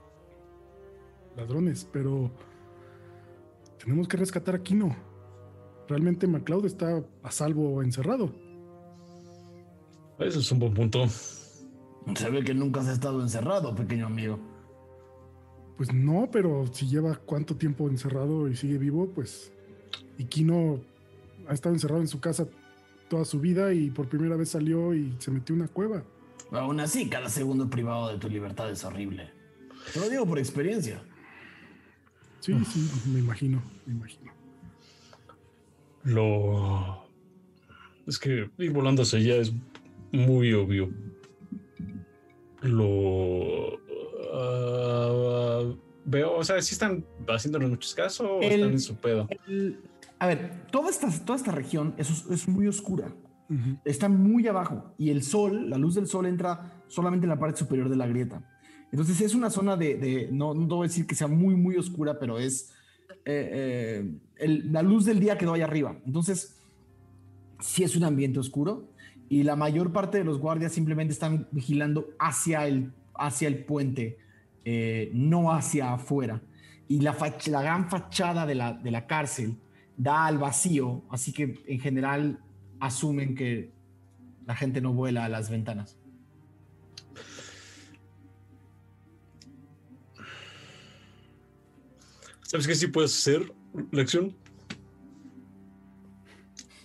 ladrones, 1.38 1.88
pero 1.92 2.32
tenemos 3.78 4.08
que 4.08 4.18
rescatar 4.18 4.56
a 4.56 4.64
Kino. 4.64 4.96
Realmente 5.88 6.26
MacLeod 6.28 6.66
está 6.66 7.04
a 7.22 7.32
salvo 7.32 7.84
encerrado. 7.84 8.32
Eso 10.18 10.40
es 10.40 10.52
un 10.52 10.60
buen 10.60 10.74
punto. 10.74 11.06
Se 11.08 12.30
ve 12.32 12.44
que 12.44 12.54
nunca 12.54 12.82
has 12.82 12.88
estado 12.88 13.22
encerrado, 13.22 13.76
pequeño 13.76 14.08
amigo. 14.08 14.40
Pues 15.78 15.94
no, 15.94 16.30
pero 16.32 16.66
si 16.72 16.88
lleva 16.88 17.16
cuánto 17.16 17.58
tiempo 17.58 17.90
encerrado 17.90 18.48
y 18.48 18.56
sigue 18.56 18.78
vivo, 18.78 19.10
pues. 19.14 19.52
Y 20.18 20.26
Kino 20.26 20.80
ha 21.48 21.54
estado 21.54 21.76
encerrado 21.76 22.02
en 22.02 22.08
su 22.08 22.20
casa 22.20 22.48
toda 23.08 23.26
su 23.26 23.40
vida 23.40 23.74
y 23.74 23.90
por 23.92 24.08
primera 24.08 24.36
vez 24.36 24.50
salió 24.50 24.94
y 24.94 25.16
se 25.20 25.32
metió 25.32 25.54
en 25.56 25.62
una 25.62 25.70
cueva. 25.70 26.04
Aún 26.52 26.80
así, 26.80 27.10
cada 27.10 27.30
segundo 27.30 27.70
privado 27.70 28.10
de 28.12 28.18
tu 28.18 28.30
libertad 28.30 28.70
es 28.72 28.84
horrible. 28.84 29.30
Te 29.94 30.00
lo 30.00 30.10
digo 30.10 30.26
por 30.26 30.40
experiencia. 30.40 31.02
Sí, 32.40 32.54
sí, 32.66 32.90
me 33.12 33.20
imagino, 33.20 33.62
me 33.86 33.94
imagino. 33.94 34.32
Lo. 36.04 37.04
Es 38.08 38.20
que 38.20 38.50
ir 38.60 38.72
volando 38.72 39.02
hacia 39.02 39.20
allá 39.20 39.36
es 39.38 39.52
muy 40.12 40.54
obvio. 40.54 40.90
Lo. 42.62 43.80
ah, 44.34 45.74
veo, 46.06 46.36
o 46.36 46.44
sea, 46.44 46.62
si 46.62 46.74
están 46.74 47.04
haciéndonos 47.28 47.70
muchos 47.70 47.94
casos 47.96 48.28
o 48.30 48.42
El- 48.42 48.54
están 48.54 48.72
en 48.72 48.80
su 48.80 48.96
pedo. 48.96 49.28
El- 49.48 49.80
a 50.20 50.28
ver, 50.28 50.66
toda 50.72 50.90
esta, 50.90 51.10
toda 51.26 51.38
esta 51.38 51.52
región 51.52 51.94
es, 51.98 52.26
es 52.30 52.48
muy 52.48 52.68
oscura. 52.68 53.14
Está 53.84 54.10
muy 54.10 54.48
abajo 54.48 54.96
y 54.98 55.12
el 55.12 55.22
sol, 55.22 55.70
la 55.70 55.78
luz 55.78 55.94
del 55.94 56.08
sol 56.08 56.26
entra 56.26 56.82
solamente 56.88 57.26
en 57.26 57.30
la 57.30 57.38
parte 57.38 57.60
superior 57.60 57.90
de 57.90 57.96
la 57.96 58.08
grieta. 58.08 58.42
Entonces 58.92 59.22
es 59.22 59.36
una 59.36 59.52
zona 59.52 59.78
de, 59.78 59.96
de- 59.96 60.30
no, 60.32 60.56
no 60.56 60.82
a 60.82 60.84
decir 60.84 61.06
que 61.06 61.14
sea 61.14 61.28
muy, 61.28 61.56
muy 61.56 61.76
oscura, 61.78 62.18
pero 62.20 62.40
es 62.40 62.72
eh, 63.24 63.50
eh, 63.54 64.16
el- 64.38 64.72
la 64.74 64.82
luz 64.82 65.06
del 65.06 65.20
día 65.20 65.38
quedó 65.38 65.54
allá 65.54 65.66
arriba. 65.66 65.96
Entonces, 66.08 66.58
sí 67.60 67.84
es 67.84 67.96
un 67.96 68.04
ambiente 68.04 68.40
oscuro 68.40 68.90
y 69.30 69.44
la 69.44 69.56
mayor 69.56 69.92
parte 69.92 70.18
de 70.18 70.24
los 70.24 70.40
guardias 70.40 70.72
simplemente 70.72 71.14
están 71.14 71.48
vigilando 71.52 72.10
hacia 72.18 72.66
el, 72.68 72.94
hacia 73.14 73.48
el 73.48 73.64
puente, 73.64 74.18
eh, 74.64 75.12
no 75.14 75.54
hacia 75.54 75.94
afuera. 75.94 76.42
Y 76.88 77.02
la, 77.02 77.16
la 77.48 77.62
gran 77.62 77.90
fachada 77.92 78.48
de 78.48 78.56
la, 78.56 78.74
de 78.74 78.90
la 78.90 79.06
cárcel 79.06 79.56
da 79.98 80.26
al 80.26 80.38
vacío, 80.38 81.04
así 81.10 81.32
que 81.34 81.64
en 81.68 81.80
general 81.80 82.40
asumen 82.80 83.36
que 83.36 83.72
la 84.46 84.56
gente 84.56 84.82
no 84.82 84.94
vuela 84.94 85.26
a 85.26 85.30
las 85.30 85.50
ventanas. 85.50 85.98
¿Sabes 92.44 92.68
qué 92.68 92.76
sí 92.76 92.88
puedes 92.88 93.16
hacer, 93.18 93.52
Lección? 93.92 94.36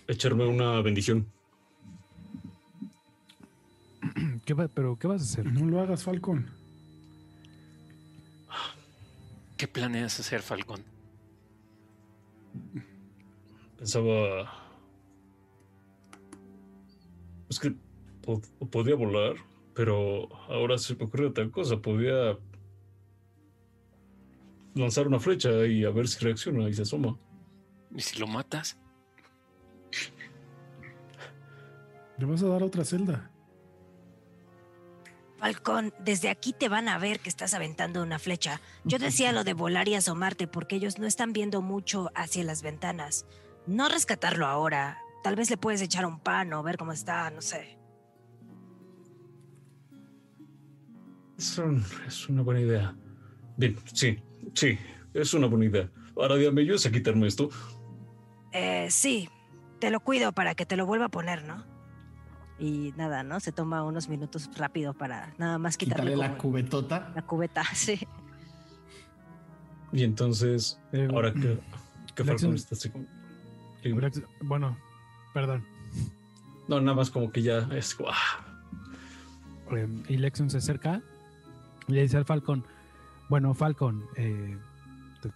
Echarme 0.07 0.45
una 0.47 0.81
bendición. 0.81 1.27
¿Qué 4.45 4.53
va- 4.53 4.67
¿Pero 4.67 4.97
qué 4.97 5.07
vas 5.07 5.21
a 5.21 5.25
hacer? 5.25 5.45
No 5.45 5.65
lo 5.65 5.79
hagas, 5.79 6.03
Falcon. 6.03 6.49
¿Qué 9.57 9.67
planeas 9.67 10.19
hacer, 10.19 10.41
Falcón? 10.41 10.83
Pensaba. 13.81 14.47
Es 17.49 17.59
que 17.59 17.73
po- 18.21 18.39
podía 18.69 18.93
volar, 18.93 19.37
pero 19.73 20.31
ahora 20.49 20.77
se 20.77 20.95
me 20.95 21.05
ocurre 21.05 21.25
otra 21.25 21.49
cosa. 21.49 21.77
Podía 21.81 22.37
lanzar 24.75 25.07
una 25.07 25.19
flecha 25.19 25.65
y 25.65 25.83
a 25.83 25.89
ver 25.89 26.07
si 26.07 26.23
reacciona 26.23 26.69
y 26.69 26.73
se 26.75 26.83
asoma. 26.83 27.17
¿Y 27.95 28.01
si 28.01 28.19
lo 28.19 28.27
matas? 28.27 28.77
Le 32.19 32.25
vas 32.27 32.43
a 32.43 32.47
dar 32.49 32.61
otra 32.61 32.85
celda. 32.85 33.31
Falcón, 35.39 35.91
desde 35.97 36.29
aquí 36.29 36.53
te 36.53 36.69
van 36.69 36.87
a 36.87 36.99
ver 36.99 37.19
que 37.19 37.29
estás 37.29 37.55
aventando 37.55 38.03
una 38.03 38.19
flecha. 38.19 38.61
Yo 38.83 38.99
decía 38.99 39.31
lo 39.31 39.43
de 39.43 39.55
volar 39.55 39.87
y 39.87 39.95
asomarte 39.95 40.45
porque 40.47 40.75
ellos 40.75 40.99
no 40.99 41.07
están 41.07 41.33
viendo 41.33 41.63
mucho 41.63 42.11
hacia 42.13 42.43
las 42.43 42.61
ventanas. 42.61 43.25
No 43.67 43.87
rescatarlo 43.89 44.45
ahora. 44.47 44.97
Tal 45.23 45.35
vez 45.35 45.49
le 45.49 45.57
puedes 45.57 45.81
echar 45.81 46.05
un 46.05 46.19
pan 46.19 46.51
o 46.53 46.63
ver 46.63 46.77
cómo 46.77 46.91
está, 46.91 47.29
no 47.29 47.41
sé. 47.41 47.77
Es, 51.37 51.57
un- 51.57 51.83
es 52.07 52.29
una 52.29 52.41
buena 52.41 52.61
idea. 52.61 52.95
Bien, 53.57 53.75
sí, 53.93 54.19
sí, 54.53 54.77
es 55.13 55.33
una 55.33 55.47
buena 55.47 55.65
idea. 55.65 55.89
Ahora 56.15 56.35
dígame, 56.35 56.65
yo 56.65 56.77
sé 56.77 56.91
quitarme 56.91 57.27
esto. 57.27 57.49
Eh, 58.51 58.87
sí, 58.89 59.29
te 59.79 59.89
lo 59.91 59.99
cuido 59.99 60.31
para 60.33 60.55
que 60.55 60.65
te 60.65 60.75
lo 60.75 60.85
vuelva 60.85 61.05
a 61.05 61.09
poner, 61.09 61.43
¿no? 61.43 61.63
Y 62.59 62.93
nada, 62.95 63.23
¿no? 63.23 63.39
Se 63.39 63.51
toma 63.51 63.83
unos 63.83 64.07
minutos 64.07 64.49
rápido 64.55 64.93
para 64.93 65.33
nada 65.37 65.57
más 65.57 65.77
quitarle 65.77 66.11
Quitarle 66.11 66.27
la 66.33 66.37
cubetota. 66.37 67.11
la 67.15 67.21
cubeta, 67.23 67.63
sí. 67.73 67.99
Y 69.91 70.03
entonces, 70.03 70.79
Eh, 70.91 71.07
ahora 71.11 71.33
que, 71.33 71.59
que 72.15 72.23
Falcon 72.23 72.53
está 72.55 72.75
sí, 73.81 74.23
Bueno, 74.41 74.77
perdón. 75.33 75.65
No, 76.67 76.79
nada 76.79 76.95
más 76.95 77.09
como 77.09 77.31
que 77.31 77.41
ya 77.41 77.67
es 77.73 77.97
Eh, 79.71 79.87
y 80.09 80.17
Lexion 80.17 80.49
se 80.49 80.57
acerca 80.57 81.01
y 81.87 81.93
le 81.93 82.01
dice 82.01 82.17
al 82.17 82.25
Falcon, 82.25 82.63
bueno, 83.29 83.53
Falcon, 83.53 84.05
eh, 84.15 84.57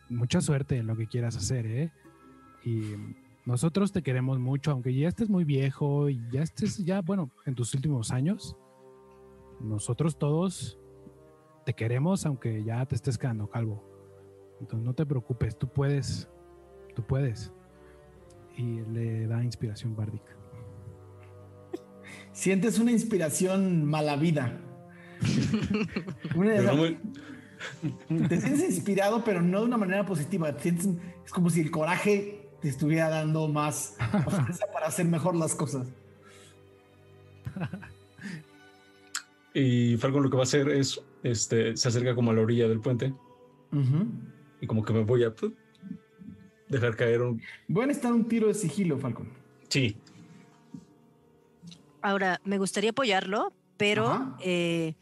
mucha 0.09 0.41
suerte 0.41 0.77
en 0.77 0.87
lo 0.87 0.95
que 0.95 1.07
quieras 1.07 1.35
hacer, 1.37 1.65
¿eh? 1.65 1.91
Y 2.63 2.93
nosotros 3.45 3.91
te 3.91 4.01
queremos 4.01 4.39
mucho, 4.39 4.71
aunque 4.71 4.93
ya 4.93 5.07
estés 5.07 5.29
muy 5.29 5.43
viejo 5.43 6.09
y 6.09 6.19
ya 6.31 6.41
estés 6.41 6.83
ya, 6.83 7.01
bueno, 7.01 7.29
en 7.45 7.55
tus 7.55 7.73
últimos 7.73 8.11
años, 8.11 8.55
nosotros 9.61 10.17
todos 10.17 10.77
te 11.65 11.73
queremos, 11.73 12.25
aunque 12.25 12.63
ya 12.63 12.85
te 12.85 12.95
estés 12.95 13.17
quedando 13.17 13.49
calvo. 13.49 13.83
Entonces 14.59 14.85
no 14.85 14.93
te 14.93 15.05
preocupes, 15.05 15.57
tú 15.57 15.67
puedes, 15.67 16.29
tú 16.95 17.03
puedes. 17.03 17.51
Y 18.57 18.81
le 18.91 19.27
da 19.27 19.43
inspiración 19.43 19.95
bárdica. 19.95 20.35
Sientes 22.31 22.79
una 22.79 22.91
inspiración 22.91 23.85
mala 23.85 24.15
vida. 24.15 24.59
Te 28.29 28.39
sientes 28.39 28.69
inspirado, 28.69 29.23
pero 29.23 29.41
no 29.41 29.61
de 29.61 29.65
una 29.65 29.77
manera 29.77 30.05
positiva. 30.05 30.53
Te 30.55 30.63
sientes- 30.63 30.89
es 31.25 31.31
como 31.31 31.49
si 31.49 31.61
el 31.61 31.71
coraje 31.71 32.49
te 32.61 32.69
estuviera 32.69 33.09
dando 33.09 33.47
más 33.47 33.95
fuerza 34.23 34.65
para 34.73 34.87
hacer 34.87 35.05
mejor 35.05 35.35
las 35.35 35.55
cosas. 35.55 35.87
Y 39.57 39.95
Falcon 39.95 40.21
lo 40.23 40.29
que 40.29 40.35
va 40.35 40.41
a 40.41 40.43
hacer 40.43 40.67
es, 40.67 40.99
este, 41.23 41.77
se 41.77 41.87
acerca 41.87 42.13
como 42.13 42.31
a 42.31 42.33
la 42.33 42.41
orilla 42.41 42.67
del 42.67 42.81
puente 42.81 43.13
y 44.59 44.67
como 44.67 44.83
que 44.83 44.91
me 44.91 45.03
voy 45.05 45.23
a. 45.23 45.33
dejar 46.69 46.95
caer 46.95 47.21
un... 47.21 47.41
Voy 47.67 47.83
a 47.83 47.87
necesitar 47.87 48.13
un 48.13 48.27
tiro 48.27 48.47
de 48.47 48.53
sigilo, 48.53 48.97
Falcon. 48.97 49.29
Sí, 49.69 49.97
Ahora, 52.05 52.39
me 52.43 52.59
gustaría 52.59 52.91
apoyarlo, 52.91 53.51
pero 53.77 54.37
eh, 54.39 54.93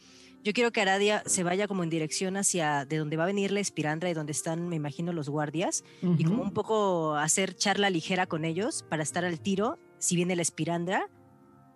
yo 0.42 0.54
quiero 0.54 0.72
que 0.72 0.80
Aradia 0.80 1.22
se 1.26 1.44
vaya 1.44 1.68
como 1.68 1.84
en 1.84 1.90
dirección 1.90 2.38
hacia 2.38 2.86
de 2.86 2.96
donde 2.96 3.18
va 3.18 3.24
a 3.24 3.26
venir 3.26 3.52
la 3.52 3.60
espirandra 3.60 4.10
y 4.10 4.14
donde 4.14 4.32
están, 4.32 4.70
me 4.70 4.78
imagino, 4.78 5.12
los 5.12 5.28
guardias, 5.28 5.84
y 6.02 6.24
como 6.24 6.44
un 6.44 6.54
poco 6.54 7.16
hacer 7.16 7.58
charla 7.58 7.90
ligera 7.90 8.26
con 8.26 8.46
ellos 8.46 8.86
para 8.90 9.04
estar 9.04 9.26
al 9.26 9.42
tiro 9.42 9.78
si 9.98 10.16
viene 10.16 10.38
la 10.38 10.44
espirandra 10.44 11.10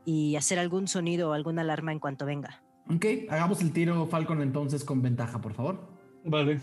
y 0.05 0.37
hacer 0.37 0.59
algún 0.59 0.87
sonido 0.87 1.31
o 1.31 1.33
alguna 1.33 1.61
alarma 1.61 1.91
en 1.91 1.99
cuanto 1.99 2.25
venga. 2.25 2.63
Ok, 2.89 3.05
hagamos 3.29 3.59
el 3.59 3.73
tiro, 3.73 4.07
Falcon, 4.07 4.41
entonces 4.41 4.85
con 4.85 5.01
ventaja, 5.01 5.41
por 5.41 5.53
favor. 5.53 5.89
vale. 6.23 6.61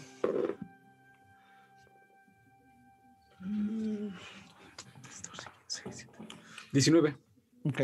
Diecinueve. 6.73 7.17
Ok. 7.65 7.81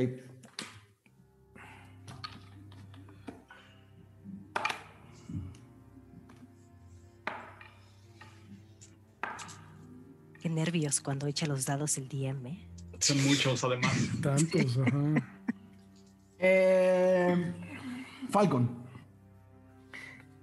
Qué 10.40 10.48
nervios 10.48 11.00
cuando 11.00 11.26
echa 11.26 11.46
los 11.46 11.66
dados 11.66 11.98
el 11.98 12.08
DM. 12.08 12.46
¿eh? 12.46 12.66
Son 12.98 13.22
muchos, 13.24 13.62
además. 13.62 13.92
Tantos, 14.20 14.78
ajá. 14.78 15.36
Eh, 16.42 17.52
Falcon, 18.30 18.82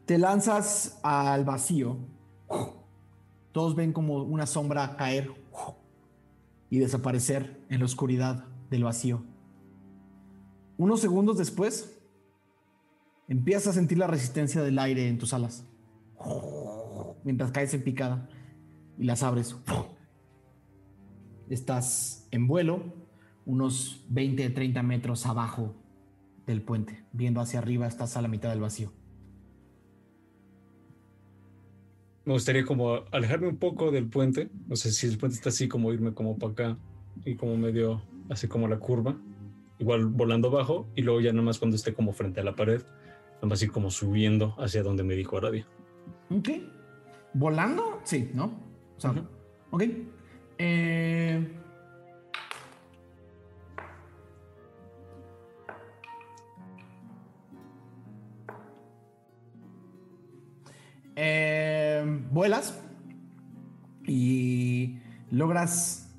te 0.06 0.20
lanzas 0.20 1.00
al 1.02 1.44
vacío. 1.44 1.98
Todos 3.58 3.74
ven 3.74 3.92
como 3.92 4.22
una 4.22 4.46
sombra 4.46 4.98
caer 4.98 5.32
y 6.70 6.78
desaparecer 6.78 7.60
en 7.70 7.80
la 7.80 7.86
oscuridad 7.86 8.46
del 8.70 8.84
vacío. 8.84 9.24
Unos 10.78 11.02
segundos 11.02 11.40
después, 11.40 12.00
empiezas 13.28 13.70
a 13.70 13.74
sentir 13.74 13.98
la 13.98 14.06
resistencia 14.06 14.62
del 14.62 14.78
aire 14.78 15.08
en 15.08 15.18
tus 15.18 15.34
alas. 15.34 15.66
Mientras 17.24 17.50
caes 17.50 17.74
en 17.74 17.84
picada. 17.84 18.30
y 18.96 19.06
las 19.06 19.24
abres. 19.24 19.56
Estás 21.50 22.28
en 22.30 22.46
vuelo, 22.46 22.94
unos 23.48 24.06
20, 24.10 24.52
30 24.52 24.84
metros 24.84 25.26
abajo 25.26 25.74
del 26.46 26.62
puente. 26.62 27.06
Viendo 27.12 27.42
hacia 27.42 27.58
arriba, 27.58 27.88
estás 27.88 28.18
a 28.18 28.22
la 28.22 28.28
mitad 28.28 28.52
del 28.52 28.62
vacío. 28.62 28.92
Me 32.28 32.34
gustaría 32.34 32.66
como 32.66 33.06
alejarme 33.14 33.48
un 33.48 33.56
poco 33.56 33.90
del 33.90 34.10
puente. 34.10 34.50
No 34.68 34.76
sé 34.76 34.92
si 34.92 35.08
el 35.08 35.18
puente 35.18 35.38
está 35.38 35.48
así, 35.48 35.70
como 35.70 35.94
irme 35.94 36.14
como 36.14 36.38
para 36.38 36.52
acá 36.52 36.78
y 37.24 37.36
como 37.36 37.56
medio, 37.56 38.02
así 38.30 38.50
como 38.50 38.68
la 38.68 38.80
curva. 38.80 39.16
Igual 39.80 40.08
volando 40.08 40.50
abajo 40.50 40.86
y 40.94 41.04
luego 41.04 41.22
ya 41.22 41.32
nada 41.32 41.46
más 41.46 41.58
cuando 41.58 41.78
esté 41.78 41.94
como 41.94 42.12
frente 42.12 42.42
a 42.42 42.44
la 42.44 42.54
pared, 42.54 42.82
nada 43.36 43.48
más 43.48 43.64
ir 43.64 43.72
como 43.72 43.92
subiendo 43.92 44.56
hacia 44.58 44.84
donde 44.84 45.04
me 45.04 45.16
dijo 45.16 45.38
Arabia. 45.38 45.66
Ok. 46.30 46.50
¿Volando? 47.34 48.02
Sí, 48.04 48.30
¿no? 48.34 48.60
O 48.98 49.00
sea, 49.00 49.16
ok. 49.72 49.84
Eh, 50.58 51.48
vuelas 62.38 62.80
y 64.06 65.00
logras 65.32 66.16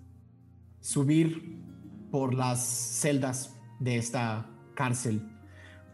subir 0.81 1.61
por 2.11 2.35
las 2.35 2.61
celdas 2.61 3.57
de 3.79 3.99
esta 3.99 4.51
cárcel. 4.75 5.23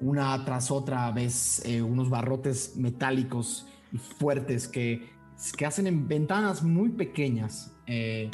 Una 0.00 0.42
tras 0.46 0.70
otra 0.70 1.10
ves 1.10 1.62
eh, 1.66 1.82
unos 1.82 2.08
barrotes 2.08 2.74
metálicos 2.78 3.68
y 3.92 3.98
fuertes 3.98 4.66
que, 4.66 5.10
que 5.58 5.66
hacen 5.66 5.86
en 5.86 6.08
ventanas 6.08 6.62
muy 6.62 6.88
pequeñas 6.88 7.76
eh, 7.86 8.30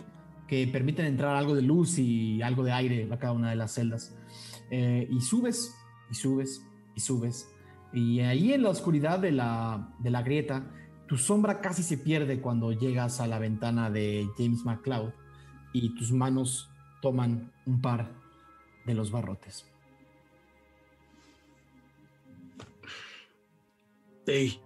que 0.46 0.68
permiten 0.68 1.06
entrar 1.06 1.34
algo 1.34 1.56
de 1.56 1.62
luz 1.62 1.98
y 1.98 2.40
algo 2.40 2.62
de 2.62 2.70
aire 2.70 3.08
a 3.10 3.18
cada 3.18 3.32
una 3.32 3.50
de 3.50 3.56
las 3.56 3.74
celdas. 3.74 4.14
Eh, 4.70 5.08
y 5.10 5.20
subes, 5.22 5.74
y 6.08 6.14
subes, 6.14 6.64
y 6.94 7.00
subes. 7.00 7.48
Y 7.92 8.20
ahí 8.20 8.52
en 8.52 8.62
la 8.62 8.68
oscuridad 8.68 9.18
de 9.18 9.32
la, 9.32 9.92
de 9.98 10.10
la 10.10 10.22
grieta, 10.22 10.70
tu 11.10 11.18
sombra 11.18 11.60
casi 11.60 11.82
se 11.82 11.98
pierde 11.98 12.40
cuando 12.40 12.70
llegas 12.70 13.20
a 13.20 13.26
la 13.26 13.40
ventana 13.40 13.90
de 13.90 14.28
James 14.38 14.64
McCloud 14.64 15.10
y 15.72 15.92
tus 15.96 16.12
manos 16.12 16.70
toman 17.02 17.52
un 17.66 17.80
par 17.80 18.12
de 18.86 18.94
los 18.94 19.10
barrotes. 19.10 19.66
¡Ey! 24.24 24.60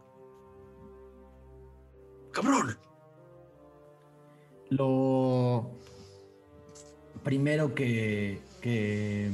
¡Cabrón! 2.31 2.77
Lo 4.69 5.71
primero 7.23 7.75
que, 7.75 8.43
que, 8.61 9.33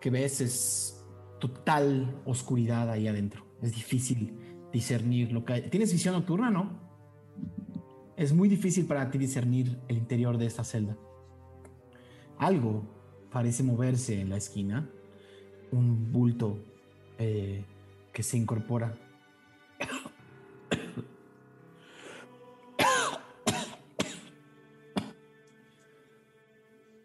que 0.00 0.10
ves 0.10 0.40
es 0.40 1.06
total 1.38 2.20
oscuridad 2.24 2.90
ahí 2.90 3.06
adentro. 3.06 3.46
Es 3.62 3.72
difícil 3.72 4.45
discernir 4.76 5.32
lo 5.32 5.44
que 5.44 5.54
hay. 5.54 5.62
Tienes 5.70 5.90
visión 5.90 6.14
nocturna, 6.14 6.50
¿no? 6.50 6.68
Es 8.16 8.32
muy 8.34 8.48
difícil 8.48 8.86
para 8.86 9.10
ti 9.10 9.16
discernir 9.16 9.78
el 9.88 9.96
interior 9.96 10.36
de 10.36 10.46
esta 10.46 10.64
celda. 10.64 10.96
Algo 12.38 12.82
parece 13.30 13.62
moverse 13.62 14.20
en 14.20 14.28
la 14.28 14.36
esquina. 14.36 14.88
Un 15.72 16.12
bulto 16.12 16.58
eh, 17.18 17.64
que 18.12 18.22
se 18.22 18.36
incorpora. 18.36 18.94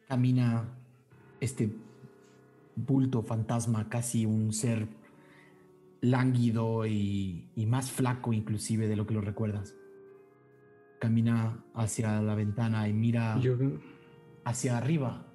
camina 0.09 0.67
este 1.39 1.74
bulto 2.76 3.24
fantasma, 3.24 3.88
casi 3.88 4.26
un 4.26 4.51
ser 4.51 4.89
lánguido 6.02 6.86
y, 6.86 7.49
y 7.56 7.66
más 7.68 7.91
flaco 7.91 8.34
inclusive 8.34 8.88
de 8.88 8.95
lo 8.95 9.06
que 9.06 9.14
lo 9.14 9.22
recuerdas. 9.22 9.76
Camina 10.99 11.64
hacia 11.74 12.22
la 12.22 12.36
ventana 12.36 12.88
y 12.88 12.93
mira 12.93 13.39
Yo, 13.39 13.58
hacia 14.43 14.78
arriba. 14.78 15.26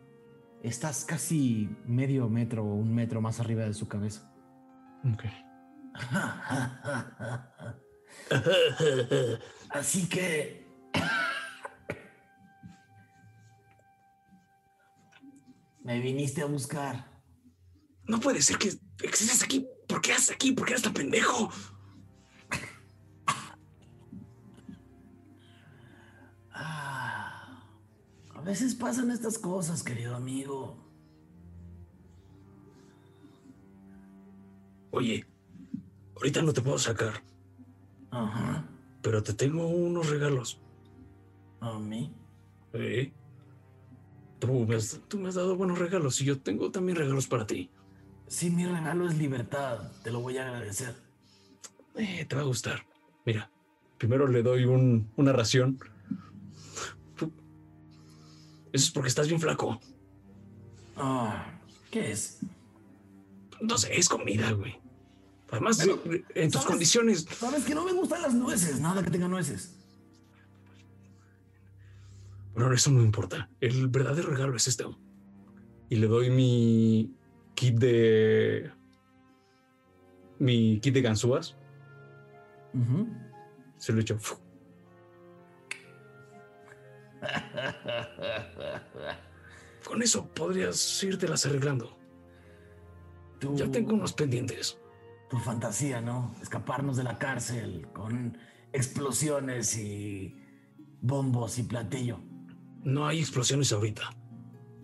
Estás 0.63 1.05
casi 1.05 1.69
medio 1.87 2.29
metro 2.29 2.65
o 2.65 2.75
un 2.75 2.95
metro 2.95 3.21
más 3.21 3.41
arriba 3.41 3.65
de 3.65 3.75
su 3.75 3.89
cabeza. 3.89 4.33
ok. 5.13 5.25
Así 9.71 10.09
que... 10.09 10.67
Me 15.85 16.01
viniste 16.01 16.43
a 16.43 16.47
buscar. 16.47 17.17
No 18.09 18.21
puede 18.21 18.43
ser 18.43 18.59
que 18.59 18.69
estés 18.69 19.43
aquí. 19.43 19.67
¿Por 19.87 20.01
qué 20.01 20.13
estás 20.13 20.31
aquí? 20.31 20.53
¿Por 20.53 20.67
qué 20.67 20.73
eres 20.73 20.83
tan 20.83 20.93
pendejo? 20.95 21.51
Ah, 26.53 27.63
a 28.35 28.41
veces 28.41 28.75
pasan 28.75 29.11
estas 29.11 29.39
cosas, 29.39 29.83
querido 29.83 30.17
amigo. 30.17 30.77
Oye, 34.91 35.27
ahorita 36.17 36.41
no 36.41 36.53
te 36.55 36.63
puedo 36.63 36.79
sacar, 36.79 37.23
Ajá. 38.11 38.65
pero 39.03 39.23
te 39.23 39.35
tengo 39.35 39.67
unos 39.67 40.09
regalos. 40.09 40.59
A 41.61 41.79
mí. 41.79 42.15
¿Eh? 42.73 43.13
Tú 44.39 44.67
me, 44.67 44.77
has, 44.77 45.01
tú 45.09 45.19
me 45.19 45.29
has 45.29 45.35
dado 45.35 45.57
buenos 45.57 45.79
regalos 45.79 46.21
y 46.21 46.25
yo 46.25 46.41
tengo 46.41 46.71
también 46.71 46.97
regalos 46.97 47.27
para 47.27 47.47
ti. 47.47 47.71
Si 48.29 48.51
mi 48.51 48.67
regalo 48.67 49.09
es 49.09 49.17
libertad, 49.17 49.91
te 50.03 50.11
lo 50.11 50.21
voy 50.21 50.37
a 50.39 50.43
agradecer. 50.47 50.95
Eh, 51.97 52.25
te 52.29 52.37
va 52.37 52.43
a 52.43 52.47
gustar. 52.47 52.85
Mira, 53.25 53.51
primero 53.99 54.27
le 54.27 54.43
doy 54.43 54.65
un- 54.65 55.11
una 55.17 55.33
ración. 55.33 55.79
Eso 57.19 57.31
es 58.73 58.91
porque 58.91 59.09
estás 59.09 59.29
bien 59.29 59.41
flaco. 59.41 59.81
Ah, 60.97 61.59
¿qué 61.91 62.11
es? 62.13 62.41
No 63.61 63.79
sé, 63.79 63.97
es 63.97 64.09
comida, 64.09 64.51
güey. 64.53 64.79
Además, 65.51 65.79
Pero, 65.79 65.95
eh, 66.13 66.25
en 66.35 66.51
tus 66.51 66.61
¿sabes? 66.63 66.67
condiciones, 66.67 67.27
Sabes 67.39 67.65
que 67.65 67.75
no 67.75 67.85
me 67.85 67.93
gustan 67.93 68.21
las 68.21 68.35
nueces, 68.35 68.81
nada 68.81 69.03
que 69.03 69.11
tenga 69.11 69.29
nueces. 69.29 69.77
Bueno, 72.55 72.73
eso 72.73 72.91
no 72.91 73.03
importa. 73.03 73.49
El 73.61 73.89
verdadero 73.89 74.31
regalo 74.31 74.57
es 74.57 74.67
este. 74.67 74.85
Y 75.89 75.97
le 75.97 76.07
doy 76.09 76.31
mi 76.31 77.15
kit 77.57 77.79
de. 77.79 78.71
Mi 80.39 80.79
kit 80.81 80.95
de 80.95 81.03
ganzúas. 81.03 81.57
Se 83.79 83.93
lo 83.93 84.01
echo. 84.01 84.19
Con 89.85 90.03
eso 90.03 90.27
podrías 90.29 90.77
las 91.29 91.47
arreglando. 91.47 91.97
Ya 93.55 93.71
tengo 93.71 93.95
unos 93.95 94.13
pendientes. 94.13 94.79
Tu 95.31 95.39
fantasía, 95.39 96.01
¿no? 96.01 96.35
Escaparnos 96.43 96.97
de 96.97 97.05
la 97.05 97.19
cárcel 97.19 97.87
con 97.93 98.37
explosiones 98.73 99.77
y 99.77 100.35
bombos 101.01 101.59
y 101.59 101.65
platillo. 101.65 102.21
No 102.83 103.07
hay 103.07 103.21
explosiones 103.21 103.73
ahorita. 103.73 104.11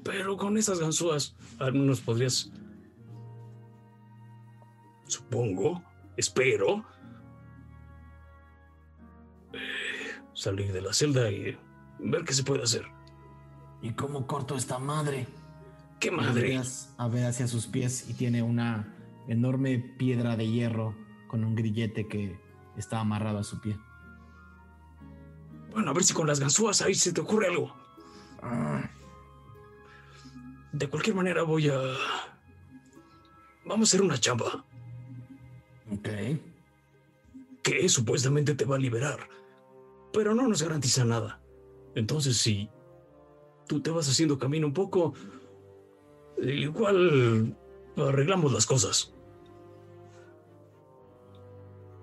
Pero 0.05 0.36
con 0.36 0.57
esas 0.57 0.78
ganzúas, 0.78 1.35
al 1.59 1.73
menos 1.73 2.01
podrías. 2.01 2.52
Supongo, 5.13 5.83
espero. 6.17 6.87
salir 10.33 10.73
de 10.73 10.81
la 10.81 10.95
celda 10.95 11.31
y 11.31 11.59
ver 11.99 12.25
qué 12.25 12.33
se 12.33 12.43
puede 12.43 12.63
hacer. 12.63 12.87
¿Y 13.83 13.93
cómo 13.93 14.27
corto 14.27 14.57
esta 14.57 14.79
madre? 14.79 15.27
¡Qué 16.01 16.11
madre! 16.11 16.59
A 16.97 17.09
ver 17.09 17.27
hacia 17.27 17.47
sus 17.47 17.67
pies 17.67 18.09
y 18.09 18.15
tiene 18.15 18.43
una 18.43 18.89
enorme 19.29 19.79
piedra 19.99 20.35
de 20.35 20.49
hierro 20.49 20.97
con 21.29 21.45
un 21.45 21.55
grillete 21.55 22.09
que 22.09 22.41
está 22.79 22.99
amarrado 22.99 23.39
a 23.39 23.45
su 23.45 23.61
pie. 23.61 23.79
Bueno, 25.73 25.91
a 25.91 25.93
ver 25.93 26.05
si 26.05 26.15
con 26.15 26.27
las 26.27 26.41
ganzúas 26.41 26.81
ahí 26.81 26.95
se 26.95 27.13
te 27.13 27.21
ocurre 27.21 27.49
algo. 27.49 27.77
Ah, 28.43 28.89
De 30.73 30.89
cualquier 30.89 31.17
manera 31.17 31.43
voy 31.43 31.69
a... 31.69 31.79
Vamos 33.67 33.89
a 33.89 33.91
hacer 33.91 34.01
una 34.01 34.19
chamba 34.19 34.65
ok. 35.94 36.09
que 37.62 37.89
supuestamente 37.89 38.55
te 38.55 38.64
va 38.64 38.77
a 38.77 38.78
liberar, 38.78 39.28
pero 40.12 40.35
no 40.35 40.48
nos 40.48 40.62
garantiza 40.62 41.05
nada. 41.05 41.40
Entonces, 41.94 42.36
si 42.36 42.69
tú 43.69 43.81
te 43.81 43.90
vas 43.90 44.09
haciendo 44.09 44.39
camino 44.39 44.66
un 44.66 44.73
poco, 44.73 45.14
igual 46.43 47.56
arreglamos 47.97 48.52
las 48.52 48.66
cosas. 48.66 49.14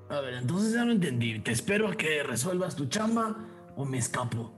A 0.10 0.22
ver, 0.22 0.36
entonces 0.36 0.74
ya 0.74 0.86
lo 0.86 0.92
entendí. 0.92 1.40
Te 1.40 1.52
espero 1.52 1.88
a 1.88 1.96
que 1.96 2.24
resuelvas 2.24 2.76
tu 2.76 2.88
chamba 2.88 3.36
o 3.76 3.86
me 3.86 4.00
escapo. 4.00 4.52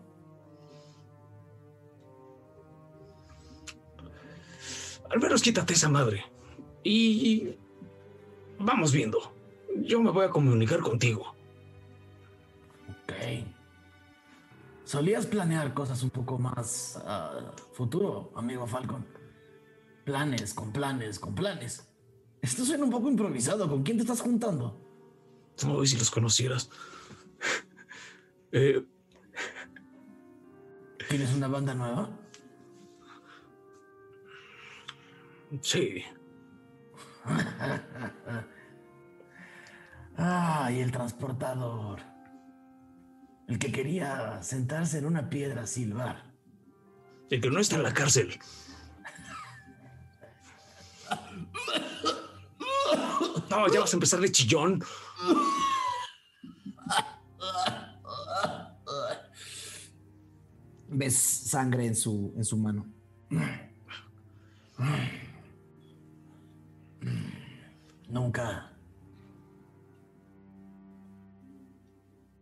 Al 5.10 5.20
menos 5.20 5.42
quítate 5.42 5.74
esa 5.74 5.90
madre. 5.90 6.24
Y 6.84 7.56
vamos 8.62 8.92
viendo. 8.92 9.34
Yo 9.78 10.02
me 10.02 10.12
voy 10.12 10.26
a 10.26 10.30
comunicar 10.30 10.80
contigo. 10.80 11.36
Ok. 12.90 13.14
Solías 14.84 15.26
planear 15.26 15.74
cosas 15.74 16.04
un 16.04 16.10
poco 16.10 16.38
más 16.38 16.98
a 17.06 17.54
futuro, 17.74 18.32
amigo 18.36 18.68
Falcon. 18.68 19.06
Planes, 20.04 20.54
con 20.54 20.72
planes, 20.72 21.20
con 21.20 21.36
planes. 21.36 21.88
Esto 22.42 22.66
suena 22.66 22.84
un 22.84 22.90
poco 22.90 23.10
improvisado. 23.10 23.70
¿Con 23.70 23.84
quién 23.84 23.98
te 23.98 24.04
estás 24.04 24.22
juntando? 24.22 24.78
No, 25.64 25.86
si 25.86 25.98
los 25.98 26.12
conocieras. 26.12 26.70
Eh, 28.54 28.86
¿Tienes 31.08 31.34
una 31.34 31.48
banda 31.48 31.74
nueva? 31.74 32.10
sí. 35.62 36.04
Ah, 40.18 40.70
y 40.72 40.80
el 40.80 40.92
transportador. 40.92 42.00
El 43.48 43.58
que 43.58 43.72
quería 43.72 44.44
sentarse 44.44 45.00
en 45.00 45.06
una 45.06 45.30
piedra 45.30 45.64
a 45.64 45.68
silbar. 45.68 46.32
El 47.30 47.42
que 47.42 47.50
no 47.50 47.60
está 47.60 47.78
en 47.78 47.84
la 47.84 47.94
cárcel. 47.94 48.38
No, 53.50 53.68
ya 53.74 53.80
vas 53.80 53.94
a 53.94 53.96
empezar 53.96 54.20
de 54.20 54.32
chillón. 54.32 54.84
Ves 60.88 61.18
sangre 61.18 61.88
en 61.88 61.96
su, 61.96 62.34
en 62.38 62.46
su 62.46 62.58
mano. 62.58 62.86
Nunca. 68.12 68.70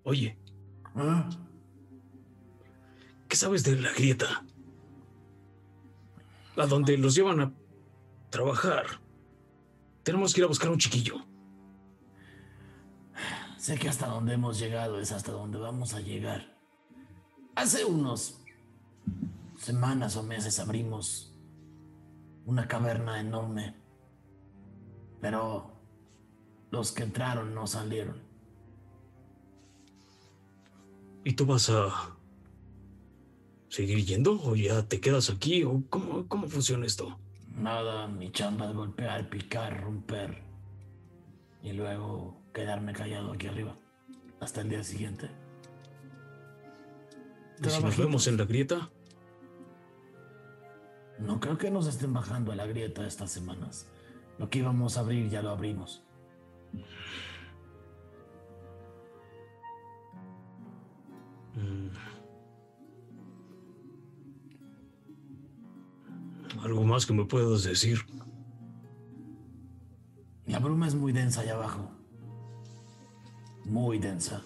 Oye, 0.03 0.35
¿Ah? 0.95 1.29
¿qué 3.27 3.35
sabes 3.35 3.63
de 3.63 3.75
la 3.75 3.93
grieta? 3.93 4.43
A 6.57 6.65
donde 6.65 6.97
los 6.97 7.13
llevan 7.13 7.39
a 7.41 7.53
trabajar. 8.31 8.85
Tenemos 10.01 10.33
que 10.33 10.41
ir 10.41 10.45
a 10.45 10.47
buscar 10.47 10.71
un 10.71 10.79
chiquillo. 10.79 11.17
Sé 13.59 13.77
que 13.77 13.89
hasta 13.89 14.07
donde 14.07 14.33
hemos 14.33 14.57
llegado 14.57 14.99
es 14.99 15.11
hasta 15.11 15.31
donde 15.31 15.59
vamos 15.59 15.93
a 15.93 15.99
llegar. 15.99 16.57
Hace 17.53 17.85
unos 17.85 18.41
semanas 19.55 20.15
o 20.15 20.23
meses 20.23 20.59
abrimos 20.59 21.35
una 22.45 22.67
caverna 22.67 23.19
enorme, 23.19 23.75
pero 25.21 25.71
los 26.71 26.91
que 26.91 27.03
entraron 27.03 27.53
no 27.53 27.67
salieron. 27.67 28.21
¿Y 31.23 31.33
tú 31.33 31.45
vas 31.45 31.69
a 31.69 32.15
seguir 33.67 34.05
yendo 34.05 34.41
o 34.41 34.55
ya 34.55 34.83
te 34.83 34.99
quedas 34.99 35.29
aquí 35.29 35.63
o 35.63 35.83
cómo, 35.89 36.27
cómo 36.27 36.47
funciona 36.47 36.85
esto? 36.85 37.19
Nada, 37.55 38.07
mi 38.07 38.31
chamba 38.31 38.69
es 38.69 38.75
golpear, 38.75 39.29
picar, 39.29 39.81
romper 39.81 40.41
y 41.61 41.73
luego 41.73 42.41
quedarme 42.53 42.93
callado 42.93 43.33
aquí 43.33 43.47
arriba 43.47 43.75
hasta 44.39 44.61
el 44.61 44.69
día 44.69 44.83
siguiente. 44.83 45.29
¿Y 47.61 47.69
si 47.69 47.83
nos 47.83 47.97
vemos 47.97 48.27
en 48.27 48.37
la 48.37 48.45
grieta? 48.45 48.89
No 51.19 51.41
creo 51.41 51.57
que 51.57 51.69
nos 51.69 51.87
estén 51.87 52.13
bajando 52.13 52.53
a 52.53 52.55
la 52.55 52.65
grieta 52.65 53.05
estas 53.05 53.31
semanas. 53.31 53.85
Lo 54.39 54.49
que 54.49 54.59
íbamos 54.59 54.97
a 54.97 55.01
abrir 55.01 55.29
ya 55.29 55.41
lo 55.41 55.49
abrimos. 55.49 56.01
Mm. 61.55 61.89
¿Algo 66.63 66.83
más 66.85 67.05
que 67.05 67.13
me 67.13 67.25
puedas 67.25 67.63
decir? 67.63 67.99
La 70.45 70.59
bruma 70.59 70.87
es 70.87 70.95
muy 70.95 71.11
densa 71.11 71.41
allá 71.41 71.55
abajo. 71.55 71.91
Muy 73.65 73.99
densa. 73.99 74.41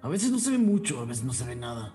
A 0.00 0.08
veces 0.08 0.32
no 0.32 0.38
se 0.38 0.50
ve 0.50 0.58
mucho, 0.58 1.00
a 1.00 1.04
veces 1.04 1.24
no 1.24 1.32
se 1.32 1.44
ve 1.44 1.54
nada. 1.54 1.94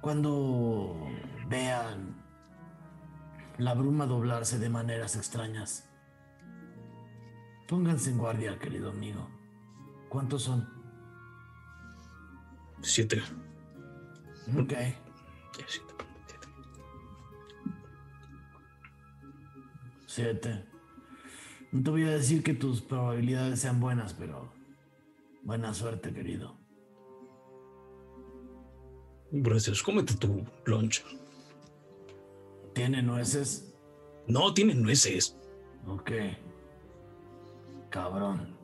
Cuando 0.00 0.96
vean 1.48 2.11
la 3.58 3.74
bruma 3.74 4.06
doblarse 4.06 4.58
de 4.58 4.68
maneras 4.68 5.16
extrañas, 5.16 5.88
pónganse 7.68 8.10
en 8.10 8.18
guardia, 8.18 8.58
querido 8.58 8.90
amigo. 8.90 9.28
¿Cuántos 10.08 10.42
son? 10.42 10.68
Siete. 12.82 13.22
Ok. 14.58 14.72
Siete. 15.66 15.94
Siete. 20.06 20.64
No 21.70 21.82
te 21.82 21.90
voy 21.90 22.04
a 22.04 22.10
decir 22.10 22.42
que 22.42 22.52
tus 22.52 22.82
probabilidades 22.82 23.60
sean 23.60 23.80
buenas, 23.80 24.12
pero 24.12 24.52
buena 25.42 25.72
suerte, 25.72 26.12
querido. 26.12 26.58
Gracias, 29.30 29.82
cómete 29.82 30.14
tu 30.14 30.44
lunch. 30.66 31.02
¿Tiene 32.74 33.02
nueces? 33.02 33.74
No 34.26 34.54
tiene 34.54 34.74
nueces. 34.74 35.36
Ok. 35.86 36.10
Cabrón. 37.90 38.56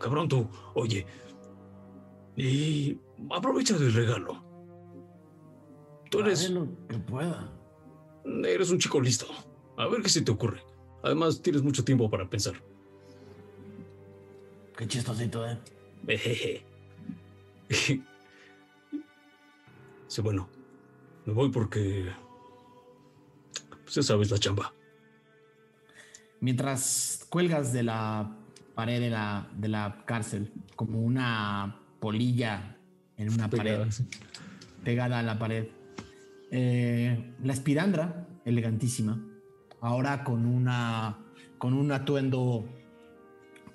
Cabrón 0.00 0.28
tú, 0.28 0.48
oye. 0.74 1.06
Y 2.36 2.98
aprovecha 3.30 3.76
del 3.76 3.92
regalo. 3.92 4.42
Tú 6.10 6.20
eres, 6.20 6.50
lo 6.50 6.66
que 6.88 6.98
pueda. 6.98 7.52
eres 8.44 8.70
un 8.70 8.78
chico 8.78 9.00
listo. 9.00 9.26
A 9.76 9.86
ver 9.88 10.02
qué 10.02 10.08
se 10.08 10.22
te 10.22 10.30
ocurre. 10.30 10.62
Además, 11.02 11.40
tienes 11.40 11.62
mucho 11.62 11.84
tiempo 11.84 12.10
para 12.10 12.28
pensar. 12.28 12.54
Qué 14.76 14.86
chistosito, 14.86 15.46
¿eh? 15.48 15.58
Ejeje. 16.06 16.64
Sí, 20.10 20.22
bueno. 20.22 20.48
Me 21.24 21.32
voy 21.32 21.50
porque... 21.50 22.12
Pues 23.90 24.06
ya 24.06 24.14
sabes 24.14 24.30
la 24.30 24.38
chamba. 24.38 24.72
Mientras 26.38 27.26
cuelgas 27.28 27.72
de 27.72 27.82
la 27.82 28.36
pared 28.76 29.00
de 29.00 29.10
la, 29.10 29.48
de 29.56 29.66
la 29.66 30.04
cárcel, 30.06 30.52
como 30.76 31.00
una 31.00 31.80
polilla 31.98 32.76
en 33.16 33.32
una 33.32 33.50
pared, 33.50 33.88
pegada 34.84 35.18
a 35.18 35.22
la 35.24 35.40
pared. 35.40 35.66
Eh, 36.52 37.34
la 37.42 37.52
espirandra, 37.52 38.28
elegantísima, 38.44 39.20
ahora 39.80 40.22
con 40.22 40.46
una 40.46 41.18
con 41.58 41.74
un 41.74 41.90
atuendo 41.90 42.68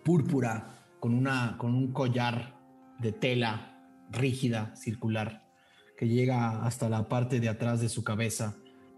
púrpura, 0.02 0.88
con 1.02 1.14
una 1.14 1.58
con 1.58 1.76
un 1.76 1.92
collar 1.92 2.58
de 3.00 3.12
tela 3.12 3.86
rígida, 4.12 4.78
circular, 4.78 5.46
que 5.98 6.08
llega 6.08 6.66
hasta 6.66 6.88
la 6.88 7.10
parte 7.10 7.42
de 7.42 7.50
atrás 7.50 7.82
de 7.82 7.90
su 7.90 8.06
cabeza, 8.06 8.56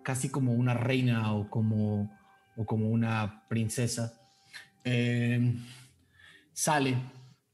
casi 0.08 0.30
como 0.30 0.54
una 0.54 0.74
reina 0.74 1.34
o 1.34 1.50
como 1.50 2.10
o 2.56 2.66
como 2.66 2.88
una 2.90 3.44
princesa. 3.50 4.14
Eh, 4.86 5.54
sale 6.54 6.96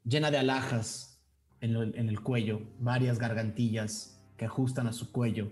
llena 0.06 0.30
de 0.30 0.38
alhajas 0.38 1.20
en, 1.62 1.76
en 1.76 2.10
el 2.10 2.22
cuello, 2.22 2.62
varias 2.78 3.18
gargantillas 3.18 4.24
que 4.38 4.46
ajustan 4.46 4.86
a 4.86 4.94
su 4.94 5.12
cuello, 5.12 5.52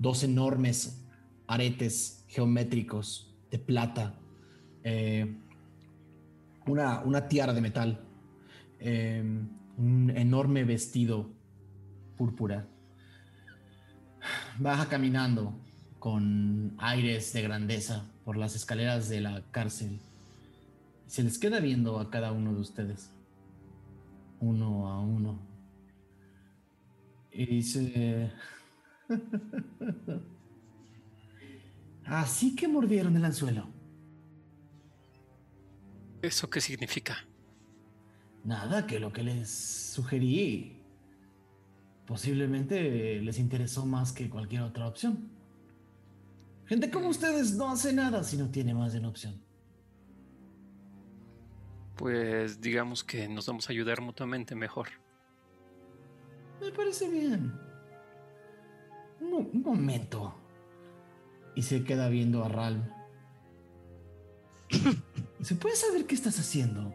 dos 0.00 0.24
enormes 0.24 1.06
aretes 1.46 2.24
geométricos 2.26 3.32
de 3.48 3.60
plata, 3.60 4.18
eh, 4.82 5.32
una, 6.66 6.98
una 7.02 7.28
tiara 7.28 7.52
de 7.52 7.60
metal, 7.60 8.04
eh, 8.80 9.22
un 9.76 10.12
enorme 10.16 10.64
vestido 10.64 11.30
púrpura. 12.16 12.66
Baja 14.58 14.88
caminando 14.88 15.69
con 16.00 16.74
aires 16.78 17.32
de 17.32 17.42
grandeza 17.42 18.10
por 18.24 18.36
las 18.36 18.56
escaleras 18.56 19.08
de 19.08 19.20
la 19.20 19.44
cárcel. 19.52 20.00
Se 21.06 21.22
les 21.22 21.38
queda 21.38 21.60
viendo 21.60 22.00
a 22.00 22.10
cada 22.10 22.32
uno 22.32 22.52
de 22.54 22.60
ustedes, 22.60 23.12
uno 24.40 24.88
a 24.88 24.98
uno. 25.00 25.38
Y 27.30 27.46
dice... 27.46 28.32
Así 32.06 32.56
que 32.56 32.66
mordieron 32.66 33.14
el 33.16 33.24
anzuelo. 33.24 33.68
¿Eso 36.22 36.50
qué 36.50 36.60
significa? 36.60 37.18
Nada, 38.44 38.86
que 38.86 38.98
lo 38.98 39.12
que 39.12 39.22
les 39.22 39.48
sugerí 39.48 40.76
posiblemente 42.06 43.20
les 43.20 43.38
interesó 43.38 43.86
más 43.86 44.12
que 44.12 44.28
cualquier 44.28 44.62
otra 44.62 44.88
opción. 44.88 45.39
Gente 46.70 46.88
como 46.88 47.08
ustedes 47.08 47.56
no 47.56 47.68
hace 47.72 47.92
nada 47.92 48.22
si 48.22 48.36
no 48.36 48.48
tiene 48.48 48.72
más 48.74 48.92
de 48.92 49.00
una 49.00 49.08
opción. 49.08 49.42
Pues 51.96 52.60
digamos 52.60 53.02
que 53.02 53.26
nos 53.28 53.44
vamos 53.46 53.68
a 53.68 53.72
ayudar 53.72 54.00
mutuamente 54.00 54.54
mejor. 54.54 54.86
Me 56.60 56.70
parece 56.70 57.08
bien. 57.10 57.52
Un, 59.20 59.30
mo- 59.30 59.50
un 59.52 59.62
momento. 59.62 60.32
Y 61.56 61.62
se 61.62 61.82
queda 61.82 62.08
viendo 62.08 62.44
a 62.44 62.48
Ralm. 62.48 62.84
¿Se 65.42 65.56
puede 65.56 65.74
saber 65.74 66.06
qué 66.06 66.14
estás 66.14 66.38
haciendo? 66.38 66.94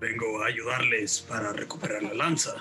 Vengo 0.00 0.44
a 0.44 0.46
ayudarles 0.46 1.22
para 1.22 1.52
recuperar 1.52 2.04
la 2.04 2.14
lanza. 2.14 2.52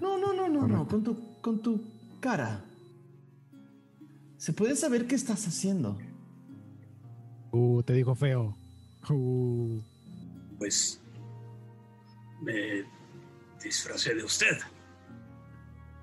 No, 0.00 0.18
no, 0.18 0.32
no, 0.32 0.48
no, 0.48 0.66
no. 0.66 0.88
Con 0.88 1.04
tu, 1.04 1.40
con 1.40 1.60
tu 1.62 1.80
cara. 2.18 2.64
¿Se 4.44 4.52
puede 4.52 4.76
saber 4.76 5.06
qué 5.06 5.14
estás 5.14 5.48
haciendo? 5.48 5.98
Uh, 7.50 7.82
te 7.82 7.94
dijo 7.94 8.14
feo. 8.14 8.54
Uh, 9.08 9.80
Pues 10.58 11.00
me 12.42 12.84
disfracé 13.62 14.14
de 14.14 14.22
usted. 14.22 14.58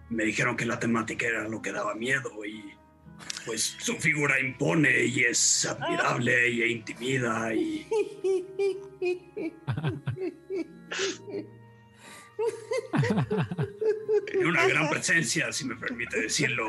Me 0.10 0.24
dijeron 0.24 0.58
que 0.58 0.66
la 0.66 0.80
temática 0.80 1.28
era 1.28 1.48
lo 1.48 1.62
que 1.62 1.72
daba 1.72 1.94
miedo 1.94 2.44
y 2.44 2.74
pues 3.46 3.76
su 3.78 3.94
figura 3.98 4.40
impone 4.40 5.06
y 5.06 5.20
es 5.20 5.68
admirable 5.68 6.50
y 6.50 6.64
intimida 6.64 7.54
y 7.54 7.88
tiene 14.26 14.48
una 14.48 14.66
gran 14.66 14.90
presencia, 14.90 15.52
si 15.52 15.66
me 15.66 15.76
permite 15.76 16.22
decirlo. 16.22 16.66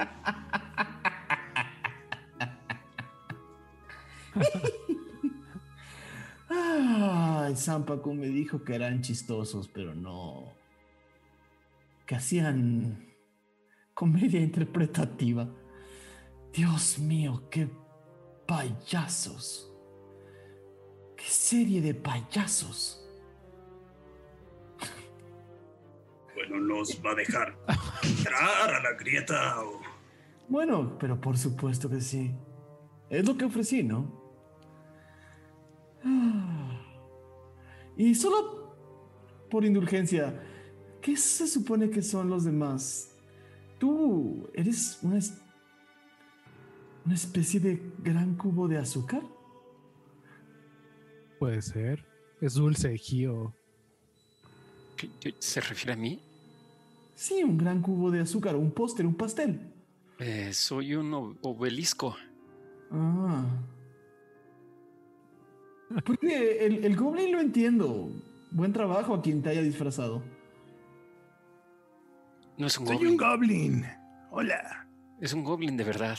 Ay, 6.49 7.57
Zampaco 7.57 8.15
me 8.15 8.27
dijo 8.27 8.63
que 8.63 8.75
eran 8.75 9.01
chistosos, 9.01 9.69
pero 9.69 9.95
no. 9.95 10.53
Que 12.07 12.17
hacían 12.17 13.09
comedia 13.95 14.41
interpretativa. 14.41 15.49
Dios 16.53 16.99
mío, 16.99 17.49
qué 17.51 17.69
payasos. 18.47 19.73
Qué 21.17 21.25
serie 21.25 21.81
de 21.81 21.95
payasos. 21.95 22.99
Bueno, 26.35 26.61
nos 26.61 27.01
va 27.05 27.13
a 27.13 27.15
dejar 27.15 27.57
entrar 28.03 28.75
a 28.75 28.83
la 28.83 28.93
grieta 28.99 29.57
Bueno, 30.49 30.99
pero 30.99 31.21
por 31.21 31.39
supuesto 31.39 31.89
que 31.89 32.01
sí. 32.01 32.35
Es 33.09 33.27
lo 33.27 33.37
que 33.37 33.45
ofrecí, 33.45 33.83
¿no? 33.83 34.22
Ah. 36.05 36.81
Y 37.97 38.15
solo 38.15 38.75
por 39.51 39.65
indulgencia, 39.65 40.41
¿qué 41.01 41.17
se 41.17 41.47
supone 41.47 41.91
que 41.91 42.03
son 42.03 42.29
los 42.31 42.45
demás? 42.45 43.15
¿Tú 43.79 44.49
eres 44.55 44.99
una, 45.03 45.19
es- 45.19 45.39
una 47.05 47.15
especie 47.15 47.61
de 47.61 47.93
gran 47.99 48.35
cubo 48.37 48.69
de 48.69 48.79
azúcar? 48.79 49.23
puede 51.39 51.61
ser. 51.61 52.07
Es 52.41 52.55
dulce, 52.55 52.97
Gio. 52.97 53.53
¿Qué- 54.97 55.11
qué- 55.21 55.35
¿Se 55.41 55.61
refiere 55.61 55.93
a 55.95 55.97
mí? 55.97 56.21
Sí, 57.17 57.43
un 57.43 57.59
gran 57.59 57.83
cubo 57.83 58.13
de 58.13 58.21
azúcar, 58.21 58.55
un 58.55 58.71
póster, 58.71 59.05
un 59.07 59.17
pastel. 59.17 59.61
Eh, 60.21 60.53
soy 60.53 60.95
un 60.95 61.37
obelisco. 61.43 62.15
Ah. 62.93 63.45
Porque 66.05 66.67
el, 66.67 66.85
el 66.85 66.97
goblin 66.97 67.33
lo 67.33 67.41
entiendo. 67.41 68.11
Buen 68.51 68.73
trabajo 68.73 69.15
a 69.15 69.23
quien 69.23 69.43
te 69.43 69.51
haya 69.51 69.63
disfrazado. 69.63 70.23
No 72.59 72.67
es 72.67 72.79
un 72.79 72.87
Soy 72.87 72.97
goblin. 72.97 73.11
un 73.13 73.17
goblin. 73.17 73.87
Hola. 74.31 74.87
Es 75.21 75.33
un 75.33 75.45
goblin 75.45 75.77
de 75.77 75.85
verdad. 75.85 76.19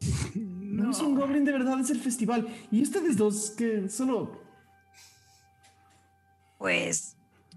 No, 0.72 0.90
es 0.90 1.00
un 1.00 1.14
goblin 1.14 1.44
de 1.44 1.52
verdad, 1.52 1.78
es 1.80 1.90
el 1.90 2.00
festival. 2.00 2.48
Y 2.70 2.82
ustedes 2.82 3.18
dos 3.18 3.50
que 3.50 3.90
solo... 3.90 4.40
Pues 6.56 7.16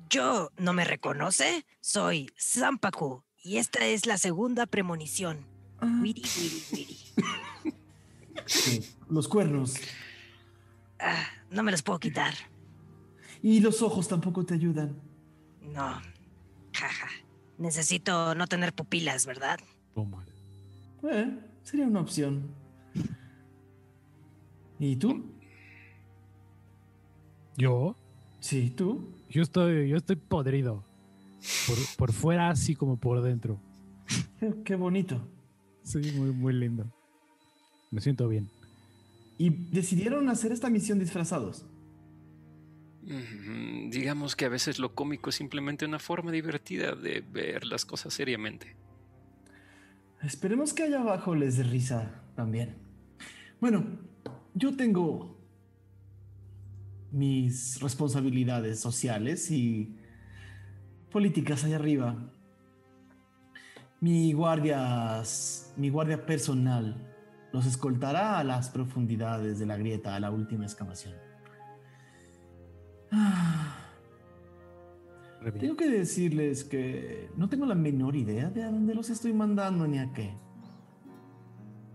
yo 0.09 0.51
no 0.57 0.73
me 0.73 0.84
reconoce, 0.84 1.65
soy 1.80 2.30
Zampaku 2.38 3.23
y 3.41 3.55
esta 3.57 3.85
es 3.85 4.05
la 4.05 4.17
segunda 4.17 4.65
premonición. 4.65 5.45
Ah, 5.80 5.99
Wiri, 6.01 6.23
wiri, 6.23 6.63
wiri. 6.73 6.97
sí, 8.45 8.81
los 9.09 9.30
cuernos. 9.30 9.76
Ah, 10.99 11.26
no 11.51 11.63
me 11.63 11.72
los 11.72 11.81
puedo 11.81 11.99
quitar. 11.99 12.34
Y 13.41 13.59
los 13.59 13.81
ojos 13.81 14.07
tampoco 14.07 14.45
te 14.45 14.53
ayudan. 14.55 14.95
No. 15.61 16.01
Jaja. 16.73 17.07
Necesito 17.57 18.35
no 18.35 18.47
tener 18.47 18.73
pupilas, 18.73 19.26
¿verdad? 19.26 19.59
Toma. 19.93 20.26
Eh, 21.03 21.39
sería 21.63 21.85
una 21.88 22.01
opción. 22.01 22.49
¿Y 24.80 24.95
tú? 24.97 25.23
Yo, 27.57 27.95
Sí, 28.39 28.69
tú. 28.69 29.13
yo 29.30 29.41
estoy, 29.41 29.88
yo 29.89 29.97
estoy 29.97 30.17
podrido. 30.17 30.84
Por, 31.67 31.77
por 31.97 32.11
fuera 32.13 32.49
así 32.49 32.76
como 32.76 32.97
por 32.97 33.22
dentro. 33.22 33.59
Qué, 34.39 34.53
qué 34.65 34.76
bonito. 34.76 35.22
Sí, 35.84 35.99
muy, 36.15 36.31
muy 36.31 36.53
lindo. 36.53 36.85
Me 37.91 38.01
siento 38.01 38.27
bien. 38.27 38.49
Y 39.38 39.49
decidieron 39.49 40.30
hacer 40.30 40.52
esta 40.52 40.70
misión 40.70 40.99
disfrazados. 40.99 41.66
Mm, 43.03 43.90
Digamos 43.90 44.36
que 44.36 44.45
a 44.45 44.49
veces 44.49 44.80
lo 44.80 44.95
cómico 44.95 45.30
es 45.30 45.36
simplemente 45.36 45.86
una 45.86 45.99
forma 45.99 46.32
divertida 46.32 46.95
de 46.95 47.22
ver 47.22 47.66
las 47.66 47.86
cosas 47.86 48.14
seriamente. 48.14 48.76
Esperemos 50.24 50.74
que 50.74 50.84
allá 50.84 51.02
abajo 51.02 51.36
les 51.36 51.57
dé 51.57 51.64
risa 51.64 52.24
también. 52.36 52.76
Bueno, 53.60 53.86
yo 54.53 54.76
tengo 54.76 55.38
mis 57.12 57.80
responsabilidades 57.80 58.80
sociales 58.80 59.52
y 59.52 59.95
políticas 61.12 61.64
allá 61.64 61.76
arriba. 61.76 62.32
Mi 64.02 64.34
guardias, 64.34 65.74
mi 65.78 65.90
guardia 65.90 66.26
personal 66.26 67.15
los 67.56 67.65
escoltará 67.65 68.38
a 68.38 68.44
las 68.44 68.69
profundidades 68.69 69.60
de 69.60 69.65
la 69.65 69.77
grieta 69.77 70.14
a 70.14 70.19
la 70.19 70.30
última 70.30 70.65
excavación. 70.65 71.14
Ah, 73.14 73.77
tengo 75.57 75.77
que 75.77 75.90
decirles 75.90 76.65
que 76.65 77.30
no 77.38 77.48
tengo 77.48 77.65
la 77.65 77.76
menor 77.76 78.18
idea 78.18 78.49
de 78.49 78.61
a 78.61 78.69
dónde 78.69 78.94
los 78.94 79.10
estoy 79.10 79.32
mandando 79.32 79.88
ni 79.88 79.99
a 79.99 80.11
qué. 80.11 80.34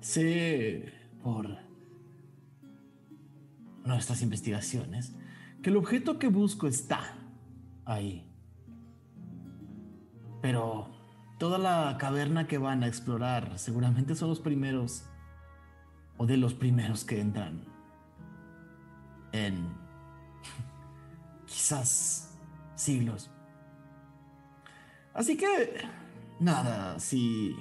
Sé 0.01 0.95
por 1.23 1.59
nuestras 3.85 4.23
investigaciones 4.23 5.15
que 5.63 5.69
el 5.69 5.77
objeto 5.77 6.19
que 6.19 6.29
busco 6.29 6.69
está 6.69 7.19
ahí. 7.85 8.33
Pero 10.41 10.89
toda 11.39 11.59
la 11.59 11.99
caverna 11.99 12.47
que 12.47 12.57
van 12.57 12.83
a 12.83 12.87
explorar 12.87 13.59
seguramente 13.59 14.15
son 14.15 14.31
los 14.31 14.41
primeros 14.41 15.10
o 16.21 16.27
de 16.27 16.37
los 16.37 16.53
primeros 16.53 17.03
que 17.03 17.19
entran 17.19 17.65
en 19.33 19.69
quizás 21.47 22.39
siglos. 22.75 23.31
Así 25.15 25.39
que, 25.39 25.81
nada, 26.39 27.01
si 27.01 27.57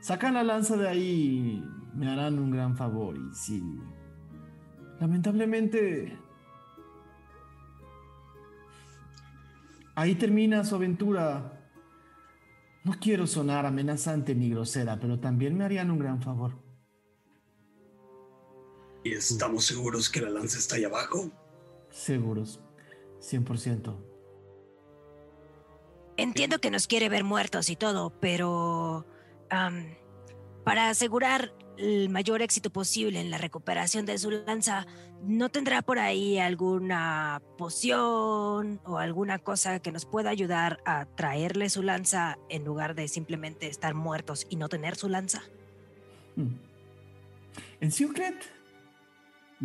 sacan 0.00 0.32
la 0.32 0.42
lanza 0.42 0.78
de 0.78 0.88
ahí, 0.88 1.62
me 1.92 2.08
harán 2.08 2.38
un 2.38 2.50
gran 2.50 2.74
favor. 2.74 3.18
Y 3.18 3.34
si, 3.34 3.62
lamentablemente, 4.98 6.18
ahí 9.94 10.14
termina 10.14 10.64
su 10.64 10.74
aventura, 10.74 11.68
no 12.82 12.94
quiero 12.98 13.26
sonar 13.26 13.66
amenazante 13.66 14.34
ni 14.34 14.48
grosera, 14.48 14.98
pero 14.98 15.20
también 15.20 15.54
me 15.54 15.64
harían 15.64 15.90
un 15.90 15.98
gran 15.98 16.22
favor. 16.22 16.63
¿Y 19.04 19.12
estamos 19.12 19.66
seguros 19.66 20.08
que 20.08 20.22
la 20.22 20.30
lanza 20.30 20.58
está 20.58 20.76
ahí 20.76 20.84
abajo? 20.84 21.30
Seguros, 21.90 22.58
100%. 23.20 23.94
Entiendo 26.16 26.58
que 26.58 26.70
nos 26.70 26.86
quiere 26.86 27.10
ver 27.10 27.22
muertos 27.22 27.68
y 27.68 27.76
todo, 27.76 28.18
pero 28.18 29.06
para 30.64 30.88
asegurar 30.88 31.52
el 31.76 32.08
mayor 32.08 32.40
éxito 32.40 32.70
posible 32.70 33.20
en 33.20 33.30
la 33.30 33.36
recuperación 33.36 34.06
de 34.06 34.16
su 34.16 34.30
lanza, 34.30 34.86
¿no 35.22 35.50
tendrá 35.50 35.82
por 35.82 35.98
ahí 35.98 36.38
alguna 36.38 37.42
poción 37.58 38.80
o 38.84 38.98
alguna 38.98 39.38
cosa 39.38 39.80
que 39.80 39.92
nos 39.92 40.06
pueda 40.06 40.30
ayudar 40.30 40.80
a 40.86 41.04
traerle 41.04 41.68
su 41.68 41.82
lanza 41.82 42.38
en 42.48 42.64
lugar 42.64 42.94
de 42.94 43.08
simplemente 43.08 43.66
estar 43.66 43.94
muertos 43.94 44.46
y 44.48 44.56
no 44.56 44.68
tener 44.68 44.96
su 44.96 45.08
lanza? 45.08 45.42
Hmm. 46.36 46.54
En 47.80 47.92
Secret, 47.92 48.53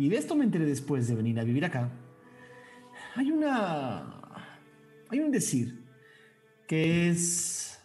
y 0.00 0.08
de 0.08 0.16
esto 0.16 0.34
me 0.34 0.44
enteré 0.44 0.64
después 0.64 1.08
de 1.08 1.14
venir 1.14 1.38
a 1.38 1.44
vivir 1.44 1.62
acá, 1.62 1.90
hay 3.14 3.30
una... 3.30 4.46
Hay 5.10 5.20
un 5.20 5.30
decir 5.30 5.84
que 6.66 7.10
es... 7.10 7.78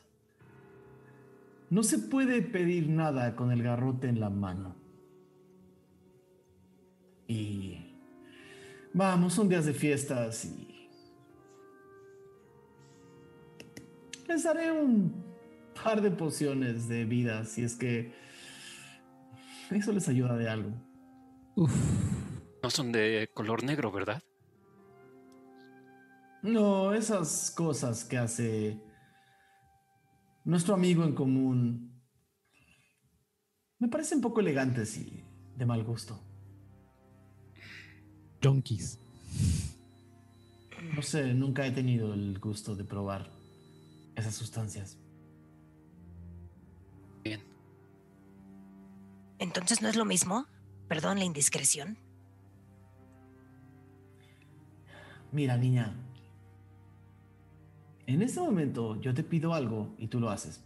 No 1.69 1.83
se 1.83 1.99
puede 1.99 2.41
pedir 2.41 2.87
nada 2.87 3.35
con 3.35 3.51
el 3.51 3.61
garrote 3.61 4.07
en 4.07 4.21
la 4.21 4.29
mano. 4.29 4.77
Y... 7.27 7.97
Vamos, 8.93 9.33
son 9.33 9.49
días 9.49 9.65
de 9.65 9.73
fiestas 9.73 10.45
y... 10.45 10.87
Les 14.25 14.41
daré 14.41 14.71
un 14.71 15.13
par 15.83 16.01
de 16.01 16.11
pociones 16.11 16.87
de 16.87 17.03
vida 17.03 17.43
si 17.43 17.63
es 17.63 17.75
que 17.75 18.13
eso 19.69 19.91
les 19.91 20.07
ayuda 20.07 20.37
de 20.37 20.47
algo. 20.47 20.84
No 21.55 22.69
son 22.69 22.91
de 22.91 23.29
color 23.33 23.63
negro, 23.63 23.91
¿verdad? 23.91 24.21
No, 26.41 26.93
esas 26.93 27.51
cosas 27.51 28.03
que 28.03 28.17
hace 28.17 28.79
nuestro 30.43 30.75
amigo 30.75 31.03
en 31.03 31.15
común 31.15 32.03
me 33.79 33.87
parecen 33.87 34.21
poco 34.21 34.41
elegantes 34.41 34.97
y 34.97 35.23
de 35.55 35.65
mal 35.65 35.83
gusto. 35.83 36.19
Junkies. 38.43 38.99
No 40.93 41.01
sé, 41.01 41.33
nunca 41.33 41.65
he 41.65 41.71
tenido 41.71 42.13
el 42.13 42.37
gusto 42.39 42.75
de 42.75 42.83
probar 42.83 43.31
esas 44.15 44.35
sustancias. 44.35 44.99
Bien. 47.23 47.41
Entonces 49.39 49.81
no 49.81 49.89
es 49.89 49.95
lo 49.95 50.05
mismo. 50.05 50.45
Perdón 50.87 51.19
la 51.19 51.25
indiscreción. 51.25 51.97
Mira, 55.31 55.57
niña, 55.57 55.93
en 58.07 58.21
este 58.21 58.39
momento 58.39 59.01
yo 59.01 59.13
te 59.13 59.23
pido 59.23 59.53
algo 59.53 59.95
y 59.97 60.07
tú 60.07 60.19
lo 60.19 60.29
haces. 60.29 60.63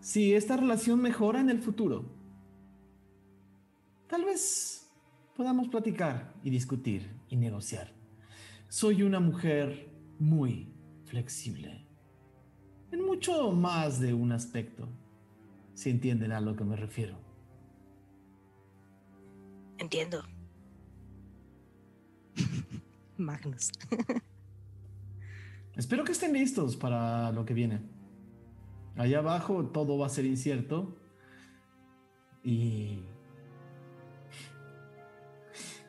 Si 0.00 0.34
esta 0.34 0.56
relación 0.56 1.02
mejora 1.02 1.40
en 1.40 1.50
el 1.50 1.58
futuro, 1.58 2.04
tal 4.06 4.24
vez 4.24 4.88
podamos 5.34 5.68
platicar 5.68 6.32
y 6.44 6.50
discutir 6.50 7.10
y 7.28 7.36
negociar. 7.36 7.92
Soy 8.68 9.02
una 9.02 9.20
mujer 9.20 9.90
muy 10.18 10.72
flexible. 11.04 11.84
En 12.92 13.04
mucho 13.04 13.50
más 13.52 14.00
de 14.00 14.14
un 14.14 14.32
aspecto. 14.32 14.88
Si 15.74 15.90
entienden 15.90 16.32
a 16.32 16.40
lo 16.40 16.56
que 16.56 16.64
me 16.64 16.76
refiero. 16.76 17.25
Entiendo. 19.78 20.22
Magnus. 23.16 23.70
Espero 25.76 26.04
que 26.04 26.12
estén 26.12 26.32
listos 26.32 26.76
para 26.76 27.32
lo 27.32 27.44
que 27.44 27.54
viene. 27.54 27.80
Allá 28.96 29.18
abajo 29.18 29.66
todo 29.66 29.98
va 29.98 30.06
a 30.06 30.08
ser 30.08 30.24
incierto. 30.24 30.96
Y 32.42 33.00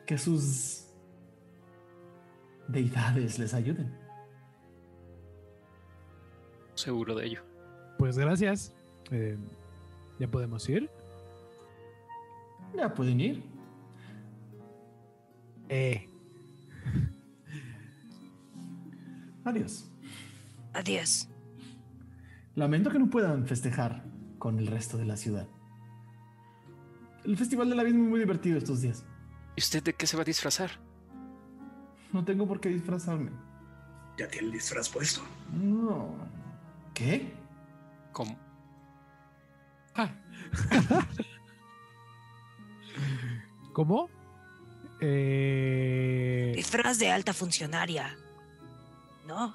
que 0.04 0.18
sus 0.18 0.84
deidades 2.68 3.38
les 3.38 3.54
ayuden. 3.54 3.94
Seguro 6.74 7.14
de 7.14 7.26
ello. 7.26 7.42
Pues 7.98 8.18
gracias. 8.18 8.72
Eh, 9.10 9.36
¿Ya 10.18 10.28
podemos 10.28 10.68
ir? 10.68 10.90
Ya 12.76 12.92
pueden 12.94 13.20
ir. 13.20 13.57
Eh. 15.68 16.08
Adiós. 19.44 19.90
Adiós. 20.74 21.28
Lamento 22.54 22.90
que 22.90 22.98
no 22.98 23.08
puedan 23.08 23.46
festejar 23.46 24.04
con 24.38 24.58
el 24.58 24.66
resto 24.66 24.96
de 24.96 25.04
la 25.04 25.16
ciudad. 25.16 25.46
El 27.24 27.36
Festival 27.36 27.68
del 27.68 27.80
Abismo 27.80 28.04
es 28.04 28.10
muy 28.10 28.20
divertido 28.20 28.58
estos 28.58 28.80
días. 28.80 29.04
¿Y 29.56 29.60
usted 29.60 29.82
de 29.82 29.94
qué 29.94 30.06
se 30.06 30.16
va 30.16 30.22
a 30.22 30.26
disfrazar? 30.26 30.70
No 32.12 32.24
tengo 32.24 32.46
por 32.46 32.60
qué 32.60 32.68
disfrazarme. 32.68 33.30
¿Ya 34.16 34.28
tiene 34.28 34.48
el 34.48 34.52
disfraz 34.52 34.88
puesto? 34.88 35.22
No. 35.52 36.14
¿Qué? 36.94 37.32
¿Cómo? 38.12 38.38
¿Cómo? 43.72 44.08
Eh, 45.00 46.52
Disfraz 46.56 46.98
de 46.98 47.10
alta 47.10 47.32
funcionaria. 47.32 48.16
¿No? 49.26 49.54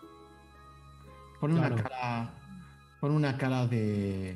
Pone 1.40 1.56
una 1.56 1.68
Claro. 1.70 1.84
cara. 1.84 2.34
Pone 3.02 3.16
una 3.16 3.38
cara 3.38 3.68
de, 3.68 4.36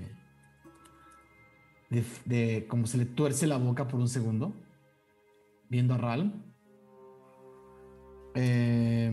de. 1.89 2.03
de. 2.25 2.67
como 2.67 2.85
se 2.87 2.97
le 2.97 3.05
tuerce 3.05 3.47
la 3.47 3.57
boca 3.57 3.87
por 3.87 3.99
un 3.99 4.09
segundo. 4.09 4.53
Viendo 5.69 5.93
a 5.93 5.97
Ral. 5.97 6.33
Eh, 8.35 9.11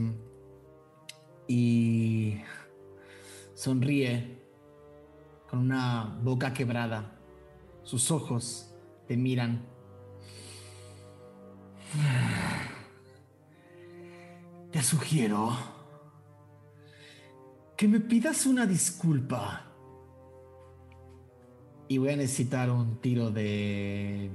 y. 1.46 2.40
Sonríe. 3.54 4.42
Con 5.48 5.60
una 5.60 6.18
boca 6.22 6.52
quebrada. 6.52 7.12
Sus 7.84 8.10
ojos 8.10 8.74
te 9.06 9.16
miran. 9.16 9.64
Te 14.70 14.82
sugiero 14.82 15.56
que 17.76 17.86
me 17.88 18.00
pidas 18.00 18.46
una 18.46 18.66
disculpa. 18.66 19.66
Y 21.88 21.98
voy 21.98 22.10
a 22.10 22.16
necesitar 22.16 22.70
un 22.70 22.96
tiro 23.00 23.30
de. 23.30 24.26
eh, 24.26 24.30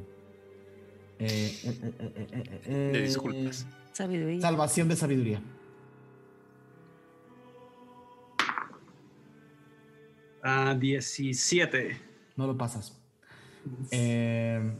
eh, 1.19 1.59
eh, 1.63 1.79
eh, 1.99 2.13
eh, 2.15 2.27
eh, 2.31 2.61
eh, 2.65 2.89
De 2.93 3.01
disculpas. 3.01 3.65
Sabiduría. 3.91 4.39
Salvación 4.41 4.87
de 4.87 4.95
sabiduría. 4.95 5.41
Ah, 10.43 10.75
17. 10.79 11.97
No 12.37 12.47
lo 12.47 12.57
pasas. 12.57 12.97
Eh, 13.91 14.71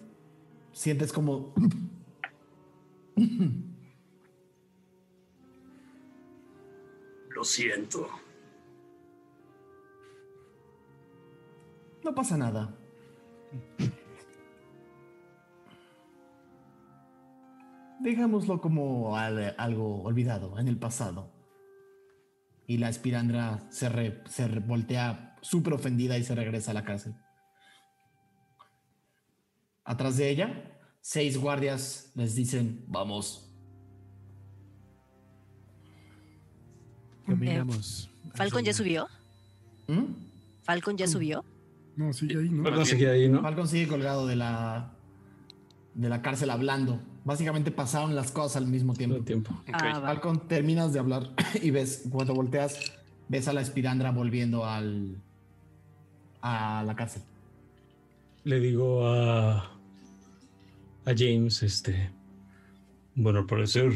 sientes 0.72 1.12
como. 1.12 1.54
Lo 7.30 7.44
siento. 7.44 8.08
No 12.04 12.14
pasa 12.16 12.38
nada. 12.38 12.76
Dejámoslo 18.00 18.62
como 18.62 19.18
al- 19.18 19.56
algo 19.58 20.04
olvidado 20.04 20.58
en 20.60 20.68
el 20.68 20.78
pasado. 20.78 21.32
Y 22.66 22.78
la 22.78 22.90
espirandra 22.90 23.60
se, 23.72 23.90
re- 23.90 24.24
se 24.28 24.48
voltea 24.60 25.36
súper 25.41 25.74
ofendida 25.74 26.18
y 26.18 26.24
se 26.24 26.36
regresa 26.36 26.72
a 26.72 26.76
la 26.76 26.86
cárcel. 26.86 27.16
Atrás 29.84 30.18
de 30.18 30.30
ella, 30.30 30.79
seis 31.02 31.38
guardias 31.38 32.12
les 32.16 32.36
dicen, 32.36 32.84
vamos. 32.88 33.46
caminamos. 37.26 38.10
¿Falcon 38.34 38.64
ya 38.64 38.74
subió? 38.74 39.08
¿Mm? 39.88 40.06
¿Falcon 40.64 40.98
ya 40.98 41.08
subió? 41.08 41.44
No, 41.96 42.14
sigue 42.14 42.38
ahí, 42.40 42.50
¿no? 42.50 42.68
A 42.68 42.86
seguir 42.86 43.10
ahí, 43.10 43.30
¿no? 43.30 43.42
Falcon 43.42 43.68
sigue 43.68 43.88
colgado 43.88 44.26
de 44.26 44.36
la, 44.36 44.94
de 45.94 46.10
la 46.10 46.22
cárcel 46.22 46.50
hablando. 46.50 47.00
Básicamente 47.26 47.72
pasaron 47.72 48.16
las 48.16 48.32
cosas 48.32 48.58
al 48.58 48.68
mismo 48.68 48.94
tiempo. 48.94 49.18
el 49.18 49.26
tiempo. 49.26 49.52
Ah, 49.72 50.00
va. 50.00 50.08
Falcon, 50.08 50.48
terminas 50.48 50.94
de 50.94 51.00
hablar 51.00 51.30
y 51.62 51.72
ves, 51.72 52.04
cuando 52.10 52.34
volteas, 52.34 52.80
ves 53.28 53.48
a 53.48 53.54
la 53.54 53.62
espirandra 53.62 54.12
volviendo 54.12 54.66
al 54.66 55.22
a 56.42 56.84
la 56.86 56.96
cárcel. 56.96 57.22
Le 58.44 58.60
digo 58.60 59.06
a. 59.06 59.79
a 61.10 61.15
James, 61.18 61.64
este. 61.64 62.11
Bueno, 63.15 63.40
al 63.40 63.45
parecer. 63.45 63.91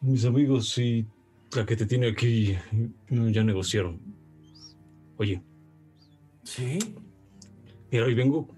Mis 0.00 0.24
amigos 0.24 0.78
y 0.78 1.06
la 1.54 1.66
que 1.66 1.76
te 1.76 1.86
tiene 1.86 2.08
aquí 2.08 2.56
no, 3.08 3.28
ya 3.28 3.44
negociaron. 3.44 4.00
Oye, 5.16 5.42
¿Sí? 6.44 6.78
Mira, 7.90 8.06
hoy 8.06 8.14
vengo, 8.14 8.48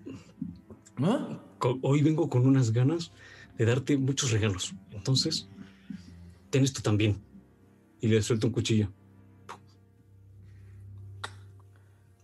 ¿Ah? 0.99 1.41
hoy 1.83 2.03
vengo 2.03 2.29
con 2.31 2.47
unas 2.47 2.73
ganas 2.73 3.13
de 3.59 3.65
darte 3.65 3.99
muchos 3.99 4.31
regalos. 4.31 4.75
Entonces, 4.91 5.49
ten 6.51 6.65
esto 6.65 6.81
también. 6.81 7.21
Y 8.01 8.09
le 8.09 8.23
suelto 8.23 8.47
un 8.47 8.53
cuchillo. 8.53 8.91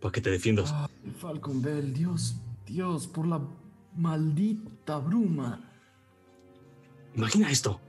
Para 0.00 0.12
que 0.12 0.20
te 0.20 0.30
defiendas. 0.30 0.72
Ay, 0.72 1.12
Falcon 1.18 1.60
Bell, 1.60 1.92
Dios, 1.92 2.36
Dios, 2.66 3.06
por 3.06 3.26
la 3.26 3.40
maldita 3.94 4.98
bruma. 4.98 5.60
Imagina 7.14 7.50
esto. 7.50 7.80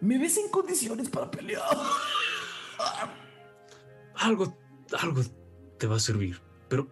¿Me 0.00 0.18
ves 0.18 0.38
en 0.38 0.50
condiciones 0.50 1.08
para 1.08 1.30
pelear? 1.30 1.62
Algo, 4.14 4.56
algo 4.98 5.22
te 5.78 5.86
va 5.86 5.96
a 5.96 6.00
servir. 6.00 6.40
Pero 6.68 6.88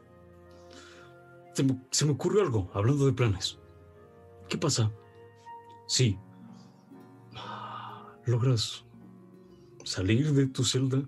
se 1.52 1.62
me, 1.62 1.78
se 1.90 2.06
me 2.06 2.12
ocurrió 2.12 2.40
algo, 2.40 2.70
hablando 2.72 3.04
de 3.04 3.12
planes. 3.12 3.58
¿Qué 4.48 4.56
pasa? 4.56 4.90
Sí. 5.86 6.18
Logras 8.24 8.86
salir 9.84 10.32
de 10.32 10.46
tu 10.46 10.64
celda 10.64 11.02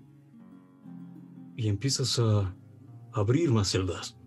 y 1.55 1.67
empiezas 1.69 2.19
a 2.19 2.53
abrir 3.13 3.51
más 3.51 3.69
celdas. 3.69 4.17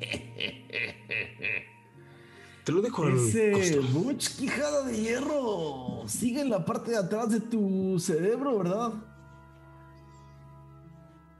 Te 2.64 2.72
lo 2.72 2.82
dejo 2.82 3.04
al 3.04 3.16
Ese. 3.16 3.78
Butch 3.80 4.36
Quijada 4.36 4.84
de 4.84 4.96
Hierro 4.96 6.04
sigue 6.06 6.42
en 6.42 6.50
la 6.50 6.64
parte 6.64 6.92
de 6.92 6.98
atrás 6.98 7.30
de 7.30 7.40
tu 7.40 7.98
cerebro, 7.98 8.58
¿verdad? 8.58 8.92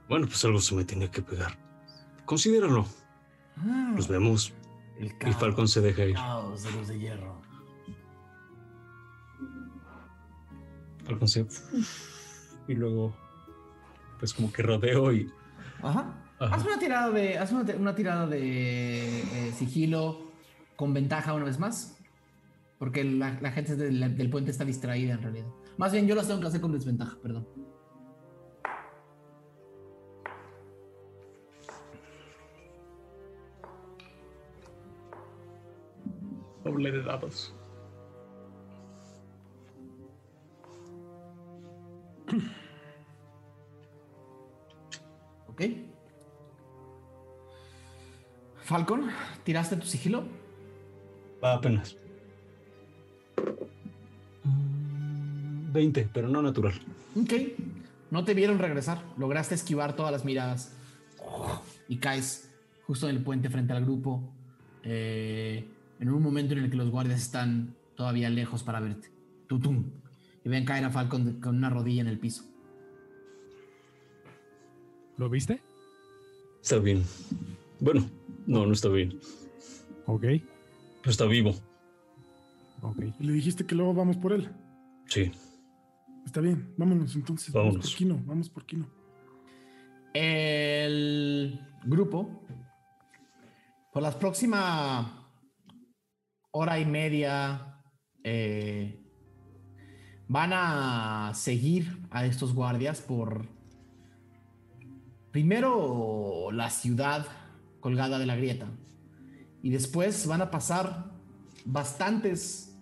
Bueno, 0.09 0.25
pues 0.27 0.43
algo 0.43 0.59
se 0.59 0.75
me 0.75 0.83
tenía 0.83 1.09
que 1.09 1.21
pegar. 1.21 1.57
Considéralo. 2.25 2.85
Ah, 3.57 3.93
Nos 3.95 4.07
vemos. 4.07 4.53
el 4.99 5.07
Y 5.07 5.09
caos, 5.11 5.35
Falcon 5.37 5.67
se 5.67 5.81
deja 5.81 6.05
ir. 6.05 6.15
caos 6.15 6.63
de 6.63 6.71
los 6.71 6.87
de 6.87 6.99
hierro. 6.99 7.39
Falcon 11.05 11.27
se... 11.27 11.45
Y 12.67 12.73
luego, 12.75 13.15
pues 14.19 14.33
como 14.33 14.51
que 14.51 14.61
rodeo 14.63 15.13
y... 15.13 15.31
Ajá. 15.81 16.13
Ajá. 16.41 16.55
Haz 16.55 16.65
una 16.65 16.79
tirada 16.79 17.11
de, 17.11 17.37
haz 17.37 17.51
una, 17.51 17.75
una 17.75 17.93
tirada 17.93 18.25
de 18.25 19.19
eh, 19.21 19.51
sigilo 19.55 20.31
con 20.75 20.91
ventaja 20.91 21.35
una 21.35 21.45
vez 21.45 21.59
más. 21.59 21.99
Porque 22.79 23.03
la, 23.03 23.37
la 23.39 23.51
gente 23.51 23.75
del, 23.75 24.17
del 24.17 24.29
puente 24.31 24.49
está 24.49 24.65
distraída 24.65 25.13
en 25.13 25.21
realidad. 25.21 25.45
Más 25.77 25.91
bien 25.91 26.07
yo 26.07 26.15
las 26.15 26.27
tengo 26.27 26.41
que 26.41 26.47
hacer 26.47 26.59
con 26.59 26.71
desventaja, 26.71 27.15
perdón. 27.21 27.47
Doble 36.63 36.91
de 36.91 37.03
dados. 37.03 37.53
¿Ok? 45.47 45.90
Falcon, 48.71 49.09
¿tiraste 49.43 49.75
tu 49.75 49.85
sigilo? 49.85 50.23
Va 51.43 51.55
apenas. 51.55 51.97
Mm, 54.45 55.73
20, 55.73 56.09
pero 56.13 56.29
no 56.29 56.41
natural. 56.41 56.73
Ok. 57.21 57.33
No 58.11 58.23
te 58.23 58.33
vieron 58.33 58.59
regresar. 58.59 59.03
Lograste 59.17 59.55
esquivar 59.55 59.95
todas 59.97 60.13
las 60.13 60.23
miradas. 60.23 60.73
Y 61.89 61.97
caes 61.97 62.49
justo 62.87 63.09
en 63.09 63.17
el 63.17 63.23
puente 63.23 63.49
frente 63.49 63.73
al 63.73 63.83
grupo. 63.83 64.23
eh, 64.83 65.67
en 65.99 66.09
un 66.09 66.23
momento 66.23 66.53
en 66.53 66.59
el 66.63 66.69
que 66.71 66.77
los 66.77 66.89
guardias 66.89 67.21
están 67.21 67.75
todavía 67.95 68.29
lejos 68.29 68.63
para 68.63 68.79
verte. 68.79 69.11
Tutum. 69.47 69.83
Y 70.45 70.49
ven 70.49 70.63
caer 70.65 70.85
a 70.85 70.89
Falcon 70.89 71.41
con 71.41 71.57
una 71.57 71.69
rodilla 71.69 72.01
en 72.01 72.07
el 72.07 72.17
piso. 72.17 72.45
¿Lo 75.17 75.29
viste? 75.29 75.61
Está 76.63 76.79
bien. 76.79 77.03
Bueno, 77.79 78.09
no, 78.51 78.65
no 78.65 78.73
está 78.73 78.89
bien. 78.89 79.17
Ok, 80.05 80.25
está 81.05 81.25
vivo. 81.25 81.55
ok. 82.81 82.97
Y 83.19 83.23
le 83.23 83.33
dijiste 83.33 83.65
que 83.65 83.75
luego 83.75 83.93
vamos 83.93 84.17
por 84.17 84.33
él. 84.33 84.49
Sí. 85.05 85.31
Está 86.25 86.41
bien, 86.41 86.73
vámonos 86.77 87.15
entonces. 87.15 87.53
Vámonos. 87.53 87.75
Vamos 87.75 87.89
por 87.89 87.97
Kino, 87.97 88.21
vamos 88.25 88.49
por 88.49 88.65
Kino. 88.65 88.89
El 90.13 91.59
grupo, 91.85 92.45
por 93.93 94.03
las 94.03 94.15
próximas 94.15 95.07
hora 96.51 96.77
y 96.77 96.85
media, 96.85 97.81
eh, 98.23 98.99
van 100.27 100.51
a 100.53 101.31
seguir 101.33 101.99
a 102.11 102.25
estos 102.25 102.53
guardias 102.53 102.99
por 102.99 103.47
primero 105.31 106.49
la 106.51 106.69
ciudad 106.69 107.25
colgada 107.81 108.17
de 108.17 108.25
la 108.25 108.37
grieta 108.37 108.67
y 109.61 109.69
después 109.69 110.25
van 110.25 110.41
a 110.41 110.49
pasar 110.49 111.11
bastantes 111.65 112.75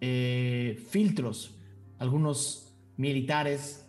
eh, 0.00 0.82
filtros, 0.90 1.54
algunos 1.98 2.72
militares 2.96 3.86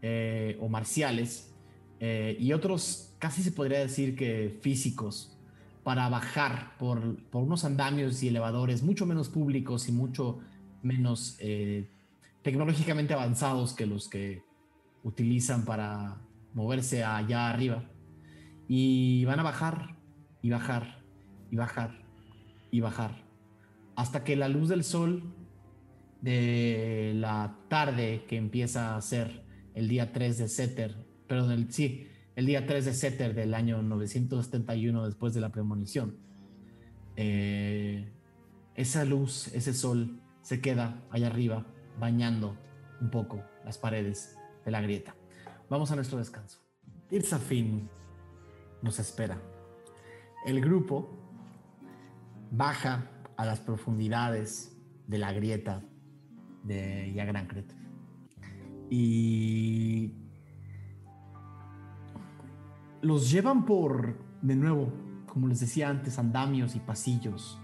eh, 0.00 0.58
o 0.60 0.68
marciales 0.68 1.52
eh, 2.00 2.36
y 2.38 2.52
otros 2.52 3.14
casi 3.18 3.42
se 3.42 3.52
podría 3.52 3.78
decir 3.78 4.16
que 4.16 4.58
físicos 4.60 5.36
para 5.84 6.08
bajar 6.08 6.76
por, 6.78 7.16
por 7.30 7.42
unos 7.42 7.64
andamios 7.64 8.22
y 8.22 8.28
elevadores 8.28 8.82
mucho 8.82 9.06
menos 9.06 9.28
públicos 9.28 9.88
y 9.88 9.92
mucho 9.92 10.38
menos 10.82 11.38
tecnológicamente 12.42 13.14
avanzados 13.14 13.72
que 13.72 13.86
los 13.86 14.08
que 14.08 14.42
utilizan 15.04 15.64
para 15.64 16.20
moverse 16.54 17.04
allá 17.04 17.50
arriba. 17.50 17.84
Y 18.68 19.24
van 19.24 19.40
a 19.40 19.42
bajar 19.42 19.96
y 20.40 20.50
bajar 20.50 21.02
y 21.50 21.56
bajar 21.56 22.02
y 22.70 22.80
bajar 22.80 23.22
hasta 23.96 24.24
que 24.24 24.36
la 24.36 24.48
luz 24.48 24.68
del 24.68 24.84
sol 24.84 25.22
de 26.20 27.12
la 27.16 27.58
tarde 27.68 28.24
que 28.28 28.36
empieza 28.36 28.96
a 28.96 29.02
ser 29.02 29.42
el 29.74 29.88
día 29.88 30.12
3 30.12 30.38
de 30.38 30.48
Seter, 30.48 30.96
perdón, 31.26 31.52
el, 31.52 31.72
sí, 31.72 32.06
el 32.36 32.46
día 32.46 32.66
3 32.66 32.84
de 32.84 32.94
Seter 32.94 33.34
del 33.34 33.54
año 33.54 33.82
971 33.82 35.06
después 35.06 35.34
de 35.34 35.40
la 35.40 35.50
premonición. 35.50 36.16
Eh, 37.16 38.12
esa 38.74 39.04
luz, 39.04 39.48
ese 39.48 39.74
sol 39.74 40.20
se 40.42 40.60
queda 40.60 41.02
allá 41.10 41.26
arriba 41.26 41.66
bañando 41.98 42.56
un 43.00 43.10
poco 43.10 43.42
las 43.64 43.78
paredes 43.78 44.36
de 44.64 44.70
la 44.70 44.80
grieta. 44.80 45.14
Vamos 45.68 45.90
a 45.90 45.96
nuestro 45.96 46.18
descanso. 46.18 46.60
Tirzafin 47.08 47.88
nos 48.82 48.98
espera. 48.98 49.40
El 50.44 50.60
grupo 50.60 51.08
baja 52.50 53.10
a 53.36 53.46
las 53.46 53.60
profundidades 53.60 54.76
de 55.06 55.18
la 55.18 55.32
grieta 55.32 55.82
de 56.64 57.12
Yagrancret. 57.14 57.74
Y 58.90 60.12
los 63.00 63.30
llevan 63.30 63.64
por, 63.64 64.18
de 64.42 64.54
nuevo, 64.54 64.92
como 65.26 65.48
les 65.48 65.60
decía 65.60 65.88
antes, 65.88 66.18
andamios 66.18 66.76
y 66.76 66.80
pasillos 66.80 67.58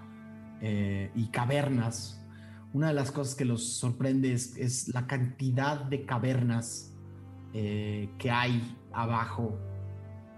eh, 0.61 1.11
y 1.15 1.27
cavernas. 1.29 2.25
Una 2.73 2.89
de 2.89 2.95
las 2.95 3.13
cosas 3.13 3.35
que 3.35 3.45
los 3.45 3.75
sorprende 3.79 4.33
es, 4.33 4.57
es 4.57 4.89
la 4.89 5.07
cantidad 5.07 5.85
de 5.85 6.05
cavernas 6.05 6.95
eh, 7.53 8.11
que 8.19 8.31
hay 8.31 8.77
abajo 8.93 9.59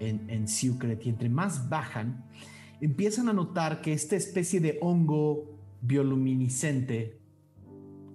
en, 0.00 0.28
en 0.28 0.48
Secret. 0.48 1.04
Y 1.06 1.10
entre 1.10 1.28
más 1.28 1.68
bajan, 1.68 2.24
empiezan 2.80 3.28
a 3.28 3.32
notar 3.32 3.80
que 3.80 3.92
esta 3.92 4.16
especie 4.16 4.60
de 4.60 4.78
hongo 4.80 5.58
bioluminiscente 5.82 7.20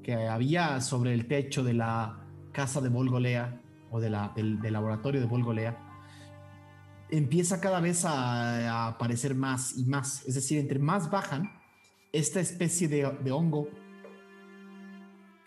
que 0.04 0.14
había 0.14 0.82
sobre 0.82 1.14
el 1.14 1.28
techo 1.28 1.64
de 1.64 1.74
la 1.74 2.20
casa 2.52 2.82
de 2.82 2.90
Volgolea 2.90 3.62
o 3.90 4.00
de 4.00 4.10
la- 4.10 4.34
del, 4.36 4.60
del 4.62 4.74
laboratorio 4.74 5.20
de 5.22 5.28
Volgolea 5.28 5.82
empieza 7.10 7.62
cada 7.62 7.80
vez 7.80 8.04
a, 8.06 8.70
a 8.70 8.88
aparecer 8.88 9.36
más 9.36 9.78
y 9.78 9.86
más. 9.86 10.24
Es 10.28 10.36
decir, 10.36 10.60
entre 10.60 10.80
más 10.80 11.10
bajan, 11.12 11.52
esta 12.12 12.40
especie 12.40 12.88
de, 12.88 13.10
de 13.24 13.32
hongo 13.32 13.68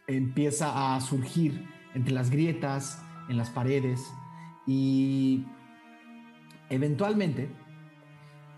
empieza 0.06 0.94
a 0.94 1.00
surgir 1.00 1.66
entre 1.94 2.12
las 2.14 2.30
grietas, 2.30 3.02
en 3.28 3.36
las 3.36 3.50
paredes 3.50 4.00
y 4.66 5.44
eventualmente, 6.70 7.50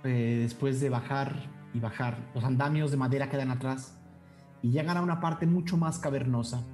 eh, 0.05 0.39
después 0.43 0.81
de 0.81 0.89
bajar 0.89 1.51
y 1.73 1.81
bajar, 1.81 2.31
los 2.35 2.45
andamios 2.45 2.91
de 2.91 2.97
madera 2.97 3.31
quedan 3.31 3.51
atrás 3.51 3.99
y 4.63 4.71
llegan 4.71 4.97
a 4.97 5.03
una 5.03 5.21
parte 5.21 5.47
mucho 5.47 5.77
más 5.77 5.99
cavernosa. 5.99 6.65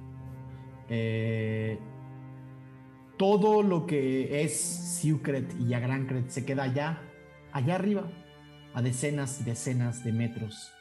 Eh, 0.89 1.79
todo 3.17 3.63
lo 3.63 3.85
que 3.85 4.43
es 4.43 4.53
Siucret 4.53 5.53
y 5.59 5.73
Agrancret 5.73 6.29
se 6.29 6.45
queda 6.45 6.63
allá, 6.63 7.01
allá 7.51 7.75
arriba, 7.75 8.03
a 8.73 8.81
decenas 8.81 9.41
y 9.41 9.43
decenas 9.43 10.03
de 10.03 10.13
metros 10.13 10.71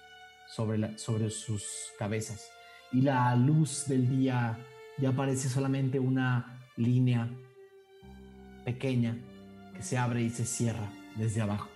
sobre, 0.49 0.99
sobre 0.99 1.31
sus 1.31 1.65
cabezas. 1.99 2.51
Y 2.93 3.01
la 3.01 3.35
luz 3.37 3.87
del 3.89 4.09
día 4.09 4.59
ya 4.99 5.13
parece 5.13 5.49
solamente 5.49 5.99
una 5.99 6.61
línea 6.77 7.31
pequeña 8.65 9.17
que 9.77 9.83
se 9.83 9.99
abre 9.99 10.23
y 10.23 10.31
se 10.31 10.45
cierra 10.45 10.91
desde 11.15 11.43
abajo. 11.43 11.69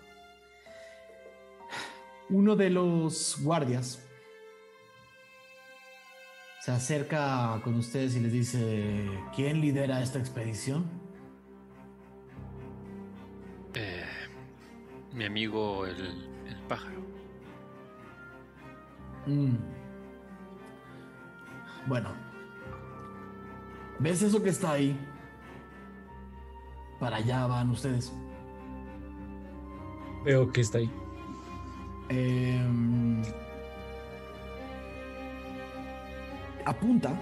Uno 2.28 2.56
de 2.56 2.70
los 2.70 3.39
guardias 3.43 4.06
se 6.60 6.70
acerca 6.70 7.60
con 7.64 7.74
ustedes 7.74 8.16
y 8.16 8.20
les 8.20 8.32
dice, 8.32 9.09
¿quién 9.35 9.60
lidera 9.60 10.02
esta 10.02 10.18
expedición? 10.18 10.85
Eh, 13.74 14.05
mi 15.12 15.24
amigo 15.24 15.86
el, 15.86 16.28
el 16.47 16.56
pájaro. 16.68 17.01
Mm. 19.27 19.56
Bueno, 21.86 22.10
¿ves 23.98 24.22
eso 24.22 24.43
que 24.43 24.51
está 24.51 24.72
ahí? 24.72 24.98
Para 27.01 27.16
allá 27.16 27.47
van 27.47 27.70
ustedes. 27.70 28.12
Veo 30.24 30.52
que 30.52 30.60
está 30.60 30.78
ahí. 30.78 30.90
Em, 32.10 33.22
apunta 36.64 37.18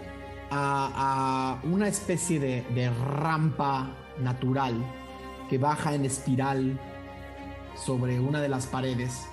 a, 0.50 1.60
a 1.62 1.66
una 1.66 1.88
especie 1.88 2.40
de, 2.40 2.62
de 2.74 2.90
rampa 2.90 3.94
natural 4.20 4.74
que 5.48 5.58
baja 5.58 5.94
en 5.94 6.04
espiral 6.04 6.78
sobre 7.76 8.18
una 8.20 8.40
de 8.40 8.48
las 8.48 8.66
paredes. 8.66 9.26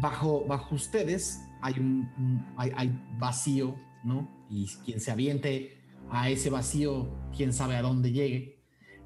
Bajo, 0.00 0.44
bajo 0.46 0.74
ustedes 0.74 1.44
hay 1.60 1.74
un, 1.78 2.08
un- 2.16 2.46
hay, 2.56 2.72
hay 2.76 3.04
vacío, 3.18 3.74
¿no? 4.04 4.28
Y 4.48 4.66
quien 4.84 5.00
se 5.00 5.10
aviente 5.10 5.78
a 6.10 6.28
ese 6.30 6.50
vacío, 6.50 7.08
quién 7.36 7.52
sabe 7.52 7.76
a 7.76 7.82
dónde 7.82 8.12
llegue. 8.12 8.61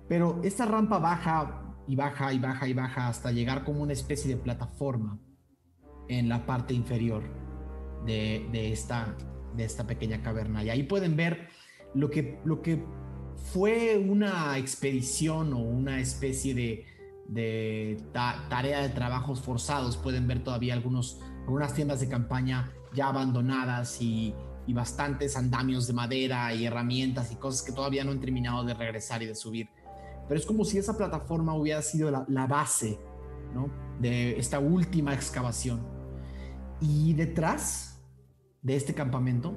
Pero 0.09 0.41
esta 0.45 0.65
rampa 0.67 0.99
baja 0.99 1.75
y 1.89 1.97
baja 1.97 2.33
y 2.33 2.39
baja 2.39 2.69
y 2.69 2.73
baja 2.75 3.09
hasta 3.09 3.33
llegar 3.33 3.65
como 3.65 3.83
una 3.83 3.93
especie 3.93 4.35
de 4.35 4.41
plataforma 4.41 5.19
en 6.09 6.29
la 6.29 6.47
parte 6.47 6.75
inferior 6.75 7.23
de, 8.05 8.49
de 8.53 8.73
esta, 8.73 9.17
de 9.57 9.65
esta 9.65 9.87
pequeña 9.87 10.23
caverna. 10.23 10.63
Y 10.63 10.71
ahí 10.71 10.85
pueden 10.85 11.17
ver 11.17 11.49
lo 11.95 12.11
que, 12.11 12.41
lo 12.45 12.63
que 12.63 12.85
fue 13.53 13.99
una 13.99 14.57
expedición 14.59 15.53
o 15.53 15.59
una 15.59 16.01
especie 16.01 16.55
de, 16.55 16.87
de 17.27 18.01
ta- 18.13 18.47
tarea 18.49 18.83
de 18.83 18.89
trabajos 18.91 19.41
forzados. 19.41 19.97
Pueden 19.97 20.27
ver 20.29 20.45
todavía 20.45 20.75
algunos, 20.75 21.21
algunas 21.43 21.75
tiendas 21.75 22.01
de 22.01 22.09
campaña 22.09 22.73
ya 22.95 23.09
abandonadas 23.09 24.01
y, 24.01 24.35
y 24.67 24.73
bastantes 24.73 25.37
andamios 25.37 25.87
de 25.87 25.93
madera 25.93 26.55
y 26.55 26.65
herramientas 26.65 27.33
y 27.33 27.37
cosas 27.37 27.63
que 27.63 27.73
todavía 27.73 28.05
no 28.05 28.13
han 28.13 28.21
terminado 28.21 28.65
de 28.65 28.75
regresar 28.75 29.23
y 29.23 29.27
de 29.27 29.35
subir. 29.35 29.69
Pero 30.29 30.41
es 30.41 30.47
como 30.47 30.65
si 30.65 30.79
esa 30.79 30.97
plataforma 30.97 31.55
hubiera 31.55 31.83
sido 31.83 32.11
la, 32.11 32.47
base 32.47 32.99
¿no? 33.55 33.71
de 34.01 34.39
esta 34.39 34.59
última 34.59 35.15
excavación. 35.15 35.81
Y 36.81 37.15
detrás 37.15 38.03
de 38.63 38.77
este 38.77 38.95
campamento, 38.95 39.55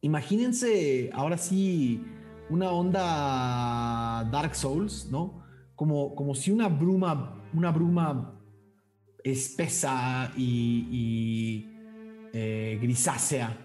imagínense 0.00 1.10
ahora 1.12 1.36
sí 1.36 2.04
una 2.50 2.70
onda 2.70 4.28
Dark 4.30 4.54
Souls, 4.54 5.08
¿no? 5.10 5.42
Como, 5.74 6.14
como 6.14 6.34
si 6.34 6.50
una 6.50 6.68
bruma, 6.68 7.42
una 7.52 7.70
bruma 7.70 8.40
espesa 9.22 10.32
y, 10.36 10.88
y, 10.90 11.78
eh, 12.32 12.78
grisácea 12.80 13.56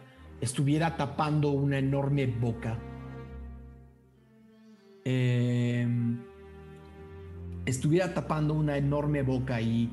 estuviera 0.42 0.98
tapando 0.98 1.52
una 1.52 1.80
enorme 1.80 2.28
boca. 2.28 2.78
Em, 5.06 6.20
estuviera 7.66 8.14
tapando 8.14 8.54
una 8.54 8.78
enorme 8.78 9.22
boca 9.22 9.62
y, 9.62 9.90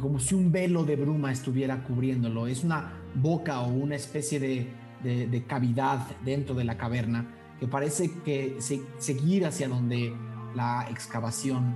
como 0.00 0.18
si 0.18 0.34
un 0.34 0.50
velo 0.50 0.84
de 0.84 0.96
bruma 0.96 1.32
estuviera 1.32 1.82
cubriéndolo. 1.84 2.46
Es 2.46 2.64
una 2.64 2.92
boca 3.14 3.60
o 3.60 3.68
una 3.68 3.96
especie 3.96 4.40
de 4.40 5.44
cavidad 5.46 6.06
dentro 6.24 6.54
de 6.54 6.64
la 6.64 6.76
caverna 6.76 7.38
que 7.58 7.66
parece 7.66 8.10
que 8.24 8.56
se, 8.60 8.82
seguir 8.98 9.46
hacia 9.46 9.68
donde 9.68 10.14
la 10.54 10.86
excavación 10.90 11.74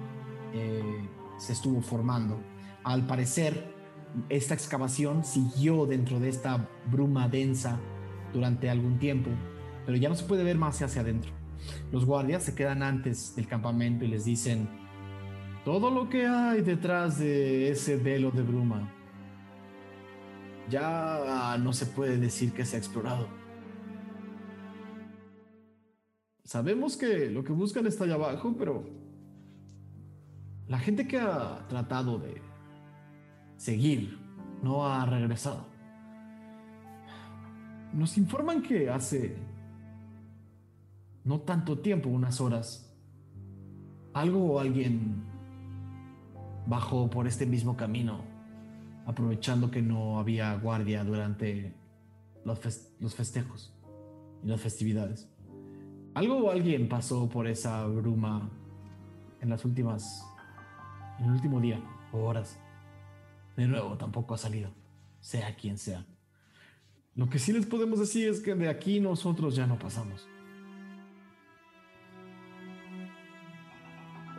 eh, 0.54 0.82
se 1.38 1.52
estuvo 1.52 1.82
formando. 1.82 2.40
Al 2.84 3.06
parecer, 3.06 3.72
esta 4.28 4.54
excavación 4.54 5.24
siguió 5.24 5.86
dentro 5.86 6.20
de 6.20 6.28
esta 6.28 6.68
bruma 6.90 7.28
densa 7.28 7.78
durante 8.32 8.70
algún 8.70 8.98
tiempo, 8.98 9.30
pero 9.84 9.96
ya 9.96 10.08
no 10.08 10.14
se 10.14 10.24
puede 10.24 10.44
ver 10.44 10.56
más 10.56 10.80
hacia 10.82 11.02
adentro. 11.02 11.41
Los 11.90 12.04
guardias 12.04 12.42
se 12.42 12.54
quedan 12.54 12.82
antes 12.82 13.34
del 13.36 13.46
campamento 13.46 14.04
y 14.04 14.08
les 14.08 14.24
dicen, 14.24 14.68
todo 15.64 15.90
lo 15.90 16.08
que 16.08 16.26
hay 16.26 16.62
detrás 16.62 17.18
de 17.18 17.70
ese 17.70 17.96
velo 17.96 18.30
de 18.30 18.42
bruma 18.42 18.92
ya 20.68 21.56
no 21.60 21.72
se 21.72 21.86
puede 21.86 22.16
decir 22.16 22.52
que 22.52 22.64
se 22.64 22.76
ha 22.76 22.78
explorado. 22.78 23.28
Sabemos 26.44 26.96
que 26.96 27.30
lo 27.30 27.44
que 27.44 27.52
buscan 27.52 27.86
está 27.86 28.04
allá 28.04 28.14
abajo, 28.14 28.54
pero 28.58 28.84
la 30.66 30.78
gente 30.78 31.06
que 31.06 31.18
ha 31.18 31.66
tratado 31.68 32.18
de 32.18 32.42
seguir 33.56 34.18
no 34.62 34.86
ha 34.86 35.04
regresado. 35.06 35.66
Nos 37.92 38.16
informan 38.16 38.62
que 38.62 38.88
hace 38.90 39.36
no 41.24 41.40
tanto 41.40 41.78
tiempo, 41.78 42.08
unas 42.08 42.40
horas, 42.40 42.92
algo 44.12 44.52
o 44.54 44.58
alguien 44.60 45.24
bajó 46.66 47.08
por 47.10 47.26
este 47.26 47.46
mismo 47.46 47.76
camino, 47.76 48.20
aprovechando 49.06 49.70
que 49.70 49.82
no 49.82 50.18
había 50.18 50.54
guardia 50.56 51.04
durante 51.04 51.74
los, 52.44 52.60
fes- 52.60 52.90
los 53.00 53.14
festejos 53.14 53.72
y 54.44 54.48
las 54.48 54.60
festividades. 54.60 55.28
Algo 56.14 56.36
o 56.46 56.50
alguien 56.50 56.88
pasó 56.88 57.28
por 57.28 57.46
esa 57.46 57.86
bruma 57.86 58.50
en 59.40 59.48
las 59.48 59.64
últimas, 59.64 60.24
en 61.18 61.26
el 61.26 61.30
último 61.32 61.60
día 61.60 61.80
o 62.12 62.18
horas. 62.18 62.58
De 63.56 63.66
nuevo, 63.66 63.96
tampoco 63.96 64.34
ha 64.34 64.38
salido, 64.38 64.70
sea 65.20 65.54
quien 65.56 65.78
sea. 65.78 66.04
Lo 67.14 67.28
que 67.28 67.38
sí 67.38 67.52
les 67.52 67.66
podemos 67.66 67.98
decir 67.98 68.28
es 68.28 68.40
que 68.40 68.54
de 68.54 68.68
aquí 68.68 69.00
nosotros 69.00 69.54
ya 69.56 69.66
no 69.66 69.78
pasamos. 69.78 70.26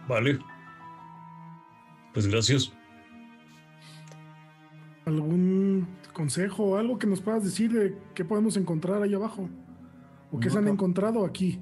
Vale. 0.08 0.40
Pues 2.14 2.28
gracias. 2.28 2.72
¿Algún 5.06 5.88
consejo 6.14 6.64
o 6.64 6.78
algo 6.78 6.98
que 6.98 7.08
nos 7.08 7.20
puedas 7.20 7.44
decir 7.44 7.72
de 7.74 7.98
qué 8.14 8.24
podemos 8.24 8.56
encontrar 8.56 9.02
ahí 9.02 9.14
abajo? 9.14 9.50
¿O 10.32 10.40
qué 10.40 10.50
se 10.50 10.58
han 10.58 10.68
encontrado 10.68 11.26
aquí? 11.26 11.60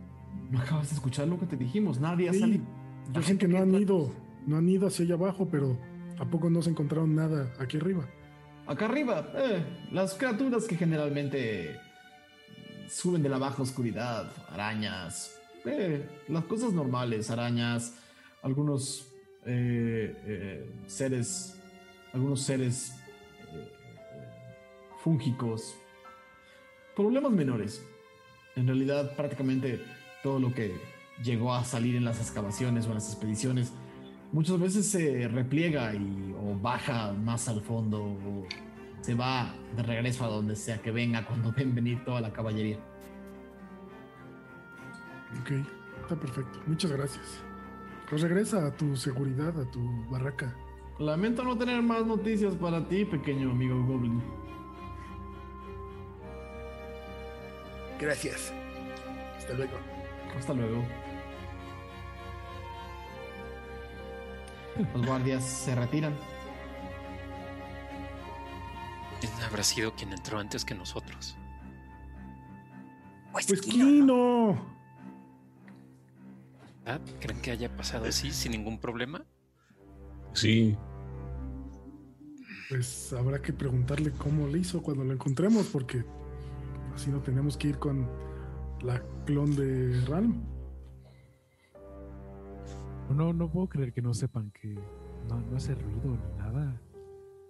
No 0.50 0.60
acabas 0.60 0.90
de 0.90 0.96
escuchar 0.96 1.28
lo 1.28 1.40
que 1.40 1.46
te 1.46 1.58
dijimos, 1.58 2.00
nadie 2.00 2.30
ha 2.30 2.34
salido. 2.34 2.64
Yo 3.08 3.14
La 3.14 3.22
sé 3.22 3.28
gente 3.28 3.48
que 3.48 3.54
no 3.54 3.60
han 3.60 3.74
ido, 3.74 4.14
no 4.46 4.58
han 4.58 4.70
ido 4.70 4.88
hacia 4.88 5.06
allá 5.06 5.16
abajo, 5.16 5.48
pero 5.50 5.78
¿a 6.20 6.26
poco 6.26 6.50
no 6.50 6.62
se 6.62 6.70
encontraron 6.70 7.16
nada 7.16 7.52
aquí 7.60 7.78
arriba? 7.78 8.06
Acá 8.68 8.86
arriba, 8.86 9.32
eh, 9.36 9.66
las 9.92 10.14
criaturas 10.14 10.66
que 10.66 10.78
generalmente 10.78 11.78
suben 12.88 13.24
de 13.24 13.30
la 13.30 13.38
baja 13.38 13.64
oscuridad, 13.64 14.32
arañas, 14.50 15.40
eh, 15.66 16.08
las 16.28 16.46
cosas 16.46 16.74
normales, 16.74 17.32
arañas, 17.32 17.96
algunos 18.42 19.08
eh, 19.46 20.16
eh, 20.26 20.72
seres, 20.88 21.60
algunos 22.14 22.42
seres 22.42 22.96
eh, 23.54 23.72
fúngicos, 25.04 25.76
problemas 26.96 27.32
menores. 27.32 27.86
En 28.56 28.68
realidad, 28.68 29.16
prácticamente 29.16 29.82
todo 30.24 30.40
lo 30.40 30.54
que 30.54 30.76
llegó 31.24 31.54
a 31.54 31.64
salir 31.64 31.96
en 31.96 32.06
las 32.06 32.20
excavaciones 32.20 32.86
o 32.86 32.90
en 32.90 32.96
las 32.96 33.10
expediciones 33.12 33.74
muchas 34.32 34.60
veces 34.60 34.88
se 34.88 35.28
repliega 35.28 35.94
y 35.94 36.34
o 36.40 36.58
baja 36.60 37.14
más 37.14 37.48
al 37.48 37.62
fondo 37.62 38.02
o 38.02 38.48
se 39.02 39.14
va 39.14 39.54
de 39.76 39.84
regreso 39.84 40.24
a 40.26 40.28
donde 40.28 40.56
sea 40.56 40.82
que 40.82 40.92
venga 40.92 41.26
cuando 41.26 41.52
ven 41.58 41.74
venir 41.76 42.04
toda 42.04 42.22
la 42.22 42.32
caballería. 42.32 42.78
Ok, 45.42 45.52
está 46.02 46.16
perfecto. 46.16 46.60
Muchas 46.68 46.92
gracias. 46.92 47.51
Pues 48.12 48.24
regresa 48.24 48.68
a 48.68 48.76
tu 48.76 48.98
seguridad, 48.98 49.58
a 49.58 49.72
tu 49.72 49.80
barraca. 50.10 50.54
Lamento 51.00 51.46
no 51.46 51.58
tener 51.58 51.82
más 51.82 52.06
noticias 52.06 52.54
para 52.56 52.86
ti, 52.86 53.06
pequeño 53.06 53.52
amigo 53.52 53.82
Goblin. 53.86 54.22
Gracias. 57.98 58.52
Hasta 59.38 59.54
luego. 59.54 59.78
Hasta 60.38 60.54
luego. 60.54 60.84
Los 64.94 65.06
guardias 65.06 65.46
se 65.46 65.74
retiran. 65.74 66.14
¿Quién 69.22 69.32
habrá 69.42 69.64
sido 69.64 69.96
quien 69.96 70.12
entró 70.12 70.38
antes 70.38 70.66
que 70.66 70.76
nosotros? 70.76 71.38
Pues, 73.32 73.48
Pues 73.48 73.62
¿Ah? 76.86 77.00
¿Creen 77.20 77.42
que 77.42 77.52
haya 77.52 77.76
pasado 77.76 78.06
así 78.06 78.32
sin 78.32 78.54
ningún 78.54 78.80
problema? 78.80 79.24
Sí, 80.34 80.78
Pues 82.70 83.12
habrá 83.12 83.42
que 83.42 83.52
preguntarle 83.52 84.12
cómo 84.12 84.48
le 84.48 84.60
hizo 84.60 84.82
cuando 84.82 85.04
lo 85.04 85.12
encontremos, 85.14 85.68
porque 85.68 86.06
así 86.96 87.10
no 87.12 87.20
tenemos 87.20 87.58
que 87.58 87.68
ir 87.68 87.78
con 87.78 88.08
la 88.82 89.04
clon 89.26 89.54
de 89.56 90.00
Ralm. 90.08 90.42
No, 93.10 93.34
no 93.34 93.52
puedo 93.52 93.68
creer 93.68 93.92
que 93.92 94.02
no 94.02 94.14
sepan 94.14 94.52
que 94.52 94.74
no, 95.28 95.42
no 95.42 95.58
hace 95.58 95.76
ruido 95.76 96.18
ni 96.18 96.38
nada. 96.38 96.82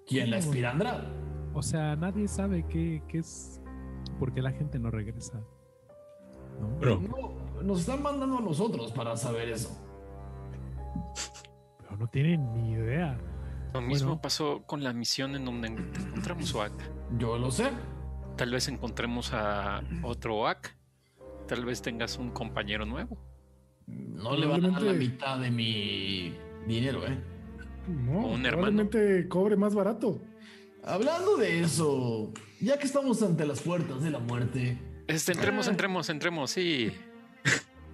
¿Quién 0.07 0.31
la 0.31 0.39
espirandra? 0.39 1.05
O 1.53 1.61
sea, 1.61 1.95
nadie 1.95 2.27
sabe 2.27 2.65
qué, 2.67 3.03
qué 3.07 3.19
es. 3.19 3.61
¿Por 4.17 4.33
qué 4.33 4.41
la 4.41 4.51
gente 4.51 4.79
no 4.79 4.89
regresa? 4.89 5.39
¿No? 6.59 6.77
pero 6.79 6.99
No, 6.99 7.40
nos 7.63 7.81
están 7.81 8.01
mandando 8.01 8.38
a 8.38 8.41
nosotros 8.41 8.91
para 8.91 9.15
saber 9.17 9.49
eso. 9.49 9.69
Pero 11.79 11.97
no 11.97 12.07
tienen 12.07 12.53
ni 12.53 12.71
idea. 12.71 13.17
Lo 13.73 13.81
mismo 13.81 14.09
Bueno. 14.09 14.21
pasó 14.21 14.63
con 14.65 14.83
la 14.83 14.93
misión 14.93 15.35
en 15.35 15.45
donde 15.45 15.67
encontramos 15.69 16.53
OAK. 16.53 16.73
Yo 17.17 17.38
lo 17.38 17.51
sé. 17.51 17.71
Tal 18.35 18.51
vez 18.51 18.67
encontremos 18.67 19.31
a 19.33 19.81
otro 20.03 20.38
OAK. 20.39 20.75
Tal 21.47 21.65
vez 21.65 21.81
tengas 21.81 22.17
un 22.17 22.31
compañero 22.31 22.85
nuevo. 22.85 23.17
No 23.88 24.35
le 24.35 24.45
van 24.45 24.65
a 24.65 24.69
dar 24.69 24.81
la 24.83 24.93
mitad 24.93 25.39
de 25.39 25.51
mi 25.51 26.35
dinero, 26.67 27.05
¿eh? 27.05 27.17
No, 27.88 28.25
O 28.25 28.33
un 28.33 28.45
hermano. 28.45 28.89
cobre 29.27 29.55
más 29.55 29.73
barato. 29.73 30.21
Hablando 30.83 31.38
de 31.38 31.61
eso, 31.61 32.31
ya 32.59 32.77
que 32.77 32.85
estamos 32.85 33.21
ante 33.21 33.45
las 33.45 33.61
puertas 33.61 34.01
de 34.01 34.11
la 34.11 34.19
muerte. 34.19 34.79
Este, 35.07 35.31
entremos, 35.33 35.67
entremos, 35.67 36.09
entremos, 36.09 36.51
sí. 36.51 36.91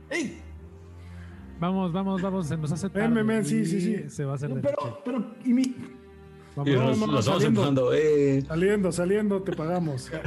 ¡Ey! 0.09 0.41
Vamos, 1.59 1.91
vamos, 1.91 2.21
vamos, 2.21 2.47
se 2.47 2.55
nos 2.57 2.71
hace 2.71 2.89
tarde. 2.89 3.23
Ven, 3.23 3.43
sí, 3.45 3.65
sí, 3.65 3.81
sí. 3.81 4.09
Se 4.09 4.25
va 4.25 4.33
a 4.33 4.35
hacer 4.35 4.49
noche. 4.49 4.61
Pero, 4.63 5.01
pero, 5.03 5.31
¿y 5.43 5.53
mi? 5.53 5.75
Vamos, 6.55 6.69
y 6.69 6.75
no, 6.75 6.83
los, 6.85 6.97
no, 6.99 7.07
no, 7.07 7.13
los 7.13 7.25
vamos 7.25 7.41
saliendo. 7.43 7.61
empujando. 7.67 7.93
Eh, 7.93 8.43
Saliendo, 8.47 8.91
saliendo, 8.91 9.41
te 9.41 9.53
pagamos. 9.53 10.11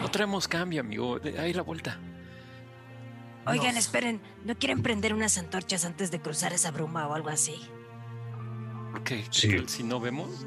No 0.00 0.08
traemos 0.10 0.48
cambio, 0.48 0.80
amigo. 0.80 1.18
Ahí 1.38 1.52
la 1.52 1.62
vuelta. 1.62 1.98
Oigan, 3.46 3.74
no. 3.74 3.78
esperen, 3.78 4.20
¿no 4.44 4.54
quieren 4.56 4.82
prender 4.82 5.12
unas 5.14 5.36
antorchas 5.38 5.84
antes 5.84 6.10
de 6.10 6.20
cruzar 6.20 6.52
esa 6.52 6.70
bruma 6.70 7.06
o 7.06 7.14
algo 7.14 7.28
así? 7.28 7.54
¿Qué? 9.04 9.24
Sí. 9.30 9.48
¿Que 9.48 9.68
Si 9.68 9.82
no 9.82 10.00
vemos. 10.00 10.46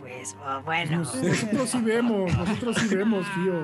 Pues 0.00 0.36
oh, 0.46 0.62
bueno. 0.64 0.98
Nos- 0.98 1.14
nosotros 1.16 1.68
sí 1.70 1.80
vemos, 1.82 2.32
nosotros 2.36 2.76
sí 2.78 2.94
vemos, 2.94 3.26
tío. 3.34 3.54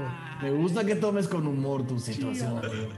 Me 0.42 0.50
gusta 0.50 0.84
que 0.84 0.96
tomes 0.96 1.28
con 1.28 1.46
humor 1.46 1.86
tu 1.86 1.98
situación. 1.98 2.58
amigo. 2.58 2.88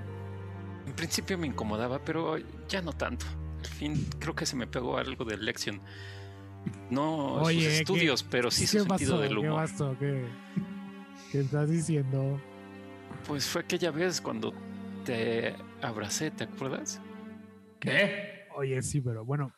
En 0.93 0.97
principio 0.97 1.39
me 1.39 1.47
incomodaba, 1.47 1.99
pero 2.05 2.37
ya 2.69 2.83
no 2.83 2.93
tanto. 2.93 3.25
Al 3.61 3.67
fin 3.67 4.07
creo 4.19 4.35
que 4.35 4.45
se 4.45 4.57
me 4.57 4.67
pegó 4.67 4.99
algo 4.99 5.25
de 5.25 5.39
lección. 5.39 5.81
No 6.91 7.35
Oye, 7.37 7.61
sus 7.61 7.69
¿qué- 7.69 7.79
estudios, 7.79 8.23
pero 8.23 8.51
sí 8.51 8.67
su 8.67 8.79
¿Qué 8.85 8.89
sentido 8.91 9.19
del 9.19 9.31
¿Qué 9.33 9.39
humor. 9.49 9.63
pasó? 9.63 9.97
¿Qué, 9.99 10.25
¿Qué 11.33 11.41
estás 11.41 11.71
diciendo? 11.71 12.39
Pues 13.27 13.47
fue 13.47 13.63
aquella 13.63 13.91
vez 13.91 14.21
cuando 14.21 14.53
te 15.05 15.57
abracé, 15.81 16.31
¿te 16.31 16.45
acuerdas? 16.45 17.01
¿Qué? 17.81 18.47
Oye, 18.55 18.81
sí, 18.83 19.01
pero 19.01 19.25
bueno. 19.25 19.51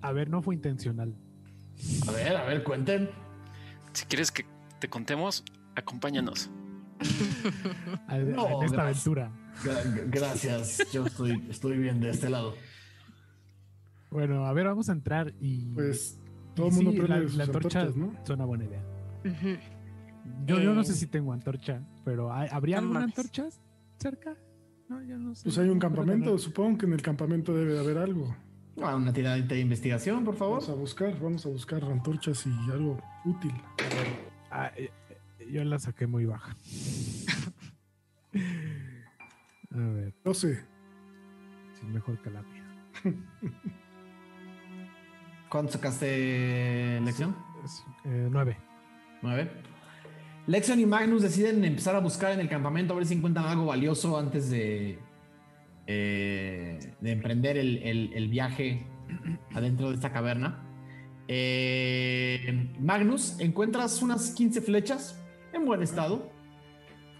A 0.00 0.12
ver, 0.12 0.30
no 0.30 0.40
fue 0.42 0.54
intencional. 0.54 1.14
A 2.08 2.12
ver, 2.12 2.34
a 2.36 2.44
ver, 2.46 2.64
cuenten. 2.64 3.10
Si 3.92 4.06
quieres 4.06 4.32
que 4.32 4.46
te 4.78 4.88
contemos, 4.88 5.44
acompáñanos. 5.76 6.48
A- 8.08 8.16
No, 8.18 8.46
en 8.48 8.62
esta 8.64 8.82
gracias. 8.84 9.06
aventura. 9.06 9.32
Gra- 9.64 10.04
gracias, 10.10 10.90
yo 10.92 11.06
estoy, 11.06 11.46
estoy 11.50 11.78
bien 11.78 12.00
de 12.00 12.10
este 12.10 12.30
lado. 12.30 12.54
Bueno, 14.10 14.46
a 14.46 14.52
ver, 14.52 14.66
vamos 14.66 14.88
a 14.88 14.92
entrar 14.92 15.32
y. 15.40 15.66
Pues 15.74 16.18
todo 16.54 16.68
el 16.68 16.72
mundo 16.74 16.90
sí, 16.92 16.96
prende 16.98 17.16
la, 17.16 17.22
sus 17.28 17.34
la 17.36 17.44
antorcha 17.44 17.80
antorchas, 17.82 17.96
¿no? 17.96 18.26
suena 18.26 18.44
buena 18.44 18.64
idea. 18.64 18.82
Yo, 20.46 20.60
yo 20.60 20.74
no 20.74 20.82
sé 20.84 20.92
Eh, 20.92 20.96
si 20.96 21.06
tengo 21.06 21.32
antorcha, 21.32 21.82
pero 22.04 22.32
¿hay- 22.32 22.48
¿habría 22.50 22.76
no 22.76 22.82
alguna 22.88 23.04
antorcha 23.04 23.48
cerca? 23.98 24.36
No, 24.88 25.02
yo 25.02 25.16
no 25.18 25.34
sé. 25.34 25.44
Pues 25.44 25.58
hay 25.58 25.68
un 25.68 25.78
campamento, 25.78 26.36
supongo 26.38 26.78
que 26.78 26.86
en 26.86 26.92
el 26.94 27.02
campamento 27.02 27.54
debe 27.54 27.74
de 27.74 27.78
haber 27.80 27.98
algo. 27.98 28.34
Ah, 28.82 28.96
una 28.96 29.12
tiradita 29.12 29.54
de 29.54 29.60
investigación, 29.60 30.24
por 30.24 30.36
favor. 30.36 30.60
Vamos 30.60 30.70
a 30.70 30.74
buscar, 30.74 31.20
vamos 31.20 31.46
a 31.46 31.48
buscar 31.50 31.84
antorchas 31.84 32.44
y 32.46 32.70
algo 32.72 32.98
útil. 33.24 33.52
Ah, 34.50 34.72
eh, 34.76 34.90
yo 35.52 35.62
la 35.64 35.78
saqué 35.78 36.06
muy 36.06 36.24
baja. 36.24 36.56
a 39.72 39.76
ver, 39.78 40.12
12. 40.24 40.54
sí, 41.74 41.86
mejor 41.86 42.20
que 42.22 42.30
la 42.30 42.42
mía. 42.42 42.64
¿Cuánto 45.48 45.72
sacaste, 45.72 47.00
Lección? 47.04 47.34
Es, 47.64 47.84
eh, 48.04 48.28
nueve. 48.30 48.56
Nueve. 49.22 49.50
Lexion 50.46 50.80
y 50.80 50.86
Magnus 50.86 51.22
deciden 51.22 51.64
empezar 51.64 51.94
a 51.96 52.00
buscar 52.00 52.32
en 52.32 52.40
el 52.40 52.48
campamento 52.48 52.94
a 52.94 52.96
ver 52.96 53.06
si 53.06 53.14
encuentran 53.14 53.46
algo 53.46 53.66
valioso 53.66 54.18
antes 54.18 54.50
de, 54.50 54.98
eh, 55.86 56.94
de 57.00 57.10
emprender 57.12 57.56
el, 57.56 57.78
el- 57.82 58.12
el 58.14 58.28
viaje 58.28 58.86
adentro 59.54 59.88
de 59.90 59.94
esta 59.96 60.12
caverna. 60.12 60.64
Eh, 61.28 62.68
Magnus, 62.80 63.38
encuentras 63.40 64.02
unas 64.02 64.30
15 64.32 64.60
flechas 64.62 65.20
en 65.52 65.64
buen 65.66 65.82
estado. 65.82 66.30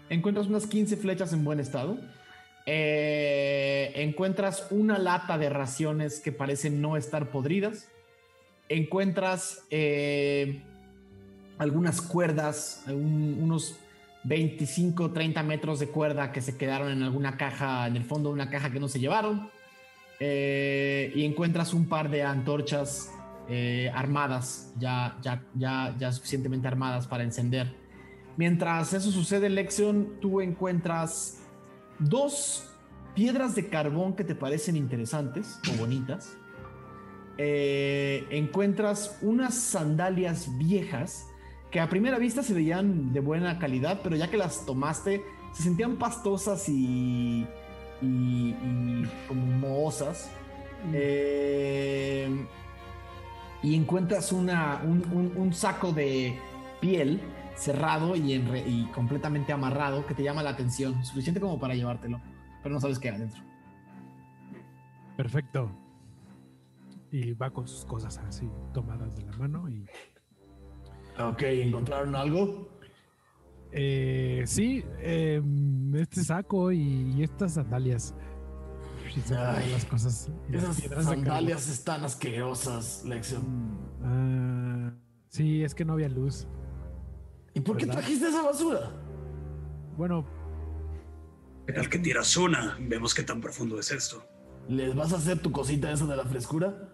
Encuentras 0.09 0.47
unas 0.47 0.67
15 0.67 0.97
flechas 0.97 1.31
en 1.33 1.43
buen 1.45 1.59
estado. 1.59 1.97
Eh, 2.65 3.91
encuentras 3.95 4.67
una 4.69 4.97
lata 4.99 5.37
de 5.37 5.49
raciones 5.49 6.19
que 6.19 6.31
parecen 6.31 6.81
no 6.81 6.97
estar 6.97 7.29
podridas. 7.29 7.89
Encuentras 8.69 9.63
eh, 9.69 10.61
algunas 11.57 12.01
cuerdas, 12.01 12.83
un- 12.87 13.37
unos 13.41 13.77
25, 14.23 15.11
30 15.11 15.41
metros 15.43 15.79
de 15.79 15.87
cuerda 15.87 16.31
que 16.31 16.41
se 16.41 16.55
quedaron 16.57 16.91
en 16.91 17.01
alguna 17.03 17.37
caja, 17.37 17.87
en 17.87 17.95
el 17.95 18.03
fondo 18.03 18.29
de 18.29 18.33
una 18.35 18.49
caja 18.49 18.71
que 18.71 18.79
no 18.79 18.87
se 18.87 18.99
llevaron. 18.99 19.49
Eh, 20.19 21.11
y 21.15 21.25
encuentras 21.25 21.73
un 21.73 21.87
par 21.89 22.09
de 22.09 22.23
antorchas 22.23 23.11
armadas, 23.93 24.71
ya, 24.79 25.17
ya, 25.21 25.43
ya, 25.55 25.93
ya 25.99 26.11
suficientemente 26.13 26.69
armadas 26.69 27.05
para 27.05 27.23
encender. 27.25 27.67
Mientras 28.37 28.93
eso 28.93 29.11
sucede, 29.11 29.49
Lexion, 29.49 30.21
tú 30.21 30.39
encuentras 30.39 31.40
dos 32.01 32.67
piedras 33.15 33.55
de 33.55 33.67
carbón 33.67 34.15
que 34.15 34.23
te 34.23 34.35
parecen 34.35 34.75
interesantes 34.75 35.59
o 35.73 35.77
bonitas. 35.77 36.37
Eh, 37.37 38.27
encuentras 38.29 39.17
unas 39.21 39.55
sandalias 39.55 40.57
viejas 40.57 41.27
que 41.71 41.79
a 41.79 41.87
primera 41.89 42.19
vista 42.19 42.43
se 42.43 42.53
veían 42.53 43.13
de 43.13 43.19
buena 43.21 43.57
calidad, 43.57 44.01
pero 44.03 44.15
ya 44.15 44.29
que 44.29 44.37
las 44.37 44.65
tomaste, 44.65 45.23
se 45.53 45.63
sentían 45.63 45.95
pastosas 45.97 46.67
y, 46.69 47.45
y, 48.01 48.05
y 48.05 49.03
como 49.27 49.45
mohosas. 49.45 50.29
Eh, 50.93 52.27
y 53.63 53.75
encuentras 53.75 54.31
una, 54.31 54.81
un, 54.83 55.03
un- 55.13 55.33
un 55.35 55.53
saco 55.53 55.91
de 55.93 56.37
piel 56.79 57.21
cerrado 57.61 58.15
y, 58.15 58.31
enre- 58.33 58.63
y 58.65 58.85
completamente 58.91 59.53
amarrado 59.53 60.05
que 60.07 60.13
te 60.15 60.23
llama 60.23 60.41
la 60.41 60.49
atención, 60.49 61.03
suficiente 61.05 61.39
como 61.39 61.59
para 61.59 61.75
llevártelo, 61.75 62.19
pero 62.63 62.73
no 62.73 62.81
sabes 62.81 62.97
qué 62.97 63.09
hay 63.09 63.15
adentro. 63.17 63.41
Perfecto. 65.15 65.71
Y 67.11 67.33
va 67.33 67.51
con 67.51 67.67
sus 67.67 67.85
cosas 67.85 68.17
así 68.19 68.49
tomadas 68.73 69.15
de 69.15 69.23
la 69.25 69.33
mano 69.33 69.69
y 69.69 69.85
Ok, 71.19 71.41
¿encontraron 71.43 72.15
algo? 72.15 72.69
Eh, 73.73 74.43
sí, 74.45 74.83
em, 74.99 75.93
este 75.95 76.23
saco 76.23 76.71
y, 76.71 77.13
y 77.15 77.23
estas 77.23 77.53
sandalias. 77.55 78.15
Ay, 79.37 79.71
las 79.71 79.85
cosas. 79.85 80.31
las 80.49 80.79
Esas 80.79 81.03
sandalias 81.05 81.67
están 81.69 82.03
asquerosas, 82.05 83.03
Lexion. 83.05 83.41
carbón. 84.01 84.93
Ah, 84.93 84.93
sí, 85.27 85.63
es 85.63 85.75
que 85.75 85.83
no 85.85 85.93
había 85.93 86.07
luz. 86.09 86.47
¿Y 87.53 87.59
por 87.59 87.77
qué 87.77 87.85
trajiste 87.85 88.27
esa 88.27 88.43
basura? 88.43 88.91
Bueno, 89.97 90.25
¿Qué 91.67 91.73
tal 91.73 91.89
que 91.89 91.99
tiras 91.99 92.35
una? 92.37 92.77
Vemos 92.79 93.13
qué 93.13 93.23
tan 93.23 93.39
profundo 93.39 93.79
es 93.79 93.91
esto. 93.91 94.25
¿Les 94.67 94.95
vas 94.95 95.13
a 95.13 95.17
hacer 95.17 95.39
tu 95.39 95.51
cosita 95.51 95.91
esa 95.91 96.05
de 96.05 96.17
la 96.17 96.25
frescura? 96.25 96.91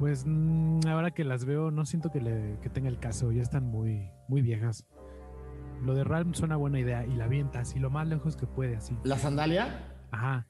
pues 0.00 0.24
mm, 0.26 0.80
ahora 0.88 1.10
que 1.10 1.24
las 1.24 1.44
veo, 1.44 1.70
no 1.70 1.84
siento 1.84 2.10
que, 2.10 2.22
le, 2.22 2.58
que 2.62 2.70
tenga 2.70 2.88
el 2.88 2.98
caso. 2.98 3.30
Ya 3.32 3.42
están 3.42 3.64
muy, 3.64 4.10
muy 4.28 4.40
viejas. 4.40 4.86
Lo 5.84 5.94
de 5.94 6.04
Ralm 6.04 6.34
suena 6.34 6.56
buena 6.56 6.80
idea 6.80 7.06
y 7.06 7.14
la 7.14 7.24
avientas 7.24 7.76
y 7.76 7.78
lo 7.78 7.90
más 7.90 8.08
lejos 8.08 8.34
que 8.34 8.46
puede, 8.46 8.76
así. 8.76 8.96
La 9.04 9.18
sandalia. 9.18 9.94
Ajá. 10.10 10.46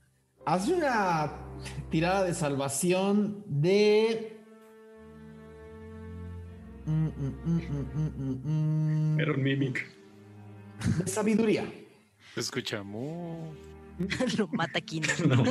Haz 0.47 0.69
una 0.69 1.33
tirada 1.91 2.25
de 2.25 2.33
salvación 2.33 3.45
de. 3.47 4.40
Mm, 6.87 7.07
mm, 7.07 8.45
mm. 9.15 9.21
Era 9.21 9.33
un 9.33 9.43
mimic. 9.43 9.87
De 10.99 11.07
sabiduría. 11.07 11.65
Se 12.35 12.41
escucha 12.41 12.83
muy... 12.83 13.51
Lo 14.39 14.49
mata 14.49 14.81
Kino. 14.81 15.07
No. 15.29 15.45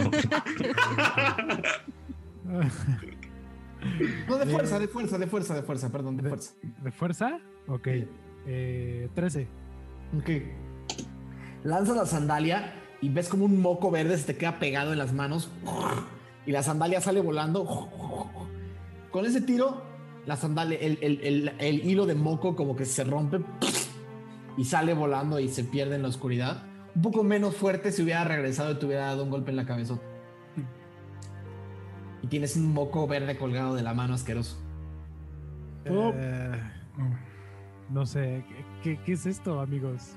No, 4.28 4.38
de 4.38 4.46
fuerza, 4.46 4.80
de 4.80 4.88
fuerza, 4.88 5.18
de 5.18 5.28
fuerza, 5.28 5.54
de 5.56 5.64
fuerza, 5.64 5.90
perdón, 5.92 6.18
de 6.18 6.24
De- 6.24 6.30
fuerza. 6.30 6.54
¿De 6.84 6.92
fuerza? 6.92 7.40
Ok. 7.68 7.88
Eh, 8.48 9.10
13. 9.14 9.48
Ok. 10.18 10.30
Lanzas 11.64 11.96
la 11.96 12.06
sandalia 12.06 12.74
y 13.02 13.10
ves 13.10 13.30
como 13.30 13.46
un 13.46 13.62
moco 13.62 13.92
verde 13.92 14.18
se 14.18 14.26
te 14.26 14.36
queda 14.38 14.60
pegado 14.60 14.92
en 14.92 14.98
las 14.98 15.14
manos 15.14 15.50
y 16.46 16.52
la 16.52 16.64
sandalia 16.64 17.00
sale 17.02 17.22
volando. 17.22 17.66
Con 19.12 19.26
ese 19.26 19.42
tiro, 19.42 19.82
la 20.30 20.36
sandalia, 20.38 20.78
el, 20.80 21.00
el- 21.02 21.20
el- 21.24 21.52
el 21.58 21.86
hilo 21.90 22.06
de 22.06 22.14
moco 22.14 22.56
como 22.56 22.76
que 22.76 22.86
se 22.86 23.04
rompe 23.04 23.40
y 24.58 24.64
sale 24.64 24.94
volando 24.94 25.40
y 25.40 25.50
se 25.50 25.64
pierde 25.64 25.96
en 25.96 26.04
la 26.04 26.08
oscuridad. 26.10 26.64
Un 26.96 27.02
poco 27.02 27.24
menos 27.24 27.56
fuerte 27.56 27.92
si 27.92 28.04
hubiera 28.04 28.24
regresado 28.26 28.72
y 28.72 28.76
te 28.76 28.86
hubiera 28.86 29.06
dado 29.08 29.24
un 29.24 29.32
golpe 29.32 29.50
en 29.50 29.58
la 29.58 29.66
cabeza. 29.66 30.00
Y 32.22 32.28
tienes 32.28 32.56
un 32.58 32.72
moco 32.74 33.08
verde 33.08 33.38
colgado 33.38 33.74
de 33.74 33.82
la 33.82 33.94
mano 33.96 34.14
asqueroso. 34.14 34.58
Eh, 35.86 36.62
No. 36.98 37.18
no 37.90 38.06
sé, 38.06 38.44
¿qué, 38.84 39.00
es 39.08 39.26
esto, 39.26 39.62
amigos? 39.62 40.12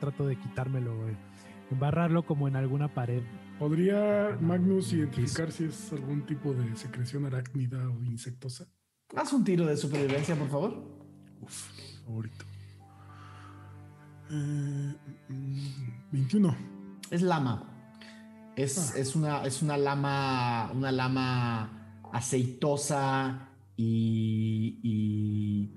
Trato 0.00 0.26
de 0.26 0.36
quitármelo, 0.36 0.96
güey. 0.96 1.16
Embarrarlo 1.72 2.24
como 2.24 2.46
en 2.46 2.54
alguna 2.54 2.86
pared. 2.94 3.22
¿Podría 3.58 4.36
Magnus 4.40 4.92
identificar 4.92 5.50
si 5.52 5.64
es 5.64 5.92
algún 5.92 6.26
tipo 6.26 6.52
de 6.52 6.74
secreción 6.76 7.24
arácnida 7.24 7.88
o 7.88 8.02
insectosa? 8.04 8.66
Haz 9.16 9.32
un 9.32 9.44
tiro 9.44 9.64
de 9.66 9.76
supervivencia, 9.76 10.34
por 10.34 10.48
favor. 10.48 10.84
Uf, 11.40 11.68
favorito. 12.04 12.44
Eh, 14.30 14.94
mm, 15.28 16.10
21. 16.10 16.56
Es 17.10 17.22
lama. 17.22 17.70
Es, 18.56 18.78
Ah. 18.94 18.98
es 18.98 19.14
una, 19.14 19.44
es 19.44 19.62
una 19.62 19.76
lama. 19.76 20.70
Una 20.74 20.90
lama 20.90 22.02
aceitosa 22.12 23.48
y. 23.76 24.80
y- 24.82 25.70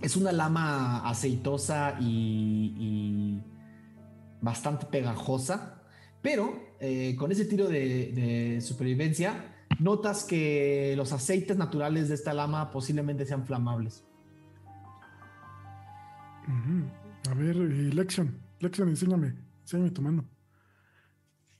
es 0.00 0.16
una 0.16 0.32
lama 0.32 1.08
aceitosa 1.08 1.96
y, 2.00 2.74
y 2.78 3.42
bastante 4.42 4.84
pegajosa. 4.86 5.80
Pero 6.24 6.58
eh, 6.80 7.14
con 7.18 7.30
ese 7.32 7.44
tiro 7.44 7.68
de, 7.68 8.10
de 8.12 8.60
supervivencia, 8.62 9.66
notas 9.78 10.24
que 10.24 10.94
los 10.96 11.12
aceites 11.12 11.58
naturales 11.58 12.08
de 12.08 12.14
esta 12.14 12.32
lama 12.32 12.70
posiblemente 12.70 13.26
sean 13.26 13.44
flamables. 13.44 14.06
A 17.30 17.34
ver, 17.34 17.56
eh, 17.56 17.90
Lexion. 17.92 18.38
Lexion, 18.58 18.88
enséñame. 18.88 19.34
Enséñame 19.64 19.90
tu 19.90 20.00
mano. 20.00 20.24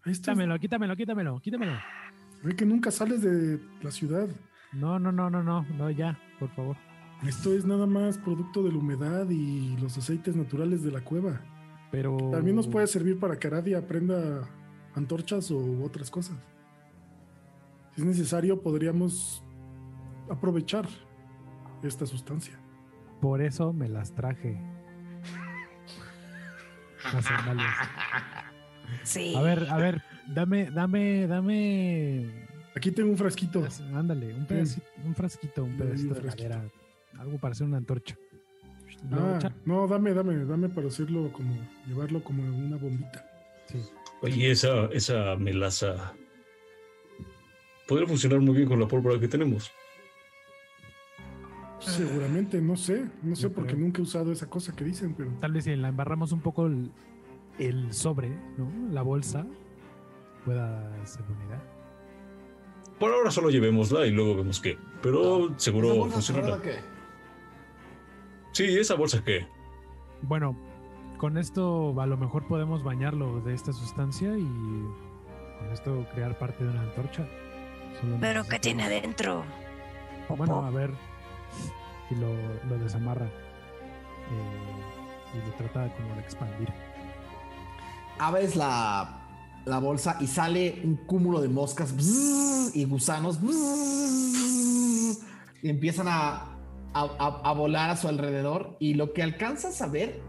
Ahí 0.02 0.12
está. 0.12 0.32
Quítamelo, 0.32 0.58
quítamelo, 0.58 0.96
quítamelo, 0.96 1.40
quítamelo. 1.40 1.72
Ve 2.42 2.56
que 2.56 2.64
nunca 2.64 2.90
sales 2.90 3.20
de 3.20 3.60
la 3.82 3.90
ciudad. 3.90 4.28
No, 4.72 4.98
no, 4.98 5.12
no, 5.12 5.28
no, 5.28 5.42
no, 5.42 5.62
no, 5.76 5.90
ya, 5.90 6.18
por 6.40 6.48
favor. 6.54 6.78
Esto 7.26 7.52
es 7.52 7.66
nada 7.66 7.84
más 7.86 8.16
producto 8.16 8.62
de 8.62 8.72
la 8.72 8.78
humedad 8.78 9.28
y 9.28 9.76
los 9.76 9.98
aceites 9.98 10.34
naturales 10.34 10.82
de 10.82 10.90
la 10.90 11.04
cueva. 11.04 11.42
Pero. 11.94 12.16
También 12.32 12.56
nos 12.56 12.66
puede 12.66 12.88
servir 12.88 13.20
para 13.20 13.38
que 13.38 13.46
Aradia 13.46 13.78
aprenda 13.78 14.48
antorchas 14.96 15.48
o 15.52 15.84
otras 15.84 16.10
cosas. 16.10 16.36
Si 17.94 18.00
es 18.00 18.06
necesario, 18.06 18.60
podríamos 18.60 19.44
aprovechar 20.28 20.88
esta 21.84 22.04
sustancia. 22.04 22.58
Por 23.20 23.40
eso 23.40 23.72
me 23.72 23.88
las 23.88 24.12
traje. 24.12 24.60
Las 27.12 27.24
sandalias. 27.24 27.74
Sí. 29.04 29.34
A 29.36 29.42
ver, 29.42 29.66
a 29.70 29.76
ver, 29.76 30.02
dame, 30.26 30.70
dame, 30.72 31.28
dame. 31.28 32.48
Aquí 32.74 32.90
tengo 32.90 33.10
un 33.10 33.16
frasquito. 33.16 33.64
Ándale, 33.94 34.34
un 34.34 34.46
pedacito, 34.46 34.86
un 35.04 35.14
frasquito, 35.14 35.62
un 35.62 35.76
pedacito 35.76 36.14
de 36.14 36.20
frasquito. 36.22 36.48
madera. 36.48 36.70
Algo 37.18 37.38
para 37.38 37.52
hacer 37.52 37.68
una 37.68 37.76
antorcha. 37.76 38.16
Lo 39.10 39.16
Ah, 39.20 39.38
no, 39.64 39.86
dame, 39.86 40.14
dame, 40.14 40.44
dame 40.44 40.68
para 40.68 40.88
hacerlo 40.88 41.30
como, 41.32 41.54
llevarlo 41.86 42.22
como 42.22 42.42
en 42.42 42.54
una 42.54 42.76
bombita. 42.76 43.24
sí. 43.66 43.78
Oye, 44.22 44.50
esa, 44.50 44.86
esa 44.86 45.36
melaza 45.36 46.14
podría 47.86 48.06
funcionar 48.08 48.40
muy 48.40 48.54
bien 48.56 48.66
con 48.68 48.80
la 48.80 48.88
pólvora 48.88 49.20
que 49.20 49.28
tenemos. 49.28 49.70
Seguramente, 51.80 52.62
no 52.62 52.76
sé, 52.76 53.04
no 53.22 53.36
sé 53.36 53.50
porque 53.50 53.74
nunca 53.74 54.00
he 54.00 54.02
usado 54.02 54.32
esa 54.32 54.48
cosa 54.48 54.74
que 54.74 54.84
dicen, 54.84 55.14
pero 55.14 55.30
Tal 55.40 55.52
vez 55.52 55.64
si 55.64 55.76
la 55.76 55.88
embarramos 55.88 56.32
un 56.32 56.40
poco 56.40 56.66
el, 56.66 56.90
el 57.58 57.92
sobre, 57.92 58.30
¿no? 58.56 58.70
La 58.90 59.02
bolsa 59.02 59.46
pueda 60.46 60.90
ser 61.06 61.22
idea. 61.46 61.62
Por 62.98 63.12
ahora 63.12 63.30
solo 63.30 63.50
llevémosla 63.50 64.06
y 64.06 64.12
luego 64.12 64.36
vemos 64.36 64.60
qué. 64.60 64.78
Pero 65.02 65.48
¿Esa 65.50 65.58
seguro 65.58 65.94
bolsa 65.94 66.14
funcionará. 66.14 66.58
Sí, 68.54 68.78
esa 68.78 68.94
bolsa 68.94 69.22
qué. 69.24 69.46
Bueno, 70.22 70.56
con 71.18 71.36
esto 71.38 71.94
a 72.00 72.06
lo 72.06 72.16
mejor 72.16 72.46
podemos 72.48 72.82
bañarlo 72.82 73.40
de 73.42 73.54
esta 73.54 73.72
sustancia 73.72 74.36
y 74.38 74.44
con 75.58 75.72
esto 75.72 76.06
crear 76.14 76.38
parte 76.38 76.64
de 76.64 76.70
una 76.70 76.82
antorcha. 76.82 77.26
Solo 78.00 78.16
Pero 78.20 78.44
¿qué 78.44 78.58
tiene 78.58 78.84
adentro? 78.84 79.44
Bueno, 80.28 80.64
a 80.64 80.70
ver. 80.70 80.92
Y 82.10 82.14
lo, 82.14 82.28
lo 82.68 82.78
desamarra. 82.78 83.26
eh, 83.26 85.34
y 85.34 85.38
lo 85.48 85.54
trata 85.56 85.92
como 85.96 86.14
de 86.14 86.20
expandir. 86.20 86.68
abres 88.18 88.54
la, 88.56 89.20
la 89.64 89.78
bolsa 89.80 90.16
y 90.20 90.26
sale 90.28 90.80
un 90.84 90.96
cúmulo 90.96 91.40
de 91.40 91.48
moscas 91.48 91.92
y 92.74 92.84
gusanos 92.84 93.40
y 95.62 95.68
empiezan 95.68 96.06
a, 96.08 96.53
a- 96.94 97.52
volar 97.52 97.90
a 97.90 97.96
su 97.96 98.08
alrededor 98.08 98.76
y 98.78 98.94
lo 98.94 99.12
que 99.12 99.22
alcanzas 99.22 99.82
a 99.82 99.88
ver 99.88 100.20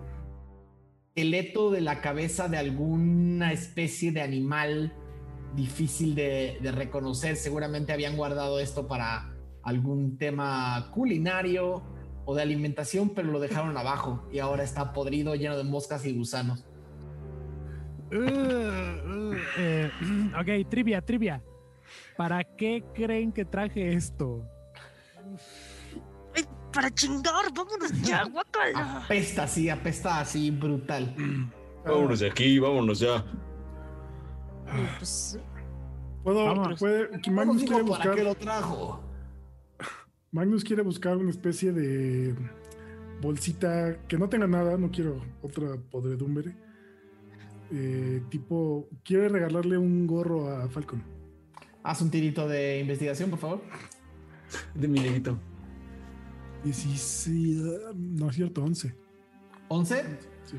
esqueleto 1.15 1.71
de 1.71 1.81
la 1.81 2.01
cabeza 2.01 2.49
de 2.49 2.57
alguna 2.57 3.53
especie 3.53 4.11
de 4.11 4.21
animal 4.21 4.93
difícil 5.55 6.15
de, 6.15 6.57
reconocer 6.73 7.37
seguramente 7.37 7.93
habían 7.93 8.17
guardado 8.17 8.59
esto 8.59 8.87
para 8.87 9.33
algún 9.63 10.17
tema 10.17 10.91
culinario 10.93 11.83
o 12.25 12.35
de 12.35 12.41
alimentación 12.41 13.11
pero 13.11 13.31
lo 13.31 13.39
dejaron 13.39 13.77
abajo 13.77 14.27
y 14.31 14.39
ahora 14.39 14.63
está 14.63 14.91
podrido 14.91 15.35
lleno 15.35 15.55
de 15.57 15.63
moscas 15.63 16.05
y 16.05 16.13
gusanos 16.13 16.65
Eh, 19.57 19.89
ok, 20.39 20.69
trivia, 20.69 21.01
trivia. 21.01 21.41
¿Para 22.17 22.43
qué 22.43 22.83
creen 22.93 23.31
que 23.31 23.45
traje 23.45 23.93
esto? 23.93 24.47
¡Ay, 25.17 25.37
para 26.75 26.93
chingar! 26.93 27.45
¡Vámonos 27.55 28.01
ya, 28.01 28.23
guácala! 28.31 28.97
Apesta 28.97 29.43
así, 29.43 29.69
apesta 29.69 30.19
así 30.19 30.51
brutal. 30.51 31.15
Vámonos 31.85 32.19
de 32.19 32.29
aquí, 32.29 32.59
vámonos 32.59 32.99
ya. 32.99 33.25
Pues, 34.97 35.39
puedo, 36.23 36.45
Vámonos. 36.45 36.79
puede, 36.79 37.09
Magnus 37.31 37.63
quiere 37.63 37.83
para 37.85 38.03
qué 38.03 38.09
buscar, 38.09 38.19
lo 38.19 38.35
trajo. 38.35 39.03
Magnus 40.31 40.63
quiere 40.63 40.81
buscar 40.81 41.15
una 41.15 41.29
especie 41.29 41.71
de 41.71 42.35
bolsita 43.21 43.97
que 44.07 44.17
no 44.17 44.27
tenga 44.27 44.47
nada, 44.47 44.77
no 44.77 44.91
quiero 44.91 45.21
otra 45.41 45.77
podredumbre. 45.89 46.55
Eh, 47.71 48.21
tipo, 48.29 48.89
quiere 49.03 49.29
regalarle 49.29 49.77
un 49.77 50.05
gorro 50.05 50.49
a 50.49 50.67
Falcon. 50.67 51.01
Haz 51.83 52.01
un 52.01 52.11
tirito 52.11 52.47
de 52.47 52.79
investigación, 52.79 53.29
por 53.29 53.39
favor. 53.39 53.61
De 54.73 54.87
mi 54.87 54.99
neguito. 54.99 55.39
16, 56.65 57.61
no 57.95 58.29
es 58.29 58.35
cierto, 58.35 58.63
11. 58.63 58.93
11. 59.69 60.03
Sí. 60.45 60.57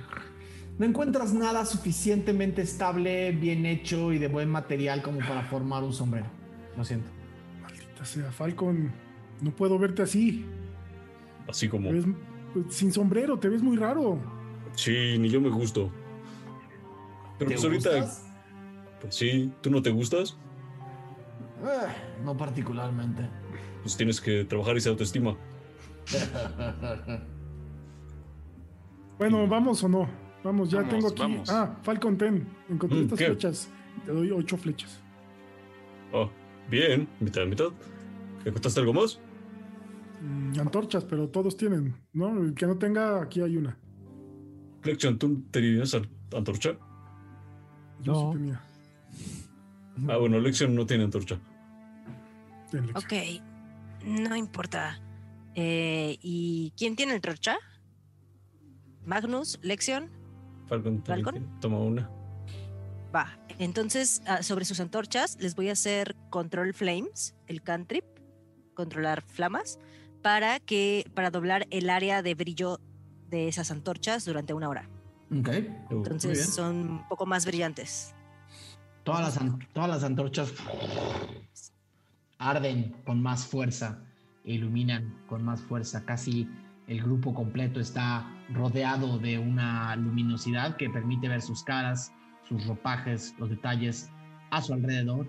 No 0.78 0.86
encuentras 0.86 1.34
nada 1.34 1.64
suficientemente 1.66 2.62
estable, 2.62 3.32
bien 3.32 3.66
hecho 3.66 4.12
y 4.12 4.18
de 4.18 4.28
buen 4.28 4.48
material 4.48 5.02
como 5.02 5.18
para 5.18 5.42
formar 5.42 5.82
un 5.82 5.92
sombrero. 5.92 6.26
Lo 6.76 6.84
siento. 6.84 7.08
Maldita 7.62 8.04
sea, 8.04 8.30
Falcon, 8.30 8.92
no 9.40 9.50
puedo 9.50 9.78
verte 9.78 10.02
así. 10.02 10.44
Así 11.48 11.68
como. 11.68 11.90
Ves- 11.92 12.06
sin 12.70 12.92
sombrero, 12.92 13.38
te 13.38 13.48
ves 13.48 13.62
muy 13.62 13.76
raro. 13.76 14.18
Sí, 14.74 15.16
ni 15.18 15.28
yo 15.28 15.40
me 15.40 15.50
gusto. 15.50 15.90
Pero 17.38 17.48
¿Te 17.50 17.54
pues 17.56 17.64
ahorita. 17.64 17.90
gustas? 18.00 18.24
Pues 19.00 19.14
sí, 19.14 19.52
¿tú 19.60 19.70
no 19.70 19.82
te 19.82 19.90
gustas? 19.90 20.36
Eh, 21.62 22.22
no 22.24 22.36
particularmente. 22.36 23.28
Pues 23.82 23.96
tienes 23.96 24.20
que 24.20 24.44
trabajar 24.44 24.76
esa 24.76 24.90
autoestima. 24.90 25.36
Bueno, 29.18 29.46
¿vamos 29.48 29.82
o 29.82 29.88
no? 29.88 30.06
Vamos, 30.44 30.70
ya 30.70 30.78
Vamos, 30.82 30.92
tengo 30.94 31.08
aquí. 31.08 31.22
vamos. 31.22 31.48
Ah, 31.50 31.74
Falcon 31.82 32.18
Ten. 32.18 32.46
Encontré 32.68 32.98
Mm, 32.98 33.02
estas 33.04 33.18
¿qué? 33.18 33.24
flechas. 33.26 33.70
Te 34.04 34.12
doy 34.12 34.30
ocho 34.30 34.58
flechas. 34.58 35.00
Oh, 36.12 36.28
bien, 36.70 37.08
mitad 37.20 37.40
de 37.40 37.46
mitad. 37.46 37.68
¿Encontraste 38.44 38.78
algo 38.80 38.92
más? 38.92 39.18
Mm, 40.20 40.60
antorchas, 40.60 41.04
pero 41.04 41.28
todos 41.30 41.56
tienen, 41.56 41.96
¿no? 42.12 42.42
El 42.42 42.54
que 42.54 42.66
no 42.66 42.76
tenga, 42.76 43.22
aquí 43.22 43.40
hay 43.40 43.56
una. 43.56 43.78
Flexion, 44.82 45.18
¿tú 45.18 45.42
tenías 45.50 45.94
an- 45.94 46.08
antorcha? 46.36 46.76
Yo 48.02 48.12
No. 48.12 48.32
sí 48.32 48.38
tenía. 48.38 48.60
Ah, 50.08 50.18
bueno, 50.18 50.38
Lexion 50.40 50.74
no 50.74 50.84
tiene 50.84 51.04
antorcha. 51.04 51.40
Ok, 52.94 53.12
no 54.04 54.36
importa. 54.36 55.00
Eh, 55.58 56.18
¿Y 56.22 56.72
quién 56.76 56.94
tiene 56.96 57.14
el 57.14 57.20
torcha? 57.20 57.56
Magnus, 59.04 59.58
Lexion. 59.62 60.10
Falcon, 60.66 61.02
¿Falcon? 61.04 61.60
toma 61.60 61.78
una. 61.78 62.10
Va. 63.14 63.38
Entonces, 63.58 64.20
ah, 64.26 64.42
sobre 64.42 64.64
sus 64.66 64.80
antorchas, 64.80 65.36
les 65.40 65.54
voy 65.54 65.70
a 65.70 65.72
hacer 65.72 66.14
control 66.28 66.74
flames, 66.74 67.34
el 67.46 67.62
cantrip, 67.62 68.04
controlar 68.74 69.22
flamas, 69.22 69.78
para 70.22 70.60
que 70.60 71.04
para 71.14 71.30
doblar 71.30 71.66
el 71.70 71.88
área 71.88 72.20
de 72.22 72.34
brillo 72.34 72.78
de 73.28 73.48
esas 73.48 73.70
antorchas 73.70 74.24
durante 74.24 74.52
una 74.52 74.68
hora. 74.68 74.90
Ok. 75.30 75.48
Uh, 75.90 75.94
Entonces 75.96 76.52
son 76.54 76.76
un 76.90 77.08
poco 77.08 77.24
más 77.26 77.46
brillantes. 77.46 78.14
Todas 79.04 79.22
las, 79.22 79.36
an- 79.38 79.66
todas 79.72 79.88
las 79.88 80.04
antorchas 80.04 80.52
arden 82.38 82.94
con 83.04 83.22
más 83.22 83.46
fuerza, 83.46 84.02
iluminan 84.52 85.14
con 85.26 85.44
más 85.44 85.60
fuerza. 85.62 86.04
Casi 86.04 86.48
el 86.86 87.02
grupo 87.02 87.34
completo 87.34 87.80
está 87.80 88.26
rodeado 88.50 89.18
de 89.18 89.38
una 89.38 89.94
luminosidad 89.96 90.76
que 90.76 90.88
permite 90.88 91.28
ver 91.28 91.42
sus 91.42 91.62
caras, 91.64 92.12
sus 92.48 92.66
ropajes, 92.66 93.34
los 93.38 93.50
detalles 93.50 94.10
a 94.50 94.62
su 94.62 94.72
alrededor 94.72 95.26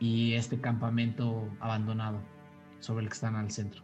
y 0.00 0.34
este 0.34 0.60
campamento 0.60 1.48
abandonado 1.60 2.20
sobre 2.80 3.04
el 3.04 3.08
que 3.08 3.14
están 3.14 3.36
al 3.36 3.50
centro. 3.50 3.82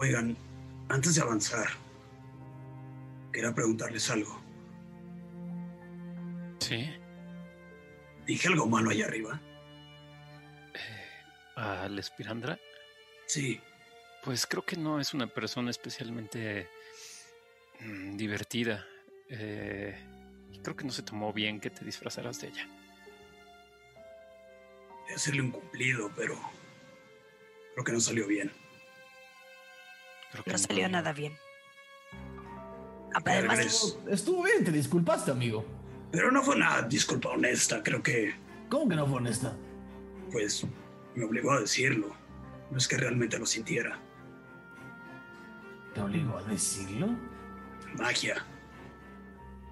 Oigan, 0.00 0.36
antes 0.88 1.16
de 1.16 1.22
avanzar, 1.22 1.66
quería 3.32 3.52
preguntarles 3.52 4.08
algo. 4.10 4.40
Sí. 6.60 6.88
¿Dije 8.26 8.48
algo 8.48 8.66
malo 8.66 8.90
allá 8.90 9.06
arriba? 9.06 9.40
¿Al 11.56 11.98
Espirandra? 11.98 12.58
Sí. 13.28 13.60
Pues 14.24 14.46
creo 14.46 14.64
que 14.64 14.76
no 14.76 15.00
es 15.00 15.14
una 15.14 15.26
persona 15.26 15.70
especialmente 15.70 16.68
mm, 17.80 18.16
divertida. 18.16 18.84
Eh, 19.28 19.96
y 20.50 20.58
creo 20.60 20.74
que 20.74 20.84
no 20.84 20.90
se 20.90 21.02
tomó 21.02 21.32
bien 21.32 21.60
que 21.60 21.70
te 21.70 21.84
disfrazaras 21.84 22.40
de 22.40 22.48
ella. 22.48 22.68
De 25.06 25.14
hacerle 25.14 25.42
un 25.42 25.50
cumplido, 25.50 26.10
pero 26.16 26.36
creo 27.74 27.84
que 27.84 27.92
no 27.92 28.00
salió 28.00 28.26
bien. 28.26 28.50
Creo 30.32 30.44
que 30.44 30.50
No 30.52 30.58
salió 30.58 30.88
nada 30.88 31.12
bien. 31.12 31.36
Ah, 33.14 33.20
Pero 33.22 33.38
Además, 33.38 33.56
regreso. 33.58 34.02
Estuvo 34.10 34.42
bien, 34.42 34.64
te 34.64 34.72
disculpaste, 34.72 35.30
amigo. 35.30 35.64
Pero 36.10 36.30
no 36.30 36.42
fue 36.42 36.56
una 36.56 36.82
disculpa 36.82 37.28
honesta, 37.30 37.82
creo 37.82 38.02
que 38.02 38.34
¿Cómo 38.70 38.88
que 38.88 38.96
no 38.96 39.06
fue 39.06 39.16
honesta? 39.16 39.54
pues 40.30 40.66
me 41.14 41.24
obligó 41.24 41.52
a 41.52 41.60
decirlo. 41.60 42.14
No 42.70 42.78
es 42.78 42.86
que 42.86 42.96
realmente 42.96 43.38
lo 43.38 43.46
sintiera. 43.46 43.98
¿Te 45.94 46.00
obligó 46.00 46.38
a 46.38 46.42
decirlo? 46.42 47.08
Magia. 47.98 48.44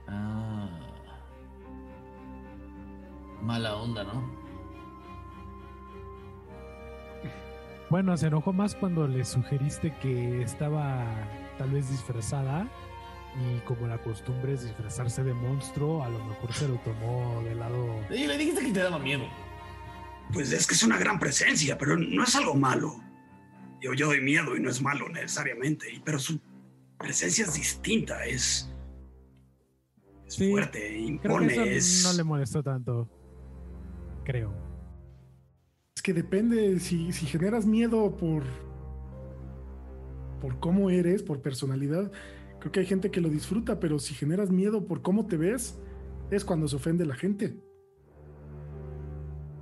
Ah. 0.08 0.68
Mala 3.42 3.76
onda, 3.76 4.02
¿no? 4.04 4.46
Bueno, 7.88 8.16
se 8.16 8.26
enojó 8.26 8.52
más 8.52 8.74
cuando 8.74 9.06
le 9.06 9.24
sugeriste 9.24 9.94
que 9.98 10.42
estaba 10.42 11.04
tal 11.56 11.70
vez 11.70 11.88
disfrazada 11.88 12.66
y 13.36 13.60
como 13.60 13.86
la 13.86 13.98
costumbre 13.98 14.54
es 14.54 14.64
disfrazarse 14.64 15.22
de 15.22 15.34
monstruo, 15.34 16.02
a 16.02 16.08
lo 16.08 16.18
mejor 16.24 16.52
se 16.52 16.66
lo 16.66 16.74
tomó 16.76 17.42
del 17.44 17.60
lado... 17.60 18.00
Y 18.10 18.26
le 18.26 18.38
dijiste 18.38 18.64
que 18.64 18.72
te 18.72 18.80
daba 18.80 18.98
miedo. 18.98 19.24
Pues 20.32 20.52
es 20.52 20.66
que 20.66 20.74
es 20.74 20.82
una 20.82 20.98
gran 20.98 21.18
presencia, 21.18 21.78
pero 21.78 21.96
no 21.96 22.22
es 22.24 22.34
algo 22.36 22.54
malo. 22.54 22.96
Yo, 23.80 23.94
yo 23.94 24.06
doy 24.06 24.20
miedo 24.20 24.56
y 24.56 24.60
no 24.60 24.70
es 24.70 24.82
malo 24.82 25.08
necesariamente, 25.08 25.92
y- 25.92 26.00
pero 26.00 26.18
su 26.18 26.40
presencia 26.98 27.44
es 27.44 27.54
distinta, 27.54 28.24
es, 28.24 28.72
es 30.26 30.34
Sí, 30.34 30.50
fuerte, 30.50 30.80
Creo 30.88 31.08
impone, 31.08 31.54
que 31.54 31.76
es... 31.76 32.02
no 32.04 32.12
le 32.14 32.24
molestó 32.24 32.62
tanto. 32.62 33.08
Creo. 34.24 34.52
Es 35.94 36.02
que 36.02 36.12
depende 36.12 36.80
si, 36.80 37.12
si 37.12 37.26
generas 37.26 37.64
miedo 37.66 38.16
por 38.16 38.42
por 40.40 40.58
cómo 40.60 40.90
eres, 40.90 41.22
por 41.22 41.40
personalidad. 41.40 42.12
Creo 42.60 42.70
que 42.72 42.80
hay 42.80 42.86
gente 42.86 43.10
que 43.10 43.20
lo 43.22 43.28
disfruta, 43.30 43.80
pero 43.80 43.98
si 43.98 44.14
generas 44.14 44.50
miedo 44.50 44.86
por 44.86 45.00
cómo 45.00 45.26
te 45.26 45.36
ves, 45.38 45.78
es 46.30 46.44
cuando 46.44 46.68
se 46.68 46.76
ofende 46.76 47.06
la 47.06 47.14
gente. 47.14 47.56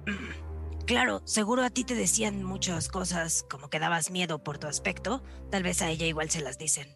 claro, 0.87 1.23
seguro 1.25 1.63
a 1.63 1.71
ti 1.71 1.85
te 1.85 1.95
decían 1.95 2.43
muchas 2.45 2.89
cosas 2.89 3.47
como 3.51 3.69
que 3.69 3.79
dabas 3.79 4.11
miedo 4.11 4.43
por 4.43 4.59
tu 4.59 4.67
aspecto. 4.67 5.23
Tal 5.51 5.63
vez 5.63 5.83
a 5.83 5.91
ella 5.91 6.07
igual 6.07 6.31
se 6.31 6.43
las 6.43 6.59
dicen. 6.59 6.89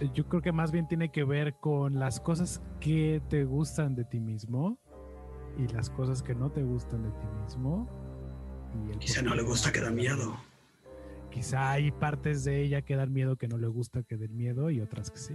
Eh, 0.00 0.10
Yo 0.14 0.28
creo 0.28 0.42
que 0.42 0.52
más 0.52 0.72
bien 0.72 0.88
tiene 0.88 1.10
que 1.10 1.24
ver 1.24 1.54
con 1.60 1.98
las 1.98 2.20
cosas 2.20 2.60
que 2.80 3.22
te 3.28 3.44
gustan 3.44 3.94
de 3.94 4.04
ti 4.04 4.20
mismo 4.20 4.78
y 5.58 5.68
las 5.68 5.90
cosas 5.90 6.22
que 6.22 6.34
no 6.34 6.50
te 6.50 6.62
gustan 6.62 7.02
de 7.04 7.10
ti 7.10 7.26
mismo. 7.42 7.88
y 8.86 8.90
el 8.92 8.98
Quizá 8.98 9.22
no 9.22 9.34
le 9.34 9.42
gusta 9.42 9.70
que 9.70 9.80
da 9.80 9.90
miedo. 9.90 10.36
Quizá 11.30 11.72
hay 11.72 11.90
partes 11.90 12.44
de 12.44 12.62
ella 12.62 12.82
que 12.82 12.96
dan 12.96 13.12
miedo 13.12 13.36
que 13.36 13.48
no 13.48 13.58
le 13.58 13.66
gusta 13.66 14.02
que 14.02 14.16
den 14.16 14.36
miedo 14.36 14.70
y 14.70 14.80
otras 14.80 15.10
que 15.10 15.18
sí. 15.18 15.34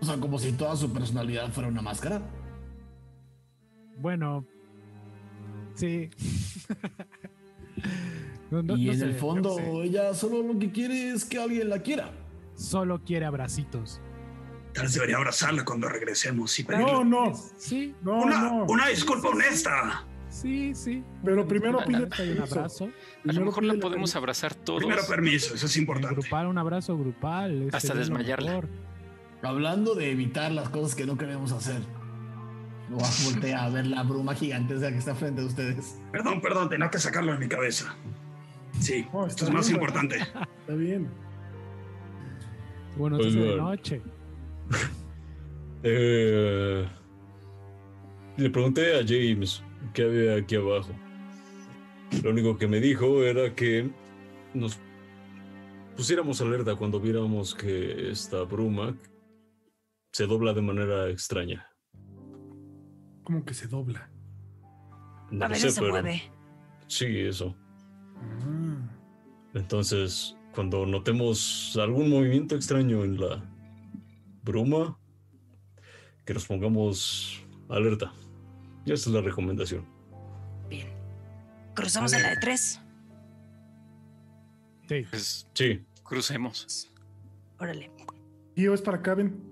O 0.00 0.04
sea, 0.04 0.16
como 0.18 0.38
si 0.38 0.52
toda 0.52 0.76
su 0.76 0.92
personalidad 0.92 1.48
fuera 1.50 1.68
una 1.68 1.82
máscara. 1.82 2.20
Bueno, 3.98 4.44
sí. 5.76 6.10
No- 8.50 8.62
no- 8.62 8.76
y 8.76 8.86
no 8.86 8.92
en 8.92 8.98
sé, 9.00 9.04
el 9.06 9.14
fondo, 9.16 9.82
ella 9.82 10.14
solo 10.14 10.40
lo 10.42 10.58
que 10.58 10.70
quiere 10.70 11.10
es 11.10 11.24
que 11.24 11.38
alguien 11.38 11.68
la 11.68 11.80
quiera. 11.80 12.10
Solo 12.54 13.02
quiere 13.04 13.26
abracitos. 13.26 14.00
Tal 14.72 14.84
vez 14.84 14.94
debería 14.94 15.16
abrazarla 15.16 15.64
cuando 15.64 15.88
regresemos 15.88 16.56
y 16.58 16.62
No, 16.62 16.68
pedirle 16.68 17.04
no, 17.04 17.34
Sí, 17.58 17.94
no, 18.02 18.22
una, 18.22 18.42
no. 18.42 18.64
una 18.68 18.86
disculpa 18.88 19.28
honesta. 19.30 20.06
sí, 20.28 20.74
sí. 20.76 21.02
Pero 21.24 21.46
primero 21.48 21.78
pide 21.84 22.04
un 22.34 22.40
abrazo. 22.42 22.88
A 23.28 23.32
lo 23.32 23.44
mejor 23.44 23.64
la 23.64 23.72
podemos 23.74 23.90
permiso. 24.12 24.18
abrazar 24.18 24.54
todos. 24.54 24.78
Primero 24.78 25.02
permiso, 25.08 25.54
eso 25.54 25.66
es 25.66 25.76
importante. 25.76 26.14
Grupal, 26.20 26.46
un 26.46 26.58
abrazo 26.58 26.96
grupal. 26.96 27.64
Hasta 27.66 27.80
sería 27.80 27.94
lo 27.94 28.00
desmayarla. 28.00 28.60
Hablando 29.42 29.94
de 29.96 30.10
evitar 30.12 30.52
las 30.52 30.68
cosas 30.68 30.94
que 30.94 31.04
no 31.04 31.18
queremos 31.18 31.50
hacer. 31.52 31.80
Lo 32.90 32.98
voltea 33.24 33.64
a 33.64 33.68
ver 33.70 33.86
la 33.86 34.02
bruma 34.04 34.34
gigantesca 34.34 34.90
que 34.90 34.98
está 34.98 35.14
frente 35.14 35.42
a 35.42 35.44
ustedes. 35.44 36.00
Perdón, 36.12 36.40
perdón, 36.40 36.68
tenía 36.68 36.88
que 36.88 36.98
sacarlo 36.98 37.32
de 37.32 37.38
mi 37.38 37.48
cabeza. 37.48 37.96
Sí, 38.80 39.06
No, 39.12 39.26
esto 39.26 39.46
es 39.46 39.50
más 39.50 39.66
bien, 39.66 39.76
importante. 39.80 40.18
Está 40.18 40.74
bien. 40.74 41.08
Bueno, 42.96 43.16
Oigan. 43.16 43.40
de 43.40 43.56
noche. 43.56 44.02
Eh, 45.82 46.88
le 48.36 48.50
pregunté 48.50 48.98
a 48.98 49.04
James 49.06 49.62
qué 49.92 50.02
había 50.02 50.36
aquí 50.36 50.56
abajo. 50.56 50.90
Lo 52.22 52.30
único 52.30 52.56
que 52.56 52.66
me 52.66 52.80
dijo 52.80 53.22
era 53.22 53.54
que 53.54 53.90
nos 54.54 54.78
pusiéramos 55.96 56.40
alerta 56.40 56.74
cuando 56.76 57.00
viéramos 57.00 57.54
que 57.54 58.10
esta 58.10 58.42
bruma 58.42 58.96
se 60.12 60.26
dobla 60.26 60.52
de 60.52 60.62
manera 60.62 61.08
extraña. 61.10 61.68
Como 63.26 63.44
que 63.44 63.54
se 63.54 63.66
dobla. 63.66 64.08
No 65.32 65.44
A 65.44 65.48
veces 65.48 65.62
sé, 65.64 65.70
se 65.72 65.80
pero 65.80 65.94
mueve. 65.94 66.22
sí, 66.86 67.06
eso. 67.18 67.56
Ah, 68.22 68.88
Entonces, 69.54 70.36
cuando 70.54 70.86
notemos 70.86 71.76
algún 71.82 72.08
movimiento 72.08 72.54
extraño 72.54 73.02
en 73.02 73.20
la 73.20 73.42
bruma, 74.44 74.96
que 76.24 76.34
nos 76.34 76.46
pongamos 76.46 77.44
alerta. 77.68 78.12
Y 78.84 78.92
esa 78.92 79.10
es 79.10 79.14
la 79.16 79.22
recomendación. 79.22 79.84
Bien. 80.70 80.86
Cruzamos 81.74 82.14
a 82.14 82.20
la 82.20 82.30
de 82.30 82.36
tres. 82.36 82.80
Sí. 84.88 85.04
Pues 85.10 85.48
Sí, 85.52 85.84
crucemos. 86.04 86.92
Órale. 87.58 87.90
Tío, 88.54 88.72
es 88.72 88.82
para 88.82 88.98
acá, 88.98 89.16
ven. 89.16 89.42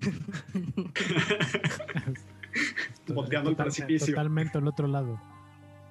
Volteando 3.08 3.50
al 3.50 3.56
Total- 3.56 3.66
precipicio. 3.66 4.14
Totalmente 4.14 4.58
al 4.58 4.68
otro 4.68 4.86
lado. 4.86 5.20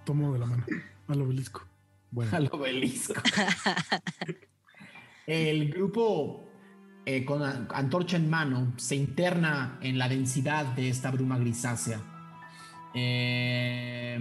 Tomo 0.06 0.34
de 0.34 0.40
la 0.40 0.46
mano 0.46 0.66
al 1.08 1.22
obelisco. 1.22 1.66
Bueno, 2.12 2.36
Al 2.36 2.50
obelisco. 2.52 3.14
El 5.28 5.70
grupo 5.72 6.50
eh, 7.06 7.26
con 7.26 7.42
antorcha 7.44 8.18
en 8.18 8.30
mano, 8.30 8.74
se 8.78 8.96
interna 8.96 9.78
en 9.82 9.98
la 9.98 10.10
densidad 10.10 10.66
de 10.76 10.90
esta 10.90 11.12
bruma 11.12 11.38
grisácea. 11.38 12.00
Eh, 12.94 14.20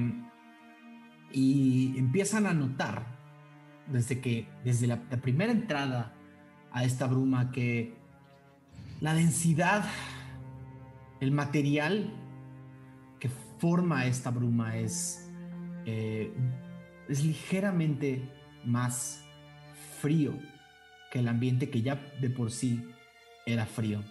y 1.32 1.94
empiezan 1.98 2.46
a 2.46 2.54
notar 2.54 3.06
desde 3.86 4.20
que, 4.20 4.48
desde 4.64 4.86
la, 4.86 5.02
la 5.10 5.16
primera 5.18 5.52
entrada 5.52 6.14
a 6.72 6.84
esta 6.84 7.06
bruma, 7.06 7.50
que 7.50 7.94
la 9.00 9.14
densidad, 9.14 9.84
el 11.20 11.32
material 11.32 12.12
forma 13.62 14.06
esta 14.06 14.32
bruma 14.32 14.76
es, 14.76 15.30
eh, 15.86 16.34
es 17.08 17.22
ligeramente 17.22 18.28
más 18.64 19.22
frío 20.00 20.32
que 21.12 21.20
el 21.20 21.28
ambiente 21.28 21.70
que 21.70 21.80
ya 21.80 21.94
de 22.20 22.28
por 22.28 22.50
sí 22.50 22.84
era 23.46 23.64
frío. 23.64 24.02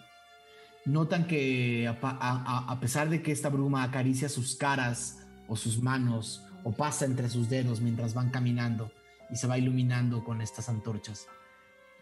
Notan 0.85 1.27
que 1.27 1.85
a, 1.85 2.65
a 2.71 2.79
pesar 2.79 3.09
de 3.09 3.21
que 3.21 3.33
esta 3.33 3.49
bruma 3.49 3.83
acaricia 3.83 4.29
sus 4.29 4.55
caras 4.55 5.27
o 5.49 5.57
sus 5.57 5.83
manos 5.83 6.45
o 6.63 6.71
pasa 6.71 7.03
entre 7.03 7.29
sus 7.29 7.49
dedos 7.49 7.81
mientras 7.81 8.13
van 8.13 8.29
caminando 8.29 8.89
y 9.29 9.35
se 9.35 9.47
va 9.47 9.57
iluminando 9.57 10.23
con 10.23 10.41
estas 10.41 10.69
antorchas, 10.69 11.27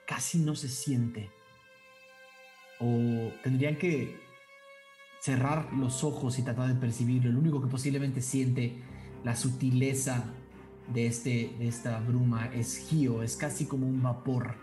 casi 0.06 0.38
no 0.38 0.56
se 0.56 0.70
siente. 0.70 1.32
O 2.80 3.32
tendrían 3.42 3.76
que 3.76 4.29
cerrar 5.20 5.74
los 5.74 6.04
ojos 6.04 6.40
y 6.40 6.44
tratar 6.44 6.68
de 6.68 6.76
percibirlo. 6.76 7.32
Lo 7.32 7.40
único 7.40 7.62
que 7.62 7.68
posiblemente 7.68 8.22
siente 8.22 8.82
la 9.24 9.36
sutileza 9.36 10.24
de, 10.94 11.08
este, 11.08 11.56
de 11.60 11.68
esta 11.68 12.00
bruma 12.00 12.48
es 12.54 12.88
Gio, 12.88 13.22
es 13.22 13.36
casi 13.36 13.66
como 13.66 13.88
un 13.88 14.02
vapor, 14.02 14.56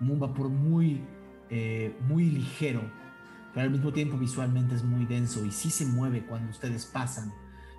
un 0.00 0.20
vapor 0.20 0.48
muy, 0.48 1.00
eh, 1.50 1.96
muy 2.06 2.24
ligero, 2.26 2.82
pero 3.54 3.64
al 3.64 3.70
mismo 3.70 3.92
tiempo 3.92 4.16
visualmente 4.18 4.74
es 4.74 4.84
muy 4.84 5.06
denso 5.06 5.44
y 5.44 5.50
sí 5.50 5.70
se 5.70 5.86
mueve 5.86 6.24
cuando 6.26 6.50
ustedes 6.50 6.86
pasan, 6.86 7.32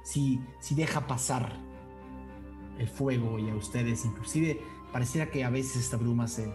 sí, 0.03 0.41
sí 0.59 0.75
deja 0.75 1.07
pasar 1.07 1.57
el 2.77 2.87
fuego 2.87 3.39
y 3.39 3.49
a 3.49 3.55
ustedes, 3.55 4.03
inclusive 4.05 4.59
pareciera 4.91 5.29
que 5.29 5.43
a 5.43 5.49
veces 5.49 5.77
esta 5.77 5.97
bruma 5.97 6.27
se, 6.27 6.51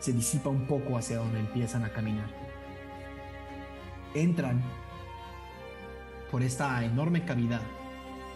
se 0.00 0.12
disipa 0.12 0.50
un 0.50 0.66
poco 0.66 0.98
hacia 0.98 1.18
donde 1.18 1.38
empiezan 1.38 1.84
a 1.84 1.92
caminar. 1.92 2.51
Entran 4.14 4.62
por 6.30 6.42
esta 6.42 6.84
enorme 6.84 7.24
cavidad 7.24 7.62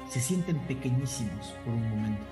se 0.08 0.20
sienten 0.20 0.58
pequeñísimos 0.66 1.48
por 1.64 1.74
un 1.74 1.88
momento. 1.90 2.26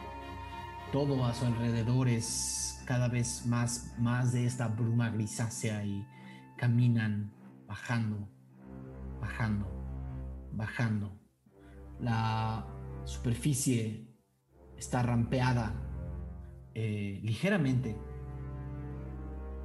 Todo 0.92 1.24
a 1.24 1.34
su 1.34 1.46
alrededor 1.46 2.08
es 2.08 2.82
cada 2.86 3.08
vez 3.08 3.46
más, 3.46 3.94
más 3.98 4.32
de 4.32 4.46
esta 4.46 4.68
bruma 4.68 5.10
grisácea 5.10 5.84
y 5.84 6.06
caminan 6.56 7.32
bajando, 7.66 8.28
bajando, 9.20 9.66
bajando. 10.52 11.18
La 11.98 12.66
superficie 13.04 14.08
está 14.76 15.02
rampeada 15.02 15.74
eh, 16.74 17.20
ligeramente 17.22 17.96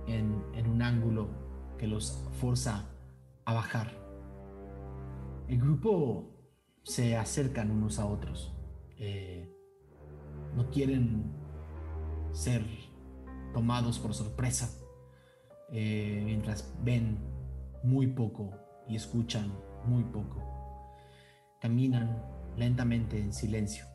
en, 0.07 0.67
un 0.67 0.81
ángulo 0.81 1.29
que 1.77 1.87
los 1.87 2.23
forza 2.39 2.85
a 3.49 3.53
bajar. 3.53 3.91
El 5.47 5.59
grupo 5.59 6.29
se 6.83 7.17
acercan 7.17 7.71
unos 7.71 7.97
a 7.99 8.05
otros. 8.05 8.53
Eh, 8.97 9.51
no 10.55 10.69
quieren 10.69 11.31
ser 12.31 12.63
tomados 13.53 13.97
por 13.97 14.13
sorpresa 14.13 14.69
eh, 15.71 16.21
mientras 16.23 16.71
ven 16.83 17.17
muy 17.83 18.07
poco 18.07 18.51
y 18.87 18.95
escuchan 18.95 19.51
muy 19.85 20.03
poco. 20.03 20.43
Caminan 21.59 22.23
lentamente 22.55 23.19
en 23.19 23.33
silencio 23.33 23.85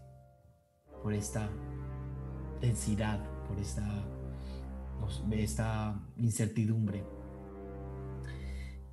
por 1.03 1.13
esta 1.13 1.49
densidad, 2.61 3.21
por 3.47 3.59
esta, 3.61 3.85
esta 5.31 6.03
incertidumbre. 6.17 7.14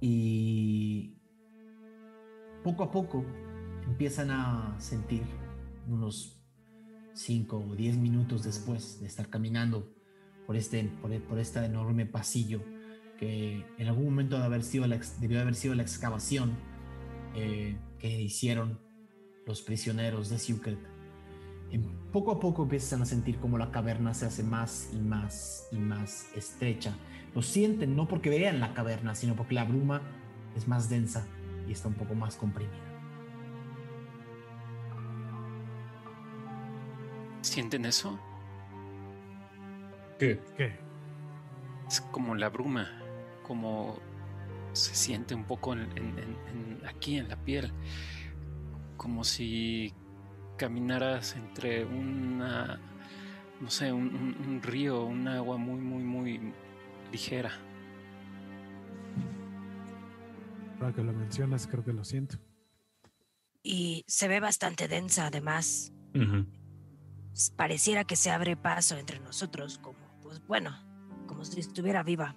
Y 0.01 1.15
poco 2.63 2.83
a 2.83 2.91
poco 2.91 3.23
empiezan 3.85 4.31
a 4.31 4.75
sentir 4.79 5.23
unos 5.87 6.41
5 7.13 7.57
o 7.69 7.75
10 7.75 7.97
minutos 7.97 8.43
después 8.43 8.99
de 8.99 9.07
estar 9.07 9.29
caminando 9.29 9.93
por 10.47 10.55
este, 10.57 10.83
por, 11.01 11.39
este 11.39 11.63
enorme 11.63 12.05
pasillo 12.05 12.61
que 13.17 13.63
en 13.77 13.87
algún 13.87 14.05
momento 14.05 14.37
de 14.37 14.43
haber 14.43 14.63
sido 14.63 14.87
la 14.87 14.99
debió 15.19 15.39
haber 15.39 15.53
sido 15.55 15.75
la 15.75 15.83
excavación 15.83 16.57
eh, 17.35 17.77
que 17.99 18.21
hicieron 18.21 18.79
los 19.45 19.61
prisioneros 19.61 20.29
de. 20.29 20.77
En- 21.71 22.11
poco 22.11 22.31
a 22.31 22.39
poco 22.39 22.63
empiezan 22.63 23.01
a 23.03 23.05
sentir 23.05 23.37
como 23.37 23.57
la 23.57 23.71
caverna 23.71 24.13
se 24.13 24.25
hace 24.25 24.43
más 24.43 24.89
y 24.93 24.97
más 24.97 25.67
y 25.71 25.77
más 25.77 26.27
estrecha. 26.35 26.95
Lo 27.33 27.41
sienten 27.41 27.95
no 27.95 28.07
porque 28.07 28.29
vean 28.29 28.59
la 28.59 28.73
caverna, 28.73 29.15
sino 29.15 29.35
porque 29.35 29.55
la 29.55 29.63
bruma 29.63 30.01
es 30.55 30.67
más 30.67 30.89
densa 30.89 31.25
y 31.67 31.71
está 31.71 31.87
un 31.87 31.93
poco 31.93 32.13
más 32.15 32.35
comprimida. 32.35 32.75
¿Sienten 37.41 37.85
eso? 37.85 38.19
¿Qué? 40.19 40.39
¿Qué? 40.57 40.75
Es 41.87 42.01
como 42.01 42.35
la 42.35 42.49
bruma, 42.49 42.87
como 43.43 43.97
se 44.73 44.93
siente 44.95 45.33
un 45.35 45.43
poco 45.45 45.73
en- 45.73 45.91
en- 45.97 46.19
en- 46.19 46.37
en- 46.79 46.81
aquí 46.87 47.17
en 47.17 47.27
la 47.27 47.35
piel, 47.37 47.71
como 48.97 49.23
si 49.23 49.93
caminaras 50.57 51.35
entre 51.35 51.83
una, 51.85 52.79
no 53.59 53.69
sé, 53.69 53.91
un, 53.91 54.13
un- 54.13 54.37
un 54.47 54.61
río, 54.61 55.03
un 55.03 55.27
agua 55.27 55.57
muy, 55.57 55.79
muy, 55.81 56.03
muy 56.03 56.53
ligera. 57.11 57.51
Ahora 60.79 60.93
que 60.93 61.03
lo 61.03 61.13
mencionas, 61.13 61.67
creo 61.67 61.83
que 61.83 61.93
lo 61.93 62.03
siento. 62.03 62.37
Y 63.63 64.03
se 64.07 64.27
ve 64.27 64.39
bastante 64.39 64.87
densa 64.87 65.27
además. 65.27 65.93
Ujú. 66.15 66.45
S- 67.33 67.53
Pareciera 67.55 68.03
que 68.03 68.15
se 68.15 68.31
abre 68.31 68.57
paso 68.57 68.97
entre 68.97 69.19
nosotros, 69.19 69.77
como, 69.77 69.99
pues 70.23 70.41
bueno, 70.47 70.71
como 71.27 71.45
si 71.45 71.59
estuviera 71.59 72.01
viva. 72.03 72.35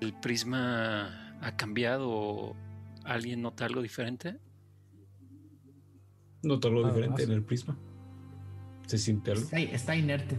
¿El 0.00 0.14
prisma 0.14 1.36
ha 1.40 1.56
cambiado? 1.56 2.56
¿Alguien 3.04 3.42
nota 3.42 3.64
algo 3.64 3.80
diferente? 3.82 4.38
Noto 6.42 6.68
algo 6.68 6.86
diferente 6.88 7.22
en 7.22 7.32
el 7.32 7.44
prisma. 7.44 7.76
¿Se 8.86 8.98
siente 8.98 9.30
algo? 9.32 9.44
Está, 9.44 9.58
está 9.60 9.96
inerte. 9.96 10.36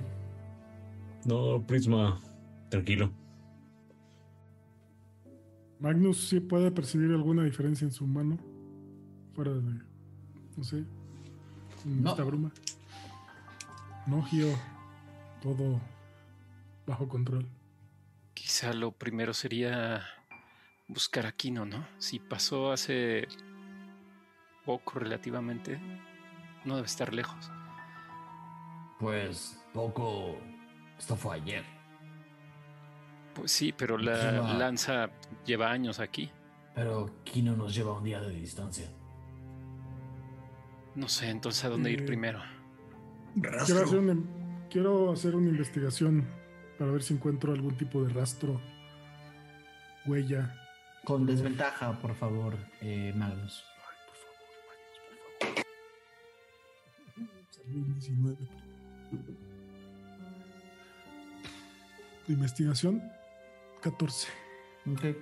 No, 1.26 1.65
prisma, 1.65 2.22
tranquilo. 2.69 3.11
Magnus 5.79 6.27
sí 6.27 6.39
puede 6.39 6.71
percibir 6.71 7.11
alguna 7.11 7.43
diferencia 7.43 7.85
en 7.85 7.91
su 7.91 8.05
mano. 8.05 8.37
Fuera 9.33 9.51
de. 9.53 9.81
No 10.57 10.63
sé. 10.63 10.83
En 11.85 12.03
No. 12.03 12.09
esta 12.11 12.23
bruma. 12.23 12.51
No, 14.07 14.21
Gio. 14.23 14.47
Todo 15.41 15.79
bajo 16.85 17.07
control. 17.07 17.45
Quizá 18.33 18.73
lo 18.73 18.91
primero 18.91 19.33
sería 19.33 20.01
buscar 20.87 21.25
a 21.25 21.31
Kino, 21.31 21.65
¿no? 21.65 21.85
Si 21.97 22.19
pasó 22.19 22.71
hace 22.71 23.27
poco 24.65 24.99
relativamente, 24.99 25.79
no 26.65 26.75
debe 26.75 26.87
estar 26.87 27.13
lejos. 27.13 27.49
Pues 28.99 29.63
poco. 29.73 30.37
Esto 30.97 31.15
fue 31.15 31.35
ayer. 31.37 31.63
Pues 33.39 33.51
sí, 33.53 33.73
pero 33.75 33.97
la 33.97 34.53
lanza 34.53 35.09
lleva 35.45 35.71
años 35.71 35.99
aquí. 35.99 36.29
Pero 36.75 37.09
Kino 37.23 37.55
nos 37.55 37.73
lleva 37.73 37.93
un 37.93 38.03
día 38.03 38.19
de 38.19 38.31
distancia. 38.31 38.85
No 40.95 41.07
sé, 41.07 41.29
entonces 41.29 41.63
a 41.63 41.69
dónde 41.69 41.91
ir 41.91 42.01
Eh, 42.01 42.05
primero. 42.05 42.41
Quiero 43.41 43.61
hacer, 43.61 43.97
una, 43.97 44.17
quiero 44.69 45.11
hacer 45.13 45.35
una 45.35 45.49
investigación 45.49 46.27
para 46.77 46.91
ver 46.91 47.01
si 47.01 47.13
encuentro 47.13 47.53
algún 47.53 47.77
tipo 47.77 48.03
de 48.03 48.13
rastro, 48.13 48.59
huella. 50.05 50.55
Con 51.05 51.25
desventaja, 51.25 51.93
por 52.01 52.15
favor, 52.15 52.57
eh, 52.81 53.13
Magnus. 53.15 53.63
Ay, 53.77 53.95
por 54.05 54.15
favor, 54.17 54.39
Magnus, 54.67 54.99
por 57.05 57.15
favor. 57.15 57.45
Salió 57.51 57.77
un 57.77 57.93
19. 57.93 58.37
De 62.27 62.33
investigación, 62.33 63.01
14. 63.81 64.27
Ok. 64.91 65.15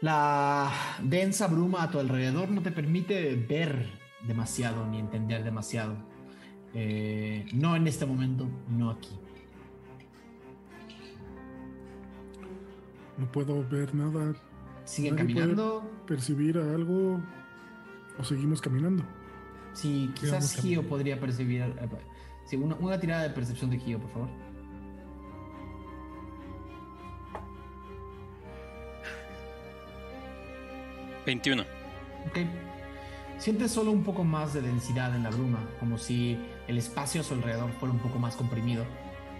La 0.00 0.70
densa 1.02 1.46
bruma 1.46 1.82
a 1.82 1.90
tu 1.90 1.98
alrededor 1.98 2.50
no 2.50 2.62
te 2.62 2.70
permite 2.70 3.34
ver 3.36 3.90
demasiado 4.26 4.86
ni 4.86 4.98
entender 4.98 5.44
demasiado. 5.44 5.96
Eh, 6.72 7.46
no 7.52 7.76
en 7.76 7.86
este 7.86 8.06
momento, 8.06 8.48
no 8.68 8.90
aquí. 8.90 9.10
No 13.18 13.30
puedo 13.30 13.66
ver 13.68 13.94
nada, 13.94 14.34
¿Siguen 14.84 15.16
caminando? 15.16 15.82
percibir 16.06 16.56
a 16.58 16.74
algo 16.74 17.20
o 18.18 18.24
seguimos 18.24 18.60
caminando. 18.62 19.04
Sí, 19.74 20.10
quizás 20.14 20.56
Gio 20.56 20.88
podría 20.88 21.20
percibir. 21.20 21.60
eh, 21.62 21.88
Sí, 22.46 22.56
una, 22.56 22.74
una 22.76 22.98
tirada 22.98 23.22
de 23.24 23.30
percepción 23.30 23.70
de 23.70 23.78
Gio, 23.78 24.00
por 24.00 24.10
favor. 24.10 24.28
¿21? 31.26 31.62
Ok. 32.28 32.38
Sientes 33.38 33.70
solo 33.70 33.90
un 33.90 34.04
poco 34.04 34.22
más 34.24 34.52
de 34.52 34.60
densidad 34.60 35.14
en 35.16 35.22
la 35.22 35.30
bruma, 35.30 35.66
como 35.78 35.96
si 35.96 36.38
el 36.68 36.76
espacio 36.76 37.22
a 37.22 37.24
su 37.24 37.34
alrededor 37.34 37.70
fuera 37.72 37.94
un 37.94 38.00
poco 38.00 38.18
más 38.18 38.36
comprimido 38.36 38.84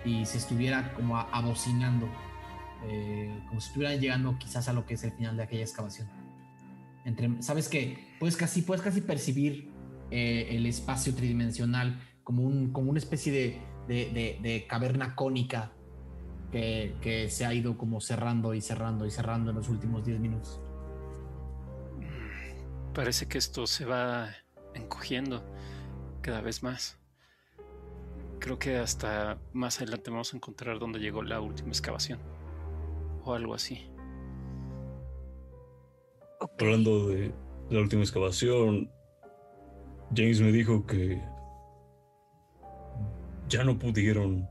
y 0.05 0.25
se 0.25 0.39
estuviera 0.39 0.95
como 0.95 1.19
abocinando, 1.19 2.09
eh, 2.87 3.31
como 3.49 3.61
si 3.61 3.69
estuvieran 3.69 4.01
llegando 4.01 4.39
quizás 4.39 4.69
a 4.69 4.73
lo 4.73 4.87
que 4.87 4.95
es 4.95 5.05
el 5.05 5.13
final 5.13 5.37
de 5.37 5.43
aquella 5.43 5.63
excavación. 5.63 6.09
Entre, 7.05 7.43
Sabes 7.43 7.69
que 7.69 8.17
puedes 8.19 8.37
casi, 8.37 8.63
puedes 8.63 8.83
casi 8.83 9.03
percibir 9.03 9.71
eh, 10.11 10.49
el 10.51 10.65
espacio 10.65 11.15
tridimensional 11.15 12.01
como, 12.25 12.43
un, 12.43 12.73
como 12.73 12.91
una 12.91 12.99
especie 12.99 13.33
de, 13.33 13.61
de- 13.87 14.11
de- 14.13 14.39
de 14.43 14.67
caverna 14.67 15.15
cónica 15.15 15.73
que, 16.51 16.97
que 17.03 17.29
se 17.29 17.45
ha 17.45 17.53
ido 17.53 17.77
como 17.77 18.01
cerrando 18.01 18.55
y 18.55 18.61
cerrando 18.63 19.05
y 19.05 19.11
cerrando 19.11 19.51
en 19.51 19.57
los 19.57 19.69
últimos 19.69 20.05
10 20.07 20.19
minutos. 20.21 20.59
Parece 22.95 23.29
que 23.29 23.39
esto 23.39 23.67
se 23.67 23.85
va 23.85 24.31
encogiendo 24.75 25.45
cada 26.23 26.41
vez 26.41 26.63
más. 26.63 26.99
Creo 28.41 28.59
que 28.59 28.79
hasta 28.79 29.39
más 29.53 29.81
adelante 29.81 30.11
vamos 30.11 30.33
a 30.33 30.37
encontrar 30.37 30.79
dónde 30.79 30.99
llegó 30.99 31.23
la 31.23 31.41
última 31.41 31.69
excavación. 31.69 32.19
O 33.25 33.35
algo 33.35 33.55
así. 33.55 33.91
Hablando 36.59 37.09
de 37.09 37.33
la 37.69 37.81
última 37.81 38.03
excavación, 38.03 38.91
James 40.15 40.41
me 40.41 40.51
dijo 40.51 40.87
que 40.87 41.23
ya 43.49 43.63
no 43.63 43.79
pudieron 43.79 44.49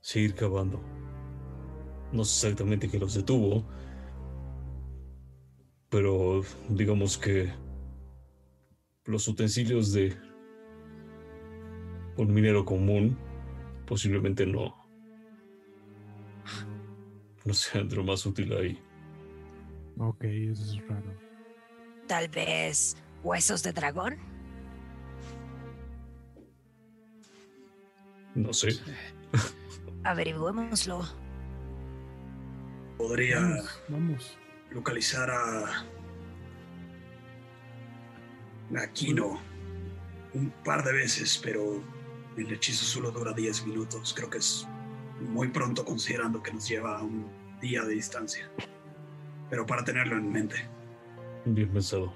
seguir 0.00 0.34
cavando. 0.34 0.80
No 2.12 2.24
sé 2.24 2.48
exactamente 2.48 2.88
qué 2.88 2.98
los 2.98 3.14
detuvo, 3.14 3.64
pero 5.90 6.42
digamos 6.68 7.16
que 7.16 7.52
los 9.04 9.26
utensilios 9.28 9.92
de 9.92 10.16
un 12.16 12.32
minero 12.32 12.64
común 12.64 13.16
posiblemente 13.86 14.46
no 14.46 14.76
no 17.44 17.54
sean 17.54 17.88
de 17.88 17.96
lo 17.96 18.04
más 18.04 18.26
útil 18.26 18.52
ahí. 18.54 18.78
Ok, 19.98 20.24
eso 20.24 20.62
es 20.62 20.86
raro. 20.86 21.14
Tal 22.06 22.28
vez 22.28 22.96
huesos 23.22 23.62
de 23.62 23.72
dragón. 23.72 24.16
No 28.34 28.52
sé. 28.52 28.68
Averigüémoslo. 30.04 31.02
Podría 32.98 33.40
Vamos, 33.40 33.82
vamos. 33.88 34.38
Localizar 34.70 35.30
a. 35.30 35.84
a 38.76 38.92
Kino 38.92 39.38
un 40.34 40.50
par 40.64 40.84
de 40.84 40.92
veces, 40.92 41.40
pero 41.42 41.82
el 42.36 42.52
hechizo 42.52 42.84
solo 42.84 43.10
dura 43.10 43.32
10 43.32 43.66
minutos. 43.66 44.14
Creo 44.14 44.30
que 44.30 44.38
es 44.38 44.66
muy 45.20 45.48
pronto 45.48 45.84
considerando 45.84 46.42
que 46.42 46.52
nos 46.52 46.68
lleva 46.68 46.98
a 46.98 47.02
un 47.02 47.26
día 47.60 47.82
de 47.84 47.94
distancia. 47.94 48.50
Pero 49.50 49.66
para 49.66 49.84
tenerlo 49.84 50.16
en 50.16 50.30
mente. 50.30 50.56
Bien 51.44 51.68
pensado. 51.70 52.12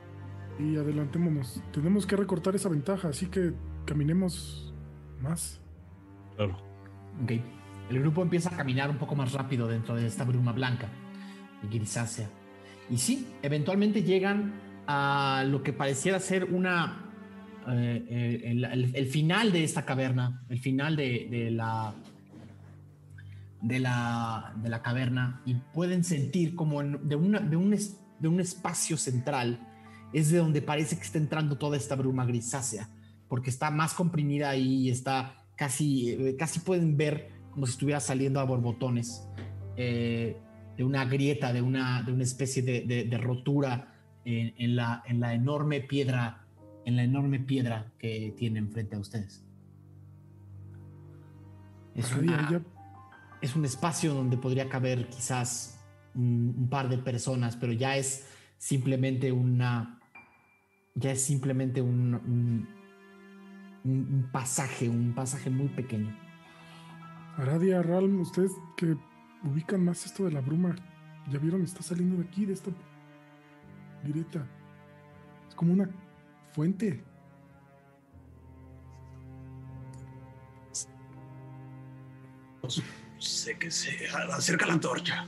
Y 0.58 0.76
adelantémonos. 0.76 1.62
Tenemos 1.72 2.06
que 2.06 2.16
recortar 2.16 2.54
esa 2.54 2.68
ventaja, 2.68 3.08
así 3.08 3.26
que 3.26 3.54
caminemos 3.86 4.74
más. 5.20 5.60
Claro. 6.36 6.58
Ok. 7.22 7.32
El 7.90 8.00
grupo 8.00 8.22
empieza 8.22 8.50
a 8.50 8.56
caminar 8.56 8.90
un 8.90 8.98
poco 8.98 9.16
más 9.16 9.32
rápido 9.32 9.66
dentro 9.66 9.94
de 9.94 10.06
esta 10.06 10.24
bruma 10.24 10.52
blanca 10.52 10.88
y 11.62 11.74
grisácea. 11.74 12.30
Y 12.93 12.98
sí, 12.98 13.27
eventualmente 13.40 14.02
llegan 14.02 14.52
a 14.86 15.44
lo 15.48 15.62
que 15.62 15.73
pareciera 15.73 16.20
ser 16.20 16.44
una. 16.44 17.10
eh, 17.69 18.05
eh, 18.06 18.90
el, 18.94 19.06
final 19.06 19.51
de 19.51 19.64
esta 19.64 19.86
caverna, 19.86 20.44
el 20.51 20.60
final 20.60 20.94
de, 20.94 21.48
la. 21.51 21.94
De 23.62 23.78
la, 23.78 24.52
de 24.56 24.69
la 24.69 24.82
caverna 24.82 25.40
y 25.47 25.55
pueden 25.55 26.02
sentir 26.02 26.56
como 26.56 26.82
de, 26.82 27.14
una, 27.14 27.39
de, 27.39 27.56
un 27.56 27.70
de 28.19 28.27
un 28.28 28.40
espacio 28.40 28.97
central 28.97 29.60
es 30.12 30.32
de 30.32 30.39
donde 30.39 30.60
parece 30.60 30.97
que 30.97 31.02
está 31.02 31.19
entrando 31.19 31.56
toda 31.56 31.77
esta 31.77 31.94
bruma 31.94 32.27
grisácea 32.27 32.89
porque 33.28 33.51
está 33.51 33.70
más 33.70 33.94
comprimida 33.94 34.51
ahí 34.51 34.89
y 34.89 34.90
está 34.90 35.44
casi, 35.55 36.10
eh, 36.10 36.36
casi 36.36 36.59
pueden 36.59 36.97
ver 36.97 37.31
como 37.52 37.66
si 37.66 37.74
estuviera 37.74 38.01
saliendo 38.01 38.40
a 38.40 38.44
borbotones 38.44 39.23
de 40.76 40.84
una 40.84 41.04
grieta, 41.04 41.52
de 41.52 41.62
una, 41.62 42.02
de 42.02 42.12
una 42.12 42.22
especie 42.22 42.62
de, 42.62 42.82
de- 42.82 43.04
de 43.04 43.18
rotura 43.18 43.94
en, 44.24 44.54
en 44.56 44.76
la, 44.76 45.02
en 45.06 45.20
la 45.20 45.34
enorme 45.34 45.80
piedra, 45.80 46.46
en 46.84 46.96
la 46.96 47.02
enorme 47.04 47.40
piedra 47.40 47.92
que 47.98 48.34
tienen 48.36 48.70
frente 48.70 48.96
a 48.96 48.98
ustedes. 48.98 49.44
Es, 51.94 52.10
una- 52.14 52.48
un 53.56 53.64
espacio 53.64 54.14
donde 54.14 54.36
podría 54.38 54.68
caber 54.68 55.08
quizás 55.08 55.78
un, 56.14 56.54
un 56.56 56.68
par 56.68 56.88
de 56.88 56.98
personas, 56.98 57.56
pero 57.56 57.72
ya 57.72 57.96
es 57.96 58.26
simplemente 58.56 59.30
una, 59.32 59.98
ya 60.94 61.10
es 61.12 61.22
simplemente 61.22 61.82
un, 61.82 62.14
un- 62.14 62.68
un- 63.84 64.08
un 64.14 64.28
pasaje, 64.32 64.88
un 64.88 65.12
pasaje 65.14 65.50
muy 65.50 65.68
pequeño. 65.68 66.16
Aradia, 67.36 67.82
Ralm, 67.82 68.20
ustedes 68.20 68.52
que 68.76 68.96
ubican 69.44 69.85
más 69.85 70.05
esto 70.06 70.24
de 70.24 70.32
la 70.32 70.40
bruma, 70.40 70.74
ya 71.31 71.39
vieron, 71.39 71.62
está 71.62 71.82
saliendo 71.82 72.16
de 72.16 72.28
aquí, 72.28 72.44
de 72.44 72.55
esta 72.55 72.70
grieta. 74.05 74.47
Es 75.48 75.55
como 75.55 75.73
una 75.73 75.89
fuente. 76.52 77.02
Sé 83.19 83.59
que 83.59 83.70
se 83.70 84.09
acerca 84.09 84.66
la 84.66 84.74
antorcha. 84.74 85.27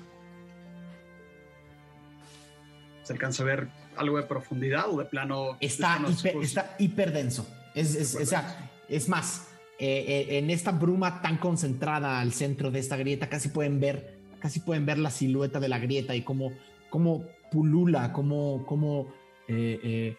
¿Se 3.03 3.13
alcanza 3.13 3.43
a 3.43 3.47
ver 3.47 3.69
algo 3.97 4.17
de 4.17 4.23
profundidad 4.23 4.89
o 4.89 4.99
de 4.99 5.05
plano? 5.05 5.57
Está, 5.61 5.95
de 5.95 5.99
plano 6.01 6.17
hiper, 6.17 6.37
está 6.37 6.77
hiper 6.79 7.13
denso. 7.13 7.47
Es, 7.75 7.95
es, 7.95 8.15
o 8.15 8.25
sea, 8.25 8.71
es 8.89 9.09
más, 9.09 9.54
eh, 9.79 10.05
eh, 10.29 10.39
en 10.39 10.51
esta 10.51 10.71
bruma 10.73 11.21
tan 11.23 11.37
concentrada 11.39 12.21
al 12.21 12.33
centro 12.33 12.71
de 12.71 12.79
esta 12.79 12.97
grieta, 12.97 13.29
casi 13.29 13.49
pueden 13.49 13.81
ver, 13.81 14.19
casi 14.41 14.61
pueden 14.61 14.87
ver 14.87 14.99
la 14.99 15.11
silueta 15.11 15.61
de 15.61 15.69
la 15.69 15.79
grieta 15.79 16.15
y 16.15 16.23
cómo, 16.23 16.53
cómo 16.91 17.25
pulula, 17.51 18.13
cómo, 18.13 18.65
cómo 18.67 19.09
eh, 19.49 19.81
eh, 19.83 20.17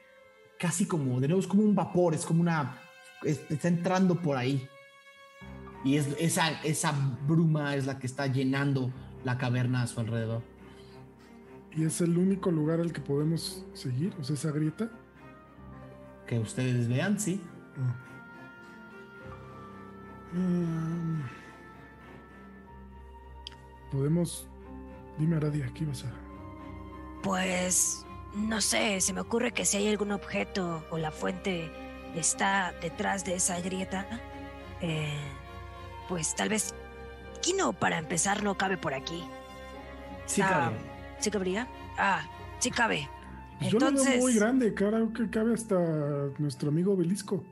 casi 0.60 0.86
como, 0.86 1.20
de 1.20 1.28
nuevo, 1.28 1.42
es 1.42 1.48
como 1.48 1.64
un 1.64 1.76
vapor, 1.76 2.14
es 2.14 2.26
como 2.26 2.42
una, 2.42 2.80
es- 3.24 3.42
está 3.50 3.68
entrando 3.68 4.16
por 4.22 4.38
ahí. 4.38 4.68
Y 5.84 5.98
es, 5.98 6.08
esa, 6.20 6.50
esa 6.64 6.94
bruma 7.28 7.76
es 7.76 7.86
la 7.86 8.00
que 8.00 8.08
está 8.08 8.26
llenando 8.28 8.92
la 9.24 9.38
caverna 9.38 9.84
a 9.84 9.88
su 9.88 10.00
alrededor. 10.00 10.42
Y 11.76 11.84
es 11.84 12.02
el 12.02 12.18
único 12.18 12.52
lugar 12.52 12.80
al 12.80 12.92
que 12.94 13.02
podemos 13.02 13.64
seguir, 13.74 14.14
o 14.20 14.24
sea, 14.24 14.36
esa 14.36 14.52
grieta. 14.52 14.90
Que 16.26 16.40
ustedes 16.40 16.88
vean, 16.88 17.20
sí. 17.20 17.40
Mm. 17.76 18.15
Podemos. 23.92 24.48
Dime, 25.18 25.38
Aradia, 25.38 25.70
¿qué 25.74 25.84
ibas 25.84 26.04
a.? 26.04 26.12
Pues 27.24 28.06
no 28.36 28.62
sé, 28.62 29.00
se 29.02 29.14
me 29.14 29.22
ocurre 29.22 29.52
que 29.54 29.66
si 29.66 29.78
hay 29.78 29.88
algún 29.88 30.12
objeto 30.12 30.84
o 30.92 30.98
la 30.98 31.12
fuente 31.12 31.72
está 32.16 32.74
detrás 32.82 33.24
de 33.26 33.36
esa 33.36 33.60
grieta, 33.62 34.06
eh, 34.82 35.18
pues 36.08 36.36
tal 36.36 36.50
vez 36.50 36.74
Kino 37.42 37.74
para 37.74 37.98
empezar 37.98 38.44
no 38.44 38.56
cabe 38.58 38.78
por 38.78 38.94
aquí. 38.94 39.24
Sí, 40.26 40.42
Ah, 40.42 40.50
cabe. 40.50 40.76
¿Sí 41.20 41.32
cabría? 41.32 41.68
Ah, 41.98 42.24
sí 42.60 42.70
cabe. 42.72 43.10
Pues 43.60 43.72
Yo 43.72 43.80
lo 43.80 43.86
veo 43.86 43.90
Entonces, 43.92 44.22
muy 44.22 44.34
grande, 44.34 44.74
creo 44.74 45.14
que 45.14 45.30
cabe 45.30 45.54
hasta 45.54 45.76
nuestro 46.38 46.70
amigo 46.70 46.94
Obelisco. 46.94 47.44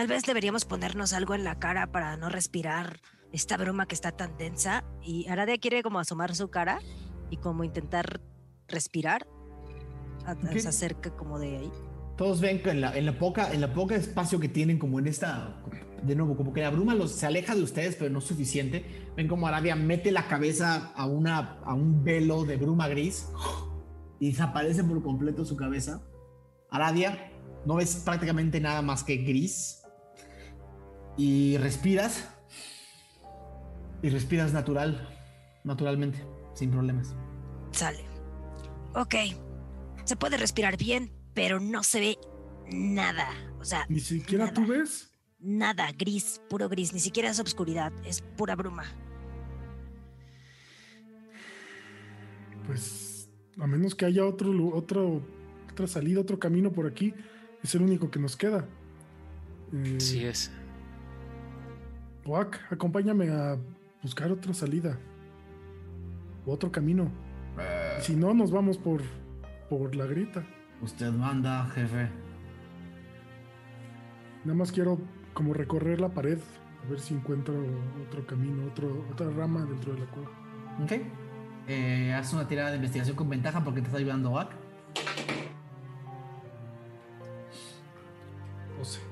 Tal 0.00 0.16
vez 0.16 0.24
deberíamos 0.24 0.64
ponernos 0.64 1.12
algo 1.12 1.34
en 1.34 1.44
la 1.44 1.58
cara 1.58 1.86
para 1.92 2.16
no 2.16 2.28
respirar 2.28 3.00
esta 3.32 3.56
bruma 3.56 3.86
que 3.86 3.94
está 3.94 4.12
tan 4.12 4.36
densa. 4.36 4.84
Y 5.02 5.28
Aradia 5.28 5.58
quiere 5.58 5.82
como 5.82 5.98
asomar 5.98 6.34
su 6.34 6.48
cara 6.50 6.78
y 7.30 7.36
como 7.36 7.64
intentar 7.64 8.20
respirar. 8.68 9.26
A- 10.26 10.32
Ok. 10.32 10.58
Se 10.58 10.68
acerca 10.68 11.10
como 11.16 11.38
de 11.38 11.56
ahí. 11.58 11.72
Todos 12.16 12.40
ven 12.40 12.62
que 12.62 12.70
en 12.70 12.82
la, 12.82 12.96
en 12.96 13.06
la 13.06 13.18
poca, 13.18 13.52
en 13.52 13.60
la 13.62 13.72
poca 13.72 13.94
espacio 13.96 14.38
que 14.38 14.48
tienen 14.48 14.78
como 14.78 14.98
en 14.98 15.06
esta 15.06 15.62
de 16.02 16.14
nuevo, 16.14 16.36
como 16.36 16.52
que 16.52 16.60
la 16.62 16.70
bruma 16.70 16.94
los, 16.94 17.12
se 17.12 17.26
aleja 17.26 17.54
de 17.54 17.62
ustedes, 17.62 17.96
pero 17.96 18.10
no 18.10 18.18
es 18.20 18.24
suficiente. 18.24 18.84
Ven 19.16 19.28
como 19.28 19.46
Aradia 19.46 19.76
mete 19.76 20.12
la 20.12 20.26
cabeza 20.28 20.92
a, 20.94 21.06
una, 21.06 21.58
a 21.64 21.74
un 21.74 22.02
velo 22.04 22.44
de 22.44 22.56
bruma 22.56 22.88
gris 22.88 23.28
y 24.18 24.30
desaparece 24.30 24.84
por 24.84 25.02
completo 25.02 25.44
su 25.44 25.56
cabeza. 25.56 26.02
Aradia, 26.70 27.32
no 27.66 27.74
ves 27.76 27.96
prácticamente 28.04 28.60
nada 28.60 28.82
más 28.82 29.02
que 29.04 29.16
gris. 29.16 29.79
Y 31.20 31.58
respiras. 31.58 32.26
Y 34.02 34.08
respiras 34.08 34.54
natural, 34.54 35.06
naturalmente, 35.64 36.24
sin 36.54 36.70
problemas. 36.70 37.14
Sale. 37.72 38.02
Ok. 38.94 39.14
Se 40.04 40.16
puede 40.16 40.38
respirar 40.38 40.78
bien, 40.78 41.12
pero 41.34 41.60
no 41.60 41.82
se 41.82 42.00
ve 42.00 42.18
nada. 42.72 43.28
O 43.60 43.64
sea, 43.66 43.84
Ni 43.90 44.00
siquiera 44.00 44.50
tú 44.54 44.62
Nada. 44.62 44.72
ves. 44.78 45.10
nada, 45.38 45.92
gris, 45.92 46.40
puro 46.48 46.70
gris. 46.70 46.94
Ni 46.94 47.00
siquiera 47.00 47.28
es 47.28 47.38
obscuridad, 47.38 47.92
es 48.06 48.22
pura 48.22 48.56
bruma. 48.56 48.84
Pues 52.66 53.28
a 53.58 53.66
menos 53.66 53.94
que 53.94 54.06
haya 54.06 54.24
otro, 54.24 54.52
otro, 54.74 55.20
otra 55.70 55.86
salida, 55.86 56.20
otro 56.20 56.38
camino 56.38 56.72
por 56.72 56.86
aquí, 56.86 57.12
es 57.62 57.74
el 57.74 57.82
único 57.82 58.10
que 58.10 58.18
nos 58.18 58.36
queda. 58.36 58.66
Eh, 59.74 59.96
Sí 60.00 60.24
es. 60.24 60.50
Oak, 62.26 62.58
acompáñame 62.70 63.30
a 63.30 63.56
buscar 64.02 64.30
otra 64.30 64.52
salida. 64.54 64.98
Otro 66.46 66.70
camino. 66.70 67.10
Y 67.98 68.02
si 68.02 68.16
no, 68.16 68.34
nos 68.34 68.50
vamos 68.50 68.78
por, 68.78 69.02
por 69.68 69.94
la 69.94 70.06
grieta. 70.06 70.44
Usted 70.82 71.10
manda, 71.10 71.66
jefe. 71.74 72.08
Nada 74.44 74.56
más 74.56 74.72
quiero 74.72 74.98
como 75.34 75.52
recorrer 75.54 76.00
la 76.00 76.08
pared, 76.08 76.38
a 76.84 76.90
ver 76.90 77.00
si 77.00 77.14
encuentro 77.14 77.54
otro 78.06 78.26
camino, 78.26 78.66
otro, 78.66 79.06
otra 79.10 79.28
rama 79.30 79.64
dentro 79.64 79.92
de 79.92 80.00
la 80.00 80.06
cueva. 80.06 80.30
Ok. 80.82 80.92
Eh, 81.68 82.12
haz 82.14 82.32
una 82.32 82.48
tirada 82.48 82.70
de 82.70 82.76
investigación 82.76 83.16
con 83.16 83.28
ventaja 83.28 83.62
porque 83.62 83.80
te 83.80 83.86
está 83.86 83.98
ayudando 83.98 84.32
Oak. 84.32 84.50
12. 88.78 89.09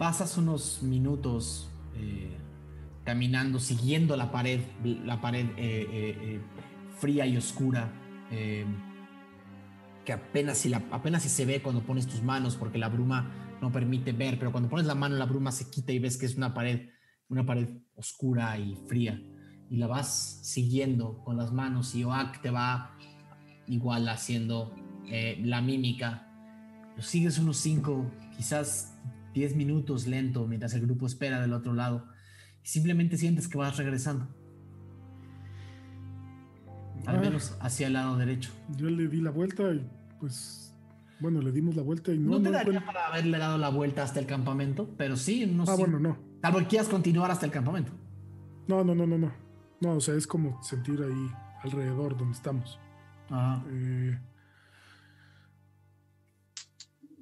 Pasas 0.00 0.38
unos 0.38 0.82
minutos 0.82 1.68
eh, 1.94 2.34
caminando, 3.04 3.60
siguiendo 3.60 4.16
la 4.16 4.32
pared, 4.32 4.62
la 4.82 5.20
pared 5.20 5.44
eh, 5.58 5.86
eh, 5.90 6.40
fría 6.98 7.26
y 7.26 7.36
oscura, 7.36 7.92
que 8.30 10.12
apenas 10.14 10.56
si, 10.56 10.72
apenas 10.72 11.22
si 11.22 11.28
se 11.28 11.44
ve 11.44 11.60
cuando 11.60 11.82
pones 11.82 12.06
tus 12.06 12.22
manos, 12.22 12.56
porque 12.56 12.78
la 12.78 12.88
bruma 12.88 13.58
no 13.60 13.70
permite 13.70 14.12
ver, 14.12 14.38
pero 14.38 14.52
cuando 14.52 14.70
pones 14.70 14.86
la 14.86 14.94
mano 14.94 15.16
la 15.16 15.26
bruma 15.26 15.52
se 15.52 15.68
quita 15.68 15.92
y 15.92 15.98
ves 15.98 16.16
que 16.16 16.24
es 16.24 16.34
una 16.34 16.54
pared, 16.54 16.88
una 17.28 17.44
pared 17.44 17.68
oscura 17.94 18.58
y 18.58 18.76
fría. 18.88 19.20
Y 19.68 19.76
la 19.76 19.86
vas 19.86 20.40
siguiendo 20.42 21.22
con 21.24 21.36
las 21.36 21.52
manos 21.52 21.94
y 21.94 22.04
Oak 22.04 22.40
te 22.40 22.48
va 22.48 22.96
igual 23.66 24.08
haciendo 24.08 24.74
la 25.10 25.60
mímica. 25.60 26.26
Lo 26.96 27.02
sigues 27.02 27.38
unos 27.38 27.58
5, 27.58 28.10
quizás 28.34 28.89
10 29.34 29.56
minutos 29.56 30.06
lento 30.06 30.46
mientras 30.46 30.74
el 30.74 30.82
grupo 30.82 31.06
espera 31.06 31.40
del 31.40 31.52
otro 31.52 31.72
lado. 31.74 32.06
Y 32.62 32.68
simplemente 32.68 33.16
sientes 33.16 33.48
que 33.48 33.58
vas 33.58 33.76
regresando. 33.76 34.28
Al 37.06 37.16
Ah. 37.16 37.20
menos 37.20 37.56
hacia 37.60 37.86
el 37.86 37.94
lado 37.94 38.16
derecho. 38.16 38.50
Yo 38.76 38.90
le 38.90 39.08
di 39.08 39.20
la 39.20 39.30
vuelta 39.30 39.72
y 39.72 39.88
pues, 40.18 40.74
bueno, 41.18 41.40
le 41.40 41.50
dimos 41.52 41.74
la 41.76 41.82
vuelta 41.82 42.12
y 42.12 42.18
no, 42.18 42.32
No, 42.32 42.36
te 42.38 42.44
no 42.44 42.50
daría 42.52 42.84
para 42.84 43.06
haberle 43.06 43.38
dado 43.38 43.56
la 43.58 43.70
vuelta 43.70 44.02
hasta 44.02 44.20
el 44.20 44.26
campamento, 44.26 44.88
pero 44.98 45.16
sí, 45.16 45.46
no 45.46 45.64
Ah, 45.66 45.76
bueno, 45.76 45.98
no. 45.98 46.18
Salvo 46.42 46.58
que 46.58 46.66
quieras 46.66 46.88
continuar 46.88 47.30
hasta 47.30 47.46
el 47.46 47.52
campamento. 47.52 47.92
No, 48.68 48.84
no, 48.84 48.94
no, 48.94 49.06
no, 49.06 49.16
no. 49.18 49.32
No, 49.80 49.92
o 49.94 50.00
sea, 50.00 50.14
es 50.14 50.26
como 50.26 50.62
sentir 50.62 51.00
ahí 51.02 51.30
alrededor 51.62 52.16
donde 52.16 52.34
estamos. 52.34 52.78
Ajá. 53.30 53.64
Eh, 53.70 54.18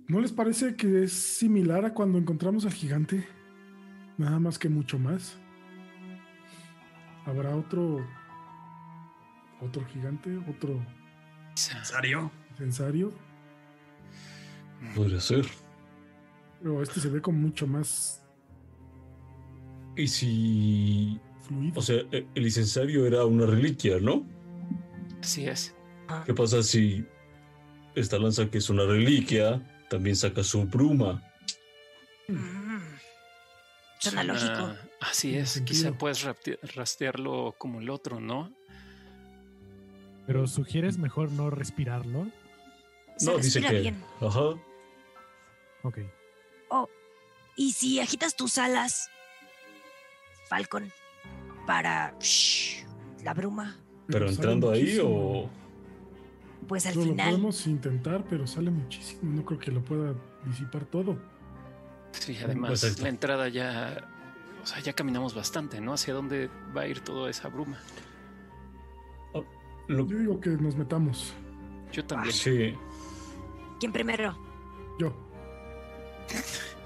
¿No 0.08 0.20
les 0.20 0.32
parece 0.32 0.74
que 0.74 1.04
es 1.04 1.12
similar 1.12 1.84
a 1.84 1.92
cuando 1.92 2.18
encontramos 2.18 2.64
al 2.64 2.72
gigante? 2.72 3.26
Nada 4.16 4.38
más 4.38 4.58
que 4.58 4.68
mucho 4.68 4.98
más. 4.98 5.38
¿Habrá 7.26 7.54
otro. 7.54 8.04
otro 9.60 9.84
gigante? 9.86 10.34
¿Otro 10.48 10.80
¿Necesario? 11.50 12.30
censario? 12.56 13.12
Podría 14.94 15.20
ser. 15.20 15.44
Pero 16.62 16.82
este 16.82 17.00
se 17.00 17.08
ve 17.10 17.20
como 17.20 17.38
mucho 17.38 17.66
más 17.66 18.24
Y 19.94 20.06
si. 20.08 21.20
fluido. 21.42 21.78
O 21.78 21.82
sea, 21.82 21.96
e- 22.12 22.26
el 22.34 22.44
incensario 22.44 23.06
era 23.06 23.24
una 23.26 23.44
reliquia, 23.46 23.98
¿no? 24.00 24.24
Así 25.22 25.46
es. 25.46 25.74
¿Qué 26.24 26.32
pasa 26.32 26.62
si 26.62 27.04
esta 27.94 28.18
lanza, 28.18 28.48
que 28.50 28.58
es 28.58 28.70
una 28.70 28.84
reliquia, 28.86 29.60
también 29.88 30.16
saca 30.16 30.42
su 30.42 30.64
bruma? 30.64 31.22
Mm. 32.28 32.78
Suena 34.00 34.22
Suena- 34.22 34.24
lógico. 34.24 34.76
Así 35.00 35.28
Tiene 35.28 35.42
es. 35.42 35.60
Quizá 35.62 35.92
puedes 35.92 36.24
rastrearlo 36.74 37.54
como 37.58 37.80
el 37.80 37.90
otro, 37.90 38.20
¿no? 38.20 38.52
Pero 40.26 40.46
sugieres 40.46 40.98
mejor 40.98 41.30
no 41.32 41.50
respirarlo. 41.50 42.28
Se 43.16 43.30
no, 43.30 43.38
dice 43.38 43.60
que. 43.60 43.80
bien. 43.80 44.04
Ajá. 44.20 44.54
Ok. 45.82 45.98
Y 47.58 47.72
si 47.72 47.98
agitas 47.98 48.36
tus 48.36 48.56
alas, 48.56 49.10
Falcon, 50.48 50.92
para 51.66 52.14
shh, 52.20 52.84
la 53.24 53.34
bruma, 53.34 53.76
Pero 54.06 54.28
entrando 54.28 54.70
ahí 54.70 54.96
o. 55.02 55.50
pues 56.68 56.86
al 56.86 56.94
No, 56.94 57.00
lo 57.00 57.06
final. 57.10 57.30
podemos 57.30 57.66
intentar, 57.66 58.24
pero 58.28 58.46
sale 58.46 58.70
muchísimo. 58.70 59.22
No 59.34 59.44
creo 59.44 59.58
que 59.58 59.70
lo 59.72 59.82
pueda 59.84 60.14
disipar 60.44 60.84
todo. 60.84 61.18
Sí, 62.12 62.36
además 62.42 62.82
Exacto. 62.84 63.02
la 63.02 63.08
entrada 63.08 63.48
ya. 63.48 64.08
O 64.62 64.66
sea, 64.66 64.80
ya 64.80 64.92
caminamos 64.92 65.34
bastante, 65.34 65.80
¿no? 65.80 65.94
¿Hacia 65.94 66.14
dónde 66.14 66.50
va 66.76 66.82
a 66.82 66.86
ir 66.86 67.00
toda 67.00 67.30
esa 67.30 67.48
bruma? 67.48 67.78
Lo- 69.88 70.06
Yo 70.06 70.18
digo 70.18 70.40
que 70.40 70.50
nos 70.50 70.76
metamos. 70.76 71.32
Yo 71.92 72.04
también. 72.04 72.34
sí. 72.34 72.74
¿Quién 73.80 73.90
primero? 73.92 74.36
Yo. 74.98 75.14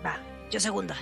Va, 0.06 0.20
yo 0.50 0.60
segunda. 0.60 0.94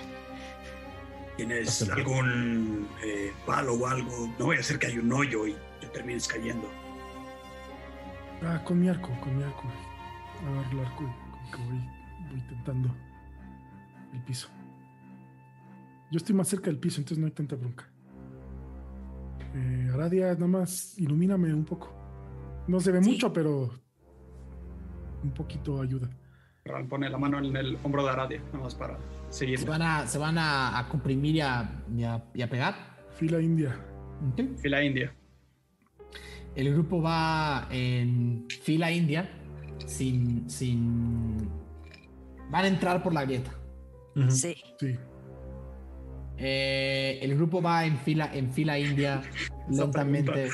¿Tienes 1.37 1.83
algún 1.91 2.89
eh, 3.05 3.33
palo 3.45 3.75
o 3.75 3.87
algo? 3.87 4.33
No 4.39 4.47
voy 4.47 4.57
a 4.57 4.61
hacer 4.61 4.79
que 4.79 4.87
haya 4.87 5.01
un 5.01 5.13
hoyo 5.13 5.47
y 5.47 5.55
te 5.81 5.89
termines 5.89 6.27
cayendo. 6.29 6.67
Ah, 8.43 8.63
con 8.65 8.81
mi 8.81 8.89
arco, 8.89 9.11
con 9.21 9.37
mi 9.37 9.43
arco. 9.43 9.65
Agarro 10.47 10.71
el 10.71 10.87
arco 10.87 11.05
y 11.05 11.51
como 11.51 11.69
que 11.69 11.73
voy, 11.73 11.89
voy 12.31 12.41
tentando 12.49 12.89
el 14.15 14.23
piso. 14.25 14.49
Yo 16.11 16.17
estoy 16.17 16.35
más 16.35 16.49
cerca 16.49 16.67
del 16.67 16.79
piso, 16.79 17.01
entonces 17.01 17.19
no 17.19 17.27
hay 17.27 17.33
tanta 17.33 17.57
bronca. 17.57 17.89
Eh, 19.55 19.91
Aradia, 19.93 20.33
nada 20.35 20.47
más 20.47 20.99
ilumíname 20.99 21.53
un 21.53 21.65
poco. 21.65 21.93
No 22.67 22.81
se 22.81 22.93
ve 22.93 23.03
Sí. 23.03 23.11
mucho, 23.13 23.33
pero 23.33 23.71
un 25.23 25.31
poquito 25.33 25.81
ayuda. 25.83 26.09
Ran 26.65 26.89
pone 26.89 27.09
la 27.11 27.19
mano 27.19 27.39
en 27.39 27.57
el 27.57 27.79
hombro 27.83 28.05
de 28.05 28.11
Aradia, 28.11 28.41
nada 28.53 28.65
más 28.65 28.75
para 28.75 28.97
Se 29.29 29.41
seguirle. 29.41 29.67
van 29.67 29.83
a, 29.83 30.07
se 30.07 30.19
van 30.19 30.39
a, 30.39 30.79
a 30.79 30.89
comprimir 30.89 31.37
y 31.37 31.41
a, 31.41 31.83
y 31.95 32.03
a- 32.05 32.25
y 32.35 32.43
a 32.43 32.49
pegar. 32.49 32.75
Fila 33.17 33.41
india. 33.41 33.77
Ok. 34.33 34.59
Fila 34.59 34.83
india. 34.83 35.15
El 36.57 36.73
grupo 36.73 37.01
va 37.01 37.69
en 37.71 38.47
fila 38.63 38.91
india 38.93 39.29
sin, 39.87 40.49
sin... 40.51 41.37
Van 42.51 42.65
a 42.65 42.69
entrar 42.69 43.03
por 43.03 43.15
la 43.15 43.25
grieta. 43.25 43.53
Sí. 44.29 44.57
Sí. 44.79 44.97
Eh, 46.39 47.19
el 47.23 47.35
grupo 47.37 47.61
va 47.63 47.85
en 47.85 47.99
fila, 47.99 48.31
en 48.35 48.51
fila 48.53 48.79
india 48.79 49.23
lentamente 49.71 50.49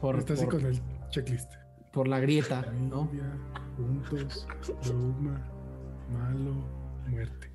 por, 0.00 0.18
Está 0.20 0.34
así 0.34 0.44
por- 0.44 0.54
con 0.60 0.66
el 0.66 0.80
checklist. 1.10 1.52
por 1.92 2.06
la 2.08 2.20
grieta, 2.20 2.62
¿no? 2.90 3.08
India, 3.12 3.36
juntos, 3.76 4.46
bruma, 4.86 5.44
malo, 6.10 6.64
muerte. 7.08 7.50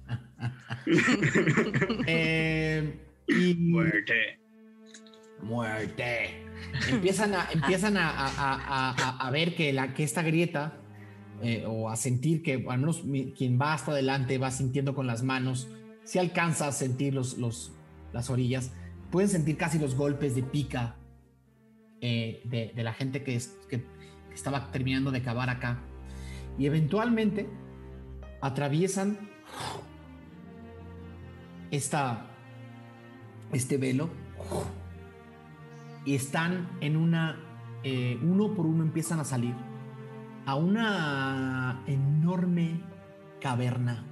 Eh, 2.08 3.00
y 3.28 3.54
Muerte. 3.56 4.39
Muerte. 5.42 6.46
Empiezan 6.90 7.34
a, 7.36 7.48
empiezan 7.54 7.98
a, 7.98 8.10
a- 8.10 9.26
a- 9.28 9.32
ver 9.32 9.56
que, 9.56 9.72
la, 9.74 9.94
que 9.94 10.04
esta 10.04 10.22
grieta, 10.22 10.78
eh, 11.42 11.64
o 11.68 11.90
a 11.90 11.96
sentir 11.96 12.44
que 12.44 12.66
al 12.70 12.80
menos 12.80 13.04
mi- 13.06 13.32
quien 13.32 13.60
va 13.60 13.74
hasta 13.74 13.92
adelante 13.92 14.38
va 14.38 14.52
sintiendo 14.52 14.94
con 14.94 15.08
las 15.08 15.24
manos, 15.24 15.68
si 16.04 16.20
alcanza 16.20 16.68
a 16.68 16.72
sentir 16.72 17.14
los, 17.14 17.38
los, 17.38 17.72
las 18.14 18.30
orillas, 18.30 18.72
pueden 19.12 19.30
sentir 19.30 19.58
casi 19.58 19.80
los 19.80 19.96
golpes 19.96 20.36
de 20.36 20.44
pica 20.44 20.96
eh, 22.02 22.42
de, 22.46 22.72
de 22.76 22.84
la 22.84 22.94
gente 22.94 23.24
que, 23.24 23.36
es- 23.36 23.58
que- 23.70 23.80
que 24.28 24.36
estaba 24.36 24.72
terminando 24.72 25.12
de 25.12 25.22
cavar 25.22 25.50
acá. 25.50 25.80
Y 26.58 26.66
eventualmente 26.66 27.48
atraviesan 28.42 29.18
esta, 31.72 32.26
este 33.54 33.78
velo 33.78 34.10
y 36.06 36.16
están 36.16 36.70
en 36.82 36.98
una, 36.98 37.38
eh, 37.84 38.20
uno 38.22 38.54
por 38.54 38.66
uno 38.66 38.84
empiezan 38.84 39.20
a 39.20 39.24
salir 39.24 39.56
a 40.46 40.56
una 40.56 41.84
enorme 41.86 42.82
caverna. 43.40 44.06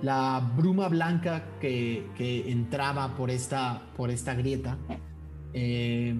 La 0.00 0.52
bruma 0.56 0.88
blanca 0.88 1.58
que, 1.60 2.08
que 2.16 2.50
entraba 2.50 3.16
por 3.16 3.30
esta, 3.30 3.82
por 3.96 4.10
esta 4.10 4.34
grieta 4.34 4.78
eh, 5.52 6.18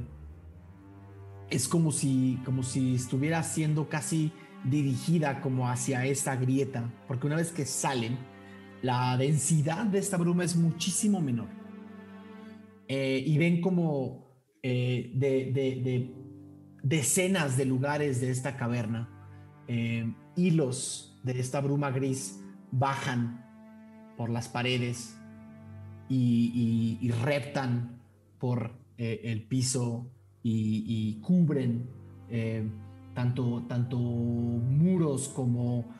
es 1.48 1.68
como 1.68 1.92
si, 1.92 2.40
como 2.44 2.62
si 2.62 2.96
estuviera 2.96 3.42
siendo 3.42 3.88
casi 3.88 4.32
dirigida 4.64 5.40
como 5.40 5.68
hacia 5.68 6.04
esta 6.04 6.36
grieta, 6.36 6.90
porque 7.06 7.26
una 7.26 7.36
vez 7.36 7.52
que 7.52 7.64
salen, 7.64 8.18
la 8.82 9.16
densidad 9.16 9.86
de 9.86 9.98
esta 9.98 10.16
bruma 10.16 10.44
es 10.44 10.56
muchísimo 10.56 11.20
menor. 11.20 11.48
Eh, 12.88 13.22
y 13.26 13.36
ven 13.36 13.60
como 13.60 14.26
eh, 14.62 15.12
de, 15.14 15.52
de- 15.52 15.82
de 15.82 16.14
decenas 16.82 17.58
de 17.58 17.66
lugares 17.66 18.20
de 18.22 18.30
esta 18.30 18.56
caverna, 18.56 19.10
eh, 19.68 20.10
hilos 20.36 21.20
de 21.22 21.38
esta 21.38 21.60
bruma 21.60 21.90
gris 21.90 22.40
bajan 22.72 23.44
por 24.16 24.30
las 24.30 24.48
paredes 24.48 25.18
y, 26.08 27.10
reptan 27.22 28.00
por 28.38 28.72
el 28.96 29.42
piso 29.42 30.10
y, 30.42 31.20
cubren 31.20 31.90
tanto, 33.14 33.64
tanto 33.68 33.98
muros 33.98 35.28
como 35.28 35.92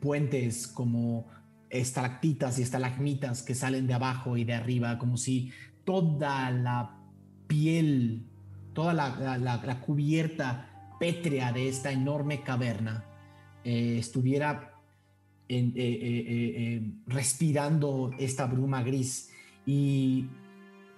puentes, 0.00 0.66
como 0.66 1.26
estalactitas 1.70 2.58
y 2.58 2.62
estalagmitas 2.62 3.42
que 3.42 3.54
salen 3.54 3.86
de 3.86 3.94
abajo 3.94 4.36
y 4.36 4.44
de 4.44 4.54
arriba, 4.54 4.98
como 4.98 5.16
si 5.16 5.52
toda 5.88 6.50
la 6.50 7.00
piel, 7.46 8.26
toda 8.74 8.92
la, 8.92 9.80
cubierta 9.80 10.94
pétrea 11.00 11.50
de 11.50 11.66
esta 11.70 11.90
enorme 11.90 12.42
caverna 12.42 13.06
eh, 13.64 13.96
estuviera 13.98 14.74
eh, 15.48 15.72
eh, 15.74 16.82
respirando 17.06 18.10
esta 18.18 18.44
bruma 18.44 18.82
gris 18.82 19.30
y 19.64 20.26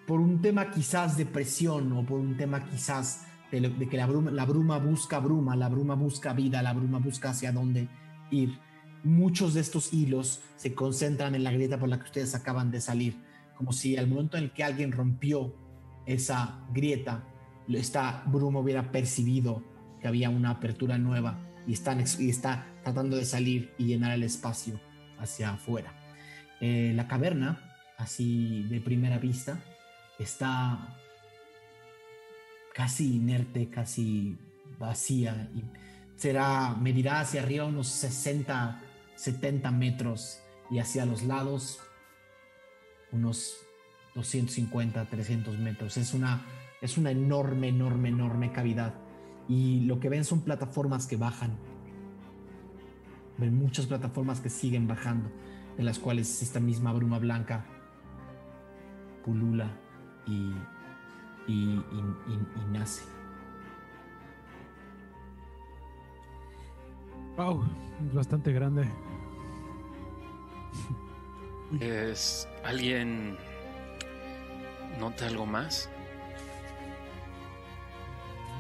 por 0.09 0.19
un 0.19 0.43
tema 0.43 0.73
quizás 0.73 1.17
de 1.17 1.25
presión 1.25 1.93
o 1.93 2.05
por 2.05 2.19
un 2.19 2.37
tema 2.37 2.65
quizás 2.69 3.27
de 3.53 3.89
que 3.89 3.97
la 3.97 4.07
bruma, 4.07 4.33
la 4.33 4.45
bruma 4.45 4.79
busca 4.79 5.21
bruma, 5.21 5.55
la 5.55 5.69
bruma 5.69 5.95
busca 5.95 6.33
vida, 6.33 6.63
la 6.63 6.73
bruma 6.73 6.99
busca 6.99 7.31
hacia 7.31 7.53
dónde 7.53 7.87
ir. 8.33 8.59
Muchos 9.05 9.55
de 9.55 9.61
estos 9.61 9.93
hilos 9.93 10.41
se 10.57 10.75
concentran 10.75 11.37
en 11.37 11.45
la 11.45 11.53
grieta 11.53 11.79
por 11.79 11.89
la 11.89 11.99
que 11.99 12.07
ustedes 12.07 12.35
acaban 12.35 12.73
de 12.73 12.81
salir, 12.81 13.30
como 13.61 13.75
si 13.75 13.99
al 13.99 14.07
momento 14.07 14.39
en 14.39 14.45
el 14.45 14.53
que 14.53 14.65
alguien 14.65 14.91
rompió 14.91 15.55
esa 16.07 16.65
grieta, 16.73 17.25
esta 17.69 18.23
bruma 18.25 18.59
hubiera 18.59 18.91
percibido 18.91 19.63
que 20.01 20.09
había 20.09 20.31
una 20.31 20.49
apertura 20.49 20.97
nueva 20.97 21.39
y, 21.67 21.75
están, 21.75 22.03
y 22.19 22.31
está 22.31 22.65
tratando 22.83 23.19
de 23.19 23.27
salir 23.27 23.75
y 23.77 23.85
llenar 23.85 24.13
el 24.13 24.23
espacio 24.23 24.81
hacia 25.19 25.51
afuera. 25.51 25.93
Eh, 26.63 26.93
la 26.97 27.07
caverna, 27.07 27.77
así 27.99 28.63
de 28.63 28.81
primera 28.81 29.19
vista, 29.19 29.63
está 30.19 30.97
casi 32.73 33.17
inerte, 33.17 33.69
casi 33.69 34.39
vacía 34.79 35.51
y 35.55 35.65
será, 36.17 36.75
medirá 36.77 37.21
hacia 37.21 37.43
arriba 37.43 37.67
unos 37.67 37.89
60, 37.89 38.81
70 39.17 39.71
metros 39.71 40.41
y 40.71 40.79
hacia 40.79 41.05
los 41.05 41.25
lados 41.25 41.81
unos 43.13 43.59
250, 44.15 45.05
300 45.07 45.59
metros. 45.59 45.97
Es 45.97 46.15
una, 46.15 46.43
es 46.81 46.99
una 46.99 47.11
enorme, 47.11 47.69
enorme, 47.69 48.09
enorme 48.09 48.53
cavidad. 48.53 48.95
Y 49.49 49.81
lo 49.81 50.01
que 50.01 50.09
ven 50.09 50.25
son 50.25 50.43
plataformas 50.43 51.07
que 51.07 51.17
bajan. 51.17 51.57
Ven 53.39 53.57
muchas 53.57 53.87
plataformas 53.87 54.41
que 54.41 54.51
siguen 54.51 54.87
bajando, 54.87 55.31
de 55.77 55.83
las 55.83 55.99
cuales 55.99 56.43
esta 56.43 56.61
misma 56.61 56.93
bruma 56.93 57.19
blanca 57.19 57.65
pulula 59.25 59.71
y, 60.27 60.53
y, 61.47 61.75
y- 61.75 62.73
nace. 62.73 63.03
Wow, 67.37 67.65
es 68.07 68.15
bastante 68.15 68.53
grande. 68.53 68.87
¿Es 71.79 72.49
alguien 72.65 73.37
nota 74.99 75.27
algo 75.27 75.47
más? 75.47 75.89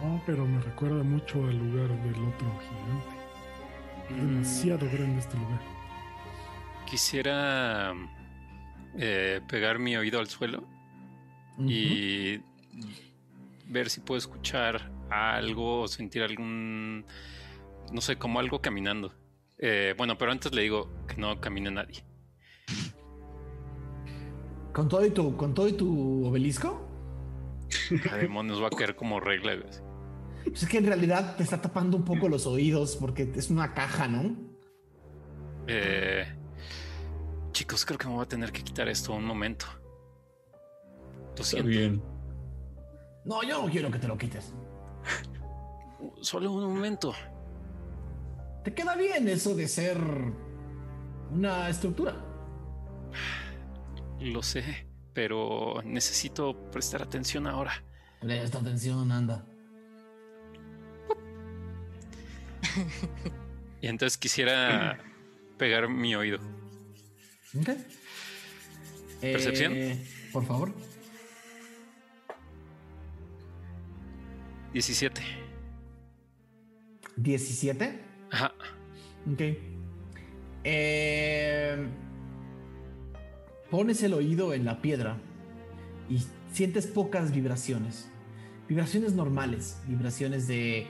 No, 0.03 0.23
pero 0.25 0.47
me 0.47 0.61
recuerda 0.61 1.03
mucho 1.03 1.45
al 1.45 1.59
lugar 1.59 1.89
del 2.03 2.25
otro 2.25 2.61
gigante. 2.61 3.21
Mm, 4.11 4.29
demasiado 4.29 4.87
grande 4.91 5.19
este 5.19 5.37
lugar. 5.37 5.61
Quisiera 6.87 7.95
eh, 8.97 9.41
pegar 9.49 9.79
mi 9.79 9.97
oído 9.97 10.21
al 10.21 10.29
suelo 10.29 10.65
y 11.59 12.41
ver 13.67 13.91
si 13.91 14.01
puedo 14.01 14.19
escuchar 14.19 14.91
algo 15.11 15.83
o 15.83 15.89
sentir 15.89 16.23
algún, 16.23 17.05
no 17.93 18.01
sé, 18.01 18.17
como 18.17 18.41
algo 18.41 18.63
caminando. 18.63 19.15
Eh, 19.59 19.95
bueno, 19.99 20.17
pero 20.17 20.33
antes 20.33 20.53
le 20.55 20.63
digo 20.63 20.91
que 21.07 21.17
no 21.17 21.39
camine 21.41 21.71
nadie. 21.71 22.03
¿Con 24.73 24.89
todo 24.89 25.05
y 25.05 25.11
tu, 25.11 25.37
con 25.37 25.55
todo 25.55 25.69
y 25.69 25.73
tu 25.73 26.27
obelisco? 26.27 26.87
A 28.11 28.17
demonios 28.17 28.63
va 28.63 28.69
a 28.69 28.71
caer 28.71 28.95
como 28.97 29.21
regla. 29.21 29.55
güey. 29.55 29.69
Pues 30.45 30.63
es 30.63 30.69
que 30.69 30.79
en 30.79 30.87
realidad 30.87 31.37
te 31.37 31.43
está 31.43 31.61
tapando 31.61 31.97
un 31.97 32.05
poco 32.05 32.29
los 32.29 32.47
oídos 32.47 32.97
porque 32.97 33.31
es 33.35 33.51
una 33.51 33.75
caja, 33.75 34.09
¿no? 34.09 34.35
Eh, 35.67 36.25
chicos, 37.53 37.85
creo 37.85 37.99
que 37.99 38.09
me 38.09 38.15
voy 38.15 38.23
a 38.25 38.29
tener 38.29 38.51
que 38.51 38.63
quitar 38.63 38.89
esto 38.89 39.13
un 39.13 39.25
momento. 39.25 39.67
Lo 40.53 41.31
Está 41.31 41.45
siento. 41.45 41.69
bien. 41.69 42.03
No, 43.25 43.43
yo 43.43 43.63
no 43.63 43.71
quiero 43.71 43.91
que 43.91 43.99
te 43.99 44.09
lo 44.09 44.17
quites. 44.17 44.53
Solo 46.23 46.51
un 46.53 46.75
momento. 46.75 47.13
Te 48.65 48.73
queda 48.75 48.97
bien 48.97 49.29
eso 49.29 49.55
de 49.55 49.69
ser 49.69 49.99
una 51.33 51.69
estructura. 51.69 52.15
Lo 54.21 54.43
sé, 54.43 54.87
pero 55.15 55.81
necesito 55.85 56.71
prestar 56.71 57.03
atención 57.03 57.47
ahora. 57.47 57.83
Presta 58.21 58.59
atención, 58.59 59.11
anda. 59.11 59.47
Y 63.81 63.87
entonces 63.87 64.19
quisiera 64.19 64.99
pegar 65.57 65.89
mi 65.89 66.15
oído. 66.15 66.39
Ok. 67.59 67.71
¿Percepción? 69.21 69.73
Eh, 69.75 70.07
por 70.33 70.45
favor. 70.45 70.73
17. 74.73 75.21
17. 77.17 78.01
Ajá. 78.31 78.53
Ok. 79.33 79.41
Eh, 80.65 81.87
pones 83.71 84.03
el 84.03 84.15
oído 84.15 84.53
en 84.53 84.65
la 84.65 84.83
piedra 84.83 85.17
y 86.09 86.25
sientes 86.53 86.87
pocas 86.87 87.33
vibraciones. 87.33 88.11
Vibraciones 88.69 89.15
normales, 89.15 89.81
vibraciones 89.87 90.47
de 90.47 90.87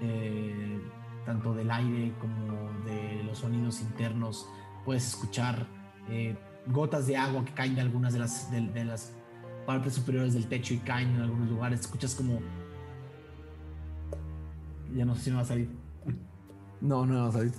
eh, 0.00 0.80
tanto 1.24 1.54
del 1.54 1.70
aire 1.70 2.12
como 2.20 2.70
de 2.84 3.22
los 3.24 3.38
sonidos 3.38 3.80
internos. 3.80 4.48
Puedes 4.84 5.06
escuchar 5.06 5.66
eh, 6.08 6.36
gotas 6.66 7.06
de 7.06 7.16
agua 7.16 7.44
que 7.44 7.52
caen 7.52 7.74
de 7.74 7.80
algunas 7.80 8.12
de 8.12 8.18
las, 8.18 8.50
de, 8.50 8.60
de 8.60 8.84
las 8.84 9.12
partes 9.66 9.94
superiores 9.94 10.34
del 10.34 10.46
techo 10.46 10.74
y 10.74 10.78
caen 10.78 11.10
en 11.14 11.22
algunos 11.22 11.48
lugares. 11.48 11.80
Escuchas 11.80 12.14
como... 12.14 12.40
Ya 14.94 15.04
no 15.04 15.14
sé 15.14 15.22
si 15.22 15.30
me 15.30 15.36
va 15.36 15.42
a 15.42 15.46
salir. 15.46 15.70
No, 16.80 17.06
no 17.06 17.14
me 17.14 17.20
va 17.20 17.28
a 17.28 17.32
salir. 17.32 17.52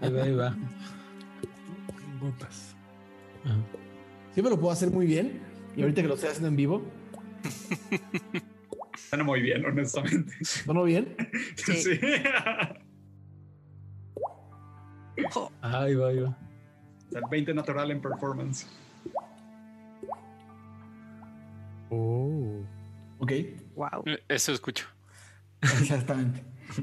Ahí 0.00 0.12
va, 0.12 0.22
ahí 0.22 0.34
va. 0.34 0.56
Gotas. 2.20 2.74
Ajá. 3.44 3.56
Siempre 4.32 4.50
lo 4.54 4.60
puedo 4.60 4.72
hacer 4.72 4.90
muy 4.90 5.06
bien. 5.06 5.40
Y 5.76 5.82
ahorita 5.82 6.02
que 6.02 6.08
lo 6.08 6.14
estoy 6.14 6.28
haciendo 6.30 6.48
en 6.48 6.56
vivo, 6.56 6.82
Suena 9.10 9.24
muy 9.24 9.40
bien, 9.42 9.64
honestamente. 9.66 10.32
¿no 10.66 10.82
bien? 10.84 11.14
Sí. 11.56 11.72
Sí. 11.74 12.00
Ahí 15.60 15.94
va, 15.94 16.08
ahí 16.08 16.18
va. 16.20 16.28
O 16.30 17.10
sea, 17.10 17.20
el 17.20 17.26
20 17.30 17.54
natural 17.54 17.90
en 17.90 18.00
performance. 18.00 18.66
Oh. 21.90 22.60
Ok, 23.18 23.32
wow. 23.76 24.02
Eh, 24.06 24.22
Eso 24.28 24.52
escucho. 24.52 24.86
exactamente. 25.62 26.42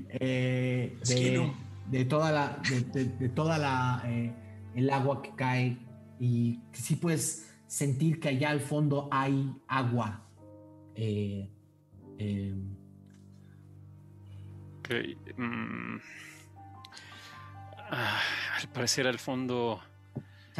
Eh, 0.09 0.97
de, 1.07 1.51
de 1.87 2.05
toda 2.05 2.31
la, 2.31 2.57
de, 2.69 2.81
de- 2.81 3.17
de 3.17 3.29
toda 3.29 3.57
la, 3.57 4.01
eh, 4.05 4.31
el 4.76 4.89
agua 4.89 5.22
que 5.22 5.34
cae 5.35 5.77
y 6.19 6.60
sí 6.72 6.95
puedes 6.95 7.52
sentir 7.68 8.19
que 8.19 8.30
allá 8.30 8.49
al 8.52 8.60
fondo 8.60 9.07
hay 9.11 9.53
agua. 9.68 10.26
Eh, 10.95 11.49
eh, 12.18 12.56
Ok. 14.80 14.89
mm. 15.38 15.98
Ah, 17.93 18.19
al 18.61 18.69
parecer 18.69 19.06
al 19.07 19.19
fondo. 19.19 19.81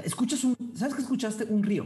escuchas 0.04 0.44
un, 0.44 0.56
¿sabes 0.76 0.96
que 0.96 1.02
escuchaste? 1.02 1.46
Un 1.46 1.64
río. 1.64 1.86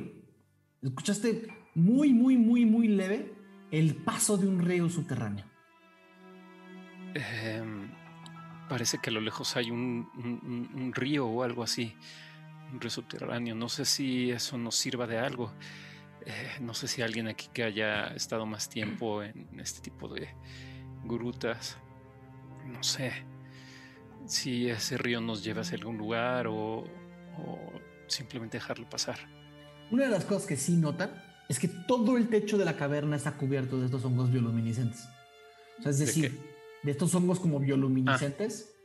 Escuchaste 0.82 1.48
muy, 1.76 2.14
muy, 2.14 2.38
muy, 2.38 2.66
muy 2.66 2.88
leve 2.88 3.34
el 3.72 3.96
paso 3.96 4.38
de 4.38 4.48
un 4.48 4.60
río 4.62 4.90
subterráneo. 4.90 5.46
em, 7.16 7.90
parece 8.70 8.98
que 9.00 9.10
a 9.10 9.14
lo 9.14 9.22
lejos 9.22 9.56
hay 9.56 9.72
un, 9.72 10.10
un- 10.16 10.70
un- 10.74 10.94
río 10.94 11.28
o 11.28 11.44
algo 11.44 11.64
así. 11.64 11.94
Un 12.72 12.80
río 12.82 12.90
subterráneo. 12.90 13.56
No 13.56 13.70
sé 13.70 13.86
si 13.86 14.32
eso 14.32 14.58
nos 14.58 14.76
sirva 14.76 15.06
de 15.08 15.18
algo. 15.20 15.54
Eh, 16.26 16.58
no 16.62 16.74
sé 16.74 16.88
si 16.88 17.02
alguien 17.02 17.28
aquí 17.28 17.48
que 17.54 17.64
haya 17.64 18.08
estado 18.08 18.46
más 18.46 18.68
tiempo 18.70 19.22
en 19.24 19.60
este 19.60 19.82
tipo 19.82 20.08
de 20.08 20.30
grutas. 21.04 21.78
No 22.66 22.82
sé 22.84 23.12
si 24.26 24.68
ese 24.70 24.98
río 24.98 25.22
nos 25.22 25.44
lleva 25.44 25.62
hacia 25.62 25.78
algún 25.78 25.98
lugar 25.98 26.48
o, 26.48 26.80
o 27.38 27.72
simplemente 28.08 28.58
dejarlo 28.58 28.90
pasar. 28.90 29.20
Una 29.92 30.06
de 30.06 30.10
las 30.10 30.26
cosas 30.26 30.48
que 30.48 30.58
sí 30.58 30.76
notan 30.78 31.12
es 31.48 31.60
que 31.60 31.68
todo 31.68 32.18
el 32.18 32.28
techo 32.28 32.58
de 32.58 32.66
la 32.66 32.76
caverna 32.76 33.16
está 33.16 33.34
cubierto 33.38 33.78
de 33.80 33.86
estos 33.86 34.04
hongos 34.04 34.32
bioluminiscentes. 34.32 35.08
O 35.78 35.82
sea, 35.84 35.92
es 35.92 36.00
¿De 36.00 36.06
decir, 36.08 36.32
de, 36.32 36.55
estos 36.92 37.14
hongos 37.16 37.40
como 37.40 37.60
bioluminiscentes. 37.60 38.76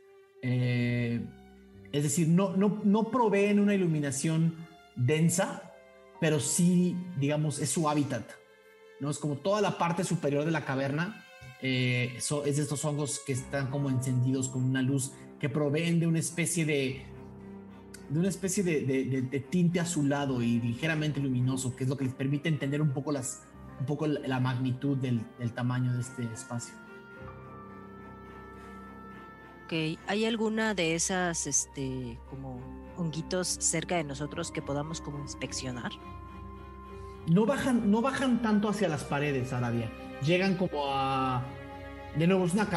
Eh, 0.42 1.20
es 1.92 2.02
decir, 2.02 2.28
no, 2.28 2.56
no, 2.56 2.80
no 2.84 3.10
proveen 3.10 3.58
una 3.60 3.74
iluminación 3.74 4.54
densa, 4.96 5.72
pero 6.20 6.38
sí, 6.40 6.96
digamos, 7.18 7.58
es 7.58 7.70
su 7.70 7.88
hábitat. 7.88 8.28
¿no? 9.00 9.10
Es 9.10 9.18
como 9.18 9.36
toda 9.36 9.60
la 9.60 9.78
parte 9.78 10.04
superior 10.04 10.44
de 10.44 10.50
la 10.50 10.64
caverna. 10.64 11.24
eh, 11.62 12.16
so- 12.20 12.46
es 12.46 12.56
de 12.56 12.62
estos 12.62 12.82
hongos 12.86 13.20
que 13.26 13.32
están 13.34 13.70
como 13.70 13.90
encendidos 13.90 14.48
con 14.48 14.64
una 14.64 14.80
luz 14.80 15.12
que 15.38 15.50
proveen 15.50 16.00
de 16.00 16.06
una 16.06 16.18
especie 16.18 16.64
de 16.64 17.04
de 18.08 18.18
una 18.18 18.28
especie 18.28 18.64
de, 18.64 18.80
de- 18.80 19.04
de- 19.04 19.22
de 19.22 19.40
tinte 19.40 19.78
azulado 19.78 20.42
y 20.42 20.58
ligeramente 20.60 21.20
luminoso, 21.20 21.76
que 21.76 21.84
es 21.84 21.90
lo 21.90 21.96
que 21.96 22.04
les 22.06 22.14
permite 22.14 22.48
entender 22.48 22.82
un 22.82 22.90
poco, 22.92 23.12
las, 23.12 23.42
un 23.78 23.86
poco 23.86 24.06
la, 24.08 24.18
la 24.26 24.40
magnitud 24.40 24.96
del, 24.96 25.20
del 25.38 25.52
tamaño 25.52 25.92
de 25.92 26.00
este 26.00 26.24
espacio. 26.24 26.74
¿Hay 30.06 30.24
alguna 30.24 30.74
de 30.74 30.94
esas, 30.94 31.46
este, 31.46 32.18
como 32.28 32.60
honguitos 32.96 33.48
cerca 33.48 33.96
de 33.96 34.04
nosotros 34.04 34.50
que 34.50 34.62
podamos 34.62 35.00
como 35.00 35.18
inspeccionar? 35.18 35.92
No 37.26 37.46
bajan, 37.46 37.90
no 37.90 38.02
bajan 38.02 38.42
tanto 38.42 38.68
hacia 38.68 38.88
las 38.88 39.04
paredes, 39.04 39.52
Arabia. 39.52 39.90
Llegan 40.24 40.56
como 40.56 40.86
a... 40.86 41.44
De 42.16 42.26
nuevo, 42.26 42.44
es 42.44 42.54
una, 42.54 42.68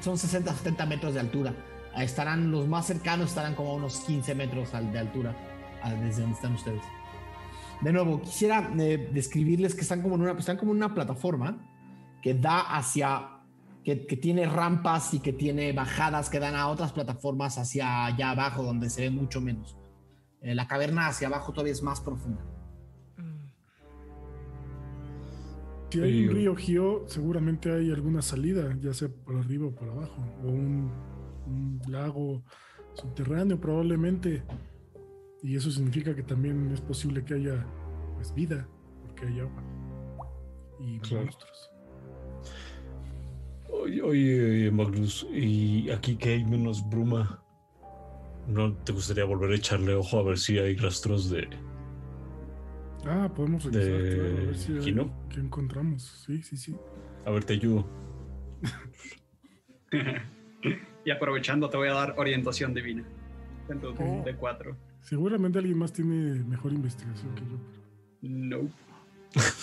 son 0.00 0.16
60, 0.16 0.54
70 0.54 0.86
metros 0.86 1.14
de 1.14 1.20
altura. 1.20 1.54
Estarán, 1.96 2.50
los 2.50 2.66
más 2.66 2.86
cercanos 2.86 3.28
estarán 3.28 3.54
como 3.54 3.72
a 3.72 3.74
unos 3.74 4.00
15 4.00 4.34
metros 4.34 4.72
de 4.72 4.98
altura 4.98 5.36
desde 6.00 6.22
donde 6.22 6.36
están 6.36 6.54
ustedes. 6.54 6.82
De 7.80 7.92
nuevo, 7.92 8.20
quisiera 8.20 8.70
eh, 8.78 9.10
describirles 9.12 9.74
que 9.74 9.82
están 9.82 10.02
como, 10.02 10.16
en 10.16 10.22
una, 10.22 10.32
están 10.32 10.56
como 10.56 10.72
en 10.72 10.78
una 10.78 10.94
plataforma 10.94 11.58
que 12.22 12.34
da 12.34 12.60
hacia... 12.76 13.37
Que, 13.88 14.06
que 14.06 14.18
tiene 14.18 14.44
rampas 14.44 15.14
y 15.14 15.20
que 15.20 15.32
tiene 15.32 15.72
bajadas 15.72 16.28
que 16.28 16.38
dan 16.38 16.54
a 16.54 16.68
otras 16.68 16.92
plataformas 16.92 17.56
hacia 17.56 18.04
allá 18.04 18.32
abajo, 18.32 18.62
donde 18.62 18.90
se 18.90 19.00
ve 19.00 19.10
mucho 19.10 19.40
menos. 19.40 19.78
Eh, 20.42 20.54
la 20.54 20.68
caverna 20.68 21.06
hacia 21.06 21.28
abajo 21.28 21.52
todavía 21.54 21.72
es 21.72 21.82
más 21.82 21.98
profunda. 22.02 22.44
Si 25.90 26.02
hay 26.02 26.28
un 26.28 26.34
río 26.34 26.54
Gio, 26.54 27.04
seguramente 27.06 27.72
hay 27.72 27.90
alguna 27.90 28.20
salida, 28.20 28.76
ya 28.78 28.92
sea 28.92 29.08
por 29.08 29.36
arriba 29.36 29.68
o 29.68 29.74
por 29.74 29.88
abajo, 29.88 30.22
o 30.44 30.48
un, 30.48 30.92
un 31.46 31.80
lago 31.88 32.42
subterráneo 32.92 33.58
probablemente. 33.58 34.42
Y 35.42 35.56
eso 35.56 35.70
significa 35.70 36.14
que 36.14 36.22
también 36.22 36.70
es 36.74 36.82
posible 36.82 37.24
que 37.24 37.32
haya 37.32 37.64
pues, 38.16 38.34
vida, 38.34 38.68
porque 39.00 39.28
hay 39.28 39.40
agua 39.40 39.62
y 40.78 40.98
Claro. 41.00 41.24
monstruos. 41.24 41.70
Oye, 43.70 44.02
oye, 44.02 44.70
Magnus, 44.70 45.26
y 45.32 45.90
aquí 45.90 46.16
que 46.16 46.34
hay 46.34 46.44
menos 46.44 46.86
bruma, 46.88 47.42
¿no 48.46 48.72
te 48.74 48.92
gustaría 48.92 49.24
volver 49.24 49.52
a 49.52 49.56
echarle 49.56 49.94
ojo 49.94 50.18
a 50.18 50.22
ver 50.22 50.38
si 50.38 50.58
hay 50.58 50.76
rastros 50.76 51.30
de... 51.30 51.48
Ah, 53.06 53.30
podemos 53.34 53.64
revisar, 53.64 54.02
De 54.02 54.14
claro, 54.14 54.28
a 54.28 54.40
ver 54.46 54.56
si 54.56 54.72
hay 54.72 54.94
que 55.30 55.40
encontramos. 55.40 56.24
Sí, 56.26 56.42
sí, 56.42 56.56
sí. 56.56 56.76
A 57.24 57.30
ver, 57.30 57.44
te 57.44 57.54
ayudo. 57.54 57.86
y 61.04 61.10
aprovechando, 61.10 61.70
te 61.70 61.76
voy 61.76 61.88
a 61.88 61.94
dar 61.94 62.14
orientación 62.18 62.74
divina. 62.74 63.04
Dentro 63.68 63.92
de, 63.92 64.02
Oh. 64.02 64.22
de 64.24 64.34
cuatro. 64.34 64.76
Seguramente 65.00 65.58
alguien 65.58 65.78
más 65.78 65.92
tiene 65.92 66.42
mejor 66.44 66.72
investigación 66.72 67.34
que 67.34 67.42
yo. 67.42 67.58
No. 68.22 68.68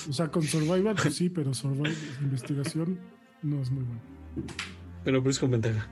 O 0.09 0.13
sea, 0.13 0.29
con 0.29 0.43
survival 0.43 0.95
pues 1.01 1.15
sí, 1.15 1.29
pero 1.29 1.53
survival, 1.53 1.93
investigación 2.21 2.99
no 3.45 3.61
es 3.61 3.71
muy 3.71 3.83
bueno. 3.83 4.01
Pero, 5.03 5.19
pero 5.21 5.29
es 5.29 5.39
con 5.39 5.51
ventaja. 5.51 5.87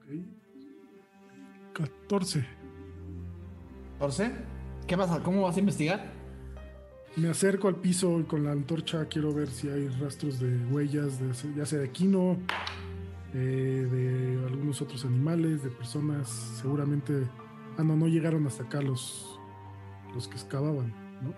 Ok. 0.00 0.16
14. 1.72 2.44
14. 3.98 4.32
¿Qué 4.86 4.96
pasa? 4.96 5.22
¿Cómo 5.22 5.42
vas 5.42 5.56
a 5.56 5.60
investigar? 5.60 6.12
Me 7.16 7.28
acerco 7.28 7.68
al 7.68 7.76
piso 7.76 8.18
y 8.20 8.24
con 8.24 8.44
la 8.44 8.52
antorcha 8.52 9.06
quiero 9.06 9.32
ver 9.32 9.48
si 9.48 9.68
hay 9.68 9.86
rastros 9.88 10.40
de 10.40 10.56
huellas, 10.66 11.20
de, 11.20 11.54
ya 11.54 11.66
sea 11.66 11.78
de 11.78 11.90
quino, 11.90 12.38
eh, 13.34 13.86
de 13.90 14.46
algunos 14.46 14.82
otros 14.82 15.04
animales, 15.04 15.62
de 15.62 15.70
personas. 15.70 16.28
Seguramente. 16.60 17.22
Ah, 17.78 17.84
no, 17.84 17.96
no 17.96 18.08
llegaron 18.08 18.46
hasta 18.46 18.64
acá 18.64 18.82
los, 18.82 19.38
los 20.14 20.26
que 20.26 20.34
excavaban, 20.34 20.92
¿no? 21.22 21.32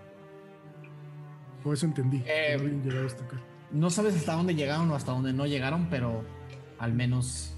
O 1.63 1.73
eso 1.73 1.85
entendí. 1.85 2.21
que 2.21 2.53
Eh, 2.53 2.57
no 2.57 2.63
habían 2.63 2.83
llegado 2.83 3.05
hasta 3.05 3.23
acá. 3.23 3.39
No 3.75 3.89
sabes 3.89 4.15
hasta 4.15 4.33
dónde 4.33 4.55
llegaron 4.55 4.89
o 4.89 4.95
hasta 4.95 5.11
dónde 5.11 5.33
no 5.33 5.45
llegaron, 5.45 5.89
pero 5.89 6.23
al 6.79 6.93
menos, 6.93 7.53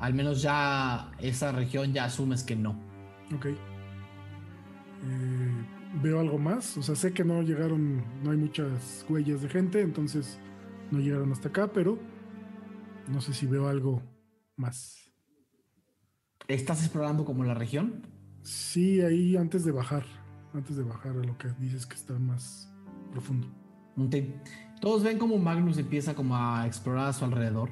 al 0.00 0.12
menos 0.12 0.42
ya 0.42 1.12
esa 1.20 1.52
región 1.52 1.92
ya 1.92 2.06
asumes 2.06 2.42
que 2.42 2.56
no. 2.56 2.72
Ok. 3.32 3.46
Eh, 3.46 3.56
¿Veo 6.02 6.18
algo 6.18 6.38
más? 6.38 6.76
O 6.76 6.82
sea, 6.82 6.96
sé 6.96 7.12
que 7.12 7.22
no 7.22 7.40
llegaron, 7.42 8.02
no 8.24 8.32
hay 8.32 8.36
muchas 8.36 9.06
huellas 9.08 9.42
de 9.42 9.48
gente, 9.48 9.80
entonces 9.80 10.40
no 10.90 10.98
llegaron 10.98 11.30
hasta 11.30 11.50
acá, 11.50 11.72
pero 11.72 12.00
no 13.06 13.20
sé 13.20 13.32
si 13.32 13.46
veo 13.46 13.68
algo 13.68 14.02
más. 14.56 15.08
¿Estás 16.48 16.80
explorando 16.82 17.24
como 17.24 17.44
la 17.44 17.54
región? 17.54 18.04
Sí, 18.42 19.02
ahí 19.02 19.36
antes 19.36 19.64
de 19.64 19.70
bajar, 19.70 20.04
antes 20.52 20.74
de 20.74 20.82
bajar 20.82 21.12
a 21.12 21.24
lo 21.24 21.38
que 21.38 21.46
dices 21.60 21.86
que 21.86 21.94
está 21.94 22.18
más 22.18 22.68
profundo. 23.12 23.46
Ok. 23.96 24.16
Todos 24.84 25.02
ven 25.02 25.16
como 25.16 25.38
Magnus 25.38 25.78
empieza 25.78 26.14
como 26.14 26.36
a 26.36 26.66
explorar 26.66 27.06
a 27.06 27.12
su 27.14 27.24
alrededor. 27.24 27.70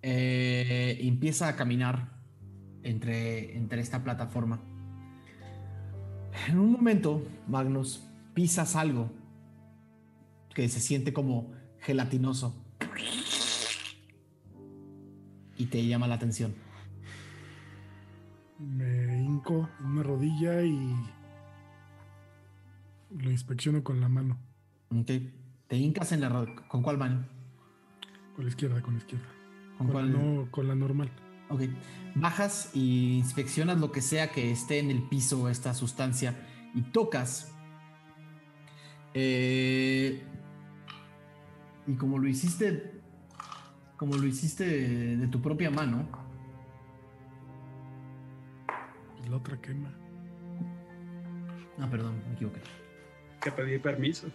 Eh, 0.00 0.98
empieza 1.00 1.48
a 1.48 1.56
caminar 1.56 2.12
entre, 2.84 3.56
entre 3.56 3.80
esta 3.80 4.04
plataforma. 4.04 4.60
En 6.46 6.60
un 6.60 6.70
momento, 6.70 7.26
Magnus, 7.48 8.08
pisas 8.34 8.76
algo 8.76 9.10
que 10.54 10.68
se 10.68 10.78
siente 10.78 11.12
como 11.12 11.50
gelatinoso. 11.80 12.54
Y 15.56 15.66
te 15.66 15.84
llama 15.84 16.06
la 16.06 16.14
atención. 16.14 16.54
Me 18.60 19.20
hinco 19.20 19.68
una 19.80 20.04
rodilla 20.04 20.62
y 20.62 20.94
lo 23.10 23.28
inspecciono 23.28 23.82
con 23.82 24.00
la 24.00 24.08
mano, 24.08 24.38
Ok. 25.00 25.10
Te 25.68 25.76
hincas 25.76 26.12
en 26.12 26.20
la 26.20 26.28
ro- 26.28 26.54
¿Con 26.68 26.82
cuál 26.82 26.98
mano? 26.98 27.24
con 28.34 28.44
la 28.44 28.48
izquierda, 28.50 28.80
con 28.80 28.94
la 28.94 28.98
izquierda. 29.00 29.26
¿Con 29.78 29.86
Con, 29.88 29.92
cuál? 29.92 30.12
no, 30.12 30.50
con 30.50 30.66
la 30.68 30.74
normal. 30.74 31.10
Ok. 31.50 31.62
Bajas 32.14 32.70
y 32.74 33.18
inspeccionas 33.18 33.78
lo 33.78 33.92
que 33.92 34.00
sea 34.00 34.30
que 34.32 34.50
esté 34.50 34.78
en 34.78 34.90
el 34.90 35.02
piso, 35.02 35.48
esta 35.50 35.74
sustancia, 35.74 36.34
y 36.74 36.80
tocas. 36.82 37.54
Eh, 39.14 40.22
y 41.86 41.94
como 41.94 42.18
lo 42.18 42.26
hiciste, 42.28 43.00
como 43.98 44.16
lo 44.16 44.26
hiciste 44.26 44.64
de, 44.66 45.16
de 45.18 45.26
tu 45.28 45.40
propia 45.42 45.70
mano, 45.70 46.06
Y 49.24 49.28
la 49.28 49.36
otra 49.36 49.60
quema. 49.60 49.92
ah, 51.78 51.88
perdón, 51.90 52.14
me 52.28 52.34
equivoqué. 52.34 52.60
Que 53.42 53.52
pedí 53.52 53.78
permiso. 53.78 54.28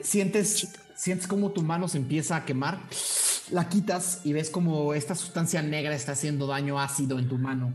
Sientes, 0.00 0.68
sientes 0.94 1.26
como 1.26 1.50
tu 1.50 1.62
mano 1.62 1.88
se 1.88 1.98
empieza 1.98 2.36
a 2.36 2.44
quemar, 2.44 2.78
la 3.50 3.68
quitas 3.68 4.20
y 4.24 4.32
ves 4.32 4.50
como 4.50 4.94
esta 4.94 5.14
sustancia 5.14 5.62
negra 5.62 5.94
está 5.94 6.12
haciendo 6.12 6.46
daño 6.46 6.80
ácido 6.80 7.18
en 7.18 7.28
tu 7.28 7.38
mano. 7.38 7.74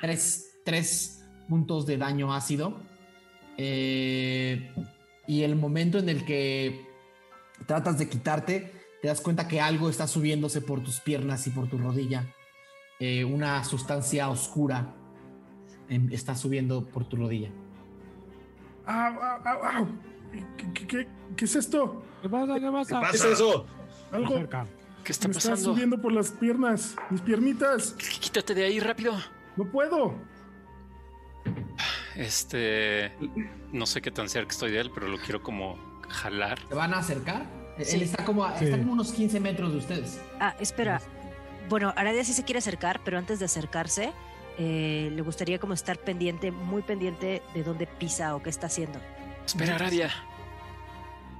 tres, 0.00 0.60
tres 0.64 1.24
puntos 1.48 1.86
de 1.86 1.98
daño 1.98 2.32
ácido. 2.32 2.80
Eh, 3.58 4.72
y 5.26 5.42
el 5.42 5.56
momento 5.56 5.98
en 5.98 6.08
el 6.08 6.24
que 6.24 6.86
tratas 7.66 7.98
de 7.98 8.08
quitarte, 8.08 8.72
te 9.00 9.08
das 9.08 9.20
cuenta 9.20 9.48
que 9.48 9.60
algo 9.60 9.88
está 9.88 10.06
subiéndose 10.06 10.60
por 10.60 10.82
tus 10.82 11.00
piernas 11.00 11.46
y 11.46 11.50
por 11.50 11.68
tu 11.68 11.78
rodilla. 11.78 12.26
Eh, 13.00 13.24
una 13.24 13.62
sustancia 13.64 14.28
oscura 14.28 14.94
em, 15.88 16.08
está 16.12 16.34
subiendo 16.36 16.86
por 16.86 17.04
tu 17.08 17.16
rodilla. 17.16 17.50
¡Au, 18.86 19.14
au, 19.14 19.46
au, 19.46 19.64
au! 19.64 20.11
¿Qué, 20.32 20.72
qué- 20.72 20.86
qué- 20.86 21.08
qué 21.36 21.44
es 21.44 21.56
esto? 21.56 22.02
¿Qué 22.22 22.28
pasa? 22.28 22.54
¿Qué 22.58 22.70
pasa? 22.70 23.00
¿Qué 23.00 23.06
¿Qué 23.10 23.16
es 23.16 23.22
pasa? 23.22 23.32
eso? 23.34 23.66
Algo. 24.10 24.34
¿Qué 25.04 25.10
está 25.12 25.28
me 25.28 25.34
está 25.34 25.56
subiendo 25.56 26.00
por 26.00 26.12
las 26.12 26.30
piernas, 26.30 26.94
mis 27.10 27.20
piernitas. 27.20 27.92
Quítate 28.20 28.54
de 28.54 28.64
ahí 28.64 28.78
rápido. 28.80 29.12
No 29.56 29.64
puedo. 29.64 30.14
Este. 32.16 33.12
No 33.72 33.86
sé 33.86 34.00
qué 34.02 34.10
tan 34.10 34.28
cerca 34.28 34.50
estoy 34.52 34.70
de 34.72 34.80
él, 34.80 34.90
pero 34.94 35.08
lo 35.08 35.18
quiero 35.18 35.42
como 35.42 35.76
jalar. 36.08 36.58
¿Te 36.68 36.74
van 36.74 36.92
a 36.94 36.98
acercar? 36.98 37.46
Sí. 37.82 37.96
Él 37.96 38.02
está 38.02 38.24
como, 38.24 38.44
a- 38.44 38.58
Sí. 38.58 38.66
está 38.66 38.78
como 38.78 38.92
unos 38.92 39.12
15 39.12 39.40
metros 39.40 39.72
de 39.72 39.78
ustedes. 39.78 40.20
Ah, 40.38 40.54
espera. 40.60 41.00
Bueno, 41.68 41.92
Aradia 41.96 42.22
sí 42.24 42.32
se 42.34 42.44
quiere 42.44 42.58
acercar, 42.58 43.00
pero 43.04 43.16
antes 43.18 43.38
de 43.38 43.46
acercarse, 43.46 44.12
eh, 44.58 45.10
le 45.14 45.22
gustaría 45.22 45.58
como 45.58 45.72
estar 45.72 45.98
pendiente, 45.98 46.50
muy 46.50 46.82
pendiente 46.82 47.42
de 47.54 47.62
dónde 47.64 47.86
pisa 47.86 48.36
o 48.36 48.42
qué 48.42 48.50
está 48.50 48.66
haciendo. 48.66 48.98
Espera, 49.46 49.74
Aradia. 49.76 50.10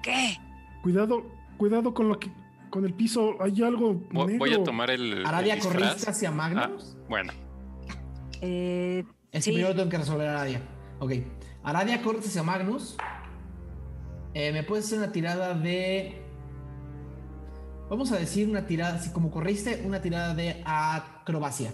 ¿Qué? 0.02 0.36
Cuidado, 0.82 1.24
cuidado 1.56 1.94
con 1.94 2.08
lo 2.08 2.18
que, 2.18 2.30
con 2.70 2.84
el 2.84 2.94
piso. 2.94 3.36
Hay 3.40 3.62
algo 3.62 3.94
Vo- 4.10 4.38
Voy 4.38 4.52
a 4.52 4.62
tomar 4.64 4.90
el. 4.90 5.24
Aradia. 5.24 5.58
¿corriste 5.58 6.10
hacia 6.10 6.30
Magnus? 6.30 6.96
Bueno, 7.08 7.32
Eh, 8.40 9.04
Es 9.30 9.44
sí. 9.44 9.50
que 9.50 9.56
primero 9.58 9.74
tengo 9.76 9.88
que 9.88 9.98
resolver 9.98 10.26
a 10.26 10.32
Aradia. 10.32 10.60
Ok. 10.98 11.12
Aradia, 11.62 12.02
corres 12.02 12.26
hacia 12.26 12.42
Magnus. 12.42 12.96
Eh, 14.34 14.50
¿Me 14.52 14.62
puedes 14.64 14.86
hacer 14.86 14.98
una 14.98 15.12
tirada 15.12 15.54
de. 15.54 16.20
Vamos 17.88 18.10
a 18.10 18.16
decir 18.16 18.48
una 18.48 18.66
tirada, 18.66 18.96
así 18.96 19.10
como 19.12 19.30
corriste, 19.30 19.82
una 19.86 20.00
tirada 20.02 20.34
de 20.34 20.62
acrobacia. 20.64 21.72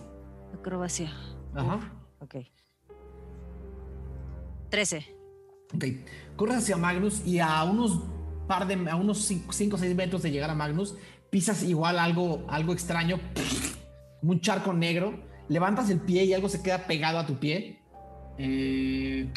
Acrobacia. 0.53 1.11
Ajá. 1.55 1.79
Ok. 2.21 2.37
13. 4.71 5.17
Ok. 5.75 5.85
Corres 6.37 6.59
hacia 6.59 6.77
Magnus 6.77 7.27
y 7.27 7.41
a 7.41 7.63
unos 7.65 8.03
par 8.47 8.67
de. 8.67 8.91
a 8.91 8.97
unos 8.97 9.19
5 9.25 9.77
o 9.77 9.79
6 9.79 9.95
metros 9.95 10.23
de 10.23 10.31
llegar 10.31 10.51
a 10.51 10.55
Magnus, 10.55 10.97
pisas 11.31 11.63
igual 11.63 11.99
algo, 11.99 12.47
algo 12.49 12.73
extraño. 12.73 13.21
Como 14.21 14.33
un 14.33 14.41
charco 14.41 14.73
negro. 14.73 15.27
Levantas 15.49 15.89
el 15.89 16.01
pie 16.01 16.25
y 16.25 16.35
algo 16.35 16.49
se 16.49 16.63
queda 16.63 16.87
pegado 16.87 17.19
a 17.19 17.27
tu 17.27 17.39
pie. 17.39 17.81
Eh, 18.37 19.33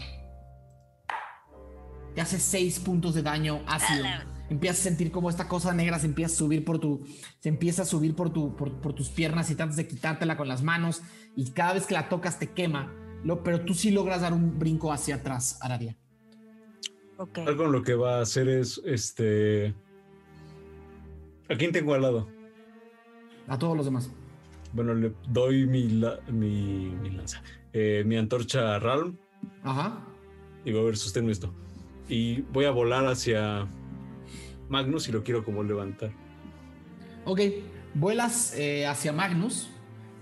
te 2.14 2.22
hace 2.22 2.40
6 2.40 2.80
puntos 2.80 3.16
de 3.16 3.22
daño 3.22 3.62
ácido. 3.68 4.04
Empiezas 4.50 4.82
a 4.82 4.84
sentir 4.84 5.12
como 5.12 5.30
esta 5.30 5.48
cosa 5.48 5.74
negra 5.74 5.98
se 5.98 6.08
empieza 6.08 6.34
a 6.34 6.38
subir 6.38 6.66
por 6.66 6.80
tu. 6.80 7.06
Se 7.40 7.48
empieza 7.48 7.84
a 7.84 7.86
subir 7.86 8.16
por, 8.16 8.34
tu, 8.34 8.56
por, 8.58 8.82
por 8.82 8.94
tus 8.94 9.08
piernas 9.10 9.50
y 9.50 9.56
tratas 9.56 9.78
de 9.78 9.88
quitártela 9.88 10.36
con 10.36 10.50
las 10.50 10.62
manos. 10.62 11.02
Y 11.38 11.52
cada 11.52 11.74
vez 11.74 11.86
que 11.86 11.94
la 11.94 12.10
tocas 12.10 12.38
te 12.38 12.52
quema. 12.52 12.94
Lo, 13.24 13.44
pero 13.44 13.64
tú 13.64 13.74
sí 13.74 13.92
logras 13.92 14.22
dar 14.22 14.34
un 14.34 14.60
brinco 14.60 14.92
hacia 14.92 15.16
atrás, 15.16 15.58
Aradia. 15.62 15.96
Ok. 17.22 17.40
Algo 17.48 17.68
lo 17.68 17.84
que 17.84 17.94
va 17.96 18.18
a 18.18 18.22
hacer 18.22 18.48
es 18.50 18.82
este. 18.86 19.74
¿A 21.50 21.56
quién 21.56 21.72
tengo 21.72 21.94
al 21.94 22.02
lado? 22.02 22.28
A 23.48 23.58
todos 23.60 23.76
los 23.76 23.86
demás. 23.86 24.10
Bueno, 24.74 24.94
le 24.94 25.14
doy 25.30 25.66
mi, 25.68 25.88
la- 25.90 26.20
mi, 26.32 26.92
mi 27.02 27.10
lanza. 27.12 27.42
eh, 27.74 28.04
mi 28.06 28.16
antorcha 28.18 28.76
a 28.76 28.80
Ralm. 28.80 29.18
Ajá. 29.64 30.00
Digo, 30.66 30.80
a 30.80 30.84
ver, 30.84 30.98
sosténme 30.98 31.32
esto. 31.32 31.54
Y 32.08 32.42
voy 32.54 32.66
a 32.66 32.72
volar 32.72 33.06
hacia 33.06 33.68
Magnus 34.70 35.08
y 35.10 35.12
lo 35.12 35.24
quiero 35.24 35.44
como 35.44 35.64
levantar. 35.64 36.12
Ok, 37.26 37.40
vuelas 37.94 38.56
eh, 38.58 38.88
hacia 38.88 39.12
Magnus. 39.14 39.70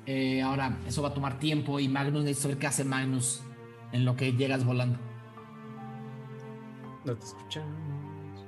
Eh, 0.05 0.41
ahora, 0.41 0.77
eso 0.87 1.01
va 1.03 1.09
a 1.09 1.13
tomar 1.13 1.39
tiempo 1.39 1.79
y 1.79 1.87
Magnus 1.87 2.23
necesita 2.23 2.43
saber 2.43 2.57
qué 2.57 2.67
hace 2.67 2.83
Magnus 2.83 3.41
en 3.91 4.05
lo 4.05 4.15
que 4.15 4.33
llegas 4.33 4.65
volando. 4.65 4.97
No 7.05 7.15
te 7.15 7.25
escuchamos. 7.25 8.45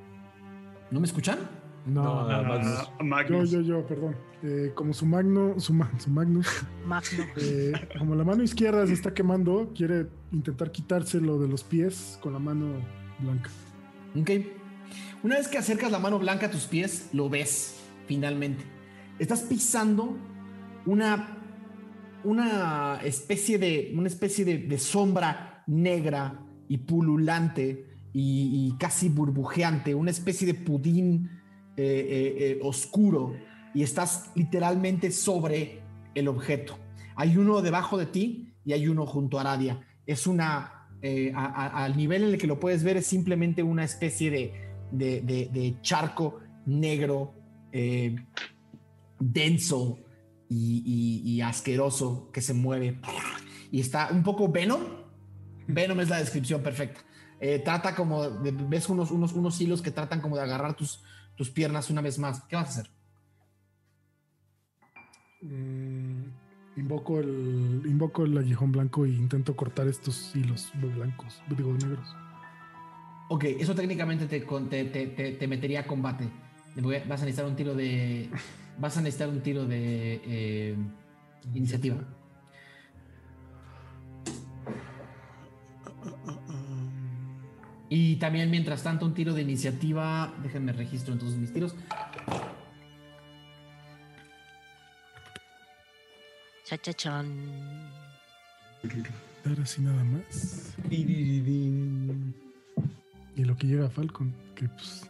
¿No 0.92 1.00
me 1.00 1.06
escuchan? 1.06 1.40
No, 1.86 2.28
No, 2.30 2.44
Magnus. 2.44 2.78
Yo, 3.00 3.06
Magnus. 3.06 3.52
yo, 3.52 3.62
yo, 3.62 3.86
perdón. 3.88 4.16
Eh, 4.44 4.72
como 4.76 4.94
su 4.94 5.06
magno, 5.06 5.60
su, 5.60 5.74
ma- 5.74 5.92
su 6.00 6.10
Magnus, 6.10 6.48
Magno. 6.86 7.24
eh, 7.38 7.72
como 7.98 8.16
la 8.16 8.24
mano 8.24 8.44
izquierda 8.44 8.86
se 8.88 8.94
está 8.94 9.14
quemando, 9.14 9.72
quiere 9.76 10.08
intentar 10.32 10.72
quitárselo 10.72 11.40
de 11.40 11.48
los 11.48 11.64
pies 11.64 12.20
con 12.22 12.34
la 12.34 12.40
mano 12.40 12.74
blanca. 13.20 13.50
Ok. 14.20 14.30
Una 15.24 15.38
vez 15.38 15.48
que 15.48 15.58
acercas 15.58 15.92
la 15.92 16.00
mano 16.00 16.20
blanca 16.20 16.48
a 16.48 16.52
tus 16.52 16.66
pies, 16.66 17.10
lo 17.14 17.30
ves 17.30 17.80
finalmente. 18.08 18.64
Estás 19.20 19.42
pisando 19.42 20.18
una, 20.86 21.38
una 22.24 23.00
especie 23.04 23.58
de, 23.58 23.94
una 23.96 24.08
especie 24.08 24.44
de, 24.44 24.58
de 24.60 24.78
sombra 24.80 25.64
negra 25.68 26.44
y 26.68 26.80
pululante 26.80 27.91
y, 28.14 28.74
casi 28.78 29.10
burbujeante, 29.10 29.96
una 29.96 30.12
especie 30.12 30.46
de 30.48 30.54
pudín 30.54 31.30
eh, 31.78 31.84
eh, 31.84 32.36
eh, 32.40 32.60
oscuro 32.62 33.34
y 33.74 33.84
estás 33.84 34.32
literalmente 34.36 35.12
sobre 35.12 35.82
el 36.16 36.28
objeto. 36.28 36.78
Hay 37.16 37.38
uno 37.38 37.62
debajo 37.62 37.98
de 37.98 38.06
ti 38.08 38.54
y 38.66 38.74
hay 38.74 38.88
uno 38.88 39.06
junto 39.06 39.38
a 39.38 39.42
Aradia. 39.42 39.80
Es 40.06 40.28
una, 40.28 40.90
al 41.34 41.96
nivel 41.96 42.24
en 42.24 42.30
el 42.32 42.38
que 42.38 42.48
lo 42.48 42.60
puedes 42.60 42.84
ver, 42.84 42.98
es 42.98 43.08
simplemente 43.08 43.64
una 43.64 43.84
especie 43.86 44.30
de, 44.30 44.54
de, 44.92 45.22
de- 45.22 45.78
charco 45.82 46.40
negro, 46.66 47.34
denso 49.20 50.00
y, 50.50 50.84
y- 50.86 51.32
y 51.32 51.42
asqueroso 51.42 52.30
que 52.34 52.42
se 52.42 52.54
mueve. 52.54 53.00
Y 53.72 53.80
está 53.80 54.10
un 54.12 54.24
poco 54.24 54.52
Venom. 54.52 54.82
Venom 55.68 56.00
es 56.02 56.10
la 56.10 56.18
descripción 56.18 56.62
perfecta. 56.62 57.02
Eh, 57.44 57.60
trata 57.66 57.96
como, 57.96 58.30
de- 58.30 58.52
ves 58.52 58.88
unos, 58.88 59.10
unos, 59.10 59.34
unos 59.34 59.60
hilos 59.60 59.82
que 59.82 59.90
tratan 59.90 60.22
como 60.22 60.36
de 60.38 60.44
agarrar 60.44 60.76
tus, 60.76 61.02
tus 61.36 61.50
piernas 61.50 61.90
una 61.90 62.02
vez 62.02 62.20
más. 62.20 62.44
¿Qué 62.44 62.56
vas 62.56 62.68
a 62.68 62.70
hacer? 62.70 62.92
Mm, 65.42 66.26
invoco 66.78 67.20
el 67.20 67.82
invoco 67.86 68.26
el 68.26 68.38
aguijón 68.38 68.72
blanco 68.72 69.06
e 69.06 69.10
intento 69.10 69.56
cortar 69.56 69.88
estos 69.88 70.36
hilos 70.36 70.70
blancos, 70.76 71.42
digo 71.50 71.74
negros. 71.74 72.16
Ok, 73.30 73.46
eso 73.46 73.74
técnicamente 73.74 74.28
te, 74.28 74.42
te, 74.42 74.84
te- 74.86 75.08
te- 75.08 75.32
te 75.32 75.48
metería 75.48 75.80
a 75.80 75.88
combate. 75.88 76.30
Vas 77.08 77.22
a 77.22 77.26
necesitar 77.26 77.46
un 77.48 77.56
tiro 77.56 77.74
de. 77.74 78.30
Vas 78.78 78.98
a 78.98 79.02
necesitar 79.02 79.30
un 79.30 79.42
tiro 79.42 79.66
de 79.66 80.22
eh, 80.26 80.76
iniciativa. 81.56 81.98
Y 87.94 88.16
también, 88.16 88.50
mientras 88.50 88.84
tanto, 88.84 89.06
un 89.06 89.14
tiro 89.14 89.34
de 89.34 89.42
iniciativa. 89.42 90.34
Déjenme 90.42 90.72
registro 90.72 91.12
entonces 91.12 91.38
mis 91.38 91.52
tiros. 91.52 91.76
Cha-cha-chan. 96.64 97.92
Dar 99.44 99.60
así 99.60 99.82
nada 99.82 100.02
más. 100.06 100.74
Y 100.90 102.32
lo 103.36 103.58
que 103.58 103.68
llega 103.68 103.88
a 103.88 103.90
Falcon, 103.90 104.34
que 104.56 104.70
pues, 104.70 105.10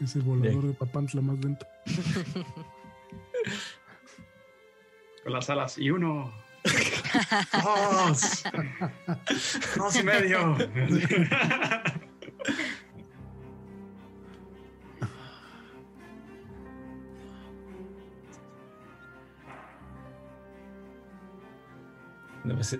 es 0.00 0.16
el 0.16 0.22
volador 0.22 0.66
de 0.66 0.72
Papantla 0.72 1.20
más 1.20 1.38
lento. 1.38 1.68
Con 5.22 5.32
las 5.32 5.48
alas. 5.50 5.78
Y 5.78 5.92
uno. 5.92 6.34
Dos. 7.52 8.44
Dos 9.76 10.04
medio. 10.04 10.56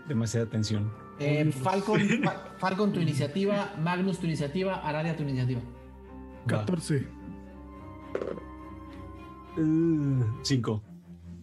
Demasiada 0.08 0.46
tensión. 0.48 0.92
Eh, 1.18 1.50
Falcon, 1.50 2.00
Falcon, 2.58 2.92
tu 2.92 3.00
iniciativa, 3.00 3.74
Magnus, 3.82 4.18
tu 4.18 4.26
iniciativa, 4.26 4.76
Aradia, 4.76 5.16
tu 5.16 5.22
iniciativa. 5.22 5.60
14. 6.46 7.06
5. 10.42 10.72
Uh, 10.72 10.80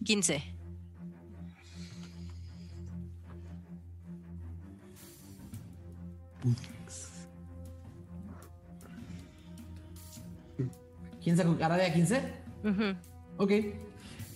15. 0.04 0.53
Puddings. 6.44 7.10
¿Quién 11.22 11.36
sacó 11.38 11.56
cara 11.56 11.76
de 11.76 11.86
a 11.86 11.94
15? 11.94 12.22
Ok. 13.38 13.52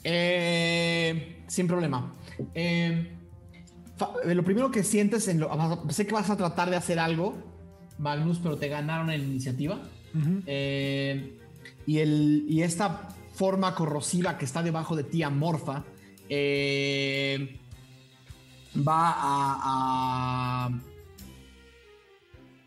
Eh, 0.04 1.42
sin 1.46 1.66
problema. 1.66 2.14
Eh, 2.54 3.12
eh, 4.24 4.34
lo 4.34 4.42
primero 4.42 4.70
que 4.70 4.82
sientes 4.82 5.28
en 5.28 5.40
lo. 5.40 5.50
Sé 5.90 6.06
que 6.06 6.14
vas 6.14 6.30
a 6.30 6.36
tratar 6.36 6.70
de 6.70 6.76
hacer 6.76 6.98
algo, 6.98 7.36
Magnus, 7.98 8.38
pero 8.38 8.56
te 8.56 8.68
ganaron 8.68 9.10
en 9.10 9.20
iniciativa. 9.22 9.78
Y, 11.86 12.62
esta 12.62 13.08
forma 13.34 13.74
corrosiva 13.74 14.38
que 14.38 14.46
está 14.46 14.62
debajo 14.62 14.96
de 14.96 15.04
ti, 15.04 15.22
amorfa, 15.22 15.84
va 18.76 19.14
a 19.20 20.70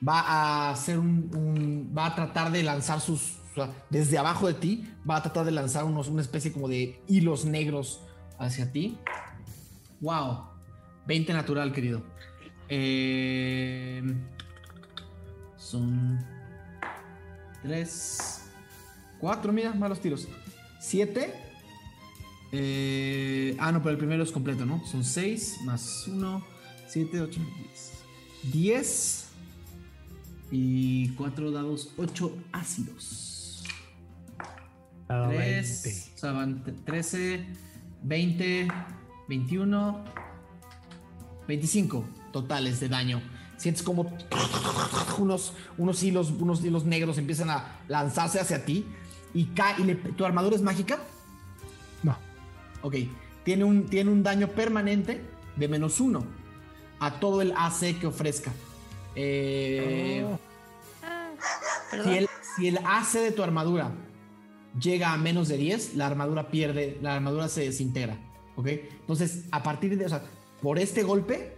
va 0.07 0.19
a 0.21 0.71
hacer 0.71 0.97
un, 0.97 1.93
va 1.95 2.07
a 2.07 2.15
tratar 2.15 2.51
de 2.51 2.63
lanzar 2.63 2.99
sus 2.99 3.37
desde 3.89 4.17
abajo 4.17 4.47
de 4.47 4.53
ti 4.53 4.87
va 5.07 5.17
a 5.17 5.21
tratar 5.21 5.45
de 5.45 5.51
lanzar 5.51 5.83
unos 5.83 6.07
una 6.07 6.21
especie 6.21 6.53
como 6.53 6.69
de 6.69 7.01
hilos 7.07 7.45
negros 7.45 8.01
hacia 8.39 8.71
ti. 8.71 8.97
Wow. 9.99 10.45
20 11.05 11.33
natural 11.33 11.73
querido. 11.73 12.01
Eh, 12.69 14.01
son 15.57 16.19
3 17.63 18.41
4 19.19 19.53
mira 19.53 19.73
malos 19.73 19.99
tiros. 19.99 20.27
7 20.79 21.51
ah 23.59 23.71
no 23.71 23.79
pero 23.81 23.91
el 23.91 23.97
primero 23.97 24.23
es 24.23 24.31
completo 24.31 24.65
no 24.65 24.83
son 24.85 25.05
6 25.05 25.59
más 25.63 26.05
1 26.07 26.43
7 26.87 27.21
8 27.21 27.39
10 28.51 28.51
10 28.51 29.20
y 30.51 31.09
4 31.15 31.51
dados 31.51 31.91
8 31.97 32.37
ácidos 32.51 33.63
Dado 35.07 35.29
3, 35.29 35.81
20. 35.83 36.11
o 36.15 36.17
sea, 36.17 36.31
van 36.33 36.63
t- 36.63 36.71
13, 36.71 37.45
20, 38.03 38.67
21, 39.27 40.03
25 41.47 42.05
totales 42.31 42.79
de 42.79 42.89
daño. 42.89 43.21
Sientes 43.57 43.83
como 43.83 44.11
unos, 45.19 45.53
unos 45.77 46.01
hilos, 46.03 46.31
unos 46.31 46.63
hilos 46.63 46.85
negros 46.85 47.17
empiezan 47.17 47.49
a 47.49 47.79
lanzarse 47.87 48.39
hacia 48.39 48.65
ti 48.65 48.85
y 49.33 49.45
cae. 49.47 49.81
y 49.81 49.83
le- 49.83 49.95
¿Tu 49.95 50.25
armadura 50.25 50.55
es 50.55 50.61
mágica? 50.61 50.99
No. 52.03 52.17
Ok. 52.81 52.95
Tiene 53.43 53.63
un, 53.65 53.85
tiene 53.87 54.09
un 54.11 54.23
daño 54.23 54.47
permanente 54.47 55.21
de 55.55 55.67
menos 55.67 55.99
uno 55.99 56.23
a 56.99 57.19
todo 57.19 57.41
el 57.41 57.53
AC 57.57 57.99
que 57.99 58.07
ofrezca. 58.07 58.51
Eh, 59.15 60.25
Oh, 60.25 60.39
Perdón. 61.91 62.07
si 62.11 62.17
el, 62.17 62.29
si 62.55 62.67
el 62.69 62.77
AC 62.85 63.13
de 63.19 63.31
tu 63.31 63.43
armadura 63.43 63.91
llega 64.79 65.11
a 65.13 65.17
menos 65.17 65.47
de 65.49 65.57
10, 65.57 65.95
la 65.95 66.07
armadura 66.07 66.49
pierde, 66.49 66.97
la 67.01 67.15
armadura 67.15 67.47
se 67.49 67.61
desintegra. 67.61 68.17
¿Ok? 68.55 68.67
Entonces, 68.67 69.45
a 69.51 69.61
partir 69.63 69.97
de, 69.97 70.05
o 70.05 70.09
sea, 70.09 70.23
por 70.61 70.79
este 70.79 71.03
golpe, 71.03 71.55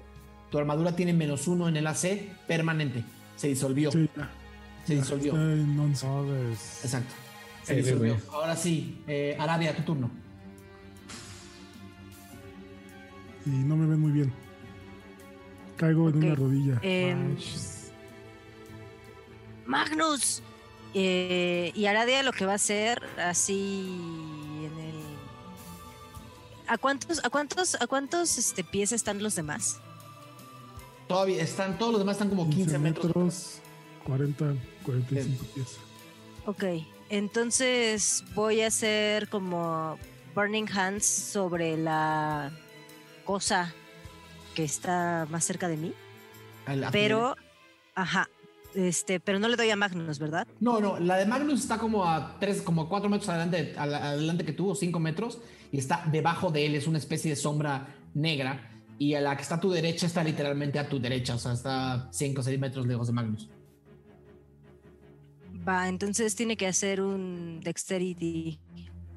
tu 0.49 0.57
armadura 0.57 0.95
tiene 0.95 1.14
menos 1.14 1.48
uno 1.48 1.67
en 1.67 1.77
el 1.77 1.85
AC 1.88 2.30
permanente. 2.48 3.03
Se 3.35 3.48
disolvió. 3.48 3.91
sí, 3.91 4.09
se 4.85 4.95
disolvió. 4.95 5.33
está 5.33 5.53
en 5.53 5.80
11. 5.80 6.07
Jodes. 6.07 6.80
Exacto. 6.85 7.14
Se 7.64 7.75
disolvió. 7.75 8.17
Ahora 8.32 8.56
sí, 8.56 9.01
eh, 9.07 9.35
Arabia, 9.40 9.75
tu 9.75 9.83
turno. 9.83 10.09
Y 13.45 13.49
no 13.49 13.75
me 13.75 13.85
ven 13.88 13.99
muy 13.99 14.11
bien. 14.11 14.33
Caigo 15.77 16.06
Ok. 16.06 16.16
en 16.16 16.24
una 16.24 16.35
rodilla. 16.35 16.82
Manches. 17.16 17.92
Magnus. 19.66 20.42
Eh, 20.93 21.72
y 21.74 21.85
Aradia 21.88 22.22
lo 22.22 22.32
que 22.32 22.45
va 22.45 22.52
a 22.52 22.56
hacer 22.56 23.02
así 23.18 23.88
en 24.64 24.80
el. 24.80 24.95
¿A 26.68 26.77
cuántos, 26.77 27.24
a 27.26 27.30
cuántos, 27.30 27.76
a 27.82 27.88
cuántos 27.88 28.38
este, 28.38 28.64
pies 28.64 28.92
están 28.92 29.22
los 29.22 29.35
demás? 29.35 29.80
Todavía 31.08 31.43
están, 31.43 31.77
todos 31.77 31.92
los 31.93 32.02
demás 32.02 32.16
están 32.16 32.30
como 32.30 32.50
15 32.50 32.80
metros. 32.80 33.60
40, 34.06 34.53
45 34.85 35.45
pies. 35.56 35.77
Ok, 36.45 36.64
entonces 37.10 38.24
voy 38.35 38.61
a 38.61 38.68
hacer 38.68 39.30
como 39.30 39.98
Burning 40.35 40.68
Hands 40.72 41.06
sobre 41.06 41.77
la 41.77 42.52
cosa 43.26 43.74
que 44.56 44.64
está 44.64 45.27
más 45.30 45.43
cerca 45.43 45.67
de 45.67 45.77
mí, 45.77 45.93
pero, 46.91 47.35
ajá, 47.95 48.30
este, 48.75 49.19
pero 49.19 49.40
no 49.40 49.48
le 49.48 49.56
doy 49.56 49.69
a 49.69 49.75
Magnus, 49.75 50.19
¿verdad? 50.19 50.48
No, 50.59 50.80
no, 50.80 50.99
la 50.99 51.17
de 51.17 51.25
Magnus 51.25 51.61
está 51.61 51.77
como 51.77 52.06
a 52.06 52.38
3, 52.40 52.61
como 52.61 52.83
a 52.83 52.90
4 52.90 53.09
metros 53.09 53.30
adelante, 53.30 53.75
adelante 53.77 54.45
que 54.45 54.53
tú, 54.53 54.69
o 54.69 54.75
5 54.75 54.99
metros, 54.99 55.40
y 55.72 55.77
está 55.80 56.06
debajo 56.11 56.51
de 56.51 56.65
él, 56.65 56.75
es 56.75 56.88
una 56.88 56.98
especie 56.98 57.30
de 57.30 57.35
sombra 57.35 57.95
negra, 58.14 58.69
y 58.99 59.15
a 59.15 59.22
la 59.22 59.35
que 59.35 59.41
está 59.41 59.56
a 59.56 59.59
tu 59.59 59.72
derecha 59.72 60.06
está 60.06 60.23
literalmente 60.23 60.80
a 60.80 60.88
tu 60.88 60.99
derecha, 60.99 61.35
o 61.35 61.40
sea, 61.40 61.53
está 61.53 62.07
5 62.11 62.41
o 62.41 62.43
6 62.43 62.59
metros 62.59 62.88
lejos 62.88 63.07
de 63.07 63.14
Magnus. 63.14 63.49
Va, 65.67 65.88
entonces 65.88 66.35
tiene 66.35 66.57
que 66.57 66.67
hacer 66.67 67.01
un 67.01 67.61
Dexterity, 67.61 68.59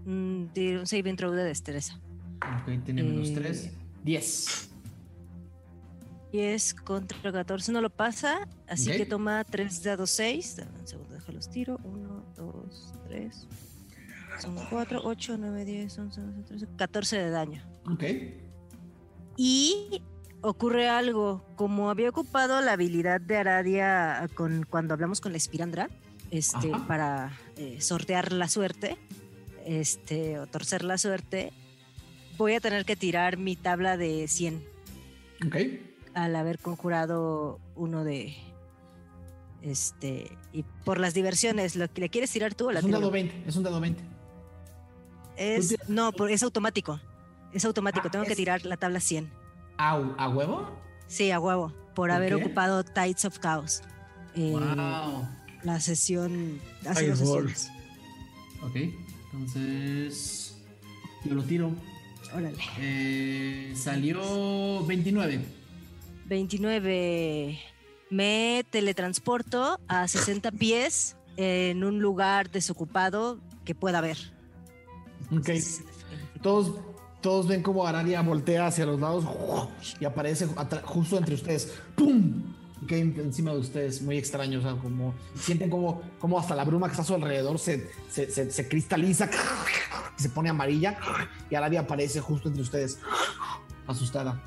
un, 0.06 0.50
un 0.56 0.86
saving 0.86 1.16
throw 1.16 1.32
de 1.32 1.44
destreza. 1.44 1.98
Ok, 2.62 2.84
tiene 2.84 3.02
menos 3.02 3.28
Eh. 3.28 3.34
3, 3.34 3.70
10. 4.04 4.70
10 6.36 6.74
contra 6.74 7.32
14 7.32 7.72
no 7.72 7.80
lo 7.80 7.88
pasa, 7.88 8.46
así 8.68 8.90
Ok. 8.90 8.96
que 8.98 9.06
toma 9.06 9.42
3 9.44 9.82
dados 9.82 10.10
6. 10.10 10.56
Dame 10.56 10.80
un 10.80 10.86
segundo, 10.86 11.14
déjalos 11.14 11.48
tiro. 11.50 11.80
1, 11.84 12.24
2, 12.36 12.94
3. 13.08 13.46
Son 14.42 14.54
4, 14.68 15.00
8, 15.02 15.36
9, 15.38 15.64
10, 15.64 15.98
11, 15.98 16.20
12, 16.20 16.42
13, 16.42 16.66
14 16.76 17.16
de 17.18 17.30
daño. 17.30 17.62
Ok, 17.90 18.04
Y 19.38 20.02
ocurre 20.42 20.88
algo, 20.88 21.42
como 21.56 21.88
había 21.90 22.10
ocupado 22.10 22.60
la 22.60 22.72
habilidad 22.72 23.20
de 23.20 23.36
Aradia 23.38 24.28
con, 24.34 24.64
cuando 24.68 24.92
hablamos 24.94 25.20
con 25.22 25.32
la 25.32 25.38
Espirandra, 25.38 25.88
este, 26.30 26.72
Ajá. 26.72 26.86
para 26.86 27.38
eh, 27.56 27.80
sortear 27.80 28.32
la 28.32 28.48
suerte, 28.48 28.98
este, 29.64 30.38
o 30.38 30.46
torcer 30.46 30.84
la 30.84 30.98
suerte, 30.98 31.52
voy 32.36 32.54
a 32.54 32.60
tener 32.60 32.84
que 32.84 32.94
tirar 32.96 33.38
mi 33.38 33.56
tabla 33.56 33.96
de 33.96 34.28
100 34.28 34.62
ok. 35.46 35.56
Al 36.16 36.34
haber 36.34 36.58
conjurado 36.58 37.60
uno 37.74 38.02
de 38.02 38.34
este 39.62 40.36
y 40.52 40.62
por 40.84 40.98
las 40.98 41.12
diversiones 41.12 41.76
lo 41.76 41.92
que 41.92 42.00
le 42.00 42.08
quieres 42.08 42.30
tirar 42.30 42.54
tú 42.54 42.68
o 42.68 42.72
la 42.72 42.78
Es 42.80 42.84
un 42.86 42.90
dado 42.90 43.04
yo? 43.04 43.10
20, 43.10 43.42
es 43.46 43.54
un 43.56 43.62
dado 43.62 43.80
20. 43.80 44.02
es 45.36 45.76
no 45.88 46.12
por- 46.12 46.30
es 46.30 46.42
automático 46.42 46.98
es 47.52 47.64
automático 47.66 48.08
Ah, 48.08 48.10
tengo 48.10 48.24
que 48.24 48.34
tirar 48.34 48.64
la 48.64 48.78
tabla 48.78 48.98
100 49.00 49.30
¿A, 49.76 49.90
a 50.16 50.28
huevo? 50.30 50.70
sí 51.06 51.30
a 51.30 51.38
huevo 51.38 51.68
por 51.68 51.94
¿Por 51.94 52.10
haber 52.10 52.30
qué? 52.30 52.42
ocupado 52.44 52.82
Tides 52.82 53.26
of 53.26 53.38
Chaos 53.38 53.82
eh, 54.34 54.52
Wow. 54.52 55.28
la 55.64 55.80
sesión 55.80 56.58
hace 56.88 57.10
dos 57.10 57.18
sesiones 57.18 57.68
Ok, 58.62 58.76
entonces 59.34 60.56
yo 61.26 61.34
lo 61.34 61.42
tiro. 61.42 61.72
órale 62.34 62.54
Eh, 62.78 63.74
salió 63.76 64.82
29. 64.86 65.44
29 66.26 67.58
me 68.10 68.64
teletransporto 68.70 69.80
a 69.88 70.06
60 70.08 70.50
pies 70.52 71.16
en 71.36 71.84
un 71.84 72.00
lugar 72.00 72.50
desocupado 72.50 73.38
que 73.64 73.74
pueda 73.74 74.00
ver 74.00 74.16
Ok. 75.36 75.50
Todos, 76.42 76.78
todos 77.20 77.48
ven 77.48 77.62
como 77.62 77.84
Aradia 77.86 78.22
voltea 78.22 78.66
hacia 78.68 78.86
los 78.86 79.00
lados 79.00 79.24
y 79.98 80.04
aparece 80.04 80.46
justo 80.84 81.18
entre 81.18 81.34
ustedes. 81.34 81.74
¡Pum! 81.96 82.54
Cae 82.86 83.00
encima 83.00 83.52
de 83.52 83.58
ustedes, 83.58 84.02
muy 84.02 84.18
extraño. 84.18 84.60
O 84.60 84.62
sea, 84.62 84.76
como 84.76 85.14
sienten 85.34 85.68
como, 85.68 86.00
como 86.20 86.38
hasta 86.38 86.54
la 86.54 86.62
bruma 86.64 86.86
que 86.86 86.92
está 86.92 87.02
a 87.02 87.06
su 87.06 87.14
alrededor 87.14 87.58
se, 87.58 87.90
se, 88.08 88.30
se- 88.30 88.50
se 88.52 88.68
cristaliza 88.68 89.28
y 90.16 90.22
se 90.22 90.28
pone 90.28 90.48
amarilla. 90.50 90.96
Y 91.50 91.56
Aradia 91.56 91.80
aparece 91.80 92.20
justo 92.20 92.46
entre 92.48 92.62
ustedes, 92.62 93.00
asustada. 93.88 94.40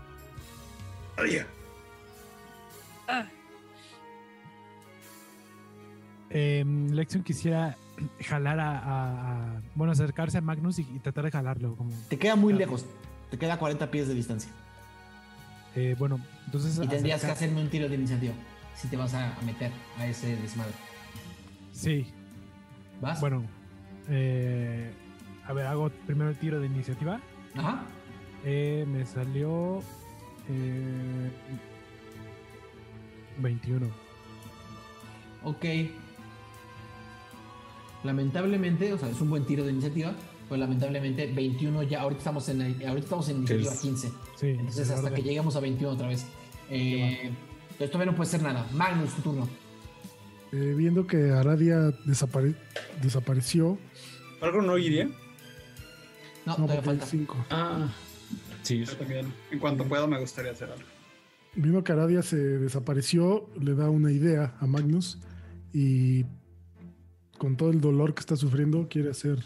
Em, 6.31 6.89
Lexion 6.91 7.23
quisiera 7.23 7.75
jalar 8.21 8.59
a, 8.59 8.77
a- 8.79 9.55
a- 9.57 9.61
Bueno, 9.75 9.93
acercarse 9.93 10.37
a 10.37 10.41
Magnus 10.41 10.79
y, 10.79 10.81
y 10.83 10.99
tratar 10.99 11.25
de 11.25 11.31
jalarlo. 11.31 11.75
Como, 11.75 11.91
Te 12.07 12.17
queda 12.19 12.35
muy 12.35 12.53
lejos, 12.53 12.85
te 13.31 13.37
queda 13.37 13.55
a 13.55 13.57
40 13.59 13.89
pies 13.89 14.07
de 14.07 14.13
distancia. 14.13 14.51
eh, 15.75 15.95
bueno, 15.97 16.19
entonces. 16.45 16.79
Y 16.83 16.87
tendrías 16.87 17.21
que 17.21 17.31
hacerme 17.31 17.61
un 17.61 17.69
tiro 17.69 17.89
de 17.89 17.95
iniciativa 17.95 18.33
si 18.75 18.87
te 18.87 18.95
vas 18.97 19.13
a, 19.13 19.35
a 19.37 19.41
meter 19.41 19.71
a 19.97 20.05
ese 20.07 20.35
desmadre. 20.37 20.73
Sí, 21.73 22.07
¿Vas? 23.01 23.19
bueno. 23.21 23.43
eh, 24.07 24.91
a 25.47 25.53
ver, 25.53 25.65
hago 25.65 25.89
primero 26.05 26.29
el 26.29 26.37
tiro 26.37 26.59
de 26.59 26.67
iniciativa. 26.67 27.19
Ajá. 27.55 27.83
Eh, 28.45 28.85
me 28.87 29.05
salió. 29.05 29.81
eh, 30.47 31.31
21. 33.41 33.87
Ok. 35.43 35.65
Lamentablemente, 38.03 38.93
o 38.93 38.97
sea, 38.97 39.09
es 39.09 39.19
un 39.19 39.29
buen 39.29 39.45
tiro 39.45 39.65
de 39.65 39.71
iniciativa, 39.71 40.13
pues 40.47 40.59
lamentablemente 40.59 41.27
21 41.33 41.83
ya, 41.83 42.01
ahorita 42.01 42.19
estamos 42.19 42.47
en, 42.49 42.61
ahorita 42.61 42.99
estamos 42.99 43.29
en 43.29 43.37
iniciativa 43.37 43.73
Es- 43.73 43.79
15. 43.81 44.11
Sí, 44.37 44.47
Entonces 44.47 44.89
hasta 44.89 45.01
orden. 45.03 45.15
que 45.15 45.21
lleguemos 45.23 45.55
a 45.55 45.59
21 45.59 45.93
otra 45.93 46.07
vez. 46.07 46.25
Eh, 46.69 47.31
entonces 47.71 47.91
todavía 47.91 48.11
no 48.11 48.15
puede 48.17 48.29
ser 48.29 48.41
nada. 48.41 48.65
Magnus, 48.73 49.13
tu 49.15 49.21
turno. 49.21 49.49
Eh, 50.51 50.73
viendo 50.77 51.05
que 51.05 51.31
Aradia 51.31 51.89
desapare- 52.05 52.55
desapareció, 53.01 53.77
¿Algo 54.41 54.61
no 54.61 54.77
iría? 54.77 55.05
No, 56.45 56.53
no, 56.57 56.63
todavía 56.63 56.81
falta. 56.81 57.05
cinco. 57.05 57.35
Ah, 57.49 57.89
sí. 58.63 58.85
Yo 58.85 58.95
también, 58.95 59.31
en 59.51 59.59
cuanto 59.59 59.83
pueda, 59.83 60.07
me 60.07 60.17
gustaría 60.17 60.53
hacer 60.53 60.69
algo. 60.71 60.85
Viendo 61.61 61.83
que 61.83 61.91
Aradia 61.91 62.21
se 62.21 62.37
desapareció, 62.37 63.49
le 63.59 63.75
da 63.75 63.89
una 63.89 64.13
idea 64.13 64.55
a 64.61 64.65
Magnus 64.65 65.19
y 65.73 66.23
con 67.37 67.57
todo 67.57 67.69
el 67.71 67.81
dolor 67.81 68.13
que 68.13 68.21
está 68.21 68.37
sufriendo, 68.37 68.87
quiere 68.89 69.09
hacer 69.11 69.43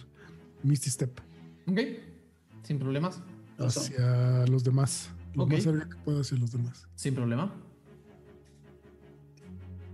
Misty 0.62 0.92
Step 0.92 1.20
Ok, 1.68 1.80
sin 2.62 2.78
problemas. 2.78 3.20
hacia 3.58 4.46
los 4.46 4.64
demás. 4.64 5.10
Lo 5.34 5.44
Ok. 5.46 5.54
más 5.54 5.64
cerca 5.64 5.90
que 5.90 5.96
pueda 6.04 6.22
hacia 6.22 6.38
los 6.38 6.52
demás. 6.52 6.88
Sin 6.94 7.16
problema. 7.16 7.52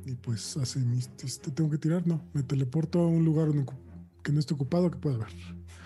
Y 0.05 0.13
pues 0.15 0.57
hace 0.57 0.79
Misty 0.79 1.29
Step. 1.29 1.53
¿Tengo 1.53 1.69
que 1.69 1.77
tirar? 1.77 2.05
No. 2.05 2.21
Me 2.33 2.43
teleporto 2.43 2.99
a 2.99 3.07
un 3.07 3.23
lugar 3.23 3.47
que 4.23 4.33
no 4.33 4.39
esté 4.41 4.53
ocupado 4.55 4.91
que 4.91 4.97
pueda 4.97 5.19
ver. 5.19 5.27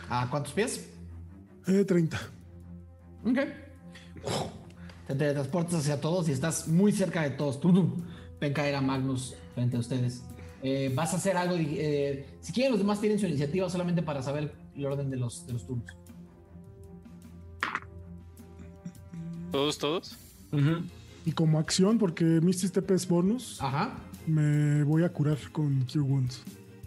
¿A 0.10 0.28
cuántos 0.32 0.53
pies? 0.53 0.90
Eh, 1.68 1.86
30. 1.86 2.20
Ok. 3.24 3.38
Te 5.08 5.16
teletransportas 5.16 5.76
hacia 5.82 6.00
todos 6.00 6.30
y 6.30 6.32
estás 6.32 6.68
muy 6.68 6.92
cerca 6.92 7.24
de 7.24 7.32
todos. 7.32 7.60
Tum. 7.60 8.04
Ven 8.40 8.54
caer 8.54 8.76
a 8.76 8.82
Magnus 8.82 9.36
frente 9.54 9.78
a 9.78 9.80
ustedes. 9.80 10.24
Eh, 10.62 10.92
vas 10.96 11.14
a 11.14 11.18
hacer 11.18 11.36
algo. 11.38 11.56
eh, 11.58 12.26
si 12.42 12.54
quieren, 12.54 12.72
los 12.72 12.80
demás 12.80 13.00
tienen 13.02 13.20
su 13.20 13.26
iniciativa 13.26 13.70
solamente 13.70 14.02
para 14.02 14.22
saber 14.22 14.54
el 14.76 14.86
orden 14.86 15.10
de 15.10 15.18
los, 15.18 15.46
de 15.46 15.54
los 15.54 15.66
turnos. 15.68 15.88
¿Todos, 19.52 19.78
todos? 19.78 20.18
Y 21.26 21.32
como 21.32 21.60
acción, 21.60 21.98
porque 21.98 22.24
Misty 22.24 22.68
Step 22.68 22.90
es 22.92 23.08
bonus, 23.08 23.62
Ajá. 23.62 23.96
me 24.28 24.84
voy 24.84 25.04
a 25.04 25.10
curar 25.10 25.38
con 25.52 25.82
Cure 25.86 26.02
Wounds. 26.02 26.42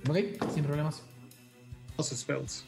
Ok, 0.08 0.16
sin 0.54 0.64
problemas. 0.64 1.02
Dos 1.96 2.08
spells. 2.08 2.64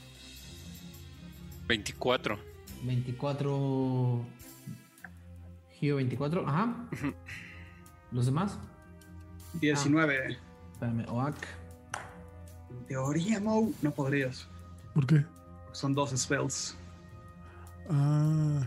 24. 1.66 2.38
24. 2.84 4.24
Gio 5.78 5.96
24. 5.96 6.46
Ajá. 6.48 6.74
Los 8.12 8.26
demás. 8.26 8.58
19. 9.60 10.36
Espérame. 10.72 11.04
Oak. 11.08 11.36
En 12.70 12.86
teoría, 12.86 13.40
Mo, 13.40 13.70
no 13.82 13.90
podrías. 13.90 14.46
¿Por 14.94 15.06
qué? 15.06 15.24
Son 15.72 15.94
dos 15.94 16.10
spells. 16.16 16.76
Ah. 17.90 18.60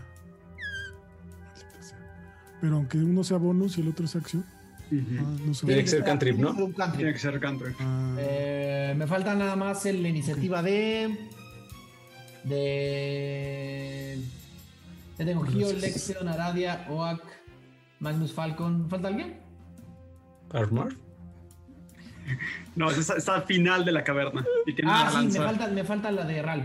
Pero 2.60 2.76
aunque 2.76 2.98
uno 2.98 3.24
sea 3.24 3.38
bonus 3.38 3.76
y 3.78 3.80
el 3.82 3.88
otro 3.88 4.06
sea 4.06 4.20
acción. 4.20 4.44
Ah, 4.92 5.36
no 5.46 5.54
sé. 5.54 5.66
Tiene 5.66 5.82
que 5.82 5.88
ser 5.88 6.04
cantrip, 6.04 6.38
¿no? 6.38 6.54
tiene 6.96 7.12
que 7.12 7.18
ser 7.18 7.40
cantrip. 7.40 7.74
Ah, 7.80 8.14
Eh, 8.18 8.94
me 8.96 9.06
falta 9.06 9.34
nada 9.34 9.56
más 9.56 9.84
el- 9.86 10.02
la 10.02 10.08
iniciativa 10.08 10.62
de. 10.62 11.28
De. 12.44 14.18
Ya 15.22 15.26
tengo 15.26 15.44
Gio. 15.44 15.72
Lexion, 15.72 16.26
Aradia, 16.26 16.84
Oak, 16.90 17.22
Magnus 18.00 18.32
Falcon. 18.32 18.90
¿Falta 18.90 19.06
alguien? 19.06 19.38
Armor. 20.52 20.94
No, 22.76 22.90
está, 22.90 23.16
está 23.16 23.34
al 23.34 23.42
final 23.42 23.84
de 23.84 23.92
la 23.92 24.02
caverna. 24.02 24.44
Y 24.64 24.74
tiene 24.74 24.90
Ah, 24.92 25.10
sí, 25.12 25.26
me 25.26 25.44
falta, 25.44 25.68
me 25.68 25.84
falta 25.84 26.10
la 26.10 26.24
de 26.24 26.40
Ral. 26.40 26.64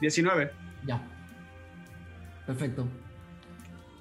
19. 0.00 0.50
Ya. 0.84 1.00
Perfecto. 2.46 2.86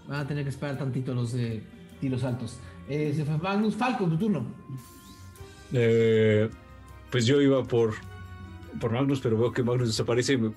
Van 0.07 0.19
a 0.21 0.27
tener 0.27 0.43
que 0.43 0.49
esperar 0.49 0.77
tantito 0.77 1.13
los 1.13 1.31
de 1.31 1.63
tiros 2.01 2.23
altos. 2.23 2.59
Eh, 2.89 3.13
se 3.15 3.23
fue 3.23 3.37
Magnus 3.37 3.75
Falcon, 3.75 4.09
tu 4.09 4.17
turno. 4.17 4.45
Eh, 5.71 6.49
pues 7.11 7.25
yo 7.25 7.39
iba 7.41 7.63
por, 7.63 7.93
por 8.81 8.91
Magnus, 8.91 9.21
pero 9.21 9.37
veo 9.37 9.51
que 9.53 9.63
Magnus 9.63 9.87
desaparece 9.87 10.33
y 10.33 10.37
me. 10.37 10.51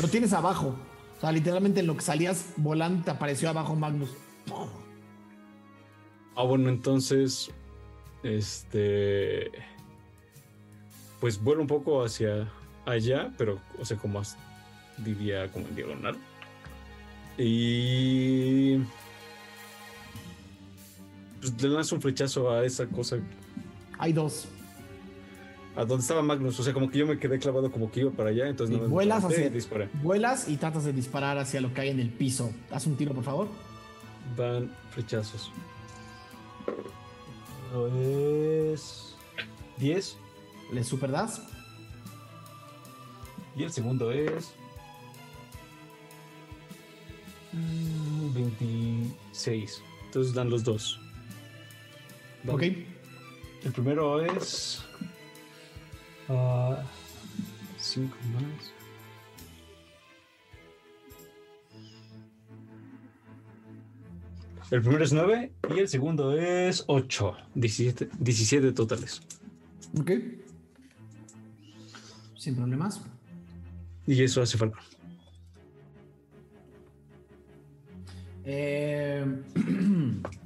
Lo 0.00 0.08
tienes 0.08 0.32
abajo. 0.32 0.74
O 1.16 1.20
sea, 1.20 1.32
literalmente 1.32 1.80
en 1.80 1.86
lo 1.86 1.96
que 1.96 2.02
salías 2.02 2.52
volando 2.56 3.04
te 3.04 3.10
apareció 3.10 3.50
abajo 3.50 3.74
Magnus. 3.74 4.10
ah, 6.34 6.42
bueno, 6.42 6.68
entonces. 6.68 7.50
Este. 8.22 9.50
Pues 11.20 11.42
vuelo 11.42 11.60
un 11.60 11.66
poco 11.66 12.02
hacia 12.02 12.50
allá, 12.86 13.32
pero, 13.36 13.60
o 13.78 13.84
sea, 13.84 13.96
como 13.96 14.18
más. 14.18 14.36
Diría 14.98 15.50
como 15.52 15.66
en 15.68 15.76
diagonal. 15.76 16.16
Y. 17.38 18.78
Pues 21.40 21.62
le 21.62 21.68
lanzo 21.68 21.94
un 21.96 22.02
flechazo 22.02 22.50
a 22.50 22.64
esa 22.64 22.86
cosa. 22.86 23.18
Hay 23.98 24.12
dos. 24.12 24.48
A 25.80 25.84
donde 25.86 26.02
estaba 26.02 26.20
Magnus. 26.22 26.60
O 26.60 26.62
sea, 26.62 26.74
como 26.74 26.90
que 26.90 26.98
yo 26.98 27.06
me 27.06 27.18
quedé 27.18 27.38
clavado 27.38 27.70
como 27.72 27.90
que 27.90 28.00
iba 28.00 28.10
para 28.10 28.28
allá. 28.30 28.48
Entonces 28.48 28.76
Sí, 28.76 28.82
me 28.82 28.86
vuelas 28.88 29.24
hacia- 29.24 29.46
y. 29.46 29.88
Vuelas 30.02 30.46
y 30.48 30.56
tratas 30.58 30.84
de 30.84 30.92
disparar 30.92 31.38
hacia 31.38 31.60
lo 31.62 31.72
que 31.72 31.80
hay 31.80 31.88
en 31.88 32.00
el 32.00 32.10
piso. 32.10 32.52
Haz 32.70 32.86
un 32.86 32.96
tiro, 32.96 33.14
por 33.14 33.24
favor. 33.24 33.48
Van 34.36 34.70
flechazos. 34.90 35.50
Primero 37.70 38.72
es 38.74 39.14
10 39.78 40.16
Le 40.72 40.84
super 40.84 41.10
das. 41.10 41.40
y 43.56 43.62
el 43.62 43.72
segundo 43.72 44.10
es 44.12 44.52
mm, 47.52 48.34
26. 48.34 49.82
Entonces 50.06 50.34
dan 50.34 50.50
los 50.50 50.62
dos. 50.64 51.00
Ok. 52.46 52.62
El 52.62 53.72
primero 53.72 54.20
es 54.24 54.82
5 57.78 58.16
más. 58.32 58.72
El 64.70 64.82
primero 64.82 65.02
es 65.02 65.12
9 65.12 65.52
y 65.74 65.78
el 65.80 65.88
segundo 65.88 66.36
es 66.38 66.84
8. 66.86 67.36
17, 67.54 68.08
17 68.18 68.72
totales. 68.72 69.20
Ok. 69.98 70.12
Sin 72.36 72.54
problemas. 72.54 73.02
Y 74.06 74.22
eso 74.22 74.42
hace 74.42 74.56
falta. 74.56 74.78
Eh, 78.44 79.24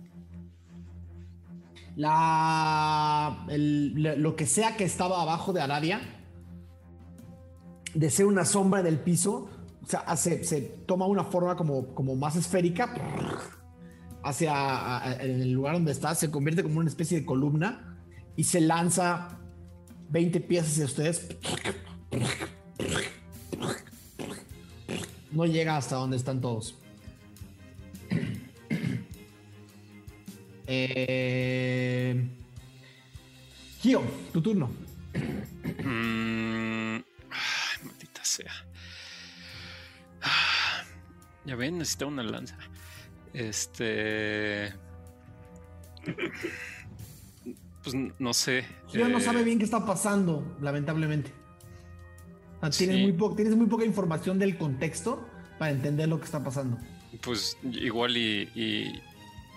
la, 1.96 3.46
lo 3.46 4.36
que 4.36 4.46
sea 4.46 4.76
que 4.76 4.84
estaba 4.84 5.22
abajo 5.22 5.52
de 5.52 5.60
Aradia, 5.60 6.00
de 7.94 8.10
ser 8.10 8.26
una 8.26 8.44
sombra 8.44 8.80
en 8.80 8.86
el 8.86 8.98
piso, 8.98 9.48
se 10.16 10.60
toma 10.86 11.06
una 11.06 11.24
forma 11.24 11.56
como, 11.56 12.16
más 12.16 12.36
esférica 12.36 12.94
hacia 14.22 15.16
el 15.20 15.52
lugar 15.52 15.74
donde 15.74 15.92
está, 15.92 16.14
se 16.14 16.30
convierte 16.30 16.62
como 16.62 16.80
una 16.80 16.88
especie 16.88 17.20
de 17.20 17.26
columna 17.26 17.98
y 18.36 18.44
se 18.44 18.60
lanza 18.60 19.38
20 20.08 20.40
pies 20.40 20.64
hacia 20.64 20.86
ustedes. 20.86 21.28
No 25.30 25.46
llega 25.46 25.76
hasta 25.76 25.96
donde 25.96 26.16
están 26.16 26.40
todos. 26.40 26.76
Eh... 30.66 32.28
Gio, 33.82 34.02
tu 34.32 34.40
turno. 34.40 34.70
Mm, 35.84 36.96
ay, 36.96 37.84
maldita 37.86 38.24
sea. 38.24 38.52
Ah, 40.22 40.82
Ya 41.44 41.54
ven, 41.56 41.78
necesita 41.78 42.06
una 42.06 42.22
lanza. 42.22 42.56
Este. 43.34 44.72
Pues 47.82 47.94
no 48.18 48.32
sé. 48.32 48.64
Gio 48.88 49.08
no 49.08 49.18
eh, 49.18 49.20
sabe 49.20 49.44
bien 49.44 49.58
qué 49.58 49.64
está 49.64 49.84
pasando, 49.84 50.56
lamentablemente. 50.60 51.30
Tienes, 52.78 52.96
Sí. 52.96 53.02
muy 53.02 53.12
po- 53.12 53.34
tienes 53.34 53.54
muy 53.54 53.66
poca 53.66 53.84
información 53.84 54.38
del 54.38 54.56
contexto 54.56 55.28
para 55.58 55.70
entender 55.70 56.08
lo 56.08 56.18
que 56.18 56.24
está 56.24 56.42
pasando. 56.42 56.78
Pues 57.20 57.58
igual 57.62 58.16
y, 58.16 58.48
y, 58.54 59.02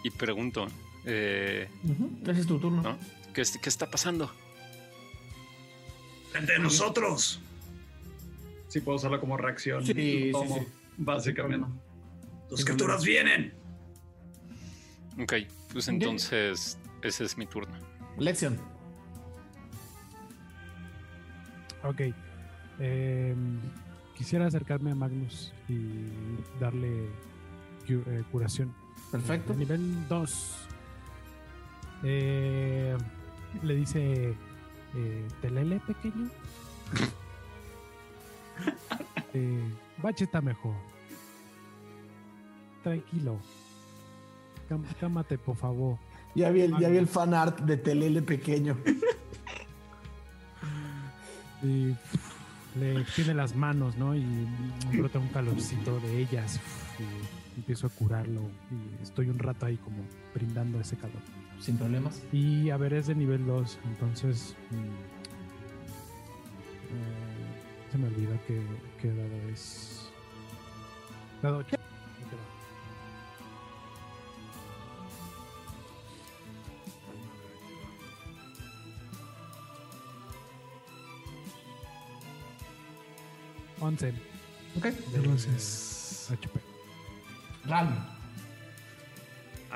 y 0.04 0.10
pregunto. 0.12 0.68
Eh, 1.08 1.70
Ese 2.28 2.42
es 2.42 2.48
tu 2.48 2.60
turno. 2.60 2.82
¿no? 2.82 2.98
¿Qué, 3.34 3.42
es- 3.42 3.58
¿Qué 3.58 3.70
está 3.70 3.90
pasando? 3.90 4.32
A 6.36 6.60
nosotros. 6.60 7.40
Sí, 8.68 8.82
puedo 8.82 8.98
usarlo 8.98 9.20
como 9.20 9.38
reacción. 9.38 9.84
Sí, 9.86 9.94
sí, 9.96 10.30
tomo, 10.32 10.56
sí. 10.60 10.68
Básicamente. 10.98 11.68
Las 12.52 12.64
criaturas 12.64 13.04
vienen. 13.04 13.54
Ok, 15.20 15.34
pues 15.74 15.88
entonces 15.88 16.78
ese 17.02 17.24
es 17.24 17.38
mi 17.38 17.48
turno. 17.48 17.74
Lección. 18.18 18.60
Ok. 21.84 22.02
Eh, 22.80 23.36
quisiera 24.16 24.46
acercarme 24.48 24.92
a 24.92 24.96
Magnus 24.96 25.54
y 25.70 26.06
darle 26.60 27.06
eh, 27.88 28.24
curación. 28.32 28.74
Perfecto. 29.12 29.54
Nivel 29.54 30.08
2. 30.08 30.68
Eh, 32.04 32.96
le 33.64 33.76
dice 33.76 34.36
eh, 34.96 35.28
Telele 35.42 35.80
pequeño. 35.80 36.30
eh, 39.34 39.62
Bache 40.02 40.26
está 40.26 40.42
mejor. 40.42 40.76
Tranquilo. 42.84 43.38
Cám- 44.70 44.86
Cámate, 45.00 45.38
por 45.38 45.56
favor. 45.56 45.98
Ya 46.36 46.50
vi, 46.52 46.62
el, 46.62 46.78
ya 46.78 46.90
vi 46.90 46.98
el 46.98 47.08
fan 47.08 47.34
art 47.34 47.60
de 47.62 47.78
Telele 47.78 48.22
pequeño. 48.22 48.78
Y 51.64 51.96
le 52.80 53.02
extiende 53.02 53.34
las 53.34 53.56
manos, 53.56 53.98
¿no? 53.98 54.16
Y 54.16 54.24
brota 54.94 55.20
un 55.20 55.28
calorcito 55.30 56.00
de 56.00 56.22
ellas. 56.22 56.60
Y 57.00 57.58
empiezo 57.60 57.88
a 57.88 57.90
curarlo. 57.90 58.42
Y 58.72 59.04
estoy 59.04 59.30
un 59.30 59.40
rato 59.40 59.66
ahí 59.66 59.78
como 59.78 59.98
brindando 60.36 60.80
ese 60.80 60.96
calor. 60.98 61.22
Sin 61.60 61.78
problemas. 61.78 62.22
Y 62.32 62.70
a 62.70 62.78
ver, 62.78 62.94
es 62.94 63.08
de 63.08 63.16
nivel 63.16 63.46
2, 63.46 63.80
entonces. 63.86 64.56
mm, 64.72 64.76
eh, 66.94 67.92
se 67.92 67.98
me 67.98 68.08
olvidó 68.08 68.38
que, 68.46 68.62
que 69.02 69.10
dado 69.10 69.50
es. 69.50 70.10
Dado 71.42 71.58
8. 71.60 71.78
Once 83.80 84.14
Ok. 84.76 84.86
Entonces, 85.14 86.30
HP. 86.32 86.60
Ram. 87.66 88.17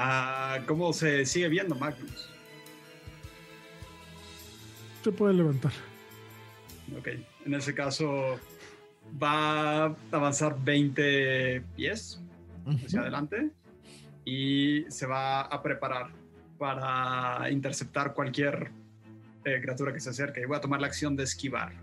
Ah, 0.03 0.57
¿Cómo 0.65 0.93
se 0.93 1.27
sigue 1.27 1.47
viendo 1.47 1.75
Magnus? 1.75 2.27
se 5.03 5.11
puede 5.11 5.35
levantar. 5.35 5.71
Ok, 6.97 7.07
en 7.45 7.53
ese 7.53 7.75
caso 7.75 8.39
va 9.21 9.85
a 9.85 9.95
avanzar 10.11 10.57
20 10.63 11.61
pies 11.75 12.19
hacia 12.65 13.01
adelante 13.01 13.51
y 14.25 14.85
se 14.89 15.05
va 15.05 15.41
a 15.41 15.61
preparar 15.61 16.09
para 16.57 17.51
interceptar 17.51 18.15
cualquier 18.15 18.71
eh, 19.45 19.59
criatura 19.61 19.93
que 19.93 19.99
se 19.99 20.09
acerque. 20.09 20.41
Y 20.41 20.45
voy 20.45 20.57
a 20.57 20.61
tomar 20.61 20.81
la 20.81 20.87
acción 20.87 21.15
de 21.15 21.25
esquivar. 21.25 21.73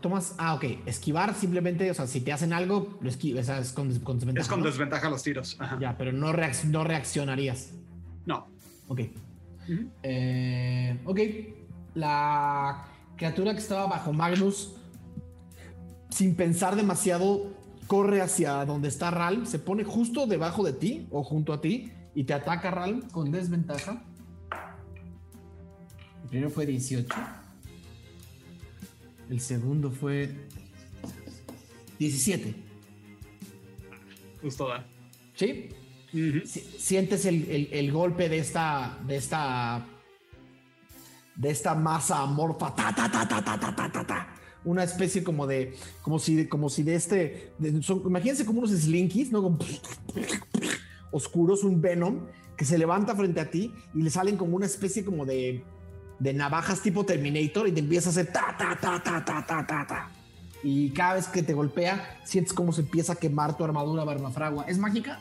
Tomas, 0.00 0.34
ah, 0.38 0.54
ok. 0.54 0.64
Esquivar 0.86 1.34
simplemente, 1.34 1.90
o 1.90 1.94
sea, 1.94 2.06
si 2.06 2.20
te 2.20 2.32
hacen 2.32 2.52
algo, 2.52 2.98
lo 3.00 3.08
esquivas, 3.08 3.44
o 3.44 3.46
sea, 3.46 3.58
es 3.58 3.72
con, 3.72 3.96
con 4.00 4.18
desventaja. 4.18 4.42
Es 4.42 4.48
con 4.48 4.60
¿no? 4.60 4.66
desventaja 4.66 5.08
los 5.08 5.22
tiros. 5.22 5.56
Ajá. 5.58 5.78
Ya, 5.80 5.96
pero 5.96 6.12
no, 6.12 6.32
no 6.32 6.84
reaccionarías. 6.84 7.72
No. 8.26 8.48
Ok. 8.88 9.00
Eh, 10.02 10.98
ok. 11.04 11.20
La 11.94 12.86
criatura 13.16 13.52
que 13.52 13.60
estaba 13.60 13.86
bajo 13.86 14.12
Magnus, 14.12 14.74
sin 16.10 16.34
pensar 16.34 16.74
demasiado, 16.74 17.52
corre 17.86 18.20
hacia 18.20 18.64
donde 18.64 18.88
está 18.88 19.10
Ral, 19.10 19.46
se 19.46 19.58
pone 19.58 19.84
justo 19.84 20.26
debajo 20.26 20.64
de 20.64 20.72
ti 20.72 21.06
o 21.10 21.22
junto 21.22 21.52
a 21.52 21.60
ti 21.60 21.92
y 22.14 22.24
te 22.24 22.34
ataca 22.34 22.70
Ral 22.70 23.04
con 23.12 23.30
desventaja. 23.30 24.02
El 26.24 26.28
primero 26.28 26.50
fue 26.50 26.66
18. 26.66 27.14
El 29.30 29.40
segundo 29.40 29.90
fue 29.90 30.34
17. 31.98 32.54
Justo 34.42 34.68
da. 34.68 34.86
¿Sí? 35.34 35.68
Sientes 36.78 37.26
el, 37.26 37.48
el- 37.50 37.68
el 37.72 37.92
golpe 37.92 38.28
de 38.28 38.38
esta 38.38 38.98
de 39.06 39.16
esta 39.16 39.86
de 41.36 41.50
esta 41.50 41.74
masa 41.74 42.22
amorfa 42.22 42.74
ta, 42.74 42.92
ta, 42.94 43.10
ta, 43.10 43.28
ta, 43.28 43.44
ta, 43.44 43.58
ta, 43.60 43.74
ta, 43.76 43.92
ta, 43.92 44.06
ta. 44.06 44.34
una 44.64 44.82
especie 44.82 45.22
como 45.22 45.46
de 45.46 45.74
como 46.02 46.18
si 46.18 46.46
como 46.48 46.68
si 46.70 46.82
de 46.82 46.94
este 46.94 47.52
de- 47.58 47.82
son- 47.82 48.02
imagínense 48.06 48.44
como 48.46 48.60
unos 48.60 48.70
slinkies 48.72 49.30
no 49.30 49.42
Como 49.42 49.58
oscuros 51.10 51.62
un 51.64 51.80
venom 51.80 52.26
que 52.56 52.64
se 52.64 52.78
levanta 52.78 53.14
frente 53.14 53.40
a 53.40 53.50
ti 53.50 53.72
y 53.94 54.02
le 54.02 54.10
salen 54.10 54.36
como 54.36 54.56
una 54.56 54.66
especie 54.66 55.04
como 55.04 55.24
de 55.26 55.62
de 56.18 56.32
navajas 56.32 56.82
tipo 56.82 57.04
Terminator 57.04 57.68
y 57.68 57.72
te 57.72 57.80
empieza 57.80 58.08
a 58.08 58.12
hacer 58.12 58.32
ta, 58.32 58.54
ta, 58.58 58.78
ta, 58.80 59.02
ta, 59.02 59.24
ta, 59.24 59.44
ta, 59.44 59.66
ta, 59.66 59.86
ta. 59.86 60.10
Y 60.62 60.90
cada 60.90 61.14
vez 61.14 61.28
que 61.28 61.42
te 61.42 61.54
golpea, 61.54 62.20
sientes 62.24 62.52
cómo 62.52 62.72
se 62.72 62.80
empieza 62.80 63.12
a 63.12 63.16
quemar 63.16 63.56
tu 63.56 63.64
armadura 63.64 64.04
barbafragua. 64.04 64.64
¿Es 64.64 64.78
mágica? 64.78 65.18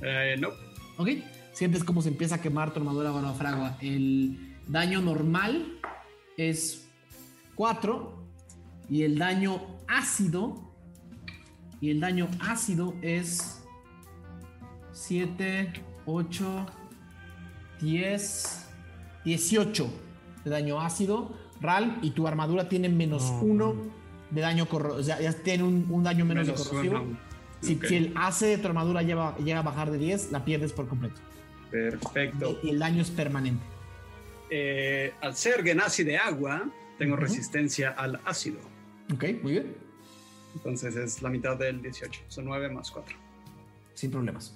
Eh, 0.00 0.36
no. 0.38 0.48
Ok. 0.96 1.08
Sientes 1.52 1.84
cómo 1.84 2.00
se 2.02 2.08
empieza 2.08 2.36
a 2.36 2.40
quemar 2.40 2.72
tu 2.72 2.78
armadura 2.78 3.10
barbafragua. 3.10 3.76
El 3.80 4.56
daño 4.66 5.02
normal 5.02 5.78
es 6.36 6.88
4 7.56 8.24
y 8.88 9.02
el 9.02 9.18
daño 9.18 9.60
ácido 9.86 10.68
y 11.80 11.90
el 11.90 12.00
daño 12.00 12.28
ácido 12.40 12.94
es 13.02 13.62
7, 14.92 15.72
8, 16.06 16.66
10, 17.80 18.67
18 19.24 19.88
de 20.44 20.50
daño 20.50 20.80
ácido. 20.80 21.30
Ral 21.60 21.98
y 22.02 22.10
tu 22.10 22.28
armadura 22.28 22.68
tiene 22.68 22.88
menos 22.88 23.30
No. 23.30 23.40
1 23.40 23.74
de 24.30 24.40
daño 24.40 24.66
corrosivo. 24.68 25.00
O 25.00 25.02
sea, 25.02 25.20
ya 25.20 25.32
tiene 25.32 25.64
un, 25.64 25.86
un 25.90 26.04
daño 26.04 26.24
menos, 26.24 26.46
Menos 26.46 26.64
de 26.64 26.68
corrosivo. 26.70 27.00
uno. 27.00 27.18
Si, 27.60 27.78
el 27.96 28.12
AC 28.16 28.40
de 28.46 28.58
tu 28.58 28.68
armadura 28.68 29.02
lleva- 29.02 29.36
llega 29.38 29.58
a 29.58 29.62
bajar 29.62 29.90
de 29.90 29.98
10, 29.98 30.30
la 30.30 30.44
pierdes 30.44 30.72
por 30.72 30.86
completo. 30.86 31.20
Perfecto. 31.72 32.58
Y 32.62 32.70
el 32.70 32.78
daño 32.78 33.02
es 33.02 33.10
permanente. 33.10 33.62
Eh, 34.50 35.12
al 35.20 35.34
ser 35.34 35.62
Genasi 35.64 36.04
de 36.04 36.16
agua, 36.16 36.68
tengo 36.98 37.16
resistencia 37.16 37.90
al 37.90 38.20
ácido. 38.24 38.58
Ok, 39.12 39.24
muy 39.42 39.52
bien. 39.52 39.76
Entonces 40.54 40.94
es 40.96 41.20
la 41.22 41.28
mitad 41.30 41.56
del 41.56 41.82
18. 41.82 42.20
Son 42.28 42.44
9 42.44 42.68
más 42.70 42.90
4. 42.90 43.16
Sin 43.94 44.10
problemas. 44.12 44.54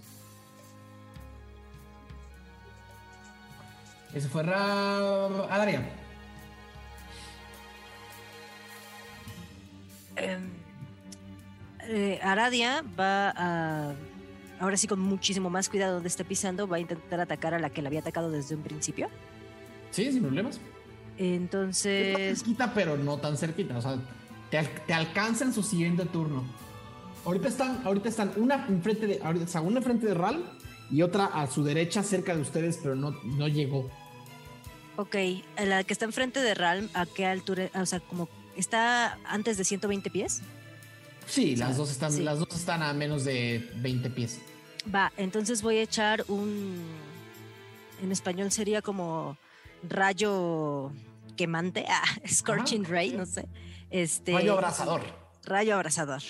Ese 4.14 4.28
fue 4.28 4.42
Ra... 4.42 4.96
Adaria. 5.50 5.82
Em, 10.16 10.50
eh, 11.88 12.20
Aradia 12.22 12.84
va 12.98 13.30
a, 13.30 13.94
ahora 14.60 14.76
sí 14.76 14.86
con 14.86 15.00
muchísimo 15.00 15.48
más 15.50 15.68
cuidado 15.68 15.94
donde 15.94 16.08
está 16.08 16.24
pisando, 16.24 16.68
va 16.68 16.76
a 16.76 16.80
intentar 16.80 17.20
atacar 17.20 17.54
a 17.54 17.58
la 17.58 17.70
que 17.70 17.80
la 17.82 17.88
había 17.88 18.00
atacado 18.00 18.30
desde 18.30 18.54
un 18.54 18.62
principio. 18.62 19.08
Sí, 19.90 20.12
sin 20.12 20.22
problemas. 20.22 20.60
Entonces, 21.18 22.38
cerquita, 22.38 22.72
pero 22.74 22.96
no 22.96 23.18
tan 23.18 23.36
cerquita. 23.36 23.76
O 23.78 23.82
sea, 23.82 23.96
te, 24.50 24.58
al- 24.58 24.70
te 24.86 24.92
alcanza 24.94 25.44
en 25.44 25.52
su 25.52 25.62
siguiente 25.62 26.04
turno. 26.06 26.44
Ahorita 27.24 27.48
están, 27.48 27.80
ahorita 27.86 28.08
están 28.08 28.32
una 28.36 28.66
enfrente 28.66 29.06
de, 29.06 29.20
ahorita, 29.22 29.44
o 29.44 29.48
sea, 29.48 29.60
una 29.60 29.78
enfrente 29.78 30.06
de 30.06 30.14
Ral 30.14 30.44
y 30.90 31.02
otra 31.02 31.26
a 31.26 31.46
su 31.46 31.62
derecha 31.64 32.02
cerca 32.02 32.34
de 32.34 32.42
ustedes, 32.42 32.78
pero 32.82 32.94
no, 32.94 33.12
no 33.24 33.48
llegó. 33.48 33.90
Ok, 34.96 35.16
la 35.64 35.84
que 35.84 35.92
está 35.92 36.04
enfrente 36.04 36.40
de 36.40 36.54
Ralm, 36.54 36.88
¿a 36.94 37.06
qué 37.06 37.26
altura? 37.26 37.70
O 37.74 37.86
sea, 37.86 38.00
como 38.00 38.28
está 38.56 39.18
antes 39.24 39.56
de 39.56 39.64
120 39.64 40.10
pies. 40.10 40.42
Sí, 41.26 41.56
las 41.56 41.76
dos 41.76 41.90
están, 41.90 42.12
Sí. 42.12 42.22
las 42.22 42.38
dos 42.38 42.48
están 42.54 42.82
a 42.82 42.92
menos 42.92 43.24
de 43.24 43.70
20 43.76 44.10
pies. 44.10 44.40
Va, 44.92 45.12
entonces 45.16 45.62
voy 45.62 45.76
a 45.78 45.82
echar 45.82 46.24
un. 46.28 46.82
En 48.02 48.10
español 48.10 48.50
sería 48.50 48.82
como 48.82 49.38
rayo 49.88 50.90
quemante, 51.36 51.84
ah, 51.88 52.02
scorching 52.28 52.84
Ajá, 52.84 52.92
ray, 52.92 53.10
sí. 53.10 53.16
no 53.16 53.26
sé. 53.26 53.48
Este, 53.90 54.32
Rayo 54.32 54.54
abrasador. 54.54 55.02
Rayo 55.44 55.74
abrasador. 55.76 56.22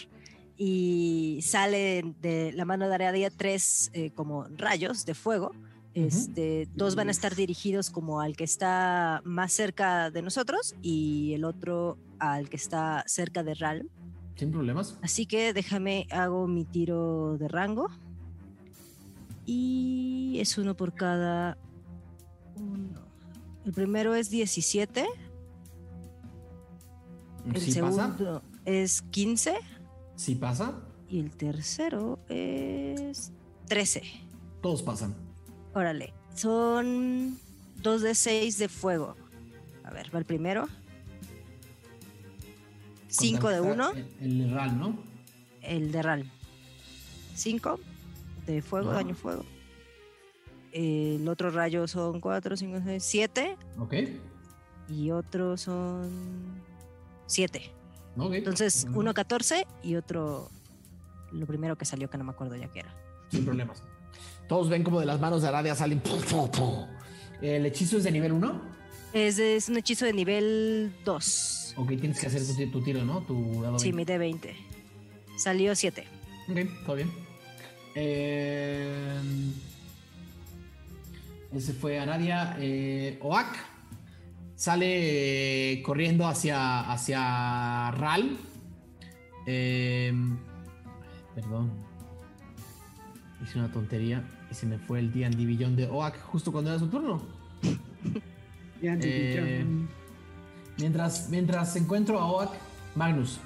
Y 0.58 1.41
sale 1.42 2.05
de 2.20 2.52
la 2.52 2.65
mano 2.65 2.89
de 2.89 2.94
Aradia 2.94 3.31
tres 3.31 3.91
eh, 3.94 4.10
como 4.15 4.47
rayos 4.57 5.07
de 5.07 5.15
fuego. 5.15 5.52
Este, 5.94 6.68
dos 6.74 6.94
van 6.94 7.08
a 7.08 7.10
estar 7.10 7.34
dirigidos 7.34 7.90
como 7.90 8.20
al 8.20 8.34
que 8.34 8.44
está 8.44 9.20
más 9.24 9.52
cerca 9.52 10.10
de 10.10 10.22
nosotros 10.22 10.74
y 10.80 11.34
el 11.34 11.44
otro 11.44 11.98
al 12.18 12.48
que 12.48 12.56
está 12.56 13.04
cerca 13.06 13.42
de 13.42 13.54
Ralm. 13.54 13.88
Sin 14.36 14.50
problemas. 14.50 14.98
Así 15.02 15.26
que 15.26 15.52
déjame, 15.52 16.06
hago 16.10 16.46
mi 16.46 16.64
tiro 16.64 17.36
de 17.36 17.48
rango. 17.48 17.88
Y 19.44 20.38
es 20.40 20.56
uno 20.56 20.74
por 20.76 20.94
cada 20.94 21.58
uno. 22.56 23.00
El 23.66 23.72
primero 23.72 24.14
es 24.14 24.30
17. 24.30 25.06
El 27.44 27.52
pasa, 27.52 27.70
segundo 27.70 28.42
es 28.64 29.02
15. 29.02 29.54
si 30.14 30.36
pasa, 30.36 30.80
Y 31.08 31.18
el 31.18 31.36
tercero 31.36 32.18
es 32.28 33.32
13. 33.66 34.02
todos 34.62 34.82
pasan. 34.82 35.14
Órale. 35.75 36.12
Son 36.34 37.39
2 37.83 38.02
de 38.02 38.15
6 38.15 38.59
de 38.59 38.68
fuego. 38.68 39.17
A 39.84 39.91
ver, 39.91 40.15
va 40.15 40.18
el 40.18 40.25
primero. 40.25 40.68
5 43.09 43.49
de 43.51 43.59
Contra- 43.59 43.91
1, 43.91 44.07
El, 44.20 44.41
el 44.41 44.55
RAL, 44.55 44.78
¿no? 44.78 44.99
el 45.60 45.92
de 45.92 46.02
RAL. 46.02 46.31
5 47.34 47.78
de 48.47 48.62
fuego, 48.62 48.91
daño 48.92 49.15
fuego. 49.15 49.44
El 50.73 51.28
otro 51.28 51.51
rayo 51.51 51.86
son 51.86 52.20
4, 52.20 52.57
5, 52.57 52.81
6, 52.84 53.05
7. 53.05 53.57
Ok. 53.78 53.94
Y 54.89 55.10
otro 55.10 55.57
son 55.59 56.10
7. 57.26 57.70
Ok. 58.17 58.33
Entonces, 58.34 58.86
uno 58.94 59.12
14 59.12 59.67
y 59.83 59.97
otro 59.97 60.49
lo 61.33 61.47
primero 61.47 61.76
que 61.76 61.84
salió 61.84 62.09
que 62.10 62.17
no 62.18 62.25
me 62.25 62.31
acuerdo 62.33 62.57
ya 62.57 62.68
que 62.68 62.81
era. 62.81 62.94
Sin 63.31 63.44
problemas. 63.44 63.83
Todos 64.52 64.68
ven 64.68 64.82
como 64.82 65.00
de 65.00 65.06
las 65.06 65.18
manos 65.18 65.40
de 65.40 65.48
Aradia 65.48 65.74
salen. 65.74 65.98
pu, 66.00 66.14
pu, 66.20 66.50
pu. 66.50 66.86
El 67.40 67.64
hechizo 67.64 67.97
es 67.97 68.05
de 68.05 68.12
nivel 68.12 68.32
1. 68.32 68.60
Es, 69.14 69.39
es 69.39 69.70
un 69.70 69.78
hechizo 69.78 70.05
de 70.05 70.12
nivel 70.12 70.92
2. 71.06 71.74
Ok, 71.78 71.89
tienes 71.98 72.20
que 72.20 72.26
hacer 72.26 72.42
tu, 72.47 72.70
tu 72.70 72.84
tiro, 72.84 73.02
¿no? 73.02 73.22
Tu 73.22 73.62
dado 73.62 73.78
Sí, 73.78 73.92
20. 73.92 74.18
mi 74.18 74.31
D20. 74.34 74.50
Salió 75.39 75.74
7. 75.74 76.05
Ok, 76.50 76.58
todo 76.84 76.97
bien. 76.97 77.10
Eh, 77.94 79.18
ese 81.55 81.72
fue 81.72 81.98
Aradia. 81.98 82.55
Eh, 82.60 83.18
Oak 83.22 83.56
sale 84.55 85.72
eh, 85.72 85.82
corriendo 85.82 86.26
hacia, 86.26 86.92
hacia 86.92 87.90
Ral. 87.92 88.36
Eh, 89.47 90.12
perdón. 91.34 91.72
Hice 93.42 93.58
una 93.58 93.72
tontería 93.72 94.22
y 94.52 94.55
se 94.55 94.66
me 94.66 94.78
fue 94.78 95.00
el 95.00 95.10
D&D 95.12 95.47
Billón 95.47 95.74
de 95.76 95.86
Oak 95.89 96.20
justo 96.26 96.52
cuando 96.52 96.70
era 96.70 96.78
su 96.78 96.86
turno. 96.89 97.20
Eh, 98.82 99.64
mientras, 100.78 101.28
mientras 101.31 101.74
encuentro 101.76 102.18
a 102.18 102.26
Oak, 102.31 102.50
Magnus. 102.94 103.39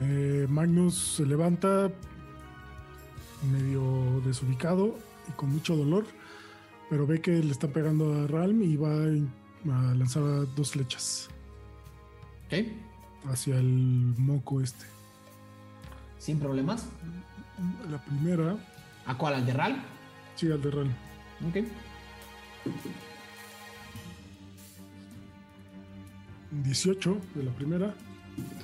Eh, 0.00 0.46
Magnus 0.48 1.16
se 1.16 1.26
levanta 1.26 1.90
medio 3.52 4.22
desubicado 4.24 4.96
y 5.28 5.32
con 5.32 5.50
mucho 5.50 5.76
dolor, 5.76 6.06
pero 6.88 7.06
ve 7.06 7.20
que 7.20 7.32
le 7.42 7.50
están 7.50 7.70
pegando 7.70 8.14
a 8.14 8.26
Ralm 8.26 8.62
y 8.62 8.76
va 8.76 8.92
a 8.92 9.94
lanzar 9.94 10.22
dos 10.54 10.70
flechas 10.70 11.28
Ok, 12.46 12.66
hacia 13.30 13.58
el 13.58 14.14
moco 14.16 14.60
este. 14.60 14.86
sin 16.18 16.38
problemas. 16.38 16.86
La 17.90 17.98
primera, 17.98 18.56
¿A 19.06 19.16
cuál? 19.16 19.34
¿Al 19.34 19.46
de 19.46 19.52
Ral? 19.52 19.82
sí, 20.36 20.50
al 20.50 20.62
de 20.62 20.70
Ralm. 20.70 20.92
Ok. 21.48 21.56
18 26.64 27.16
de 27.34 27.42
la 27.44 27.52
primera 27.52 27.94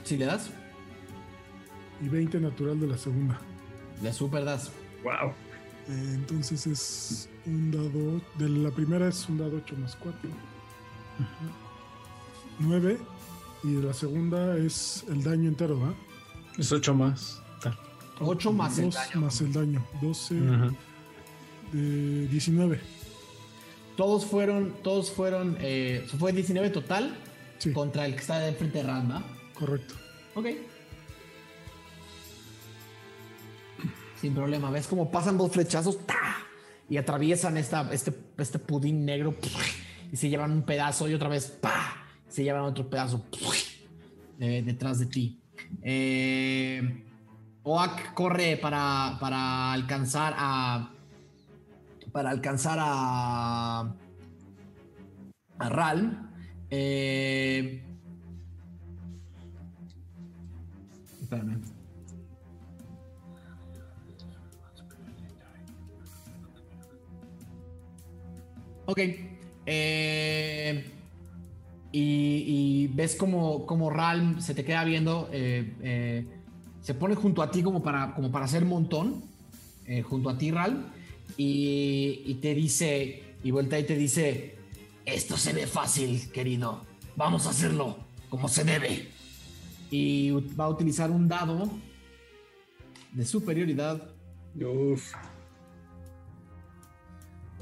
Si 0.04 0.16
le 0.16 0.26
das, 0.26 0.50
y 2.02 2.08
20 2.08 2.40
natural 2.40 2.78
de 2.80 2.86
la 2.88 2.98
segunda. 2.98 3.38
le 4.02 4.12
super 4.12 4.44
das. 4.44 4.70
Wow. 5.02 5.30
Eh, 5.88 6.12
entonces 6.14 6.66
es 6.66 7.28
un 7.46 7.70
dado. 7.70 8.20
De 8.38 8.48
la 8.50 8.70
primera 8.70 9.08
es 9.08 9.26
un 9.28 9.38
dado 9.38 9.56
8 9.56 9.76
más 9.78 9.96
4. 9.96 10.30
9. 12.58 12.98
Y 13.64 13.72
de 13.74 13.82
la 13.82 13.94
segunda 13.94 14.56
es 14.58 15.04
el 15.08 15.22
daño 15.22 15.48
entero, 15.48 15.80
¿va? 15.80 15.94
Es 16.58 16.70
8 16.72 16.94
más. 16.94 17.42
Tal. 18.18 18.28
8 18.28 18.52
más 18.52 18.78
el 18.78 18.90
daño. 18.90 19.20
más 19.20 19.40
el 19.40 19.52
daño. 19.52 19.84
12. 20.00 20.34
Ajá. 20.50 20.70
de 21.72 22.26
19. 22.28 22.80
Todos 23.96 24.26
fueron, 24.26 24.74
todos 24.82 25.10
fueron, 25.10 25.56
eh, 25.60 26.06
fue 26.18 26.32
19 26.32 26.68
total 26.70 27.16
Sí, 27.58 27.72
contra 27.72 28.04
el 28.04 28.14
que 28.14 28.20
está 28.20 28.38
de 28.38 28.52
frente 28.52 28.78
de 28.78 28.84
Ral, 28.84 29.10
¿va? 29.10 29.24
correcto. 29.54 29.94
Ok. 30.34 30.46
Sin 34.20 34.34
problema. 34.34 34.70
¿Ves 34.70 34.86
cómo 34.86 35.10
pasan 35.10 35.36
dos 35.38 35.52
flechazos? 35.52 35.98
¡ta! 36.06 36.36
Y 36.88 36.96
atraviesan 36.96 37.56
esta, 37.56 37.90
este, 37.92 38.12
este 38.38 38.58
pudín 38.58 39.04
negro. 39.04 39.34
Y 40.12 40.16
se 40.16 40.28
llevan 40.28 40.52
un 40.52 40.62
pedazo 40.62 41.08
y 41.08 41.14
otra 41.14 41.28
vez. 41.28 41.46
¡pa! 41.60 42.06
Se 42.28 42.42
llevan 42.42 42.62
otro 42.62 42.88
pedazo. 42.88 43.24
eh, 44.40 44.62
detrás 44.64 44.98
de 44.98 45.06
ti. 45.06 45.40
Eh, 45.82 47.02
Oak 47.68 48.14
corre 48.14 48.56
para, 48.56 49.16
para 49.18 49.72
alcanzar 49.72 50.34
a. 50.38 50.88
Para 52.12 52.30
alcanzar 52.30 52.78
a. 52.80 53.92
A 55.58 55.68
Ral. 55.68 56.30
Eh, 56.70 57.82
Espérame. 61.20 61.60
Ok. 68.86 68.98
eh, 69.66 70.92
y, 71.90 72.86
ves 72.94 73.16
como, 73.16 73.66
como 73.66 73.90
Ralm 73.90 74.40
se 74.40 74.54
te 74.54 74.64
queda 74.64 74.84
viendo. 74.84 75.28
eh, 75.32 75.74
eh, 75.82 76.35
se 76.86 76.94
pone 76.94 77.16
junto 77.16 77.42
a 77.42 77.50
ti 77.50 77.64
como 77.64 77.82
para, 77.82 78.14
como 78.14 78.30
para 78.30 78.44
hacer 78.44 78.64
montón. 78.64 79.24
eh, 79.86 80.02
junto 80.02 80.30
a 80.30 80.38
ti, 80.38 80.52
Ralm. 80.52 80.84
Y, 81.36 82.22
y 82.24 82.34
te 82.34 82.54
dice. 82.54 83.34
Y 83.42 83.50
vuelta 83.50 83.76
y 83.76 83.82
te 83.82 83.96
dice. 83.96 84.56
Esto 85.04 85.36
se 85.36 85.52
ve 85.52 85.66
fácil, 85.66 86.30
querido. 86.30 86.82
Vamos 87.16 87.48
a 87.48 87.50
hacerlo 87.50 87.96
como 88.30 88.46
se 88.46 88.62
debe. 88.62 89.08
Y 89.90 90.30
va 90.30 90.66
a 90.66 90.68
utilizar 90.68 91.10
un 91.10 91.26
dado 91.26 91.68
de 93.10 93.24
superioridad. 93.24 94.00
Uf. 94.54 95.12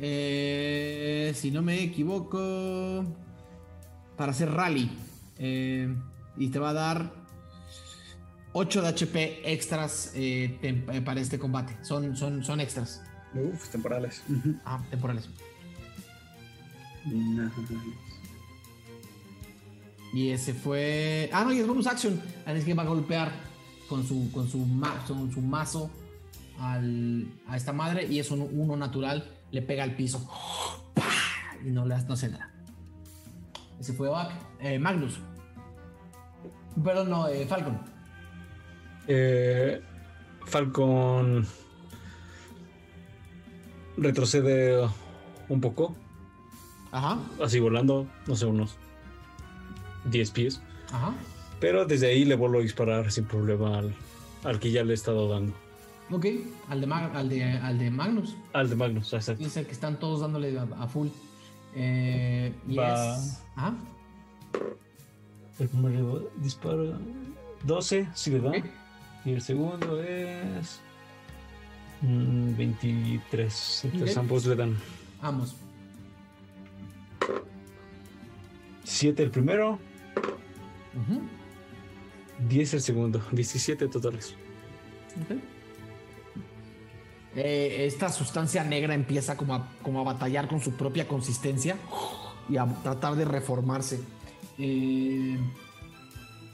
Eh, 0.00 1.32
si 1.34 1.50
no 1.50 1.62
me 1.62 1.82
equivoco, 1.82 3.06
para 4.18 4.32
hacer 4.32 4.50
rally. 4.50 4.90
Eh, 5.38 5.88
y 6.36 6.48
te 6.48 6.58
va 6.58 6.70
a 6.70 6.74
dar 6.74 7.23
8 8.56 8.82
de 8.82 8.88
HP 8.88 9.52
extras 9.52 10.12
eh, 10.14 10.58
eh, 10.62 11.00
para 11.04 11.20
este 11.20 11.38
combate. 11.38 11.76
Son, 11.82 12.16
son, 12.16 12.42
son 12.44 12.60
extras. 12.60 13.02
Uf, 13.34 13.68
temporales. 13.68 14.22
Ah, 14.64 14.80
temporales. 14.90 15.28
Nice. 17.04 17.52
Y 20.12 20.30
ese 20.30 20.54
fue. 20.54 21.28
Ah, 21.32 21.44
no, 21.44 21.52
y 21.52 21.58
es 21.58 21.66
bonus 21.66 21.86
action. 21.88 22.20
Así 22.46 22.58
es 22.58 22.64
que 22.64 22.74
va 22.74 22.84
a 22.84 22.86
golpear 22.86 23.32
con 23.88 24.06
su, 24.06 24.30
con 24.30 24.48
su, 24.48 24.58
ma- 24.58 25.04
con 25.06 25.30
su 25.32 25.40
mazo 25.40 25.90
al- 26.60 27.26
a 27.48 27.56
esta 27.56 27.72
madre. 27.72 28.06
Y 28.06 28.20
es 28.20 28.30
un 28.30 28.40
uno 28.40 28.76
natural. 28.76 29.28
Le 29.50 29.62
pega 29.62 29.82
al 29.82 29.96
piso. 29.96 30.28
Y 31.64 31.70
no 31.70 31.84
le 31.86 31.96
no 32.04 32.12
hace 32.14 32.28
nada. 32.28 32.50
Ese 33.80 33.92
fue. 33.94 34.08
Eh, 34.60 34.78
Magnus. 34.78 35.18
Perdón, 36.82 37.10
no, 37.10 37.26
eh, 37.28 37.46
Falcon. 37.46 37.80
Eh, 39.08 39.80
Falcon 40.46 41.46
retrocede 43.96 44.88
un 45.48 45.60
poco, 45.60 45.94
Ajá, 46.92 47.18
así 47.42 47.58
volando, 47.60 48.06
no 48.26 48.36
sé, 48.36 48.46
unos 48.46 48.76
10 50.06 50.30
pies. 50.30 50.60
ajá. 50.92 51.12
Pero 51.60 51.86
desde 51.86 52.08
ahí 52.08 52.24
le 52.24 52.34
vuelvo 52.34 52.58
a 52.58 52.62
disparar 52.62 53.10
sin 53.10 53.24
problema 53.24 53.78
al, 53.78 53.94
al 54.44 54.58
que 54.58 54.70
ya 54.70 54.84
le 54.84 54.90
he 54.92 54.94
estado 54.94 55.28
dando. 55.28 55.54
Ok, 56.10 56.26
al 56.68 56.80
de, 56.80 56.86
Mag- 56.86 57.14
al 57.14 57.28
de, 57.28 57.42
al 57.44 57.78
de 57.78 57.90
Magnus. 57.90 58.36
Al 58.52 58.68
de 58.68 58.76
Magnus, 58.76 59.12
exacto. 59.14 59.42
Es 59.44 59.56
el 59.56 59.64
que 59.64 59.72
están 59.72 59.98
todos 59.98 60.20
dándole 60.20 60.58
a, 60.58 60.66
a 60.78 60.86
full. 60.86 61.08
Eh, 61.74 62.52
y 62.68 62.76
Va. 62.76 63.16
es. 63.16 63.40
Ajá. 63.56 63.74
El 65.58 65.68
primero 65.68 66.30
disparo 66.36 66.98
12, 67.62 68.08
si 68.14 68.30
le 68.32 68.40
da. 68.40 68.50
Ok. 68.50 68.64
Y 69.24 69.32
el 69.32 69.42
segundo 69.42 70.02
es 70.02 70.80
mm, 72.02 72.56
23. 72.56 73.84
Entonces 73.84 74.16
ambos 74.16 74.44
le 74.46 74.56
dan 74.56 74.76
Vamos. 75.22 75.56
7 78.84 79.22
el 79.22 79.30
primero, 79.30 79.78
Ujú. 80.94 81.22
10 82.48 82.74
el 82.74 82.80
segundo, 82.82 83.22
17 83.32 83.88
totales. 83.88 84.34
Ok. 85.22 85.38
Eh, 87.36 87.86
esta 87.86 88.10
sustancia 88.10 88.62
negra 88.62 88.94
empieza 88.94 89.36
como 89.36 89.54
a, 89.54 89.68
como 89.82 90.00
a 90.00 90.04
batallar 90.04 90.46
con 90.46 90.60
su 90.60 90.72
propia 90.74 91.08
consistencia 91.08 91.76
y 92.48 92.58
a 92.58 92.66
tratar 92.82 93.16
de 93.16 93.24
reformarse. 93.24 94.00
Eh, 94.58 95.38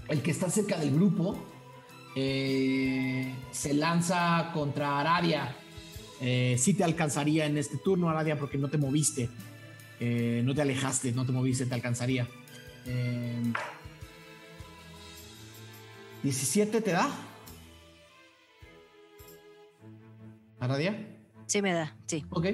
el 0.09 0.23
que 0.23 0.31
está 0.31 0.49
cerca 0.49 0.79
del 0.79 0.95
grupo 0.95 1.37
eh, 2.15 3.35
se 3.51 3.75
lanza 3.75 4.51
contra 4.53 4.99
Aradia. 5.01 5.55
Eh, 6.21 6.57
sí 6.59 6.75
te 6.75 6.85
alcanzaría 6.85 7.47
en 7.47 7.57
este 7.57 7.79
turno, 7.79 8.11
Aradia, 8.11 8.39
porque 8.39 8.59
no 8.59 8.69
te 8.69 8.79
moviste. 8.79 9.29
Eh, 9.99 10.43
no 10.45 10.55
te 10.55 10.63
alejaste, 10.63 11.13
no 11.13 11.27
te 11.27 11.33
moviste, 11.33 11.67
te 11.67 11.75
alcanzaría. 11.75 12.27
Eh, 12.87 13.53
¿17 16.25 16.83
te 16.83 16.91
da? 16.93 17.11
¿Aradia? 20.59 21.07
Sí 21.47 21.63
me 21.63 21.73
da, 21.73 21.97
sí. 22.07 22.25
Ok. 22.31 22.47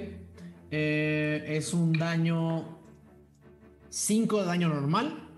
Eh, 0.70 1.44
es 1.49 1.73
un 1.75 1.93
daño 1.93 2.78
5 3.91 4.41
de 4.41 4.47
daño 4.47 4.68
normal. 4.68 5.28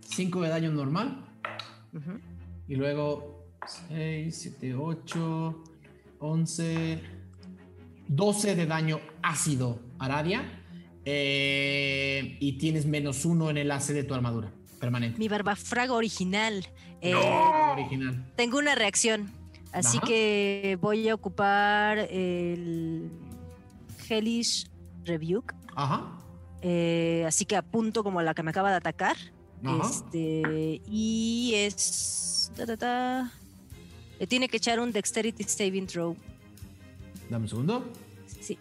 5 0.00 0.42
de 0.42 0.48
daño 0.48 0.70
normal. 0.70 1.24
Ujú. 1.92 2.25
Y 2.68 2.76
luego 2.76 3.44
6, 3.88 4.36
7, 4.36 4.74
8, 4.74 5.64
11, 6.18 7.00
12 8.08 8.54
de 8.56 8.66
daño 8.66 9.00
ácido, 9.22 9.80
Aradia. 9.98 10.62
Eh, 11.04 12.36
y 12.40 12.58
tienes 12.58 12.84
menos 12.86 13.24
uno 13.24 13.48
en 13.48 13.58
el 13.58 13.70
AC 13.70 13.88
de 13.88 14.02
tu 14.02 14.14
armadura 14.14 14.52
permanente. 14.80 15.18
Mi 15.18 15.28
barbafraga 15.28 15.92
original. 15.92 16.66
Eh, 17.00 17.14
Original. 17.14 18.32
Tengo 18.36 18.58
una 18.58 18.74
reacción. 18.74 19.30
Así 19.72 19.98
Ajá. 19.98 20.06
que 20.06 20.78
voy 20.80 21.08
a 21.08 21.14
ocupar 21.14 21.98
el 21.98 23.10
Hellish 24.08 24.68
Rebuke. 25.04 25.54
Ajá. 25.74 26.18
Eh, 26.62 27.24
así 27.26 27.44
que 27.44 27.56
apunto 27.56 28.02
como 28.02 28.18
a 28.20 28.22
la 28.22 28.34
que 28.34 28.42
me 28.42 28.50
acaba 28.50 28.70
de 28.70 28.76
atacar. 28.76 29.16
Ajá. 29.64 29.88
Este, 29.88 30.80
y 30.88 31.52
es. 31.54 32.52
ta, 32.56 32.66
ta, 32.66 32.76
ta. 32.76 33.32
Le 34.18 34.26
tiene 34.26 34.48
que 34.48 34.56
echar 34.56 34.80
un 34.80 34.92
Dexterity 34.92 35.44
Saving 35.44 35.86
Throw. 35.86 36.16
Dame 37.28 37.44
un 37.44 37.48
segundo. 37.48 37.84
Sí. 38.40 38.58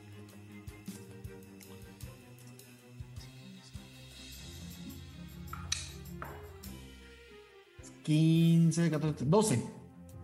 Quince, 8.04 8.90
14, 8.90 9.26
12. 9.26 9.64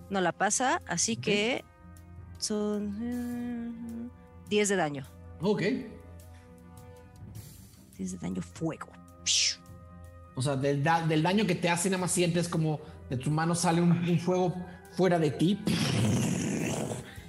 No 0.09 0.21
la 0.21 0.31
pasa, 0.33 0.81
así 0.87 1.15
que 1.15 1.63
son 2.37 2.97
eh, 3.01 4.09
10 4.49 4.69
de 4.69 4.75
daño. 4.75 5.07
Ok. 5.39 5.61
10 7.97 8.11
de 8.11 8.17
daño 8.17 8.41
fuego. 8.41 8.87
Psh. 9.23 9.60
O 10.35 10.41
sea, 10.41 10.55
del, 10.55 10.83
da- 10.83 11.05
del 11.05 11.23
daño 11.23 11.45
que 11.45 11.55
te 11.55 11.69
hace, 11.69 11.89
nada 11.89 12.01
más 12.01 12.11
sientes 12.11 12.47
como 12.47 12.79
de 13.09 13.17
tu 13.17 13.29
mano 13.31 13.53
sale 13.55 13.81
un, 13.81 14.19
fuego 14.19 14.55
fuera 14.95 15.19
de 15.19 15.31
ti 15.31 15.59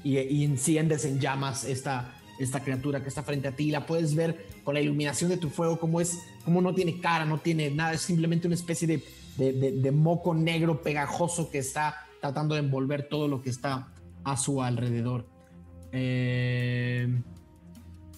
y, 0.05 0.18
y 0.18 0.44
enciendes 0.44 1.05
en 1.05 1.18
llamas 1.20 1.64
esta, 1.64 2.14
esta 2.39 2.60
criatura 2.60 3.02
que 3.02 3.08
está 3.08 3.22
frente 3.22 3.48
a 3.48 3.52
ti. 3.52 3.70
La 3.70 3.86
puedes 3.86 4.14
ver 4.14 4.47
con 4.64 4.74
la 4.74 4.81
iluminación 4.81 5.31
de 5.31 5.36
tu 5.36 5.48
fuego, 5.50 5.78
como 5.78 6.00
es, 6.00 6.18
como 6.44 6.60
no 6.60 6.74
tiene 6.74 7.00
cara, 7.00 7.24
no 7.24 7.39
tiene 7.39 7.70
nada, 7.70 7.92
es 7.94 8.00
simplemente 8.02 8.47
una 8.47 8.55
especie 8.55 8.86
de, 8.86 9.02
de- 9.36 9.72
de- 9.72 9.92
moco 9.92 10.34
negro 10.34 10.82
pegajoso 10.82 11.50
que 11.50 11.58
está 11.58 12.06
tratando 12.20 12.55
de 12.55 12.60
envolver 12.60 13.08
todo 13.08 13.26
lo 13.28 13.42
que 13.42 13.50
está 13.50 13.89
a 14.24 14.36
su 14.36 14.62
alrededor. 14.62 15.26
Eh, 15.90 17.20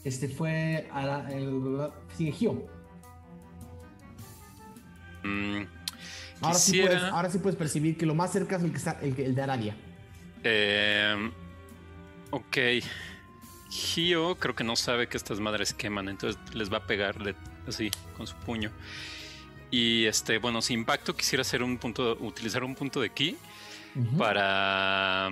este 0.05 0.29
fue. 0.29 0.87
el- 1.31 1.89
sigue 2.17 2.33
Gio. 2.33 2.74
Mm, 5.25 5.65
Ahora 6.41 6.59
sí, 6.59 6.81
puedes, 6.81 7.03
ahora 7.03 7.31
sí 7.31 7.39
puedes 7.39 7.57
percibir 7.57 7.97
que 7.97 8.07
lo 8.07 8.15
más 8.15 8.33
cerca 8.33 8.57
es 8.57 8.63
el 8.63 8.71
que 8.71 8.77
está 8.77 8.99
el, 9.01 9.19
el 9.19 9.35
de 9.35 9.43
Aradia. 9.43 9.77
eh, 10.43 11.31
ok. 12.31 12.57
Gio 13.71 14.37
creo 14.37 14.55
que 14.55 14.63
no 14.63 14.77
sabe 14.77 15.09
que 15.09 15.17
estas 15.17 15.41
madres 15.41 15.75
queman, 15.75 16.09
entonces 16.09 16.41
les 16.55 16.73
va 16.73 16.79
a 16.79 16.87
pegarle 16.87 17.35
así 17.67 17.91
con 18.17 18.27
su 18.27 18.37
puño. 18.37 18.71
Y 19.71 20.05
este, 20.05 20.39
bueno, 20.39 20.63
si 20.63 20.75
impacto 20.75 21.17
quisiera 21.17 21.41
hacer 21.41 21.63
un 21.63 21.79
punto, 21.79 22.17
utilizar 22.21 22.63
un 22.63 22.75
punto 22.77 23.01
de 23.01 23.11
ki 23.11 23.37
para. 24.19 25.29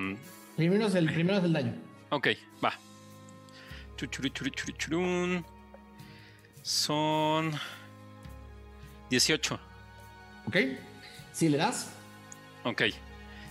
Primero 0.57 0.87
es 0.87 0.95
el, 0.97 1.12
primero 1.12 1.39
es 1.39 1.45
el 1.45 1.53
daño. 1.53 1.75
Ok, 2.11 2.29
va. 2.65 2.73
Son 6.62 7.53
18. 9.11 9.61
¿Ok? 10.47 10.57
Si 11.33 11.49
le 11.49 11.59
das. 11.59 11.93
Ok. 12.65 12.83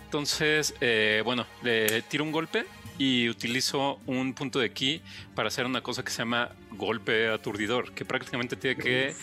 Entonces, 0.06 0.76
eh, 0.82 1.22
bueno, 1.24 1.46
le 1.64 2.02
tiro 2.04 2.24
un 2.24 2.32
golpe 2.32 2.66
y 2.98 3.30
utilizo 3.30 4.00
un 4.06 4.34
punto 4.34 4.60
de 4.60 4.72
ki 4.72 5.02
para 5.34 5.48
hacer 5.48 5.66
una 5.66 5.82
cosa 5.82 6.04
que 6.04 6.12
se 6.12 6.20
llama 6.20 6.52
golpe 6.72 7.30
aturdidor, 7.30 7.94
que 7.94 8.06
prácticamente 8.06 8.56
tiene 8.56 8.82
que 8.82 9.16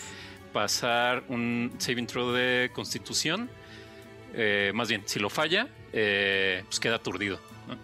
pasar 0.51 1.23
un 1.29 1.73
saving 1.77 2.07
throw 2.07 2.31
de 2.31 2.71
constitución. 2.73 3.49
Eh, 4.33 4.71
más 4.73 4.89
bien, 4.89 5.03
si 5.05 5.19
lo 5.19 5.29
falla, 5.29 5.67
eh, 5.93 6.63
pues 6.65 6.79
queda 6.79 6.95
aturdido. 6.95 7.39
¿no? 7.67 7.77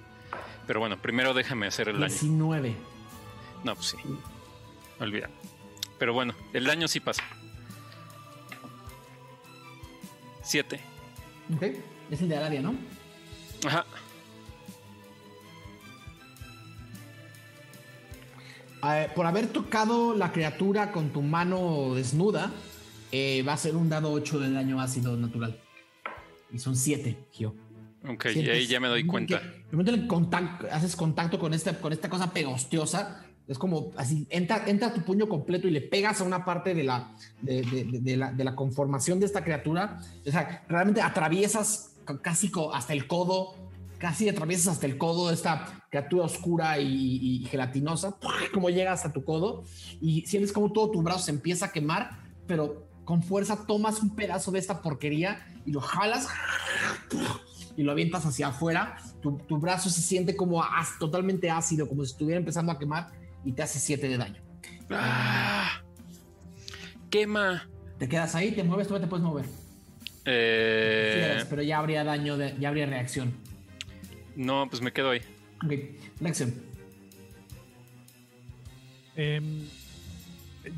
Pero 0.68 0.80
bueno, 0.80 1.02
primero 1.02 1.34
déjame 1.34 1.68
hacer 1.68 1.90
el 1.90 2.00
daño. 2.00 2.12
19. 2.12 2.76
No, 3.64 3.76
pues 3.76 3.88
sí. 3.88 3.98
Olvida. 5.00 5.30
Pero 5.98 6.14
bueno, 6.14 6.36
el 6.54 6.66
daño 6.66 6.88
sí 6.88 7.00
pasa. 7.00 7.24
7. 10.46 10.80
¿Ok? 11.56 11.64
Es 12.12 12.22
el 12.22 12.30
de 12.30 12.38
Aradia, 12.38 12.62
¿no? 12.62 12.76
Ajá. 13.66 13.86
Por 19.16 19.26
haber 19.26 19.48
tocado 19.48 20.14
la 20.16 20.32
criatura 20.32 20.92
con 20.92 21.10
tu 21.10 21.24
mano 21.24 21.96
desnuda, 21.96 22.52
eh, 23.12 23.42
va 23.48 23.54
a 23.54 23.58
ser 23.58 23.76
un 23.76 23.90
dado 23.90 24.12
8 24.12 24.40
de 24.40 24.52
daño 24.52 24.80
ácido 24.80 25.18
natural. 25.18 25.60
Y 26.54 26.60
son 26.60 26.76
7, 26.76 27.18
Gio. 27.32 27.56
Ok, 28.08 28.26
y 28.36 28.48
ahí 28.50 28.68
ya 28.68 28.80
me 28.80 28.88
doy 28.88 29.02
que- 29.02 29.08
cuenta. 29.08 29.38
El 29.42 29.72
momento 29.72 29.92
en 29.92 30.02
el 30.02 30.08
que 30.08 30.14
contac- 30.16 30.70
haces 30.72 30.96
contacto 30.96 31.40
con 31.40 31.56
esta, 31.56 31.80
con 31.80 31.92
esta 31.94 32.08
cosa 32.12 32.32
pegostiosa, 32.32 33.25
es 33.48 33.58
como 33.60 33.92
así, 33.98 34.26
entra, 34.30 34.64
entra 34.68 34.94
tu 34.94 35.02
puño 35.02 35.28
completo 35.30 35.68
y 35.68 35.72
le 35.72 35.82
pegas 35.82 36.20
a 36.22 36.24
una 36.24 36.44
parte 36.46 36.74
de 36.74 36.84
la, 36.84 37.12
de, 37.42 38.18
la, 38.18 38.32
de 38.32 38.44
la 38.44 38.56
conformación 38.56 39.20
de 39.20 39.26
esta 39.28 39.44
criatura. 39.44 40.00
O 40.28 40.32
sea, 40.32 40.64
realmente 40.68 41.02
atraviesas 41.02 41.94
ca- 42.06 42.20
casi 42.22 42.52
hasta 42.74 42.94
el 42.94 43.06
codo, 43.08 43.56
casi 44.00 44.28
atraviesas 44.30 44.68
hasta 44.74 44.88
el 44.88 44.98
codo 44.98 45.28
de 45.28 45.36
esta 45.36 45.84
criatura 45.90 46.26
oscura 46.26 46.80
y 46.80 47.46
gelatinosa, 47.50 48.18
como 48.54 48.70
llega 48.70 48.92
hasta 48.92 49.14
tu 49.14 49.24
codo 49.24 49.64
y 50.02 50.26
sientes 50.26 50.52
como 50.52 50.72
todo 50.72 50.92
tu 50.92 51.02
brazo 51.02 51.20
se 51.20 51.32
empieza 51.32 51.68
a 51.68 51.72
quemar, 51.72 52.20
pero 52.48 52.88
con 53.06 53.22
fuerza 53.22 53.66
tomas 53.68 54.02
un 54.02 54.16
pedazo 54.16 54.52
de 54.52 54.58
esta 54.60 54.82
porquería 54.82 55.46
y 55.66 55.72
lo 55.72 55.80
jalas 55.80 56.28
y 57.78 57.84
lo 57.84 57.92
avientas 57.92 58.26
hacia 58.26 58.48
afuera, 58.48 58.98
tu, 59.22 59.38
tu 59.38 59.58
brazo 59.58 59.90
se 59.90 60.02
siente 60.02 60.36
como 60.36 60.64
as- 60.64 60.98
totalmente 61.00 61.50
ácido, 61.52 61.88
como 61.88 62.04
si 62.04 62.12
estuviera 62.12 62.40
empezando 62.40 62.72
a 62.72 62.80
quemar 62.80 63.12
y 63.46 63.52
te 63.54 63.64
hace 63.64 63.80
7 63.80 64.08
de 64.10 64.18
daño. 64.18 64.42
¡Ah! 64.90 65.82
¡Quema! 67.10 67.70
Te 67.98 68.10
quedas 68.10 68.36
ahí, 68.36 68.52
te 68.52 68.64
mueves, 68.64 68.88
todavía 68.88 69.06
te 69.08 69.10
puedes 69.10 69.24
mover. 69.24 69.46
Eh, 70.26 71.44
pero 71.50 71.62
ya 71.62 71.78
habría 71.78 72.04
daño, 72.04 72.36
de- 72.38 72.56
ya 72.60 72.70
habría 72.70 72.86
reacción. 72.88 73.34
no, 74.36 74.68
pues 74.70 74.82
me 74.82 74.92
quedo 74.92 75.12
ahí. 75.12 75.22
Ok, 75.64 75.72
reacción. 76.20 76.54
Em, 79.16 79.64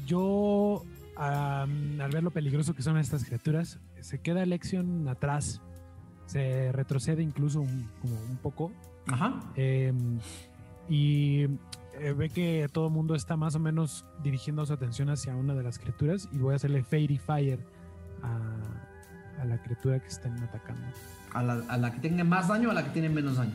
yo, 0.06 0.84
al 1.16 2.10
ver 2.12 2.24
lo 2.24 2.32
peligroso 2.32 2.74
que 2.76 2.82
son 2.84 2.98
estas 2.98 3.24
criaturas, 3.26 3.80
se 4.02 4.20
queda 4.20 4.46
Lexion 4.46 5.08
atrás. 5.08 5.62
Se 6.28 6.72
retrocede 6.72 7.24
incluso 7.24 7.62
un, 7.62 7.90
como 8.02 8.16
un 8.22 8.38
poco. 8.38 8.72
Ajá. 9.08 9.40
em, 9.56 10.20
y 10.90 11.46
eh, 12.00 12.14
ve 12.14 12.30
que 12.30 12.68
todo 12.72 12.88
el 12.88 12.94
mundo 12.94 13.16
está 13.16 13.36
más 13.38 13.56
o 13.56 13.60
menos 13.60 14.06
dirigiendo 14.24 14.66
su 14.66 14.74
atención 14.74 15.10
hacia 15.10 15.36
una 15.36 15.54
de 15.56 15.64
las 15.64 15.80
criaturas. 15.80 16.28
Y 16.32 16.38
voy 16.38 16.54
a 16.54 16.56
hacerle 16.58 16.84
Fairy 16.84 17.18
Fire 17.18 17.60
a, 18.24 19.42
a 19.42 19.46
la 19.46 19.62
criatura 19.62 20.00
que 20.00 20.08
estén 20.08 20.34
atacando. 20.44 20.82
¿A 21.34 21.44
la, 21.44 21.54
a 21.70 21.78
la 21.78 21.92
que 21.92 22.00
tenga 22.00 22.24
más 22.24 22.48
daño 22.48 22.70
o 22.70 22.72
a 22.72 22.74
la 22.74 22.84
que 22.86 22.90
tiene 22.92 23.10
menos 23.10 23.38
daño? 23.38 23.54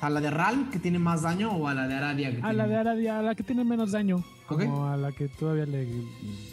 ¿A 0.00 0.10
la 0.10 0.20
de 0.20 0.30
Ral 0.30 0.68
que 0.70 0.80
tiene 0.80 0.98
más 0.98 1.22
daño 1.22 1.52
o 1.52 1.68
a 1.68 1.74
la 1.74 1.86
de 1.86 1.94
Aradia 1.94 2.30
que 2.32 2.38
A 2.38 2.40
tiene 2.40 2.54
la 2.54 2.66
de 2.66 2.76
Aradia, 2.76 3.18
a 3.20 3.22
la 3.22 3.34
que 3.36 3.44
tiene 3.44 3.62
menos 3.64 3.92
daño. 3.92 4.16
Ok. 4.48 4.64
Como 4.64 4.86
a 4.88 4.96
la 4.96 5.12
que 5.12 5.28
todavía 5.28 5.64
le. 5.64 5.82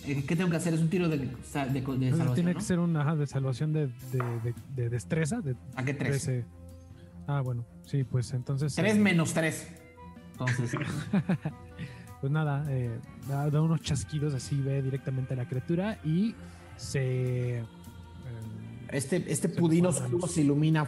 Eh, 0.06 0.24
¿Qué 0.28 0.36
tengo 0.36 0.52
que 0.52 0.58
hacer? 0.58 0.76
Es 0.76 0.82
un 0.82 0.90
tiro 0.90 1.10
de, 1.10 1.18
de, 1.18 1.26
de 1.26 1.32
Entonces 1.34 2.10
salvación, 2.12 2.36
tiene 2.36 2.54
¿no? 2.54 2.60
que 2.60 2.64
ser 2.64 2.78
una 2.80 3.02
ajá, 3.02 3.16
de 3.16 3.26
salvación 3.26 3.74
de, 3.74 3.88
de, 3.88 4.20
de- 4.44 4.54
de 4.76 4.90
destreza. 4.90 5.42
De 5.42 5.56
¿A 5.76 5.84
qué 5.84 5.96
tres? 5.96 6.24
13. 6.24 6.46
Ah, 7.28 7.42
bueno, 7.42 7.66
sí, 7.86 8.04
pues 8.04 8.32
entonces. 8.34 8.76
3 8.76 8.96
eh, 8.96 9.00
menos 9.00 9.34
3. 9.34 9.68
Entonces, 10.40 10.72
Pues 12.22 12.34
nada, 12.34 12.66
eh, 12.68 13.00
da, 13.30 13.50
da 13.50 13.62
unos 13.62 13.82
chasquidos 13.82 14.34
así, 14.34 14.60
ve 14.60 14.82
directamente 14.82 15.34
a 15.36 15.38
la 15.38 15.48
criatura 15.48 16.00
y 16.04 16.36
se. 16.76 17.60
eh, 17.60 17.64
este, 18.92 19.18
este 19.32 19.48
Se 19.48 19.50
pudín 19.50 19.86
oscuro 19.86 20.28
se 20.28 20.42
ilumina. 20.42 20.86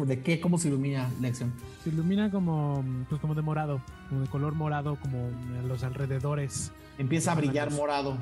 ¿De 0.00 0.20
qué? 0.20 0.40
¿Cómo 0.40 0.58
se 0.58 0.68
ilumina, 0.68 1.08
Lexion? 1.20 1.52
se 1.84 1.90
ilumina 1.90 2.28
como, 2.30 2.82
pues 3.08 3.20
como 3.20 3.34
de 3.36 3.42
morado, 3.42 3.80
como 4.08 4.22
de 4.22 4.26
color 4.28 4.54
morado, 4.54 4.96
como 4.96 5.18
en 5.28 5.68
los 5.68 5.84
alrededores. 5.84 6.72
Empieza 6.98 7.32
a 7.32 7.34
brillar 7.36 7.70
morado, 7.70 8.16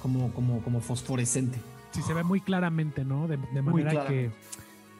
como, 0.00 0.32
como, 0.32 0.60
como 0.62 0.80
fosforescente. 0.80 1.60
sí 1.92 2.02
se 2.02 2.14
ve 2.14 2.24
muy 2.24 2.40
claramente, 2.40 3.04
¿no? 3.04 3.28
De, 3.28 3.36
de 3.36 3.62
Muy 3.62 3.84
manera 3.84 3.90
que 3.90 3.96
claramente. 3.96 4.36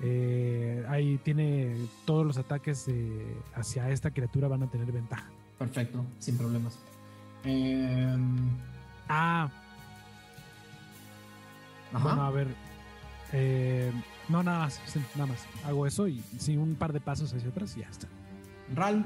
Eh, 0.02 0.84
ahí 0.88 1.18
tiene 1.18 1.76
todos 2.04 2.26
los 2.26 2.36
ataques 2.38 2.86
eh, 2.88 3.36
hacia 3.54 3.88
esta 3.90 4.10
criatura 4.10 4.48
van 4.48 4.62
a 4.64 4.66
tener 4.70 4.90
ventaja. 4.92 5.24
Perfecto, 5.58 6.04
sin 6.18 6.36
problemas. 6.36 6.78
Em, 7.44 8.36
Ah, 9.08 9.50
ajá. 11.92 12.02
bueno, 12.04 12.22
a 12.22 12.30
ver. 12.30 12.48
eh, 13.32 13.92
no, 14.28 14.42
nada 14.42 14.60
más, 14.60 14.80
sí, 14.86 15.00
nada 15.14 15.26
más. 15.26 15.44
Hago 15.64 15.86
eso 15.86 16.08
y 16.08 16.22
sí, 16.38 16.56
un 16.56 16.74
par 16.74 16.92
de 16.92 17.00
pasos 17.00 17.32
hacia 17.34 17.48
atrás 17.48 17.76
y 17.76 17.80
ya 17.80 17.88
está. 17.88 18.08
Ral, 18.74 19.04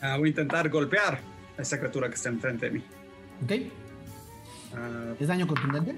Ah, 0.00 0.16
voy 0.16 0.28
a 0.28 0.30
intentar 0.30 0.68
golpear 0.68 1.18
a 1.58 1.62
esta 1.62 1.76
criatura 1.78 2.08
que 2.08 2.14
está 2.14 2.28
enfrente 2.28 2.66
de 2.66 2.72
mí. 2.78 2.84
¿ok? 3.44 3.72
Ah, 4.76 5.14
¿Es 5.18 5.26
daño 5.28 5.46
contundente? 5.46 5.96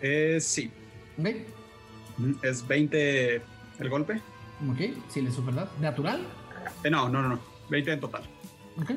eh, 0.00 0.38
sí, 0.40 0.70
¿Ok? 1.18 1.26
Es 2.42 2.66
20 2.66 3.42
el 3.78 3.88
golpe. 3.88 4.20
¿Ok? 4.70 4.96
Sí, 5.08 5.20
le 5.20 5.30
¿verdad? 5.30 5.68
¿Natural? 5.80 6.20
Eh, 6.82 6.90
no, 6.90 7.08
no, 7.08 7.22
no, 7.22 7.28
no, 7.28 7.40
20 7.70 7.92
en 7.92 8.00
total. 8.00 8.22
¿Ok? 8.80 8.92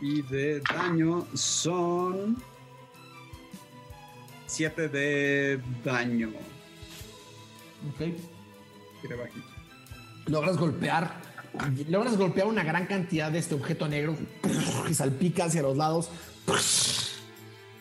Y 0.00 0.22
de 0.22 0.60
daño 0.60 1.26
son 1.34 2.36
7 4.46 4.88
de 4.88 5.60
daño. 5.84 6.30
¿Ok? 7.90 7.98
Tire 9.02 9.16
bajito. 9.16 9.46
logras 10.26 10.56
golpear, 10.56 11.20
logras 11.88 12.16
golpear 12.16 12.46
una 12.46 12.64
gran 12.64 12.86
cantidad 12.86 13.30
de 13.30 13.38
este 13.38 13.54
objeto 13.54 13.86
negro 13.88 14.16
y 14.88 14.94
salpica 14.94 15.44
hacia 15.44 15.62
los 15.62 15.76
lados. 15.76 16.10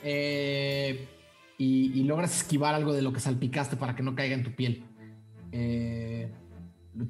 Eh, 0.04 1.08
y, 1.58 2.00
y 2.00 2.04
logras 2.04 2.38
esquivar 2.38 2.76
algo 2.76 2.94
de 2.94 3.02
lo 3.02 3.14
que 3.14 3.20
salpicaste 3.20 3.78
para 3.78 3.96
que 3.96 4.04
no 4.04 4.16
caiga 4.16 4.36
en 4.36 4.44
tu 4.44 4.52
piel. 4.54 4.84
Eh, 5.52 6.32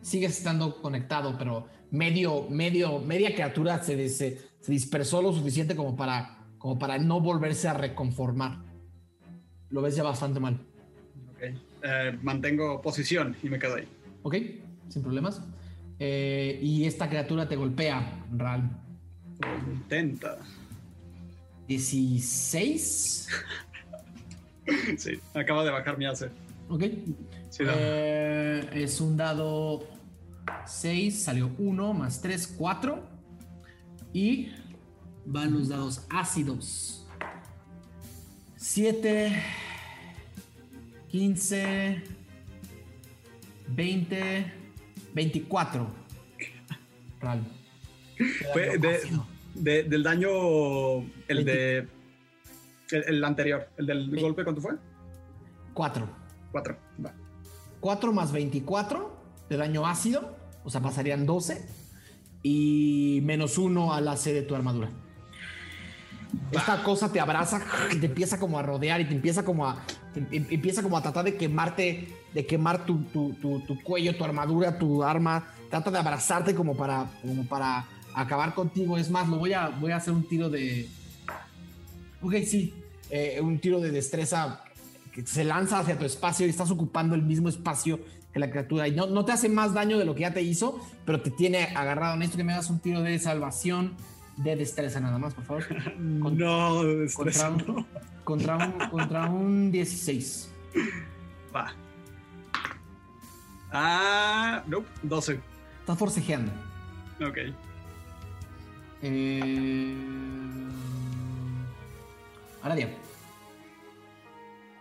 sigues 0.02 0.38
estando 0.38 0.82
conectado, 0.82 1.36
pero 1.38 1.68
medio, 1.92 2.48
medio, 2.50 3.00
media 3.00 3.34
criatura 3.34 3.82
se, 3.84 4.10
se, 4.10 4.40
se 4.60 4.72
dispersó 4.72 5.22
lo 5.22 5.34
suficiente 5.34 5.76
como 5.76 5.96
para, 5.96 6.38
como 6.58 6.78
para 6.78 6.98
no 6.98 7.22
volverse 7.22 7.68
a 7.68 7.74
reconformar. 7.74 8.60
Lo 9.70 9.82
ves 9.82 9.96
ya 9.96 10.04
bastante 10.04 10.40
mal. 10.40 10.60
Eh, 11.42 12.18
mantengo 12.22 12.82
posición 12.82 13.36
y 13.44 13.50
me 13.50 13.60
quedo 13.60 13.76
ahí. 13.76 13.88
¿Ok? 14.24 14.36
Sin 14.90 15.04
problemas. 15.04 15.42
Eh, 16.00 16.60
y 16.62 16.86
esta 16.86 17.08
criatura 17.08 17.48
te 17.48 17.56
golpea, 17.56 18.26
Ral. 18.36 18.70
Intenta. 19.72 20.38
16. 21.68 23.28
Sí, 24.98 25.20
acaba 25.34 25.64
de 25.64 25.72
bajar 25.72 25.98
mi 25.98 26.06
AC. 26.06 26.30
¿Ok? 26.70 26.84
Sí, 27.50 27.64
no. 27.64 27.72
Eh, 27.76 28.70
es 28.74 29.00
un 29.02 29.16
dado 29.18 29.88
6, 30.66 31.24
salió 31.24 31.52
1 31.58 31.94
más 31.94 32.22
3, 32.22 32.48
4. 32.58 33.04
Y 34.14 34.50
van 35.26 35.54
los 35.54 35.70
dados 35.70 36.06
ácidos. 36.10 37.06
7, 38.58 39.32
15, 41.10 42.02
20, 43.68 44.52
24. 45.14 45.88
Ral. 47.20 47.44
Fue 48.54 48.68
Daño 48.68 48.80
de- 48.80 48.96
ácido. 48.96 49.28
de- 49.56 49.84
del 49.84 50.04
daño, 50.04 50.30
el 51.28 51.38
Veinti- 51.38 51.44
de. 51.46 51.88
El, 52.92 53.04
el 53.08 53.24
anterior, 53.24 53.70
el 53.78 53.86
del 53.86 54.20
golpe, 54.22 54.44
¿cuánto 54.44 54.62
fue? 54.62 54.74
4. 55.74 56.08
4. 56.52 56.78
Va. 57.06 57.14
4 57.80 58.14
más 58.14 58.32
24 58.32 59.16
de 59.50 59.58
daño 59.58 59.86
ácido, 59.86 60.36
o 60.64 60.70
sea, 60.70 60.82
pasarían 60.82 61.26
12. 61.26 61.66
Y 62.44 63.22
menos 63.24 63.58
1 63.58 63.94
al 63.94 64.08
AC 64.08 64.26
de 64.26 64.42
tu 64.44 64.56
armadura. 64.56 64.90
Esta 66.52 66.84
cosa 66.84 67.12
te 67.12 67.20
abraza 67.20 67.62
y 67.92 67.98
te 67.98 68.06
empieza 68.08 68.40
como 68.40 68.60
a 68.60 68.62
rodear 68.62 69.02
y 69.02 69.06
te 69.06 69.14
empieza 69.16 69.44
como 69.44 69.66
a 69.68 69.78
te 70.14 70.20
em- 70.20 70.46
empieza 70.50 70.84
como 70.84 70.98
a 70.98 71.02
tratar 71.02 71.26
de 71.26 71.36
quemarte, 71.38 72.08
de 72.34 72.46
quemar 72.46 72.86
tu, 72.86 73.04
tu- 73.06 73.34
tu- 73.42 73.62
tu 73.62 73.82
cuello, 73.82 74.16
tu 74.16 74.24
armadura, 74.24 74.78
tu 74.78 75.04
arma. 75.04 75.48
Trata 75.70 75.92
de 75.92 75.98
abrazarte 75.98 76.54
como 76.56 76.76
para, 76.78 77.10
como 77.22 77.46
para 77.48 77.86
acabar 78.14 78.54
contigo. 78.54 78.98
Es 78.98 79.10
más, 79.10 79.28
lo 79.28 79.38
voy 79.38 79.54
a, 79.54 79.70
voy 79.70 79.92
a 79.92 79.98
hacer 79.98 80.14
un 80.14 80.28
tiro 80.28 80.50
de. 80.50 80.88
Ok, 82.26 82.34
sí. 82.46 82.74
eh, 83.10 83.40
un 83.42 83.60
tiro 83.60 83.80
de 83.80 83.92
destreza 83.92 84.62
que 85.14 85.26
se 85.26 85.44
lanza 85.44 85.80
hacia 85.80 85.98
tu 85.98 86.06
espacio 86.06 86.46
y 86.46 86.50
estás 86.50 86.72
ocupando 86.72 87.16
el 87.16 87.22
mismo 87.22 87.50
espacio 87.50 88.00
que 88.34 88.40
la 88.40 88.50
criatura. 88.50 88.88
Y 88.88 88.92
no, 88.96 89.08
no 89.08 89.24
te 89.26 89.32
hace 89.32 89.48
más 89.48 89.74
daño 89.74 89.98
de 89.98 90.06
lo 90.06 90.14
que 90.16 90.22
ya 90.22 90.34
te 90.34 90.42
hizo, 90.42 90.80
pero 91.06 91.22
te 91.22 91.32
tiene 91.32 91.66
agarrado. 91.76 92.16
Necesito 92.18 92.38
que 92.38 92.44
me 92.44 92.54
hagas 92.54 92.70
un 92.70 92.80
tiro 92.80 93.02
de 93.02 93.18
salvación 93.20 93.94
de 94.38 94.56
destreza 94.58 95.00
nada 95.00 95.18
más, 95.18 95.34
por 95.34 95.46
favor. 95.46 95.66
Con- 96.20 96.38
No, 96.38 96.76
contra, 96.84 96.96
destreza, 96.96 97.50
un, 97.52 97.58
no. 97.68 97.86
contra, 98.26 98.58
un, 98.58 98.72
contra 98.90 99.26
un 99.30 99.72
16. 99.72 100.50
Va. 101.56 101.74
Ah, 103.72 104.64
nope, 104.68 104.88
12. 105.04 105.40
Estás 105.82 105.98
forcejeando. 105.98 106.52
Ok. 107.26 107.38
Eh... 109.02 109.96
Aradia. 112.66 112.90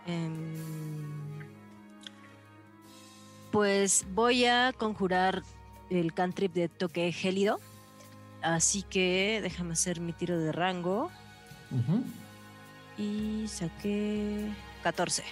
Em, 0.07 1.45
pues 3.51 4.07
voy 4.11 4.45
a 4.45 4.73
conjurar 4.75 5.43
el 5.91 6.11
cantrip 6.11 6.51
de 6.53 6.67
toque 6.67 7.11
gélido. 7.11 7.59
Así 8.41 8.81
que 8.81 9.39
déjame 9.43 9.73
hacer 9.73 9.99
mi 10.01 10.13
tiro 10.13 10.39
de 10.39 10.51
rango. 10.51 11.11
Y 12.97 13.45
saqué 13.47 14.49
14. 14.81 15.23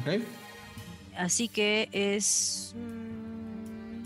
Ok. 0.00 0.22
Así 1.16 1.46
que 1.46 1.88
es 1.92 2.74
mm, 2.76 4.02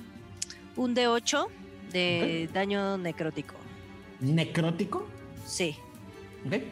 un 0.79 0.95
D8 0.95 1.47
de 1.91 2.51
daño 2.53 2.99
necrótico. 2.99 3.55
Necrótico. 4.21 5.07
Sí. 5.47 5.75
Ok. 6.47 6.63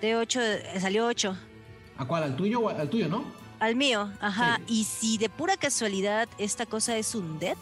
D8 0.00 0.40
eh, 0.40 0.80
salió 0.80 1.06
8. 1.06 1.36
¿A 1.98 2.06
cuál? 2.06 2.22
¿Al 2.22 2.36
tuyo 2.36 2.60
o 2.60 2.68
al 2.68 2.88
tuyo, 2.88 3.08
no? 3.08 3.24
Al 3.58 3.76
mío, 3.76 4.10
ajá. 4.20 4.56
Sí. 4.66 4.80
Y 4.80 4.84
si 4.84 5.18
de 5.18 5.28
pura 5.28 5.56
casualidad 5.56 6.28
esta 6.38 6.64
cosa 6.66 6.96
es 6.96 7.14
un 7.14 7.38
dead, 7.38 7.56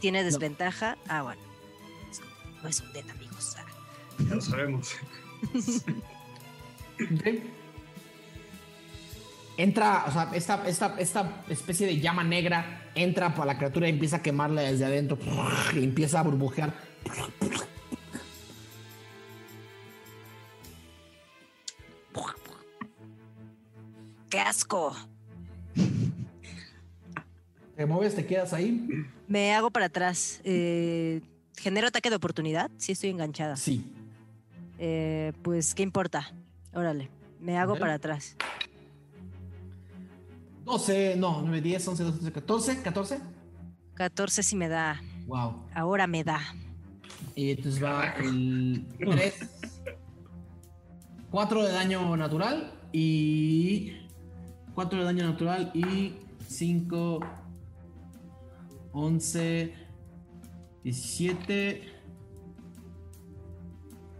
tiene 0.00 0.22
desventaja. 0.22 0.98
Ah, 1.08 1.22
bueno. 1.22 1.40
No 2.62 2.68
es 2.68 2.80
un 2.80 2.92
dead, 2.92 3.08
amigos. 3.08 3.56
Ah. 3.58 3.64
Ya 4.28 4.34
lo 4.34 4.40
sabemos. 4.40 4.94
Entra, 9.56 10.04
o 10.06 10.12
sea, 10.12 10.30
esta, 10.34 10.68
esta, 10.68 10.94
esta 10.98 11.42
especie 11.48 11.86
de 11.86 11.98
llama 11.98 12.22
negra 12.22 12.90
entra 12.94 13.34
por 13.34 13.46
la 13.46 13.56
criatura 13.56 13.88
y 13.88 13.90
empieza 13.90 14.16
a 14.16 14.22
quemarla 14.22 14.62
desde 14.62 14.84
adentro. 14.84 15.18
Y 15.74 15.82
empieza 15.82 16.20
a 16.20 16.22
burbujear. 16.22 16.74
¡Qué 24.28 24.40
asco! 24.40 24.94
Te 27.76 27.86
mueves, 27.86 28.14
te 28.14 28.26
quedas 28.26 28.52
ahí. 28.52 28.86
Me 29.26 29.54
hago 29.54 29.70
para 29.70 29.86
atrás. 29.86 30.40
Eh, 30.44 31.20
¿Genero 31.56 31.88
ataque 31.88 32.10
de 32.10 32.16
oportunidad? 32.16 32.70
Sí, 32.76 32.92
estoy 32.92 33.10
enganchada. 33.10 33.56
Sí. 33.56 33.84
Eh, 34.78 35.32
pues, 35.42 35.74
¿qué 35.74 35.82
importa? 35.82 36.32
Órale, 36.74 37.08
me 37.40 37.56
hago 37.56 37.78
para 37.78 37.94
atrás. 37.94 38.36
12, 40.64 41.16
no, 41.16 41.40
9, 41.42 41.60
10, 41.62 41.88
11, 41.88 42.02
12, 42.02 42.18
13, 42.18 42.32
14, 42.32 42.82
14. 42.82 43.20
14 43.94 44.42
si 44.42 44.56
me 44.56 44.68
da. 44.68 45.00
Wow. 45.26 45.64
Ahora 45.74 46.06
me 46.06 46.24
da. 46.24 46.40
Y 47.34 47.52
entonces 47.52 47.82
va 47.82 48.14
el 48.18 48.86
3. 48.98 49.34
4 51.30 51.62
de 51.64 51.72
daño 51.72 52.16
natural 52.16 52.74
y 52.92 53.97
4 54.78 54.96
de 55.00 55.04
daño 55.04 55.24
natural 55.26 55.72
y 55.74 56.12
5 56.46 57.18
11 58.92 59.74
17 60.84 61.82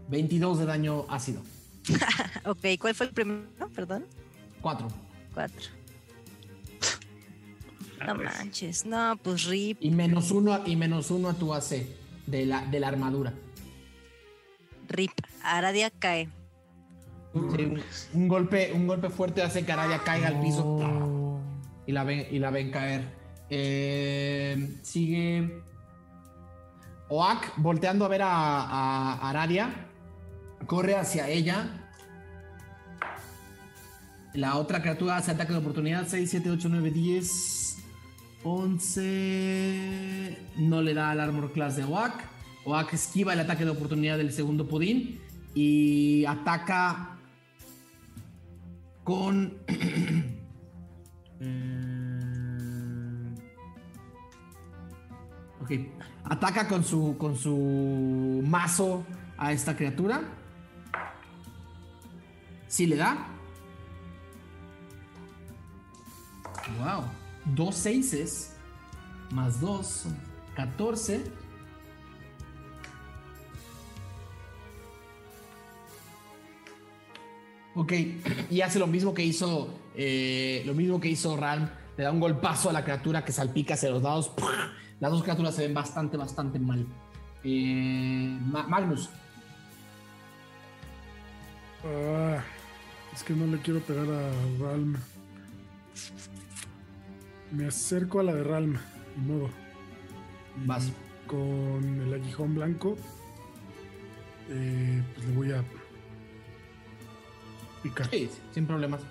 22 0.09 0.59
de 0.59 0.65
daño 0.65 1.05
ácido. 1.07 1.41
Ok, 2.43 2.59
¿cuál 2.77 2.93
fue 2.93 3.05
el 3.05 3.13
primero? 3.13 3.69
Perdón. 3.73 4.05
4. 4.61 4.87
4. 5.33 5.55
Ah, 8.01 8.07
No 8.07 8.15
pues. 8.17 8.29
manches. 8.37 8.85
No, 8.85 9.15
pues 9.23 9.45
rip. 9.45 9.77
Y 9.79 9.91
menos 9.91 10.29
1 10.29 10.63
y 10.65 10.75
menos 10.75 11.09
1 11.09 11.29
a 11.29 11.33
tu 11.35 11.53
AC 11.53 11.85
de 12.27 12.45
la, 12.45 12.65
de 12.65 12.81
la 12.81 12.89
armadura. 12.89 13.33
Rip. 14.89 15.11
Aradia 15.41 15.89
cae. 15.89 16.27
Sí, 17.33 17.63
un, 17.63 17.81
un 18.13 18.27
golpe, 18.27 18.71
un 18.73 18.87
golpe 18.87 19.09
fuerte 19.09 19.41
hace 19.43 19.63
que 19.65 19.71
Araya 19.71 19.99
caiga 20.03 20.27
al 20.29 20.41
piso. 20.41 21.39
y 21.85 21.91
la 21.91 22.03
ven, 22.03 22.27
y 22.31 22.39
la 22.39 22.49
ven 22.49 22.71
caer. 22.71 23.17
Eh, 23.51 24.77
sigue 24.83 25.61
Oak 27.09 27.53
volteando 27.57 28.05
a 28.05 28.07
ver 28.07 28.21
a, 28.23 28.29
a 28.61 29.29
Aradia. 29.29 29.87
Corre 30.65 30.95
hacia 30.95 31.27
ella. 31.29 31.85
La 34.33 34.57
otra 34.57 34.81
criatura 34.81 35.17
hace 35.17 35.31
ataque 35.31 35.53
de 35.53 35.59
oportunidad. 35.59 36.07
6, 36.07 36.29
7, 36.29 36.49
8, 36.51 36.67
9, 36.69 36.91
10, 36.91 37.77
11. 38.43 40.37
No 40.57 40.81
le 40.81 40.93
da 40.93 41.11
al 41.11 41.19
armor 41.19 41.51
class 41.51 41.75
de 41.75 41.83
Oak. 41.83 42.13
Oak 42.65 42.93
esquiva 42.93 43.33
el 43.33 43.39
ataque 43.39 43.65
de 43.65 43.71
oportunidad 43.71 44.17
del 44.17 44.31
segundo 44.31 44.67
pudín. 44.67 45.19
Y 45.55 46.25
ataca 46.25 47.18
con. 49.09 49.57
Mm. 51.41 53.33
ok. 55.61 55.71
Ataca 56.25 56.67
con 56.67 56.83
su, 56.83 57.15
con 57.17 57.37
su 57.37 58.43
mazo 58.45 59.05
a 59.37 59.53
esta 59.53 59.77
criatura. 59.77 60.19
Sí 62.67 62.87
le 62.87 62.97
da. 62.97 63.25
Wow. 66.77 67.05
Dos 67.55 67.75
seises. 67.75 68.57
Más 69.31 69.61
dos. 69.61 70.07
14. 70.57 71.23
Ok, 77.79 77.93
y 78.51 78.59
hace 78.59 78.77
lo 78.77 78.87
mismo 78.87 79.13
que 79.13 79.23
hizo. 79.23 79.73
eh, 79.95 80.63
lo 80.65 80.73
mismo 80.73 80.99
que 80.99 81.07
hizo 81.07 81.37
Ralm. 81.37 81.69
Le 81.97 82.03
da 82.03 82.11
un 82.11 82.19
golpazo 82.19 82.69
a 82.69 82.73
la 82.73 82.83
criatura 82.83 83.23
que 83.23 83.31
salpica 83.31 83.73
hacia 83.75 83.89
los 83.89 84.03
lados. 84.03 84.31
Las 84.99 85.11
dos 85.11 85.23
criaturas 85.23 85.55
se 85.55 85.61
ven 85.63 85.73
bastante, 85.73 86.17
bastante 86.17 86.59
mal. 86.59 86.85
Eh, 87.43 88.37
Ma- 88.51 88.67
Magnus. 88.67 89.09
Ah, 91.85 92.41
es 93.13 93.23
que 93.23 93.33
no 93.33 93.47
le 93.47 93.61
quiero 93.61 93.79
pegar 93.79 94.05
a 94.09 94.31
Ralm. 94.59 94.97
Me 97.51 97.65
acerco 97.67 98.19
a 98.19 98.23
la 98.23 98.33
de 98.35 98.43
Ralm, 98.43 98.73
de 98.73 99.21
modo. 99.25 99.49
Vas. 100.65 100.91
Con 101.27 102.01
el 102.01 102.13
aguijón 102.13 102.55
blanco. 102.55 102.97
eh, 104.49 105.01
pues 105.15 105.27
le 105.27 105.35
voy 105.35 105.51
a 105.53 105.63
picar. 107.81 108.09
Sí, 108.09 108.29
sin 108.53 108.65
problemas. 108.65 109.01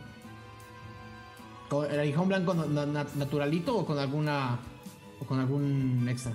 ¿Con 1.68 1.90
el 1.90 2.00
aguijón 2.00 2.28
blanco 2.28 2.54
na- 2.54 2.66
na- 2.66 2.86
na- 2.86 3.06
naturalito 3.16 3.76
o 3.76 3.84
con 3.86 3.98
alguna. 3.98 4.58
o 5.20 5.24
con 5.26 5.38
algún 5.40 6.06
extra? 6.08 6.32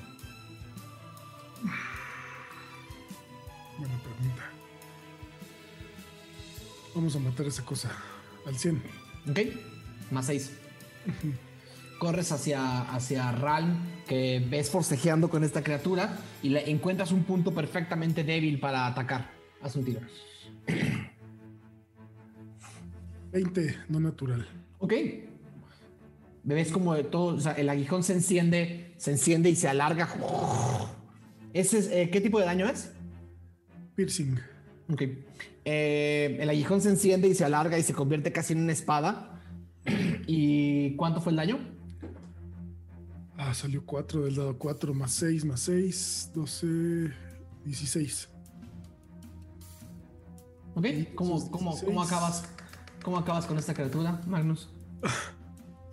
Buena 3.77 3.97
pregunta. 3.99 4.43
Vamos 6.95 7.15
a 7.15 7.19
matar 7.19 7.45
esa 7.47 7.65
cosa 7.65 7.89
al 8.45 8.55
100. 8.57 8.81
Ok, 9.29 9.39
más 10.11 10.27
6. 10.27 10.51
Corres 11.99 12.31
hacia, 12.31 12.81
hacia 12.93 13.31
Ralm, 13.31 13.77
que 14.07 14.45
ves 14.49 14.69
forcejeando 14.69 15.29
con 15.29 15.43
esta 15.43 15.63
criatura 15.63 16.17
y 16.43 16.49
le 16.49 16.69
encuentras 16.69 17.11
un 17.11 17.23
punto 17.23 17.53
perfectamente 17.53 18.23
débil 18.23 18.59
para 18.59 18.85
atacar. 18.85 19.31
Haz 19.61 19.75
un 19.77 19.85
tiro. 19.85 20.01
20, 23.33 23.75
no 23.89 23.99
natural. 23.99 24.47
Ok. 24.77 24.93
Ves 26.43 26.71
como 26.71 26.93
de 26.93 27.03
todo, 27.03 27.35
o 27.35 27.39
sea, 27.39 27.53
el 27.53 27.67
aguijón 27.67 28.03
se 28.03 28.13
enciende, 28.13 28.93
se 28.97 29.11
enciende 29.11 29.49
y 29.49 29.55
se 29.55 29.67
alarga. 29.67 30.07
Ese 31.53 31.79
es, 31.79 31.87
eh, 31.87 32.09
¿Qué 32.11 32.21
tipo 32.21 32.39
de 32.39 32.45
daño 32.45 32.67
es? 32.67 32.91
Piercing. 33.95 34.39
Ok. 34.91 35.03
Eh, 35.65 36.37
el 36.39 36.49
aguijón 36.49 36.81
se 36.81 36.89
enciende 36.89 37.27
y 37.27 37.33
se 37.33 37.43
alarga 37.43 37.79
y 37.79 37.83
se 37.83 37.93
convierte 37.93 38.31
casi 38.31 38.53
en 38.53 38.59
una 38.59 38.73
espada. 38.73 39.41
¿Y 40.27 40.95
cuánto 40.95 41.19
fue 41.19 41.31
el 41.31 41.37
daño? 41.37 41.59
Ah, 43.37 43.53
salió 43.53 43.83
4 43.83 44.25
del 44.25 44.35
dado 44.35 44.57
4 44.59 44.93
más 44.93 45.11
6 45.13 45.45
más 45.45 45.61
6, 45.61 46.31
12, 46.35 47.11
16. 47.65 48.29
Ok. 50.75 50.85
¿Cómo, 51.15 51.49
cómo, 51.49 51.79
cómo 51.79 52.03
acabas? 52.03 52.52
¿Cómo 53.03 53.17
acabas 53.17 53.45
con 53.45 53.57
esta 53.57 53.73
criatura, 53.73 54.19
Magnus? 54.25 54.69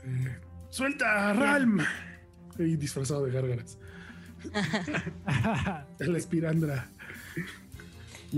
Eh, 0.03 0.35
¡Suelta, 0.71 1.35
Ralm! 1.35 1.79
Y 2.59 2.77
disfrazado 2.77 3.27
de 3.27 3.33
gárgaras. 3.33 3.77
El 5.99 6.17
espirandra. 6.17 6.89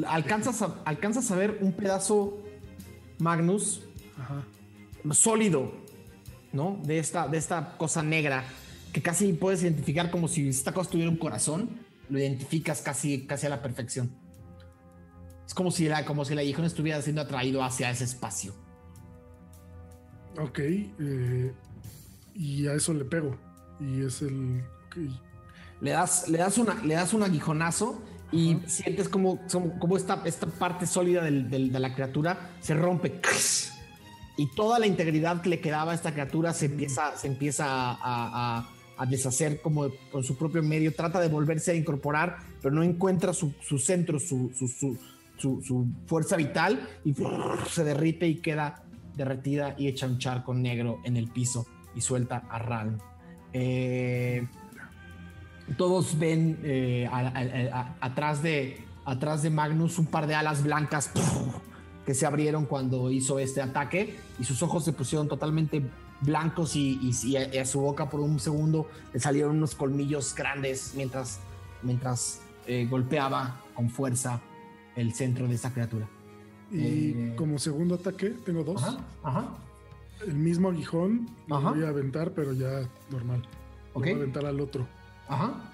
Alcanzas 0.08 0.60
a, 0.62 0.82
alcanzas 0.84 1.30
a 1.30 1.36
ver 1.36 1.58
un 1.60 1.72
pedazo, 1.72 2.42
Magnus, 3.20 3.84
Ajá. 4.18 4.42
sólido, 5.14 5.72
¿no? 6.52 6.80
De 6.82 6.98
esta, 6.98 7.28
de 7.28 7.38
esta 7.38 7.76
cosa 7.76 8.02
negra 8.02 8.42
que 8.92 9.02
casi 9.02 9.32
puedes 9.34 9.62
identificar 9.62 10.10
como 10.10 10.26
si 10.26 10.48
esta 10.48 10.72
cosa 10.72 10.90
tuviera 10.90 11.12
un 11.12 11.16
corazón. 11.16 11.70
Lo 12.08 12.18
identificas 12.18 12.82
casi, 12.82 13.24
casi 13.26 13.46
a 13.46 13.50
la 13.50 13.62
perfección. 13.62 14.10
Es 15.46 15.54
como 15.54 15.70
si, 15.70 15.86
la, 15.88 16.04
como 16.04 16.24
si 16.24 16.36
aguijón 16.36 16.64
estuviera 16.64 17.00
siendo 17.02 17.22
atraído 17.22 17.62
hacia 17.62 17.88
ese 17.88 18.02
espacio. 18.02 18.54
Ok. 20.40 20.58
eh, 20.60 21.52
y 22.34 22.66
a 22.66 22.74
eso 22.74 22.92
le 22.94 23.04
pego. 23.04 23.36
Y 23.80 24.02
es 24.04 24.22
el. 24.22 24.62
ok. 24.86 24.96
Le 25.80 25.90
das, 25.90 26.28
le 26.28 26.38
das, 26.38 26.58
una, 26.58 26.74
le 26.84 26.94
das 26.94 27.12
un 27.12 27.22
aguijonazo 27.24 28.00
y 28.30 28.56
sientes 28.66 29.08
como, 29.08 29.40
como, 29.50 29.78
como 29.80 29.96
esta, 29.96 30.22
esta 30.24 30.46
parte 30.46 30.86
sólida 30.86 31.22
del- 31.24 31.50
del- 31.50 31.72
de 31.72 31.78
la 31.80 31.92
criatura 31.94 32.50
se 32.60 32.74
rompe. 32.74 33.20
Y 34.38 34.46
toda 34.54 34.78
la 34.78 34.86
integridad 34.86 35.42
que 35.42 35.48
le 35.50 35.60
quedaba 35.60 35.92
a 35.92 35.94
esta 35.94 36.12
criatura 36.12 36.54
se 36.54 36.66
empieza, 36.66 37.16
se 37.16 37.26
empieza 37.26 37.66
a, 37.66 37.96
a- 38.00 38.68
a 38.96 39.06
deshacer 39.06 39.60
como 39.60 39.88
con 40.10 40.22
su 40.22 40.36
propio 40.38 40.62
medio. 40.62 40.94
Trata 40.94 41.20
de 41.20 41.28
volverse 41.28 41.72
a 41.72 41.74
incorporar, 41.74 42.38
pero 42.62 42.72
no 42.74 42.82
encuentra 42.82 43.32
su, 43.34 43.52
su 43.60 43.78
centro, 43.78 44.18
su, 44.20 44.50
su, 44.54 44.68
su- 44.68 44.96
su- 45.36 45.60
su 45.62 45.86
fuerza 46.06 46.36
vital 46.36 46.88
y 47.04 47.14
se 47.68 47.82
derrite 47.84 48.28
y 48.28 48.36
queda 48.36 48.84
derretida 49.16 49.74
y 49.78 49.88
echa 49.88 50.06
un 50.06 50.18
charco 50.18 50.54
negro 50.54 50.98
en 51.04 51.16
el 51.16 51.28
piso 51.28 51.66
y 51.94 52.00
suelta 52.00 52.44
a 52.48 52.58
Ralm. 52.58 52.98
Eh, 53.52 54.46
todos 55.76 56.18
ven 56.18 56.58
eh, 56.62 57.08
atrás, 58.00 58.42
de, 58.42 58.84
atrás 59.04 59.42
de 59.42 59.50
Magnus 59.50 59.98
un 59.98 60.06
par 60.06 60.26
de 60.26 60.34
alas 60.34 60.62
blancas 60.62 61.10
que 62.04 62.14
se 62.14 62.26
abrieron 62.26 62.66
cuando 62.66 63.10
hizo 63.10 63.38
este 63.38 63.62
ataque 63.62 64.18
y 64.38 64.44
sus 64.44 64.62
ojos 64.62 64.84
se 64.84 64.92
pusieron 64.92 65.28
totalmente 65.28 65.82
blancos 66.20 66.76
y, 66.76 66.98
y- 67.02 67.36
a, 67.36 67.64
su 67.64 67.80
boca 67.80 68.08
por 68.10 68.20
un 68.20 68.38
segundo 68.40 68.88
le 69.12 69.20
salieron 69.20 69.56
unos 69.56 69.74
colmillos 69.74 70.34
grandes 70.34 70.94
mientras, 70.96 71.40
mientras 71.82 72.40
eh, 72.66 72.86
golpeaba 72.90 73.60
con 73.74 73.88
fuerza 73.90 74.40
el 74.96 75.14
centro 75.14 75.48
de 75.48 75.54
esta 75.54 75.72
criatura. 75.72 76.08
Y 76.72 77.10
Eh. 77.10 77.34
como 77.36 77.58
segundo 77.58 77.96
ataque, 77.96 78.30
tengo 78.30 78.64
dos. 78.64 78.82
Ajá, 78.82 78.98
ajá. 79.22 79.48
El 80.26 80.34
mismo 80.34 80.68
aguijón 80.70 81.28
lo 81.48 81.56
Ajá. 81.56 81.70
voy 81.72 81.84
a 81.84 81.88
aventar, 81.88 82.32
pero 82.32 82.52
ya 82.52 82.88
normal. 83.10 83.42
Lo 83.42 84.00
Ok. 84.00 84.04
voy 84.04 84.12
a 84.12 84.16
aventar 84.16 84.46
al 84.46 84.60
otro. 84.60 84.86
Ajá. 85.28 85.68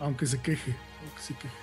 Aunque 0.00 0.26
se 0.26 0.40
queje. 0.40 0.74
Aunque 1.04 1.22
se 1.22 1.34
queje. 1.34 1.54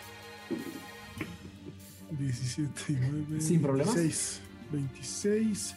17 2.12 2.94
y 2.94 2.98
9. 3.28 3.42
Sin 3.42 3.62
problemas. 3.62 3.96
26. 3.96 4.42
26. 4.72 5.76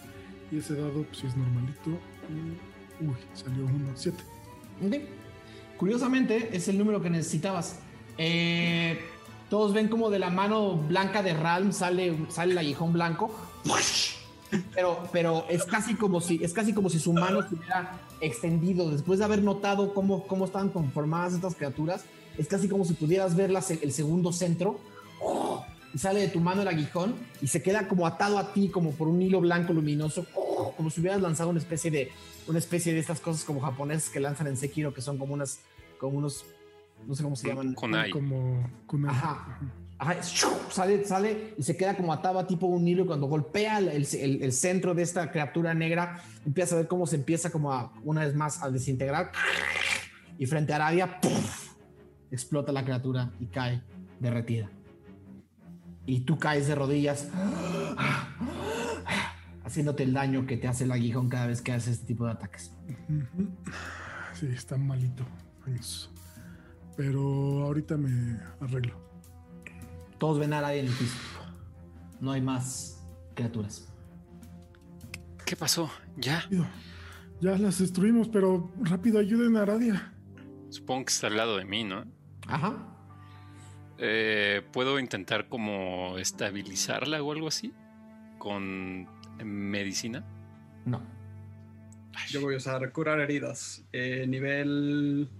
Y 0.50 0.58
ese 0.58 0.74
dado, 0.74 1.02
pues 1.04 1.24
es 1.24 1.36
normalito. 1.36 1.90
Uy, 3.00 3.14
salió 3.34 3.64
uno. 3.64 3.90
7. 3.94 4.16
Ok. 4.84 4.94
Curiosamente, 5.76 6.56
es 6.56 6.68
el 6.68 6.78
número 6.78 7.00
que 7.00 7.10
necesitabas. 7.10 7.78
Eh, 8.16 8.98
todos 9.50 9.72
ven 9.72 9.88
como 9.88 10.10
de 10.10 10.18
la 10.18 10.30
mano 10.30 10.76
blanca 10.76 11.22
de 11.22 11.34
Ralm 11.34 11.72
sale, 11.72 12.16
sale 12.28 12.52
el 12.52 12.58
aguijón 12.58 12.92
blanco. 12.92 13.30
Pero, 14.74 15.02
pero 15.12 15.44
es 15.50 15.64
casi 15.64 15.94
como 15.94 16.20
si 16.22 16.42
es 16.42 16.54
casi 16.54 16.72
como 16.72 16.88
si 16.88 16.98
su 16.98 17.12
mano 17.12 17.42
se 17.46 17.54
hubiera 17.54 18.00
extendido 18.20 18.90
después 18.90 19.18
de 19.18 19.26
haber 19.26 19.42
notado 19.42 19.92
cómo, 19.92 20.26
cómo 20.26 20.46
estaban 20.46 20.70
conformadas 20.70 21.34
estas 21.34 21.54
criaturas. 21.54 22.04
Es 22.38 22.46
casi 22.48 22.68
como 22.68 22.84
si 22.84 22.94
pudieras 22.94 23.36
ver 23.36 23.50
la 23.50 23.60
se- 23.60 23.78
el 23.82 23.92
segundo 23.92 24.32
centro. 24.32 24.78
Y 25.92 25.98
sale 25.98 26.20
de 26.20 26.28
tu 26.28 26.40
mano 26.40 26.62
el 26.62 26.68
aguijón 26.68 27.14
y 27.42 27.48
se 27.48 27.62
queda 27.62 27.88
como 27.88 28.06
atado 28.06 28.38
a 28.38 28.52
ti, 28.52 28.68
como 28.68 28.92
por 28.92 29.08
un 29.08 29.20
hilo 29.22 29.40
blanco 29.40 29.72
luminoso, 29.72 30.24
como 30.76 30.90
si 30.90 31.00
hubieras 31.00 31.20
lanzado 31.22 31.48
una 31.50 31.58
especie 31.58 31.90
de 31.90 32.10
una 32.46 32.58
especie 32.58 32.92
de 32.94 33.00
estas 33.00 33.20
cosas 33.20 33.44
como 33.44 33.60
japonesas 33.60 34.08
que 34.10 34.20
lanzan 34.20 34.46
en 34.46 34.56
Sekiro, 34.56 34.92
que 34.94 35.00
son 35.02 35.18
como 35.18 35.34
unas 35.34 35.60
como 35.98 36.16
unos 36.18 36.44
no 37.06 37.14
sé 37.14 37.22
cómo 37.22 37.36
se 37.36 37.48
llaman. 37.48 37.74
Kunai. 37.74 38.10
Como 38.10 38.68
kunai. 38.86 39.10
Ajá. 39.10 39.58
Ajá, 40.00 40.22
sale, 40.70 41.04
sale 41.04 41.54
y 41.58 41.62
se 41.64 41.76
queda 41.76 41.96
como 41.96 42.12
atado 42.12 42.38
a 42.38 42.46
tipo 42.46 42.66
un 42.68 42.86
hilo 42.86 43.02
y 43.02 43.06
cuando 43.08 43.26
golpea 43.26 43.78
el, 43.78 43.88
el- 43.88 44.42
el 44.44 44.52
centro 44.52 44.94
de 44.94 45.02
esta 45.02 45.28
criatura 45.32 45.74
negra, 45.74 46.22
empieza 46.46 46.76
a 46.76 46.78
ver 46.78 46.86
cómo 46.86 47.04
se 47.06 47.16
empieza 47.16 47.50
como 47.50 47.72
a, 47.72 47.92
una 48.04 48.24
vez 48.24 48.32
más 48.36 48.62
a 48.62 48.70
desintegrar 48.70 49.32
y 50.38 50.46
frente 50.46 50.72
a 50.72 50.76
Aradia 50.76 51.20
¡puf! 51.20 51.72
explota 52.30 52.70
la 52.70 52.84
criatura 52.84 53.32
y 53.40 53.46
cae 53.46 53.82
derretida. 54.20 54.70
Y 56.06 56.20
tú 56.20 56.38
caes 56.38 56.68
de 56.68 56.76
rodillas 56.76 57.28
haciéndote 59.64 60.04
el 60.04 60.12
daño 60.12 60.46
que 60.46 60.56
te 60.56 60.68
hace 60.68 60.84
el 60.84 60.92
aguijón 60.92 61.28
cada 61.28 61.46
vez 61.48 61.60
que 61.60 61.72
haces 61.72 61.94
este 61.94 62.06
tipo 62.06 62.24
de 62.24 62.32
ataques. 62.32 62.72
Sí, 64.34 64.46
está 64.46 64.76
malito. 64.76 65.24
Años. 65.66 66.10
Pero 66.98 67.62
ahorita 67.62 67.96
me 67.96 68.40
arreglo. 68.60 69.00
Todos 70.18 70.40
ven 70.40 70.52
a 70.52 70.58
Aradia 70.58 70.80
en 70.80 70.88
el 70.88 70.92
piso. 70.92 71.16
No 72.20 72.32
hay 72.32 72.42
más 72.42 73.06
criaturas. 73.36 73.88
¿Qué 75.46 75.54
pasó? 75.54 75.88
¿Ya? 76.16 76.42
Ya 77.40 77.56
las 77.56 77.78
destruimos, 77.78 78.26
pero 78.28 78.72
rápido 78.82 79.20
ayuden 79.20 79.56
a 79.56 79.62
Aradia. 79.62 80.12
Supongo 80.70 81.04
que 81.04 81.12
está 81.12 81.28
al 81.28 81.36
lado 81.36 81.56
de 81.56 81.64
mí, 81.64 81.84
¿no? 81.84 82.04
Ajá. 82.48 82.74
Eh, 83.98 84.62
¿Puedo 84.72 84.98
intentar 84.98 85.48
como 85.48 86.18
estabilizarla 86.18 87.22
o 87.22 87.30
algo 87.30 87.46
así? 87.46 87.72
¿Con 88.38 89.06
medicina? 89.44 90.24
No. 90.84 91.00
Yo 92.28 92.40
voy 92.40 92.54
a 92.54 92.56
usar 92.56 92.90
curar 92.90 93.20
heridas. 93.20 93.84
eh, 93.92 94.26
nivel 94.26 95.30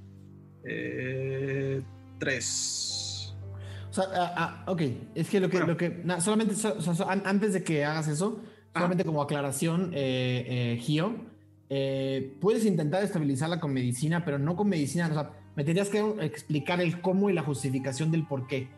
3. 2.18 3.34
O 3.90 3.92
sea, 3.92 4.04
ah, 4.14 4.34
ah, 4.36 4.64
ok, 4.70 4.82
es 5.14 5.28
que 5.28 5.40
lo 5.40 5.48
que, 5.48 5.56
Bueno. 5.58 5.72
lo 5.72 5.76
que 5.76 5.88
na- 6.04 6.20
solamente, 6.20 6.54
so- 6.54 6.80
so- 6.80 6.94
so- 6.94 7.08
an- 7.08 7.22
antes 7.24 7.52
de 7.52 7.62
que 7.64 7.84
hagas 7.84 8.08
eso, 8.08 8.40
solamente 8.74 9.04
como 9.04 9.22
aclaración, 9.22 9.92
eh, 9.94 10.74
eh, 10.74 10.78
Gio, 10.80 11.14
eh, 11.70 12.36
puedes 12.40 12.64
intentar 12.64 13.02
estabilizarla 13.02 13.60
con 13.60 13.72
medicina, 13.72 14.24
pero 14.24 14.38
no 14.38 14.56
con 14.56 14.68
medicina, 14.68 15.08
o 15.10 15.14
sea, 15.14 15.30
me 15.56 15.64
tendrías 15.64 15.88
que 15.88 15.98
explicar 16.20 16.80
el 16.80 17.00
cómo 17.00 17.30
y 17.30 17.32
la 17.32 17.42
justificación 17.42 18.10
del 18.10 18.26
por 18.26 18.46
qué. 18.46 18.68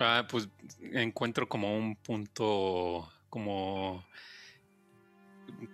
Ah, 0.00 0.26
pues 0.30 0.48
encuentro 0.92 1.48
como 1.48 1.76
un 1.76 1.96
punto 1.96 3.08
como 3.30 4.02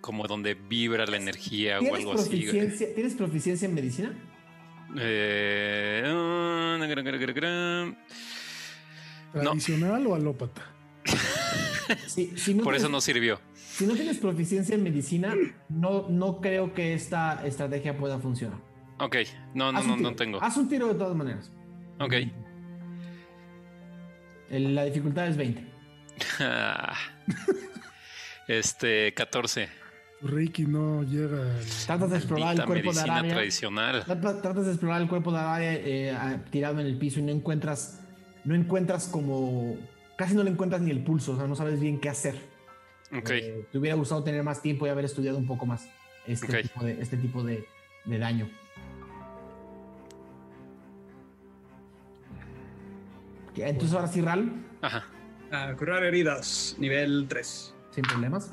como 0.01 0.25
donde 0.27 0.55
vibra 0.55 1.05
la 1.05 1.17
energía 1.17 1.77
o 1.77 1.79
¿Tienes 1.81 1.99
algo 1.99 2.13
así. 2.13 2.47
¿Tienes 2.95 3.13
proficiencia 3.15 3.67
en 3.67 3.75
medicina? 3.75 4.13
Eh. 4.97 6.03
No. 9.33 9.41
¿Tradicional 9.41 10.07
o 10.07 10.15
alópata? 10.15 10.61
Sí, 12.07 12.33
si 12.35 12.53
no 12.53 12.63
Por 12.63 12.73
eso 12.75 12.85
tienes- 12.85 12.91
no 12.91 13.01
sirvió. 13.01 13.39
Si 13.53 13.85
no 13.85 13.93
tienes 13.93 14.17
proficiencia 14.19 14.73
en 14.75 14.83
medicina, 14.83 15.35
no, 15.69 16.07
no 16.09 16.39
creo 16.39 16.73
que 16.73 16.93
esta 16.93 17.45
estrategia 17.45 17.97
pueda 17.97 18.19
funcionar. 18.19 18.57
Ok, 18.99 19.17
no, 19.53 19.71
no, 19.73 19.83
no, 19.83 19.97
no 19.97 20.15
tengo. 20.15 20.41
Haz 20.41 20.55
un 20.57 20.69
tiro 20.69 20.87
de 20.87 20.95
todas 20.95 21.15
maneras. 21.15 21.51
Ok. 21.99 22.13
La 24.49 24.85
dificultad 24.85 25.27
es 25.27 25.35
20. 25.37 25.63
Este, 28.47 29.11
14. 29.15 29.69
Reiki 30.21 30.65
no 30.65 31.03
llega. 31.03 31.37
al- 31.57 31.65
Tratas 31.85 32.09
de 32.11 32.17
explorar 32.17 32.55
el 32.55 32.65
cuerpo 32.65 32.93
de 32.93 33.01
Aradia. 33.01 33.33
tradicional. 33.33 34.03
Trata- 34.05 34.41
Tratas 34.41 34.65
de 34.65 34.71
explorar 34.71 35.01
el 35.01 35.07
cuerpo 35.07 35.31
de 35.31 35.37
Aradia 35.39 35.73
eh, 35.73 36.39
tirado 36.51 36.79
en 36.79 36.87
el 36.87 36.97
piso 36.97 37.19
y 37.19 37.23
no 37.23 37.31
encuentras, 37.31 38.01
no 38.43 38.55
encuentras 38.55 39.07
como, 39.07 39.77
casi 40.17 40.33
no 40.35 40.43
le 40.43 40.51
encuentras 40.51 40.81
ni 40.81 40.91
el 40.91 41.03
pulso, 41.03 41.33
o 41.33 41.37
sea, 41.37 41.47
no 41.47 41.55
sabes 41.55 41.79
bien 41.79 41.99
qué 41.99 42.09
hacer. 42.09 42.35
Ok. 43.15 43.29
Eh, 43.29 43.67
te 43.71 43.77
hubiera 43.77 43.95
gustado 43.95 44.23
tener 44.23 44.41
más 44.43 44.61
tiempo 44.61 44.87
y 44.87 44.89
haber 44.89 45.05
estudiado 45.05 45.37
un 45.37 45.45
poco 45.45 45.65
más 45.65 45.87
este 46.25 46.63
tipo, 46.63 46.83
de, 46.83 47.01
este 47.01 47.17
tipo 47.17 47.43
de, 47.43 47.67
de 48.05 48.17
daño. 48.17 48.49
Entonces 53.57 53.93
ahora 53.95 54.07
sí, 54.07 54.21
Ral, 54.21 54.51
Ajá. 54.81 55.05
Ah, 55.51 55.73
curar 55.77 56.03
heridas. 56.03 56.75
Nivel 56.79 57.25
3. 57.29 57.73
sin 57.91 58.03
problemas. 58.03 58.51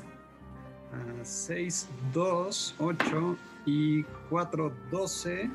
6, 1.23 1.87
2, 2.13 2.75
8 2.79 3.37
y 3.65 4.03
4, 4.29 4.73
12. 4.91 5.49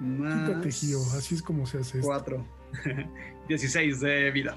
Más 0.00 0.48
Quítate, 0.48 0.70
Gio. 0.72 1.00
Así 1.16 1.34
es 1.34 1.42
como 1.42 1.66
se 1.66 1.78
hace 1.78 1.98
esto. 1.98 2.08
4. 2.08 2.44
16 3.48 4.00
de 4.00 4.30
vida. 4.30 4.56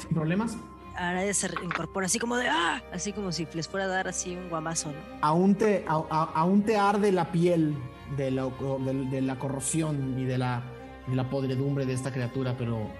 Sin 0.00 0.10
problemas. 0.14 0.56
Ahora 0.98 1.30
se 1.34 1.50
incorpora 1.62 2.06
así 2.06 2.18
como 2.18 2.36
de 2.36 2.48
¡ah! 2.48 2.82
Así 2.92 3.12
como 3.12 3.30
si 3.30 3.46
les 3.52 3.68
fuera 3.68 3.84
a 3.84 3.88
dar 3.88 4.08
así 4.08 4.34
un 4.34 4.48
guamazo, 4.48 4.92
¿no? 4.92 4.98
aún 5.20 5.54
te, 5.54 5.84
a- 5.86 6.04
a- 6.10 6.30
aún 6.34 6.62
te 6.62 6.78
arde 6.78 7.12
la 7.12 7.30
piel 7.32 7.76
de 8.16 8.30
la, 8.30 8.44
de, 8.46 8.94
de 9.10 9.20
la 9.20 9.38
corrosión 9.38 10.18
y 10.18 10.24
de 10.24 10.38
la, 10.38 10.62
de 11.06 11.14
la 11.14 11.28
podredumbre 11.28 11.84
de 11.84 11.92
esta 11.92 12.12
criatura, 12.12 12.56
pero 12.56 12.90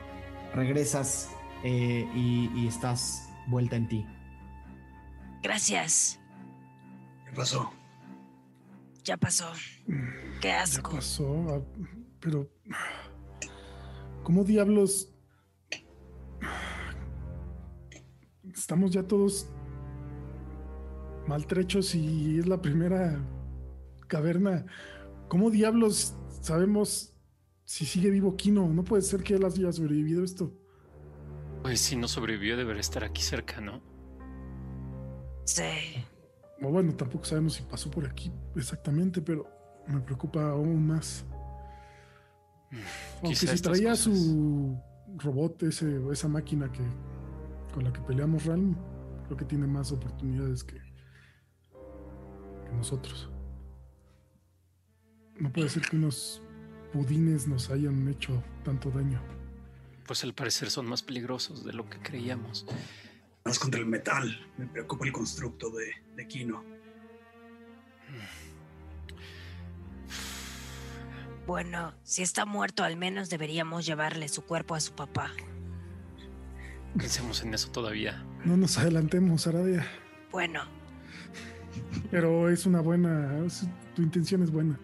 regresas 0.54 1.30
eh, 1.64 2.06
y, 2.14 2.50
y 2.54 2.66
estás 2.68 3.30
vuelta 3.46 3.76
en 3.76 3.88
ti. 3.88 4.06
Gracias. 5.50 6.18
¿Qué 7.24 7.32
pasó? 7.36 7.72
Ya 9.04 9.16
pasó. 9.16 9.46
Qué 10.40 10.48
Ya 10.48 10.62
asco. 10.62 10.90
pasó. 10.90 11.46
ah, 11.50 11.60
Pero. 12.18 12.50
¿Cómo 14.24 14.42
diablos? 14.42 15.12
Estamos 18.52 18.90
ya 18.90 19.04
todos 19.04 19.46
maltrechos 21.28 21.94
y 21.94 22.40
es 22.40 22.46
la 22.48 22.60
primera 22.60 23.16
caverna. 24.08 24.66
¿Cómo 25.28 25.52
diablos 25.52 26.16
sabemos 26.40 27.14
si 27.64 27.86
sigue 27.86 28.10
vivo 28.10 28.36
Kino? 28.36 28.66
No 28.68 28.82
puede 28.82 29.02
ser 29.02 29.22
que 29.22 29.34
él 29.34 29.44
haya 29.44 29.70
sobrevivido 29.70 30.24
esto. 30.24 30.52
Pues 31.62 31.78
si 31.82 31.94
no 31.94 32.08
sobrevivió, 32.08 32.56
debería 32.56 32.80
estar 32.80 33.04
aquí 33.04 33.22
cerca, 33.22 33.60
¿no? 33.60 33.80
Sí. 35.46 35.62
O 36.60 36.68
bueno, 36.70 36.94
tampoco 36.94 37.24
sabemos 37.24 37.54
si 37.54 37.62
pasó 37.62 37.90
por 37.90 38.04
aquí 38.06 38.30
exactamente, 38.56 39.20
pero 39.22 39.46
me 39.86 40.00
preocupa 40.00 40.50
aún 40.50 40.86
más. 40.86 41.24
Aunque 43.22 43.28
Quizá 43.38 43.56
si 43.56 43.62
traía 43.62 43.90
cosas- 43.90 44.04
su 44.04 44.78
robot, 45.18 45.62
ese, 45.62 46.00
esa 46.12 46.28
máquina 46.28 46.70
que 46.70 46.82
con 47.72 47.84
la 47.84 47.92
que 47.92 48.00
peleamos 48.00 48.44
Realm, 48.44 48.74
creo 49.26 49.36
que 49.36 49.44
tiene 49.44 49.66
más 49.66 49.92
oportunidades 49.92 50.64
que, 50.64 50.76
que 52.64 52.72
nosotros. 52.72 53.30
No 55.38 55.52
puede 55.52 55.68
ser 55.68 55.82
que 55.82 55.96
unos 55.96 56.42
pudines 56.92 57.46
nos 57.46 57.70
hayan 57.70 58.08
hecho 58.08 58.42
tanto 58.64 58.90
daño. 58.90 59.20
Pues 60.06 60.24
al 60.24 60.32
parecer 60.34 60.70
son 60.70 60.86
más 60.86 61.02
peligrosos 61.02 61.64
de 61.64 61.72
lo 61.74 61.88
que 61.88 61.98
creíamos. 61.98 62.66
Más 63.46 63.58
contra 63.60 63.80
el 63.80 63.86
metal. 63.86 64.44
Me 64.58 64.66
preocupa 64.66 65.06
el 65.06 65.12
constructo 65.12 65.70
de, 65.70 65.92
de 66.16 66.26
Kino. 66.28 66.64
Bueno, 71.46 71.94
si 72.02 72.22
está 72.22 72.44
muerto, 72.44 72.82
al 72.82 72.96
menos 72.96 73.30
deberíamos 73.30 73.86
llevarle 73.86 74.28
su 74.28 74.42
cuerpo 74.44 74.74
a 74.74 74.80
su 74.80 74.94
papá. 74.94 75.30
Pensemos 76.98 77.42
en 77.44 77.54
eso 77.54 77.70
todavía. 77.70 78.24
No 78.44 78.56
nos 78.56 78.78
adelantemos, 78.78 79.46
Aradia. 79.46 79.86
Bueno, 80.32 80.62
Pero 82.10 82.48
es 82.48 82.66
una 82.66 82.80
buena. 82.80 83.44
es- 83.46 83.66
tu 83.94 84.02
intención 84.02 84.42
es 84.42 84.50
buena. 84.50 84.78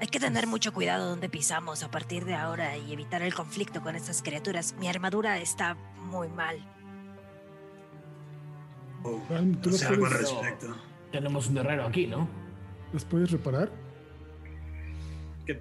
hay 0.00 0.06
que 0.08 0.18
tener 0.18 0.46
mucho 0.46 0.72
cuidado 0.72 1.10
donde 1.10 1.28
pisamos 1.28 1.82
a 1.82 1.90
partir 1.90 2.24
de 2.24 2.34
ahora 2.34 2.76
y 2.78 2.90
evitar 2.92 3.20
el 3.20 3.34
conflicto 3.34 3.82
con 3.82 3.94
estas 3.96 4.22
criaturas. 4.22 4.74
Mi 4.80 4.88
armadura 4.88 5.38
está 5.38 5.74
muy 6.10 6.28
mal. 6.30 6.56
Oh, 9.02 9.22
Realm, 9.28 9.54
¿tú 9.60 9.70
las 9.70 9.82
hace 9.82 9.94
algo 9.94 10.06
al 10.06 10.12
puedes, 10.12 10.30
respecto. 10.30 10.76
Tenemos 11.12 11.48
un 11.48 11.54
guerrero 11.54 11.86
aquí, 11.86 12.06
¿no? 12.06 12.28
las 12.92 13.04
puedes 13.04 13.30
reparar? 13.30 13.70
¿Qué 15.46 15.60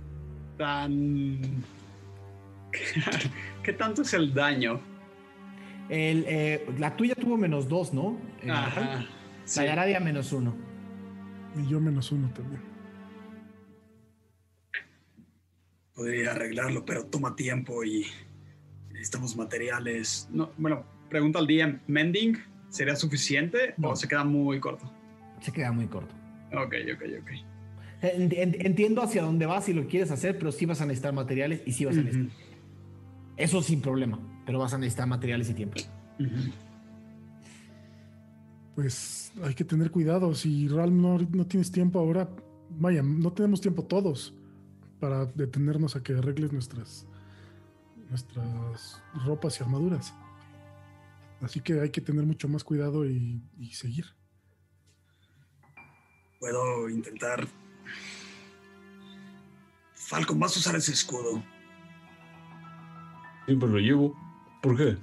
tan. 0.57 1.63
¿Qué 3.63 3.73
tanto 3.73 4.01
es 4.01 4.13
el 4.13 4.33
daño? 4.33 4.81
El, 5.89 6.25
eh, 6.27 6.67
la 6.77 6.95
tuya 6.95 7.15
tuvo 7.15 7.37
menos 7.37 7.67
dos, 7.67 7.93
¿no? 7.93 8.17
Eh, 8.43 8.51
Ajá. 8.51 9.05
La 9.55 9.63
de 9.63 9.69
Aradia 9.69 9.99
menos 9.99 10.31
uno. 10.31 10.55
Y 11.55 11.67
yo 11.67 11.79
menos 11.79 12.11
uno 12.11 12.31
también. 12.33 12.61
Podría 15.95 16.31
arreglarlo, 16.31 16.85
pero 16.85 17.05
toma 17.05 17.35
tiempo 17.35 17.83
y 17.83 18.05
necesitamos 18.89 19.35
materiales. 19.35 20.29
No, 20.31 20.51
bueno, 20.57 20.85
pregunta 21.09 21.39
al 21.39 21.47
DM: 21.47 21.79
¿Mending 21.87 22.37
sería 22.69 22.95
suficiente 22.95 23.73
No. 23.77 23.89
o 23.89 23.95
se 23.95 24.07
queda 24.07 24.23
muy 24.23 24.59
corto? 24.59 24.91
Se 25.41 25.51
queda 25.51 25.71
muy 25.71 25.87
corto. 25.87 26.13
Ok, 26.51 26.73
ok, 26.95 27.03
ok. 27.21 27.31
En- 28.01 28.31
en- 28.33 28.65
entiendo 28.65 29.01
hacia 29.01 29.21
dónde 29.23 29.45
vas 29.45 29.67
y 29.69 29.73
lo 29.73 29.87
quieres 29.87 30.09
hacer, 30.11 30.37
pero 30.37 30.51
sí 30.51 30.65
vas 30.65 30.79
a 30.81 30.85
necesitar 30.85 31.13
materiales 31.13 31.61
y 31.65 31.73
sí 31.73 31.85
vas 31.85 31.97
a 31.97 32.01
necesitar. 32.01 32.35
Eso 33.37 33.61
sin 33.61 33.81
problema, 33.81 34.19
pero 34.45 34.59
vas 34.59 34.73
a 34.73 34.77
necesitar 34.77 35.07
materiales 35.07 35.49
y 35.49 35.53
tiempo. 35.53 35.77
Pues 38.75 39.31
hay 39.43 39.53
que 39.53 39.63
tener 39.65 39.91
cuidado. 39.91 40.33
Si 40.33 40.67
Ral 40.67 40.95
no, 40.99 41.17
no 41.17 41.45
tienes 41.45 41.71
tiempo 41.71 41.99
ahora, 41.99 42.29
vaya, 42.69 43.01
no 43.03 43.31
tenemos 43.33 43.59
tiempo 43.61 43.83
todos 43.83 44.33
para 44.99 45.25
detenernos 45.25 45.95
a 45.95 46.03
que 46.03 46.13
arregles 46.13 46.51
nuestras, 46.53 47.05
nuestras 48.09 49.01
ropas 49.25 49.59
y 49.59 49.63
armaduras. 49.63 50.13
Así 51.41 51.61
que 51.61 51.79
hay 51.79 51.89
que 51.89 52.01
tener 52.01 52.25
mucho 52.25 52.47
más 52.47 52.63
cuidado 52.63 53.05
y, 53.05 53.41
y 53.57 53.71
seguir. 53.73 54.05
Puedo 56.39 56.89
intentar. 56.89 57.47
Falcon, 59.93 60.39
vas 60.39 60.55
a 60.55 60.59
usar 60.59 60.75
ese 60.75 60.91
escudo. 60.91 61.43
Siempre 63.45 63.69
lo 63.69 63.77
llevo. 63.77 64.15
¿Por 64.61 64.75
qué? 64.77 64.97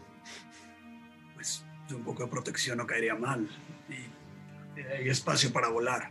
Pues 1.35 1.65
un 1.91 2.03
poco 2.05 2.25
de 2.25 2.31
protección 2.31 2.79
no 2.79 2.87
caería 2.87 3.15
mal. 3.15 3.49
Y 3.89 4.81
hay 4.81 5.09
espacio 5.09 5.53
para 5.53 5.69
volar. 5.69 6.11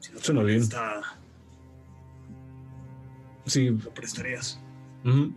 Si 0.00 0.12
no 0.12 0.18
te 0.18 0.24
Suena 0.24 0.42
bien. 0.42 0.62
Sí. 3.46 3.68
lo 3.70 3.92
prestarías. 3.92 4.60
ujú. 5.04 5.32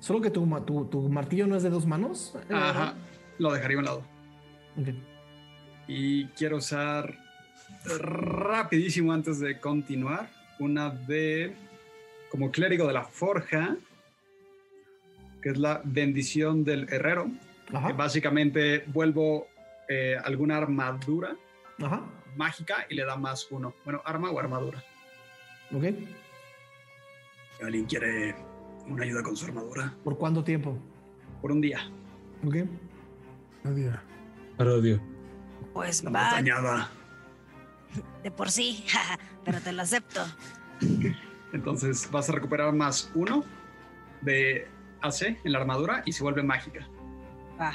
Solo 0.00 0.20
que 0.20 0.30
tu, 0.30 0.46
tu, 0.66 0.84
tu 0.86 1.08
martillo 1.08 1.46
no 1.46 1.56
es 1.56 1.62
de 1.62 1.70
dos 1.70 1.86
manos. 1.86 2.34
eh, 2.48 2.54
Ajá. 2.54 2.94
Lo 3.38 3.52
dejaría 3.52 3.76
a 3.76 3.80
un 3.80 3.84
lado. 3.84 4.02
ok. 4.80 4.88
Y 5.88 6.26
quiero 6.28 6.58
usar 6.58 7.18
rapidísimo 7.98 9.12
antes 9.12 9.40
de 9.40 9.58
continuar 9.58 10.30
una 10.60 10.90
de 10.90 11.54
como 12.30 12.50
clérigo 12.50 12.86
de 12.86 12.92
la 12.94 13.02
forja, 13.04 13.76
que 15.42 15.50
es 15.50 15.58
la 15.58 15.80
bendición 15.84 16.64
del 16.64 16.92
herrero. 16.92 17.26
Que 17.68 17.76
Ajá. 17.76 17.92
básicamente 17.92 18.84
vuelvo 18.88 19.48
eh, 19.88 20.16
alguna 20.22 20.58
armadura 20.58 21.34
Ajá. 21.82 22.02
mágica 22.36 22.86
y 22.88 22.94
le 22.94 23.04
da 23.04 23.16
más 23.16 23.48
uno. 23.50 23.74
Bueno, 23.84 24.02
arma 24.04 24.30
o 24.30 24.38
armadura. 24.38 24.82
Ok. 25.74 25.84
¿Alguien 27.62 27.84
quiere 27.86 28.34
una 28.88 29.04
ayuda 29.04 29.22
con 29.22 29.36
su 29.36 29.46
armadura? 29.46 29.94
¿Por 30.04 30.16
cuánto 30.18 30.42
tiempo? 30.44 30.76
Por 31.40 31.52
un 31.52 31.60
día. 31.60 31.80
Ok. 32.46 32.56
Nadie. 33.64 33.92
Ahora 34.58 34.72
odio. 34.74 35.00
Pues 35.72 36.02
La 36.04 36.10
va, 36.10 36.24
montañada. 36.24 36.90
de 38.22 38.30
por 38.30 38.50
sí, 38.50 38.84
pero 39.44 39.60
te 39.60 39.72
lo 39.72 39.82
acepto. 39.82 40.20
Entonces 41.52 42.10
vas 42.10 42.28
a 42.28 42.32
recuperar 42.32 42.72
más 42.74 43.10
uno 43.14 43.44
de 44.20 44.66
AC 45.00 45.38
en 45.44 45.52
la 45.52 45.58
armadura 45.60 46.02
y 46.04 46.12
se 46.12 46.22
vuelve 46.22 46.42
mágica. 46.42 46.86
Va. 47.60 47.72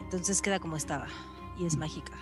Entonces 0.00 0.40
queda 0.42 0.58
como 0.58 0.76
estaba. 0.76 1.06
Y 1.58 1.66
es 1.66 1.76
mágica. 1.76 2.12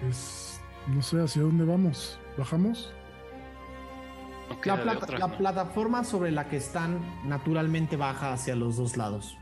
Pues 0.00 0.57
no 0.88 1.02
sé 1.02 1.20
hacia 1.20 1.42
dónde 1.42 1.64
vamos. 1.64 2.18
¿Bajamos? 2.36 2.92
No 4.48 4.54
La, 4.54 4.60
queda 4.60 4.76
de 4.76 4.82
plata- 4.82 5.04
otra. 5.04 5.18
la 5.18 5.38
plataforma 5.38 6.04
sobre 6.04 6.30
la 6.32 6.48
que 6.48 6.56
están 6.56 6.98
naturalmente 7.28 7.96
baja 7.96 8.32
hacia 8.32 8.54
los 8.56 8.76
dos 8.76 8.96
lados. 8.96 9.36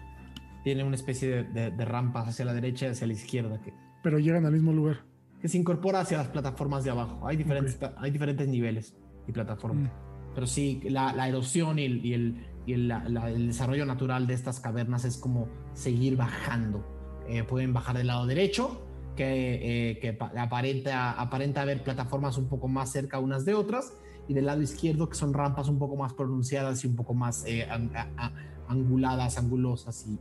Tiene 0.65 0.83
una 0.83 0.97
especie 0.97 1.29
de, 1.29 1.45
de- 1.45 1.71
de 1.71 1.85
rampas 1.85 2.29
hacia 2.29 2.45
la 2.45 2.53
derecha 2.53 2.87
y 2.87 2.91
hacia 2.91 3.07
la 3.07 3.13
izquierda 3.13 3.61
que, 3.61 3.73
Pero 4.03 4.19
llegan 4.19 4.47
al 4.47 4.53
mismo 4.53 4.73
lugar. 4.73 5.01
que 5.41 5.49
se 5.49 5.59
incorpora 5.59 6.01
hacia 6.01 6.19
las 6.19 6.29
plataformas 6.29 6.83
de 6.83 6.91
abajo. 6.91 7.27
Hay 7.27 7.37
diferentes, 7.37 7.79
hay 7.99 8.11
niveles 8.49 8.97
y 9.29 9.33
plataformas. 9.33 9.85
Mm. 9.93 10.35
Pero 10.35 10.47
sí, 10.47 10.81
la, 10.85 11.13
la 11.13 11.29
erosión 11.29 11.79
y, 11.79 11.85
el, 11.85 12.05
y 12.05 12.15
el- 12.15 12.47
y 12.67 12.73
el- 12.73 12.89
la- 12.89 13.05
la- 13.09 13.31
el 13.31 13.47
desarrollo 13.49 13.87
natural 13.87 14.27
de 14.27 14.35
estas 14.35 14.59
cavernas 14.59 15.05
es 15.05 15.19
como 15.19 15.49
seguir 15.75 16.17
bajando. 16.17 16.85
Eh, 17.29 17.45
pueden 17.45 17.73
bajar 17.73 17.97
del 17.97 18.09
lado 18.09 18.27
derecho, 18.27 18.86
que, 19.17 19.91
eh, 19.93 19.99
que 19.99 20.13
pa- 20.13 20.31
aparenta, 20.39 21.13
aparenta 21.21 21.63
haber 21.63 21.83
plataformas 21.83 22.39
un 22.39 22.49
poco 22.49 22.69
más 22.69 22.91
cerca 22.93 23.19
unas 23.19 23.45
de 23.45 23.55
otras, 23.55 23.93
y 24.29 24.35
del 24.35 24.47
lado 24.47 24.61
izquierdo, 24.63 25.09
que 25.09 25.15
son 25.17 25.33
rampas 25.33 25.69
un 25.69 25.79
poco 25.79 25.97
más 25.97 26.13
pronunciadas 26.13 26.83
y 26.85 26.89
un 26.89 26.97
poco 26.97 27.15
más 27.15 27.45
eh, 27.47 27.65
an- 27.71 27.91
a- 27.97 28.09
a- 28.17 28.33
anguladas, 28.69 29.39
angulosas 29.39 30.05
y, 30.07 30.13
y- 30.13 30.17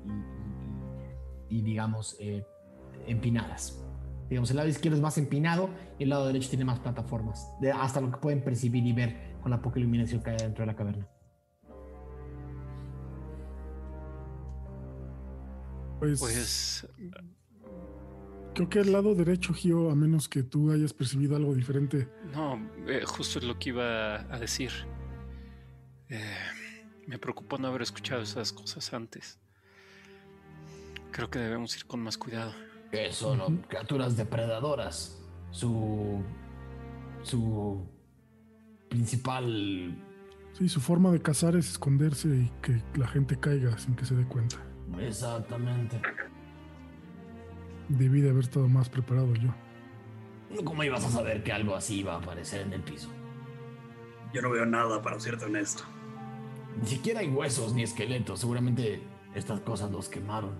y- 1.56 1.58
y, 1.58 1.62
digamos, 1.62 2.16
eh, 2.20 2.46
empinadas. 3.08 3.82
Digamos, 4.30 4.50
el 4.52 4.58
lado 4.58 4.70
izquierdo 4.70 4.96
es 4.98 5.02
más 5.04 5.18
empinado 5.18 5.70
y 6.00 6.04
el 6.04 6.10
lado 6.10 6.26
derecho 6.28 6.50
tiene 6.50 6.66
más 6.66 6.80
plataformas, 6.80 7.52
de- 7.62 7.72
hasta 7.72 8.00
lo 8.02 8.12
que 8.12 8.18
pueden 8.18 8.44
percibir 8.44 8.86
y 8.86 8.94
ver 8.94 9.36
con 9.42 9.52
la 9.52 9.62
poca 9.62 9.80
iluminación 9.80 10.22
que 10.22 10.32
hay 10.32 10.38
dentro 10.38 10.62
de 10.64 10.68
la 10.68 10.76
caverna. 10.76 11.08
Pues, 16.00 16.20
Pues 16.20 16.88
creo 18.56 18.70
que 18.70 18.80
el 18.80 18.92
lado 18.92 19.14
derecho, 19.14 19.54
Gio, 19.54 19.92
a 19.92 19.96
menos 19.96 20.28
que 20.28 20.42
tú 20.42 20.72
hayas 20.72 20.94
percibido 20.94 21.36
algo 21.36 21.54
diferente. 21.54 22.08
no, 22.34 22.60
eh, 22.88 23.04
justo 23.06 23.40
es 23.40 23.46
lo 23.46 23.60
que 23.60 23.70
iba 23.70 24.16
a 24.34 24.40
decir. 24.40 24.72
Eh, 26.10 26.20
me 27.06 27.20
preocupó 27.20 27.58
no 27.58 27.68
haber 27.68 27.84
escuchado 27.84 28.22
esas 28.22 28.52
cosas 28.54 28.94
antes. 28.94 29.40
Creo 31.12 31.30
que 31.30 31.40
debemos 31.40 31.76
ir 31.76 31.86
con 31.86 32.00
más 32.00 32.18
cuidado. 32.18 32.54
Que 32.92 33.12
son 33.12 33.58
criaturas 33.68 34.18
depredadoras. 34.18 35.22
Su. 35.52 36.24
Su. 37.24 37.88
Principal. 38.90 40.02
Sí, 40.54 40.70
su 40.70 40.80
forma 40.80 41.12
de 41.12 41.22
cazar 41.22 41.56
es 41.56 41.70
esconderse 41.72 42.30
y 42.30 42.52
que 42.62 42.82
la 42.98 43.08
gente 43.08 43.38
caiga 43.38 43.78
sin 43.78 43.96
que 43.96 44.06
se 44.06 44.16
dé 44.16 44.26
cuenta. 44.26 44.58
Exactamente. 45.00 46.02
Debí 47.90 48.22
de 48.22 48.32
haber 48.32 48.44
estado 48.44 48.68
más 48.68 48.90
preparado 48.90 49.34
yo. 49.36 49.54
¿Cómo 50.64 50.84
ibas 50.84 51.04
a 51.06 51.10
saber 51.10 51.44
que 51.44 51.52
algo 51.52 51.76
así 51.76 52.00
iba 52.00 52.14
a 52.14 52.18
aparecer 52.18 52.62
en 52.62 52.74
el 52.74 52.82
piso? 52.82 53.10
Yo 54.34 54.42
no 54.42 54.50
veo 54.50 54.66
nada, 54.66 55.02
para 55.02 55.20
serte 55.20 55.46
honesto. 55.46 55.84
Ni 56.82 56.88
siquiera 56.88 57.22
hay 57.22 57.30
huesos 57.30 57.74
ni 57.74 57.84
esqueletos. 57.84 58.40
Seguramente 58.40 59.02
estas 59.34 59.60
cosas 59.62 59.92
los 59.92 60.10
quemaron. 60.10 60.52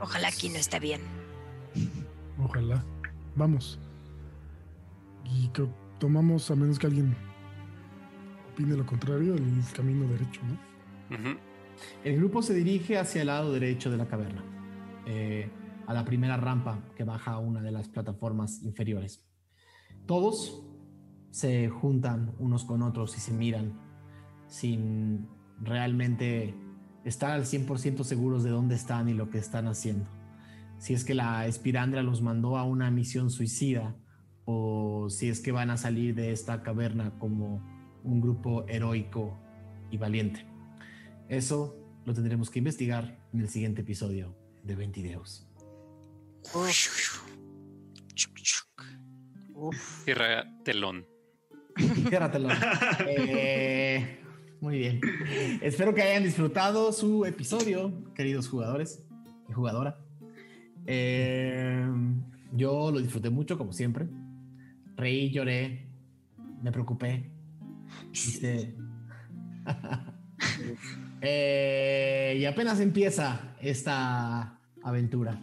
Ojalá 0.00 0.28
aquí 0.28 0.48
no 0.48 0.56
esté 0.56 0.78
bien. 0.78 1.00
Ojalá. 2.38 2.84
Vamos. 3.34 3.78
Y 5.24 5.48
creo 5.48 5.68
tomamos, 5.98 6.50
a 6.50 6.56
menos 6.56 6.78
que 6.78 6.86
alguien 6.86 7.16
opine 8.52 8.76
lo 8.76 8.86
contrario, 8.86 9.34
el 9.34 9.62
camino 9.74 10.06
derecho, 10.06 10.40
¿no? 10.44 11.45
El 12.04 12.16
grupo 12.16 12.42
se 12.42 12.54
dirige 12.54 12.98
hacia 12.98 13.20
el 13.22 13.28
lado 13.28 13.52
derecho 13.52 13.90
de 13.90 13.96
la 13.96 14.06
caverna, 14.06 14.44
eh, 15.06 15.50
a 15.86 15.94
la 15.94 16.04
primera 16.04 16.36
rampa 16.36 16.80
que 16.96 17.04
baja 17.04 17.32
a 17.32 17.38
una 17.38 17.60
de 17.60 17.72
las 17.72 17.88
plataformas 17.88 18.62
inferiores. 18.62 19.24
Todos 20.06 20.62
se 21.30 21.68
juntan 21.68 22.34
unos 22.38 22.64
con 22.64 22.82
otros 22.82 23.16
y 23.16 23.20
se 23.20 23.32
miran 23.32 23.78
sin 24.46 25.28
realmente 25.60 26.54
estar 27.04 27.30
al 27.30 27.44
100% 27.44 28.04
seguros 28.04 28.42
de 28.42 28.50
dónde 28.50 28.74
están 28.74 29.08
y 29.08 29.14
lo 29.14 29.30
que 29.30 29.38
están 29.38 29.66
haciendo. 29.66 30.08
Si 30.78 30.94
es 30.94 31.04
que 31.04 31.14
la 31.14 31.46
Espirandra 31.46 32.02
los 32.02 32.22
mandó 32.22 32.56
a 32.56 32.64
una 32.64 32.90
misión 32.90 33.30
suicida 33.30 33.96
o 34.44 35.08
si 35.10 35.28
es 35.28 35.40
que 35.40 35.52
van 35.52 35.70
a 35.70 35.76
salir 35.76 36.14
de 36.14 36.32
esta 36.32 36.62
caverna 36.62 37.18
como 37.18 37.62
un 38.04 38.20
grupo 38.20 38.66
heroico 38.68 39.36
y 39.90 39.98
valiente. 39.98 40.55
Eso 41.28 41.76
lo 42.04 42.14
tendremos 42.14 42.50
que 42.50 42.58
investigar 42.60 43.18
en 43.32 43.40
el 43.40 43.48
siguiente 43.48 43.82
episodio 43.82 44.36
de 44.62 44.74
20 44.76 45.02
Deus. 45.02 45.46
Tierra 50.04 50.44
telón. 50.64 51.06
Ciérratelo. 52.08 52.48
Eh, 53.08 54.20
muy 54.60 54.78
bien. 54.78 55.00
Espero 55.60 55.94
que 55.94 56.02
hayan 56.02 56.22
disfrutado 56.22 56.92
su 56.92 57.24
episodio, 57.26 58.12
queridos 58.14 58.48
jugadores 58.48 59.02
y 59.48 59.52
jugadora. 59.52 59.98
Eh, 60.86 61.86
yo 62.52 62.90
lo 62.90 63.00
disfruté 63.00 63.28
mucho, 63.30 63.58
como 63.58 63.72
siempre. 63.72 64.06
Reí, 64.96 65.30
lloré, 65.30 65.88
me 66.62 66.72
preocupé. 66.72 67.30
Hice- 68.12 68.74
Eh, 71.28 72.36
y 72.38 72.44
apenas 72.44 72.78
empieza 72.78 73.56
esta 73.60 74.60
aventura, 74.84 75.40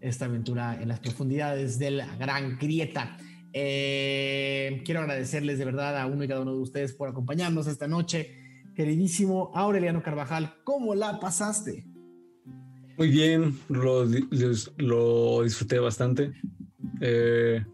esta 0.00 0.24
aventura 0.24 0.76
en 0.82 0.88
las 0.88 0.98
profundidades 0.98 1.78
de 1.78 1.92
la 1.92 2.16
gran 2.16 2.58
grieta. 2.58 3.16
Eh, 3.52 4.82
quiero 4.84 5.02
agradecerles 5.02 5.58
de 5.58 5.64
verdad 5.64 6.00
a 6.00 6.06
uno 6.06 6.24
y 6.24 6.28
cada 6.28 6.40
uno 6.40 6.52
de 6.54 6.60
ustedes 6.60 6.94
por 6.94 7.08
acompañarnos 7.08 7.68
esta 7.68 7.86
noche. 7.86 8.38
Queridísimo 8.74 9.52
Aureliano 9.54 10.02
Carvajal, 10.02 10.52
¿cómo 10.64 10.96
la 10.96 11.20
pasaste? 11.20 11.86
Muy 12.98 13.08
bien, 13.08 13.56
lo, 13.68 14.04
lo 14.78 15.44
disfruté 15.44 15.78
bastante. 15.78 16.32
Eh, 17.00 17.64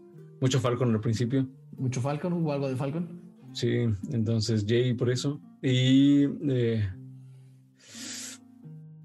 mucho 0.41 0.59
Falcon 0.59 0.93
al 0.93 1.01
principio. 1.01 1.47
¿Mucho 1.75 2.01
Falcon? 2.01 2.33
¿Hubo 2.33 2.53
algo 2.53 2.69
de 2.69 2.75
Falcon? 2.75 3.19
Sí, 3.53 3.87
entonces 4.11 4.63
Jay 4.67 4.93
por 4.93 5.09
eso. 5.09 5.41
Y 5.63 6.25
eh, 6.49 6.87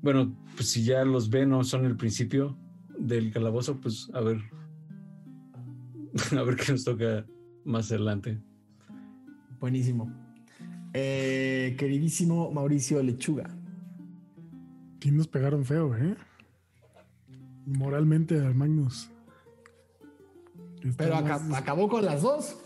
bueno, 0.03 0.37
pues 0.57 0.69
si 0.69 0.85
ya 0.85 1.05
los 1.05 1.31
Venom 1.31 1.65
son 1.65 1.87
el 1.87 1.97
principio 1.97 2.57
del 2.99 3.33
calabozo, 3.33 3.81
pues 3.81 4.11
a 4.13 4.21
ver. 4.21 4.39
A 6.39 6.43
ver 6.43 6.57
qué 6.57 6.73
nos 6.73 6.85
toca 6.85 7.25
más 7.65 7.91
adelante. 7.91 8.39
Buenísimo. 9.59 10.13
Eh, 10.93 11.75
queridísimo 11.79 12.51
Mauricio 12.53 13.03
Lechuga. 13.03 13.49
Sí 15.01 15.11
nos 15.11 15.27
pegaron 15.27 15.65
feo, 15.65 15.97
¿eh? 15.97 16.17
Moralmente 17.65 18.39
al 18.39 18.55
Magnus. 18.55 19.09
Pero 20.97 21.17
acabó 21.17 21.89
con 21.89 22.05
las 22.05 22.23
dos. 22.23 22.59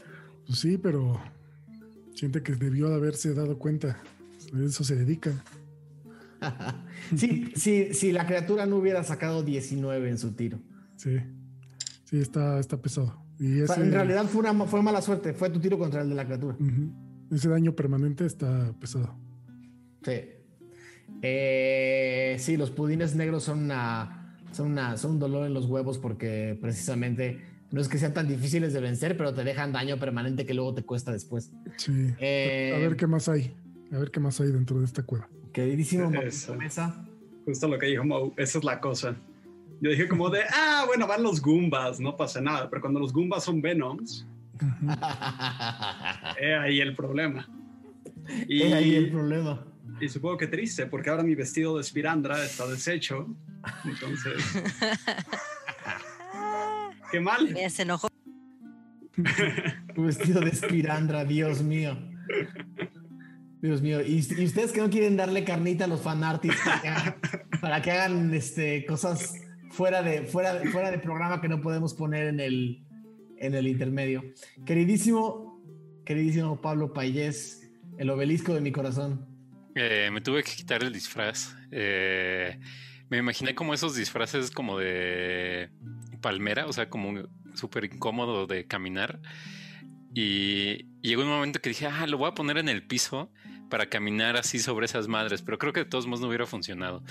Pues 0.46 0.58
sí, 0.58 0.76
pero 0.76 1.20
siente 2.14 2.42
que 2.42 2.54
debió 2.54 2.88
de 2.88 2.96
haberse 2.96 3.32
dado 3.34 3.58
cuenta. 3.58 4.02
A 4.52 4.60
eso 4.62 4.82
se 4.82 4.96
dedica. 4.96 5.32
sí, 7.16 7.52
sí, 7.54 7.88
si 7.92 8.12
la 8.12 8.26
criatura 8.26 8.66
no 8.66 8.76
hubiera 8.76 9.02
sacado 9.04 9.42
19 9.42 10.08
en 10.08 10.18
su 10.18 10.32
tiro. 10.32 10.58
Sí. 10.96 11.18
Sí, 12.04 12.20
está, 12.20 12.58
está 12.58 12.80
pesado. 12.80 13.22
Y 13.38 13.60
O 13.62 13.66
sea, 13.66 13.76
ese, 13.76 13.84
en 13.84 13.92
realidad 13.92 14.24
fue, 14.26 14.40
una, 14.40 14.66
fue 14.66 14.82
mala 14.82 15.02
suerte. 15.02 15.32
Fue 15.34 15.50
tu 15.50 15.60
tiro 15.60 15.78
contra 15.78 16.02
el 16.02 16.08
de 16.08 16.14
la 16.14 16.24
criatura. 16.24 16.56
Ese 17.30 17.48
daño 17.48 17.74
permanente 17.74 18.24
está 18.24 18.72
pesado. 18.80 19.14
Sí. 20.02 20.20
Eh, 21.22 22.36
sí, 22.38 22.56
los 22.56 22.70
pudines 22.70 23.14
negros 23.16 23.42
son 23.44 23.64
una, 23.64 24.36
son 24.52 24.72
una, 24.72 24.96
son 24.96 25.12
un 25.12 25.18
dolor 25.18 25.46
en 25.46 25.54
los 25.54 25.66
huevos 25.66 25.98
porque 25.98 26.56
precisamente 26.60 27.40
no 27.70 27.80
es 27.80 27.88
que 27.88 27.98
sean 27.98 28.14
tan 28.14 28.28
difíciles 28.28 28.72
de 28.72 28.80
vencer, 28.80 29.16
pero 29.16 29.34
te 29.34 29.42
dejan 29.44 29.72
daño 29.72 29.98
permanente 29.98 30.46
que 30.46 30.54
luego 30.54 30.74
te 30.74 30.82
cuesta 30.82 31.12
después. 31.12 31.50
Sí. 31.76 32.14
Eh, 32.20 32.72
A 32.74 32.78
ver 32.78 32.96
qué 32.96 33.06
más 33.06 33.28
hay. 33.28 33.54
A 33.92 33.98
ver 33.98 34.10
qué 34.10 34.20
más 34.20 34.40
hay 34.40 34.50
dentro 34.52 34.78
de 34.78 34.84
esta 34.84 35.02
cueva. 35.02 35.28
Queridísimo. 35.56 36.10
Mauricio 36.10 36.54
Mesa. 36.54 37.02
Justo 37.46 37.66
lo 37.66 37.78
que 37.78 37.86
dijo 37.86 38.04
Mo, 38.04 38.34
esa 38.36 38.58
es 38.58 38.64
la 38.64 38.78
cosa. 38.78 39.16
Yo 39.80 39.88
dije 39.88 40.06
como 40.06 40.28
de, 40.28 40.42
ah, 40.52 40.84
bueno, 40.86 41.06
van 41.06 41.22
los 41.22 41.40
Goombas, 41.40 41.98
no 41.98 42.14
pasa 42.14 42.42
nada, 42.42 42.68
pero 42.68 42.82
cuando 42.82 43.00
los 43.00 43.10
Goombas 43.10 43.44
son 43.44 43.62
Venoms, 43.62 44.26
he 46.38 46.54
ahí 46.54 46.80
el 46.80 46.94
problema. 46.94 47.48
Y, 48.46 48.64
Es 48.64 48.72
ahí 48.74 48.96
el 48.96 49.10
problema. 49.10 49.64
y 49.98 50.10
supongo 50.10 50.36
que 50.36 50.46
triste, 50.46 50.84
porque 50.84 51.08
ahora 51.08 51.22
mi 51.22 51.34
vestido 51.34 51.78
de 51.78 51.84
Spirandra 51.84 52.44
está 52.44 52.66
deshecho. 52.66 53.26
Entonces, 53.86 54.34
qué 57.10 57.18
mal. 57.18 57.50
Mira, 57.50 57.70
se 57.70 57.80
enojó. 57.80 58.08
Tu 59.94 60.02
vestido 60.02 60.40
de 60.40 60.50
espirandra, 60.50 61.24
Dios 61.24 61.62
mío. 61.62 61.96
Dios 63.62 63.82
mío. 63.82 64.00
Y, 64.02 64.26
y 64.36 64.44
ustedes 64.44 64.72
que 64.72 64.80
no 64.80 64.90
quieren 64.90 65.16
darle 65.16 65.44
carnita 65.44 65.84
a 65.84 65.88
los 65.88 66.02
fanartists 66.02 66.60
para 66.64 66.80
que 66.80 66.88
hagan, 66.88 67.16
para 67.60 67.82
que 67.82 67.90
hagan, 67.90 68.34
este, 68.34 68.84
cosas 68.86 69.34
fuera 69.70 70.02
de, 70.02 70.22
fuera, 70.22 70.60
fuera 70.70 70.90
de 70.90 70.98
programa 70.98 71.40
que 71.40 71.48
no 71.48 71.60
podemos 71.60 71.94
poner 71.94 72.28
en 72.28 72.40
el, 72.40 72.84
en 73.38 73.54
el 73.54 73.66
intermedio. 73.66 74.22
Queridísimo, 74.64 75.62
queridísimo 76.04 76.60
Pablo 76.60 76.92
Payés, 76.92 77.70
el 77.98 78.10
obelisco 78.10 78.54
de 78.54 78.60
mi 78.60 78.72
corazón. 78.72 79.26
Eh, 79.74 80.10
me 80.12 80.20
tuve 80.20 80.42
que 80.42 80.52
quitar 80.52 80.82
el 80.82 80.92
disfraz. 80.92 81.54
Eh, 81.70 82.58
me 83.08 83.18
imaginé 83.18 83.54
como 83.54 83.74
esos 83.74 83.94
disfraces 83.94 84.50
como 84.50 84.78
de 84.78 85.70
palmera, 86.20 86.66
o 86.66 86.72
sea, 86.72 86.88
como 86.88 87.28
súper 87.54 87.84
incómodo 87.84 88.46
de 88.46 88.66
caminar. 88.66 89.20
Y, 90.14 90.86
y 91.02 91.08
llegó 91.08 91.22
un 91.22 91.28
momento 91.28 91.60
que 91.60 91.68
dije, 91.68 91.86
ah, 91.86 92.06
lo 92.06 92.16
voy 92.16 92.28
a 92.28 92.34
poner 92.34 92.56
en 92.56 92.70
el 92.70 92.86
piso 92.86 93.30
para 93.68 93.86
caminar 93.86 94.36
así 94.36 94.58
sobre 94.58 94.86
esas 94.86 95.08
madres, 95.08 95.42
pero 95.42 95.58
creo 95.58 95.72
que 95.72 95.80
de 95.80 95.86
todos 95.86 96.06
modos 96.06 96.20
no 96.20 96.28
hubiera 96.28 96.46
funcionado. 96.46 97.02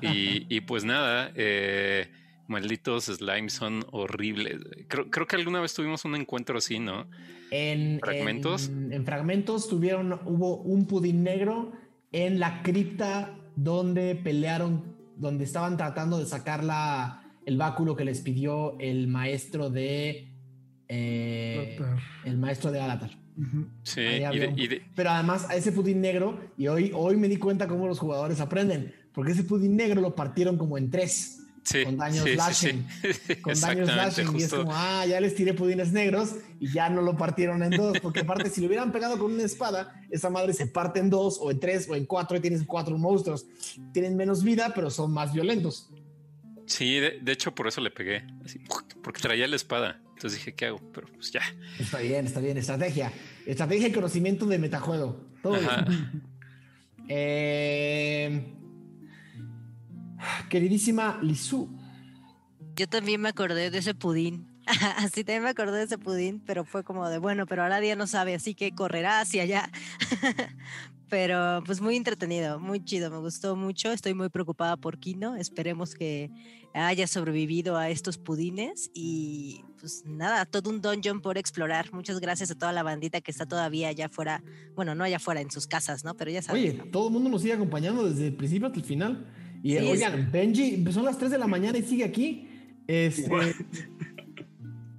Y, 0.00 0.46
y 0.54 0.60
pues 0.62 0.84
nada, 0.84 1.32
eh, 1.34 2.10
malditos 2.48 3.04
slimes 3.04 3.52
son 3.54 3.84
horribles. 3.92 4.60
Creo, 4.88 5.10
creo 5.10 5.26
que 5.26 5.36
alguna 5.36 5.60
vez 5.60 5.74
tuvimos 5.74 6.04
un 6.04 6.14
encuentro 6.16 6.58
así, 6.58 6.78
¿no? 6.78 7.08
En 7.50 7.98
¿Fragmentos? 8.00 8.68
En, 8.68 8.92
en 8.92 9.04
fragmentos 9.04 9.68
tuvieron, 9.68 10.20
hubo 10.24 10.56
un 10.58 10.86
pudín 10.86 11.22
negro 11.22 11.72
en 12.12 12.38
la 12.38 12.62
cripta 12.62 13.34
donde 13.56 14.14
pelearon, 14.16 14.96
donde 15.16 15.44
estaban 15.44 15.76
tratando 15.76 16.18
de 16.18 16.26
sacar 16.26 16.62
la, 16.62 17.22
el 17.46 17.56
báculo 17.56 17.96
que 17.96 18.04
les 18.04 18.20
pidió 18.20 18.78
el 18.78 19.08
maestro 19.08 19.70
de. 19.70 20.28
eh, 20.88 21.78
el 22.24 22.36
maestro 22.36 22.70
de 22.70 22.80
Sí, 23.82 24.00
y 24.00 24.38
de- 24.38 24.52
y 24.56 24.66
de- 24.68 24.82
Pero 24.94 25.10
además 25.10 25.46
a 25.50 25.56
ese 25.56 25.72
pudín 25.72 26.00
negro, 26.00 26.40
y 26.56 26.68
hoy, 26.68 26.90
hoy 26.94 27.16
me 27.16 27.28
di 27.28 27.36
cuenta 27.36 27.66
cómo 27.68 27.86
los 27.86 27.98
jugadores 27.98 28.40
aprenden, 28.40 28.94
porque 29.12 29.32
ese 29.32 29.42
pudín 29.44 29.76
negro 29.76 30.00
lo 30.00 30.14
partieron 30.14 30.56
como 30.56 30.78
en 30.78 30.90
tres, 30.90 31.42
sí, 31.62 31.84
con 31.84 31.98
daños 31.98 32.24
sí, 32.24 32.32
slashing. 32.34 32.86
sí. 33.26 33.36
con 33.42 33.60
daños 33.60 33.90
slashing, 33.90 34.24
y 34.24 34.36
es 34.38 34.42
justo. 34.44 34.56
como, 34.58 34.72
ah, 34.74 35.04
ya 35.06 35.20
les 35.20 35.34
tiré 35.34 35.52
pudines 35.52 35.92
negros 35.92 36.36
y 36.60 36.72
ya 36.72 36.88
no 36.88 37.02
lo 37.02 37.16
partieron 37.16 37.62
en 37.62 37.72
dos, 37.72 37.98
porque 38.00 38.20
aparte 38.20 38.48
si 38.48 38.60
lo 38.62 38.68
hubieran 38.68 38.90
pegado 38.90 39.18
con 39.18 39.32
una 39.34 39.42
espada, 39.42 40.00
esa 40.10 40.30
madre 40.30 40.54
se 40.54 40.66
parte 40.66 41.00
en 41.00 41.10
dos 41.10 41.38
o 41.40 41.50
en 41.50 41.60
tres 41.60 41.88
o 41.90 41.94
en 41.94 42.06
cuatro 42.06 42.36
y 42.38 42.40
tienes 42.40 42.62
cuatro 42.66 42.96
monstruos. 42.96 43.46
Tienen 43.92 44.16
menos 44.16 44.42
vida, 44.44 44.72
pero 44.74 44.88
son 44.90 45.12
más 45.12 45.32
violentos. 45.34 45.90
Sí, 46.66 46.94
de, 47.00 47.20
de 47.20 47.32
hecho 47.32 47.54
por 47.54 47.68
eso 47.68 47.80
le 47.80 47.90
pegué, 47.90 48.26
así, 48.44 48.58
porque 49.02 49.20
traía 49.20 49.46
la 49.46 49.56
espada. 49.56 50.00
Entonces 50.16 50.38
dije, 50.38 50.54
¿qué 50.54 50.66
hago? 50.66 50.80
Pero 50.94 51.08
pues 51.12 51.30
ya. 51.30 51.42
Está 51.78 51.98
bien, 51.98 52.24
está 52.24 52.40
bien, 52.40 52.56
estrategia. 52.56 53.12
Estrategia 53.44 53.88
y 53.88 53.92
conocimiento 53.92 54.46
de 54.46 54.58
metajuego. 54.58 55.20
Todo. 55.42 55.58
Eh, 57.08 58.52
queridísima 60.48 61.20
Lisu, 61.22 61.68
Yo 62.74 62.88
también 62.88 63.20
me 63.20 63.28
acordé 63.28 63.70
de 63.70 63.78
ese 63.78 63.94
pudín. 63.94 64.48
Así 64.96 65.22
también 65.22 65.44
me 65.44 65.50
acordé 65.50 65.76
de 65.78 65.84
ese 65.84 65.98
pudín, 65.98 66.40
pero 66.40 66.64
fue 66.64 66.82
como 66.82 67.08
de, 67.08 67.18
bueno, 67.18 67.46
pero 67.46 67.62
ahora 67.62 67.78
día 67.78 67.94
no 67.94 68.08
sabe, 68.08 68.34
así 68.34 68.56
que 68.56 68.74
correrá 68.74 69.20
hacia 69.20 69.42
allá. 69.42 69.70
pero 71.08 71.62
pues 71.64 71.80
muy 71.80 71.94
entretenido, 71.94 72.58
muy 72.58 72.82
chido, 72.82 73.10
me 73.10 73.18
gustó 73.18 73.54
mucho. 73.54 73.92
Estoy 73.92 74.14
muy 74.14 74.30
preocupada 74.30 74.76
por 74.76 74.98
Kino. 74.98 75.36
Esperemos 75.36 75.94
que 75.94 76.30
haya 76.76 77.06
sobrevivido 77.06 77.76
a 77.76 77.88
estos 77.88 78.18
pudines 78.18 78.90
y 78.92 79.62
pues 79.80 80.04
nada, 80.04 80.44
todo 80.44 80.70
un 80.70 80.80
dungeon 80.82 81.20
por 81.20 81.38
explorar. 81.38 81.92
Muchas 81.92 82.20
gracias 82.20 82.50
a 82.50 82.54
toda 82.54 82.72
la 82.72 82.82
bandita 82.82 83.20
que 83.20 83.30
está 83.30 83.46
todavía 83.46 83.88
allá 83.88 84.06
afuera, 84.06 84.42
bueno, 84.74 84.94
no 84.94 85.04
allá 85.04 85.16
afuera 85.16 85.40
en 85.40 85.50
sus 85.50 85.66
casas, 85.66 86.04
¿no? 86.04 86.14
Pero 86.16 86.30
ya 86.30 86.42
saben. 86.42 86.62
oye, 86.62 86.74
¿no? 86.74 86.84
todo 86.86 87.06
el 87.08 87.12
mundo 87.14 87.30
nos 87.30 87.40
sigue 87.42 87.54
acompañando 87.54 88.08
desde 88.08 88.26
el 88.28 88.34
principio 88.34 88.66
hasta 88.66 88.80
el 88.80 88.84
final. 88.84 89.26
Y 89.62 89.72
Sí, 89.72 89.78
oigan, 89.78 90.30
Benji, 90.30 90.84
son 90.92 91.04
las 91.04 91.18
3 91.18 91.30
de 91.30 91.38
la 91.38 91.46
mañana 91.46 91.78
y 91.78 91.82
sigue 91.82 92.04
aquí. 92.04 92.48
Este, 92.86 93.28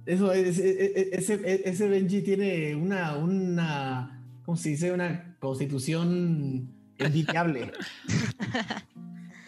eso 0.04 0.32
es, 0.32 0.58
e- 0.58 0.70
e- 0.84 1.08
ese, 1.12 1.62
ese 1.64 1.88
Benji 1.88 2.22
tiene 2.22 2.74
una, 2.74 3.16
una, 3.16 4.22
¿cómo 4.44 4.56
se 4.56 4.70
dice? 4.70 4.92
Una 4.92 5.36
constitución 5.38 6.70
envidiable. 6.98 7.72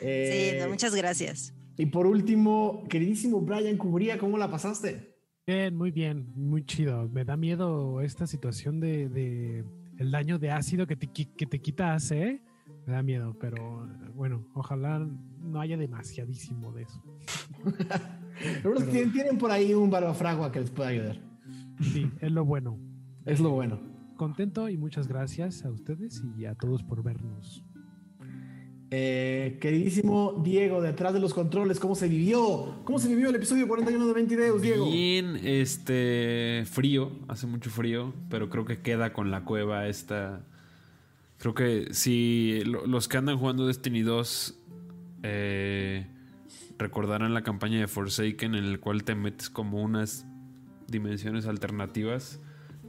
Sí, 0.01 0.07
Eh, 0.07 0.59
no, 0.63 0.71
muchas 0.71 0.95
gracias. 0.95 1.53
Y 1.81 1.87
por 1.87 2.07
último, 2.07 2.85
queridísimo 2.91 3.41
Brian 3.41 3.79
Cubría, 3.79 4.19
¿cómo 4.19 4.37
la 4.37 4.51
pasaste? 4.51 5.17
Bien, 5.47 5.75
muy 5.75 5.91
bien, 5.91 6.31
muy 6.37 6.63
chido. 6.67 7.09
Me 7.09 7.25
da 7.25 7.39
miedo 7.39 8.03
esta 8.03 8.27
situación 8.27 8.81
de, 8.81 9.09
de 9.09 9.65
el 9.97 10.11
daño 10.11 10.39
de 10.39 10.51
ácido 10.51 10.87
que 10.87 10.97
te, 10.97 11.07
que 11.07 11.47
te 11.47 11.59
quita. 11.63 11.97
¿eh? 12.11 12.43
Me 12.87 12.93
da 12.93 13.03
miedo, 13.03 13.35
pero 13.41 13.89
bueno, 14.15 14.47
ojalá 14.53 14.99
no 14.99 15.59
haya 15.59 15.79
demasiadísimo 15.79 16.71
de 16.73 16.83
eso. 16.83 17.03
Pero 18.63 18.75
que 18.75 19.07
tienen, 19.07 19.39
por 19.39 19.51
ahí 19.51 19.73
un 19.73 19.89
barbafragua 19.91 20.53
que 20.53 20.61
les 20.61 20.71
pueda 20.71 20.91
ayudar. 20.91 21.19
Sí, 21.81 22.11
es 22.21 22.31
lo 22.31 22.45
bueno. 22.45 22.79
Es 23.25 23.41
lo 23.41 23.51
bueno. 23.51 23.81
Contento 24.17 24.69
y 24.69 24.77
muchas 24.77 25.09
gracias 25.09 25.65
a 25.65 25.71
ustedes 25.71 26.23
y 26.37 26.45
a 26.45 26.55
todos 26.55 26.83
por 26.83 27.03
vernos. 27.03 27.65
Eh, 28.93 29.59
queridísimo 29.61 30.41
Diego, 30.45 30.83
detrás 30.83 31.15
de 31.15 31.21
los 31.21 31.33
controles, 31.33 31.79
¿cómo 31.79 31.95
se 31.95 32.09
vivió? 32.09 32.81
¿Cómo 32.85 32.99
se 32.99 33.09
vivió 33.09 33.29
el 33.31 33.37
episodio 33.37 33.69
41 33.69 34.05
de 34.09 34.13
20 34.15 34.37
Deus, 34.37 34.61
Diego? 34.63 34.91
Bien, 34.91 35.37
este 35.45 36.65
frío, 36.69 37.13
hace 37.29 37.47
mucho 37.47 37.71
frío, 37.71 38.13
pero 38.29 38.49
creo 38.51 38.65
que 38.65 38.81
queda 38.81 39.13
con 39.13 39.31
la 39.31 39.45
cueva 39.45 39.87
esta. 39.87 40.45
Creo 41.39 41.55
que 41.55 41.89
si 41.93 42.63
lo- 42.67 42.85
los 42.87 43.07
que 43.07 43.17
andan 43.17 43.39
jugando 43.39 43.67
Destiny 43.67 44.03
2 44.03 44.59
eh, 45.23 46.07
recordarán 46.77 47.33
la 47.33 47.43
campaña 47.43 47.79
de 47.79 47.87
Forsaken 47.87 48.57
en 48.57 48.65
el 48.65 48.81
cual 48.81 49.05
te 49.05 49.15
metes 49.15 49.51
como 49.51 49.83
unas 49.83 50.27
dimensiones 50.89 51.47
alternativas 51.47 52.41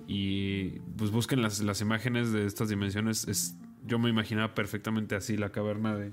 y 0.07 0.80
pues 0.97 1.11
busquen 1.11 1.41
las, 1.43 1.61
las 1.61 1.80
imágenes 1.81 2.31
de 2.31 2.45
estas 2.47 2.69
dimensiones. 2.69 3.27
Es 3.27 3.55
yo 3.85 4.00
me 4.00 4.10
imaginaba 4.10 4.53
perfectamente 4.53 5.16
así 5.16 5.38
la 5.38 5.51
caverna 5.51 5.95
de, 5.95 6.11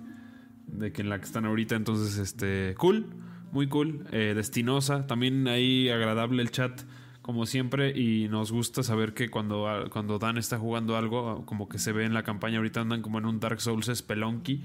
de 0.66 0.92
que 0.92 1.02
en 1.02 1.08
la 1.08 1.18
que 1.18 1.24
están 1.24 1.44
ahorita. 1.44 1.76
Entonces, 1.76 2.18
este, 2.18 2.74
cool, 2.78 3.06
muy 3.52 3.68
cool, 3.68 4.06
eh, 4.12 4.32
destinosa. 4.34 5.06
También 5.06 5.48
ahí 5.48 5.88
agradable 5.88 6.42
el 6.42 6.50
chat, 6.50 6.82
como 7.22 7.46
siempre. 7.46 7.98
Y 7.98 8.28
nos 8.28 8.52
gusta 8.52 8.82
saber 8.82 9.14
que 9.14 9.28
cuando, 9.28 9.88
cuando 9.90 10.18
Dan 10.18 10.38
está 10.38 10.58
jugando 10.58 10.96
algo, 10.96 11.44
como 11.46 11.68
que 11.68 11.78
se 11.78 11.92
ve 11.92 12.04
en 12.04 12.14
la 12.14 12.22
campaña, 12.22 12.58
ahorita 12.58 12.80
andan 12.80 13.02
como 13.02 13.18
en 13.18 13.26
un 13.26 13.40
Dark 13.40 13.60
Souls 13.60 13.90
Spelunky. 13.92 14.62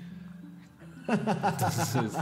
Entonces, 1.07 2.13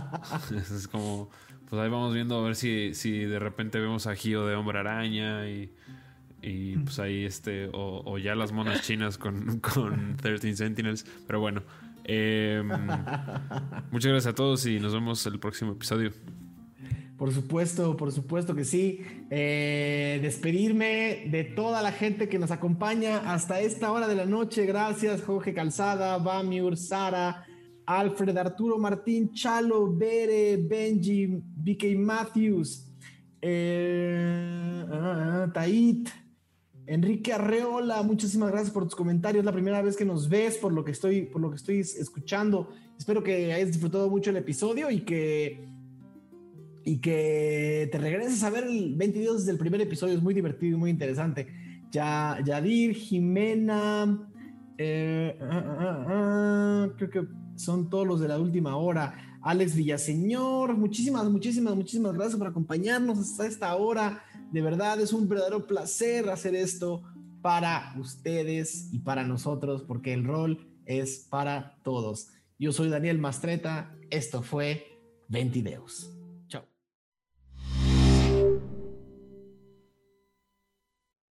es 0.71 0.87
como, 0.87 1.29
pues 1.69 1.81
ahí 1.81 1.89
vamos 1.89 2.13
viendo 2.13 2.39
a 2.39 2.43
ver 2.43 2.55
si, 2.55 2.93
si 2.93 3.11
de 3.11 3.39
repente 3.39 3.79
vemos 3.79 4.07
a 4.07 4.15
Gio 4.15 4.45
de 4.45 4.55
Hombre 4.55 4.79
Araña 4.79 5.47
y, 5.49 5.71
y 6.41 6.77
pues 6.77 6.99
ahí 6.99 7.25
este, 7.25 7.67
o, 7.67 8.01
o 8.05 8.17
ya 8.17 8.35
las 8.35 8.51
monas 8.51 8.81
chinas 8.81 9.17
con, 9.17 9.59
con 9.59 10.17
13 10.17 10.55
Sentinels. 10.55 11.05
Pero 11.27 11.39
bueno, 11.39 11.63
em, 12.03 12.67
muchas 13.91 14.11
gracias 14.11 14.27
a 14.27 14.35
todos 14.35 14.65
y 14.65 14.79
nos 14.79 14.93
vemos 14.93 15.25
el 15.25 15.39
próximo 15.39 15.73
episodio. 15.73 16.11
Por 17.17 17.31
supuesto, 17.31 17.95
por 17.97 18.11
supuesto 18.11 18.55
que 18.55 18.65
sí. 18.65 19.01
Eh, 19.29 20.19
despedirme 20.23 21.27
de 21.29 21.43
toda 21.43 21.83
la 21.83 21.91
gente 21.91 22.27
que 22.27 22.39
nos 22.39 22.49
acompaña 22.49 23.31
hasta 23.31 23.59
esta 23.59 23.91
hora 23.91 24.07
de 24.07 24.15
la 24.15 24.25
noche. 24.25 24.65
Gracias, 24.65 25.21
Jorge 25.21 25.53
Calzada, 25.53 26.17
Bamiur, 26.17 26.75
Sara, 26.75 27.45
Alfred, 27.85 28.35
Arturo 28.35 28.79
Martín, 28.79 29.33
Chalo, 29.33 29.95
Bere, 29.95 30.57
Benji, 30.57 31.27
BK 31.27 31.95
Matthews, 31.95 32.87
eh, 33.39 34.85
ah, 34.91 35.47
Tait, 35.53 36.09
Enrique 36.87 37.33
Arreola, 37.33 38.01
muchísimas 38.03 38.51
gracias 38.51 38.71
por 38.71 38.83
tus 38.83 38.95
comentarios. 38.95 39.45
La 39.45 39.51
primera 39.51 39.81
vez 39.81 39.95
que 39.95 40.05
nos 40.05 40.27
ves, 40.29 40.57
por 40.57 40.73
lo 40.73 40.83
que 40.83 40.91
estoy, 40.91 41.23
por 41.23 41.41
lo 41.41 41.49
que 41.49 41.55
estoy 41.55 41.79
escuchando. 41.79 42.69
Espero 42.97 43.23
que 43.23 43.53
hayas 43.53 43.71
disfrutado 43.71 44.09
mucho 44.09 44.29
el 44.29 44.37
episodio 44.37 44.89
y 44.89 45.01
que 45.01 45.69
y 46.83 46.97
que 46.97 47.89
te 47.91 47.97
regreses 47.97 48.43
a 48.43 48.49
ver 48.49 48.63
el 48.63 48.95
22 48.95 49.39
desde 49.39 49.51
el 49.51 49.57
primer 49.57 49.81
episodio. 49.81 50.15
Es 50.15 50.23
muy 50.23 50.33
divertido 50.33 50.77
y 50.77 50.79
muy 50.79 50.89
interesante. 50.89 51.47
Ya, 51.91 52.39
Yadir, 52.43 52.95
Jimena, 52.95 54.29
eh, 54.77 55.37
ah, 55.41 55.63
ah, 55.79 56.05
ah, 56.07 56.89
creo 56.97 57.09
que 57.09 57.27
son 57.55 57.89
todos 57.89 58.07
los 58.07 58.19
de 58.19 58.27
la 58.27 58.39
última 58.39 58.77
hora. 58.77 59.13
Alex 59.43 59.75
Villaseñor, 59.75 60.75
muchísimas, 60.77 61.29
muchísimas, 61.29 61.75
muchísimas 61.75 62.13
gracias 62.13 62.37
por 62.37 62.47
acompañarnos 62.47 63.19
hasta 63.19 63.45
esta 63.45 63.75
hora. 63.75 64.23
De 64.51 64.61
verdad 64.61 64.99
es 64.99 65.13
un 65.13 65.29
verdadero 65.29 65.65
placer 65.65 66.29
hacer 66.29 66.55
esto 66.55 67.03
para 67.41 67.95
ustedes 67.97 68.89
y 68.91 68.99
para 68.99 69.23
nosotros, 69.23 69.81
porque 69.81 70.13
el 70.13 70.25
rol 70.25 70.67
es 70.85 71.25
para 71.29 71.77
todos. 71.83 72.27
Yo 72.59 72.71
soy 72.73 72.89
Daniel 72.89 73.17
Mastreta, 73.17 73.95
esto 74.09 74.43
fue 74.43 74.99
Ventideos. 75.29 76.20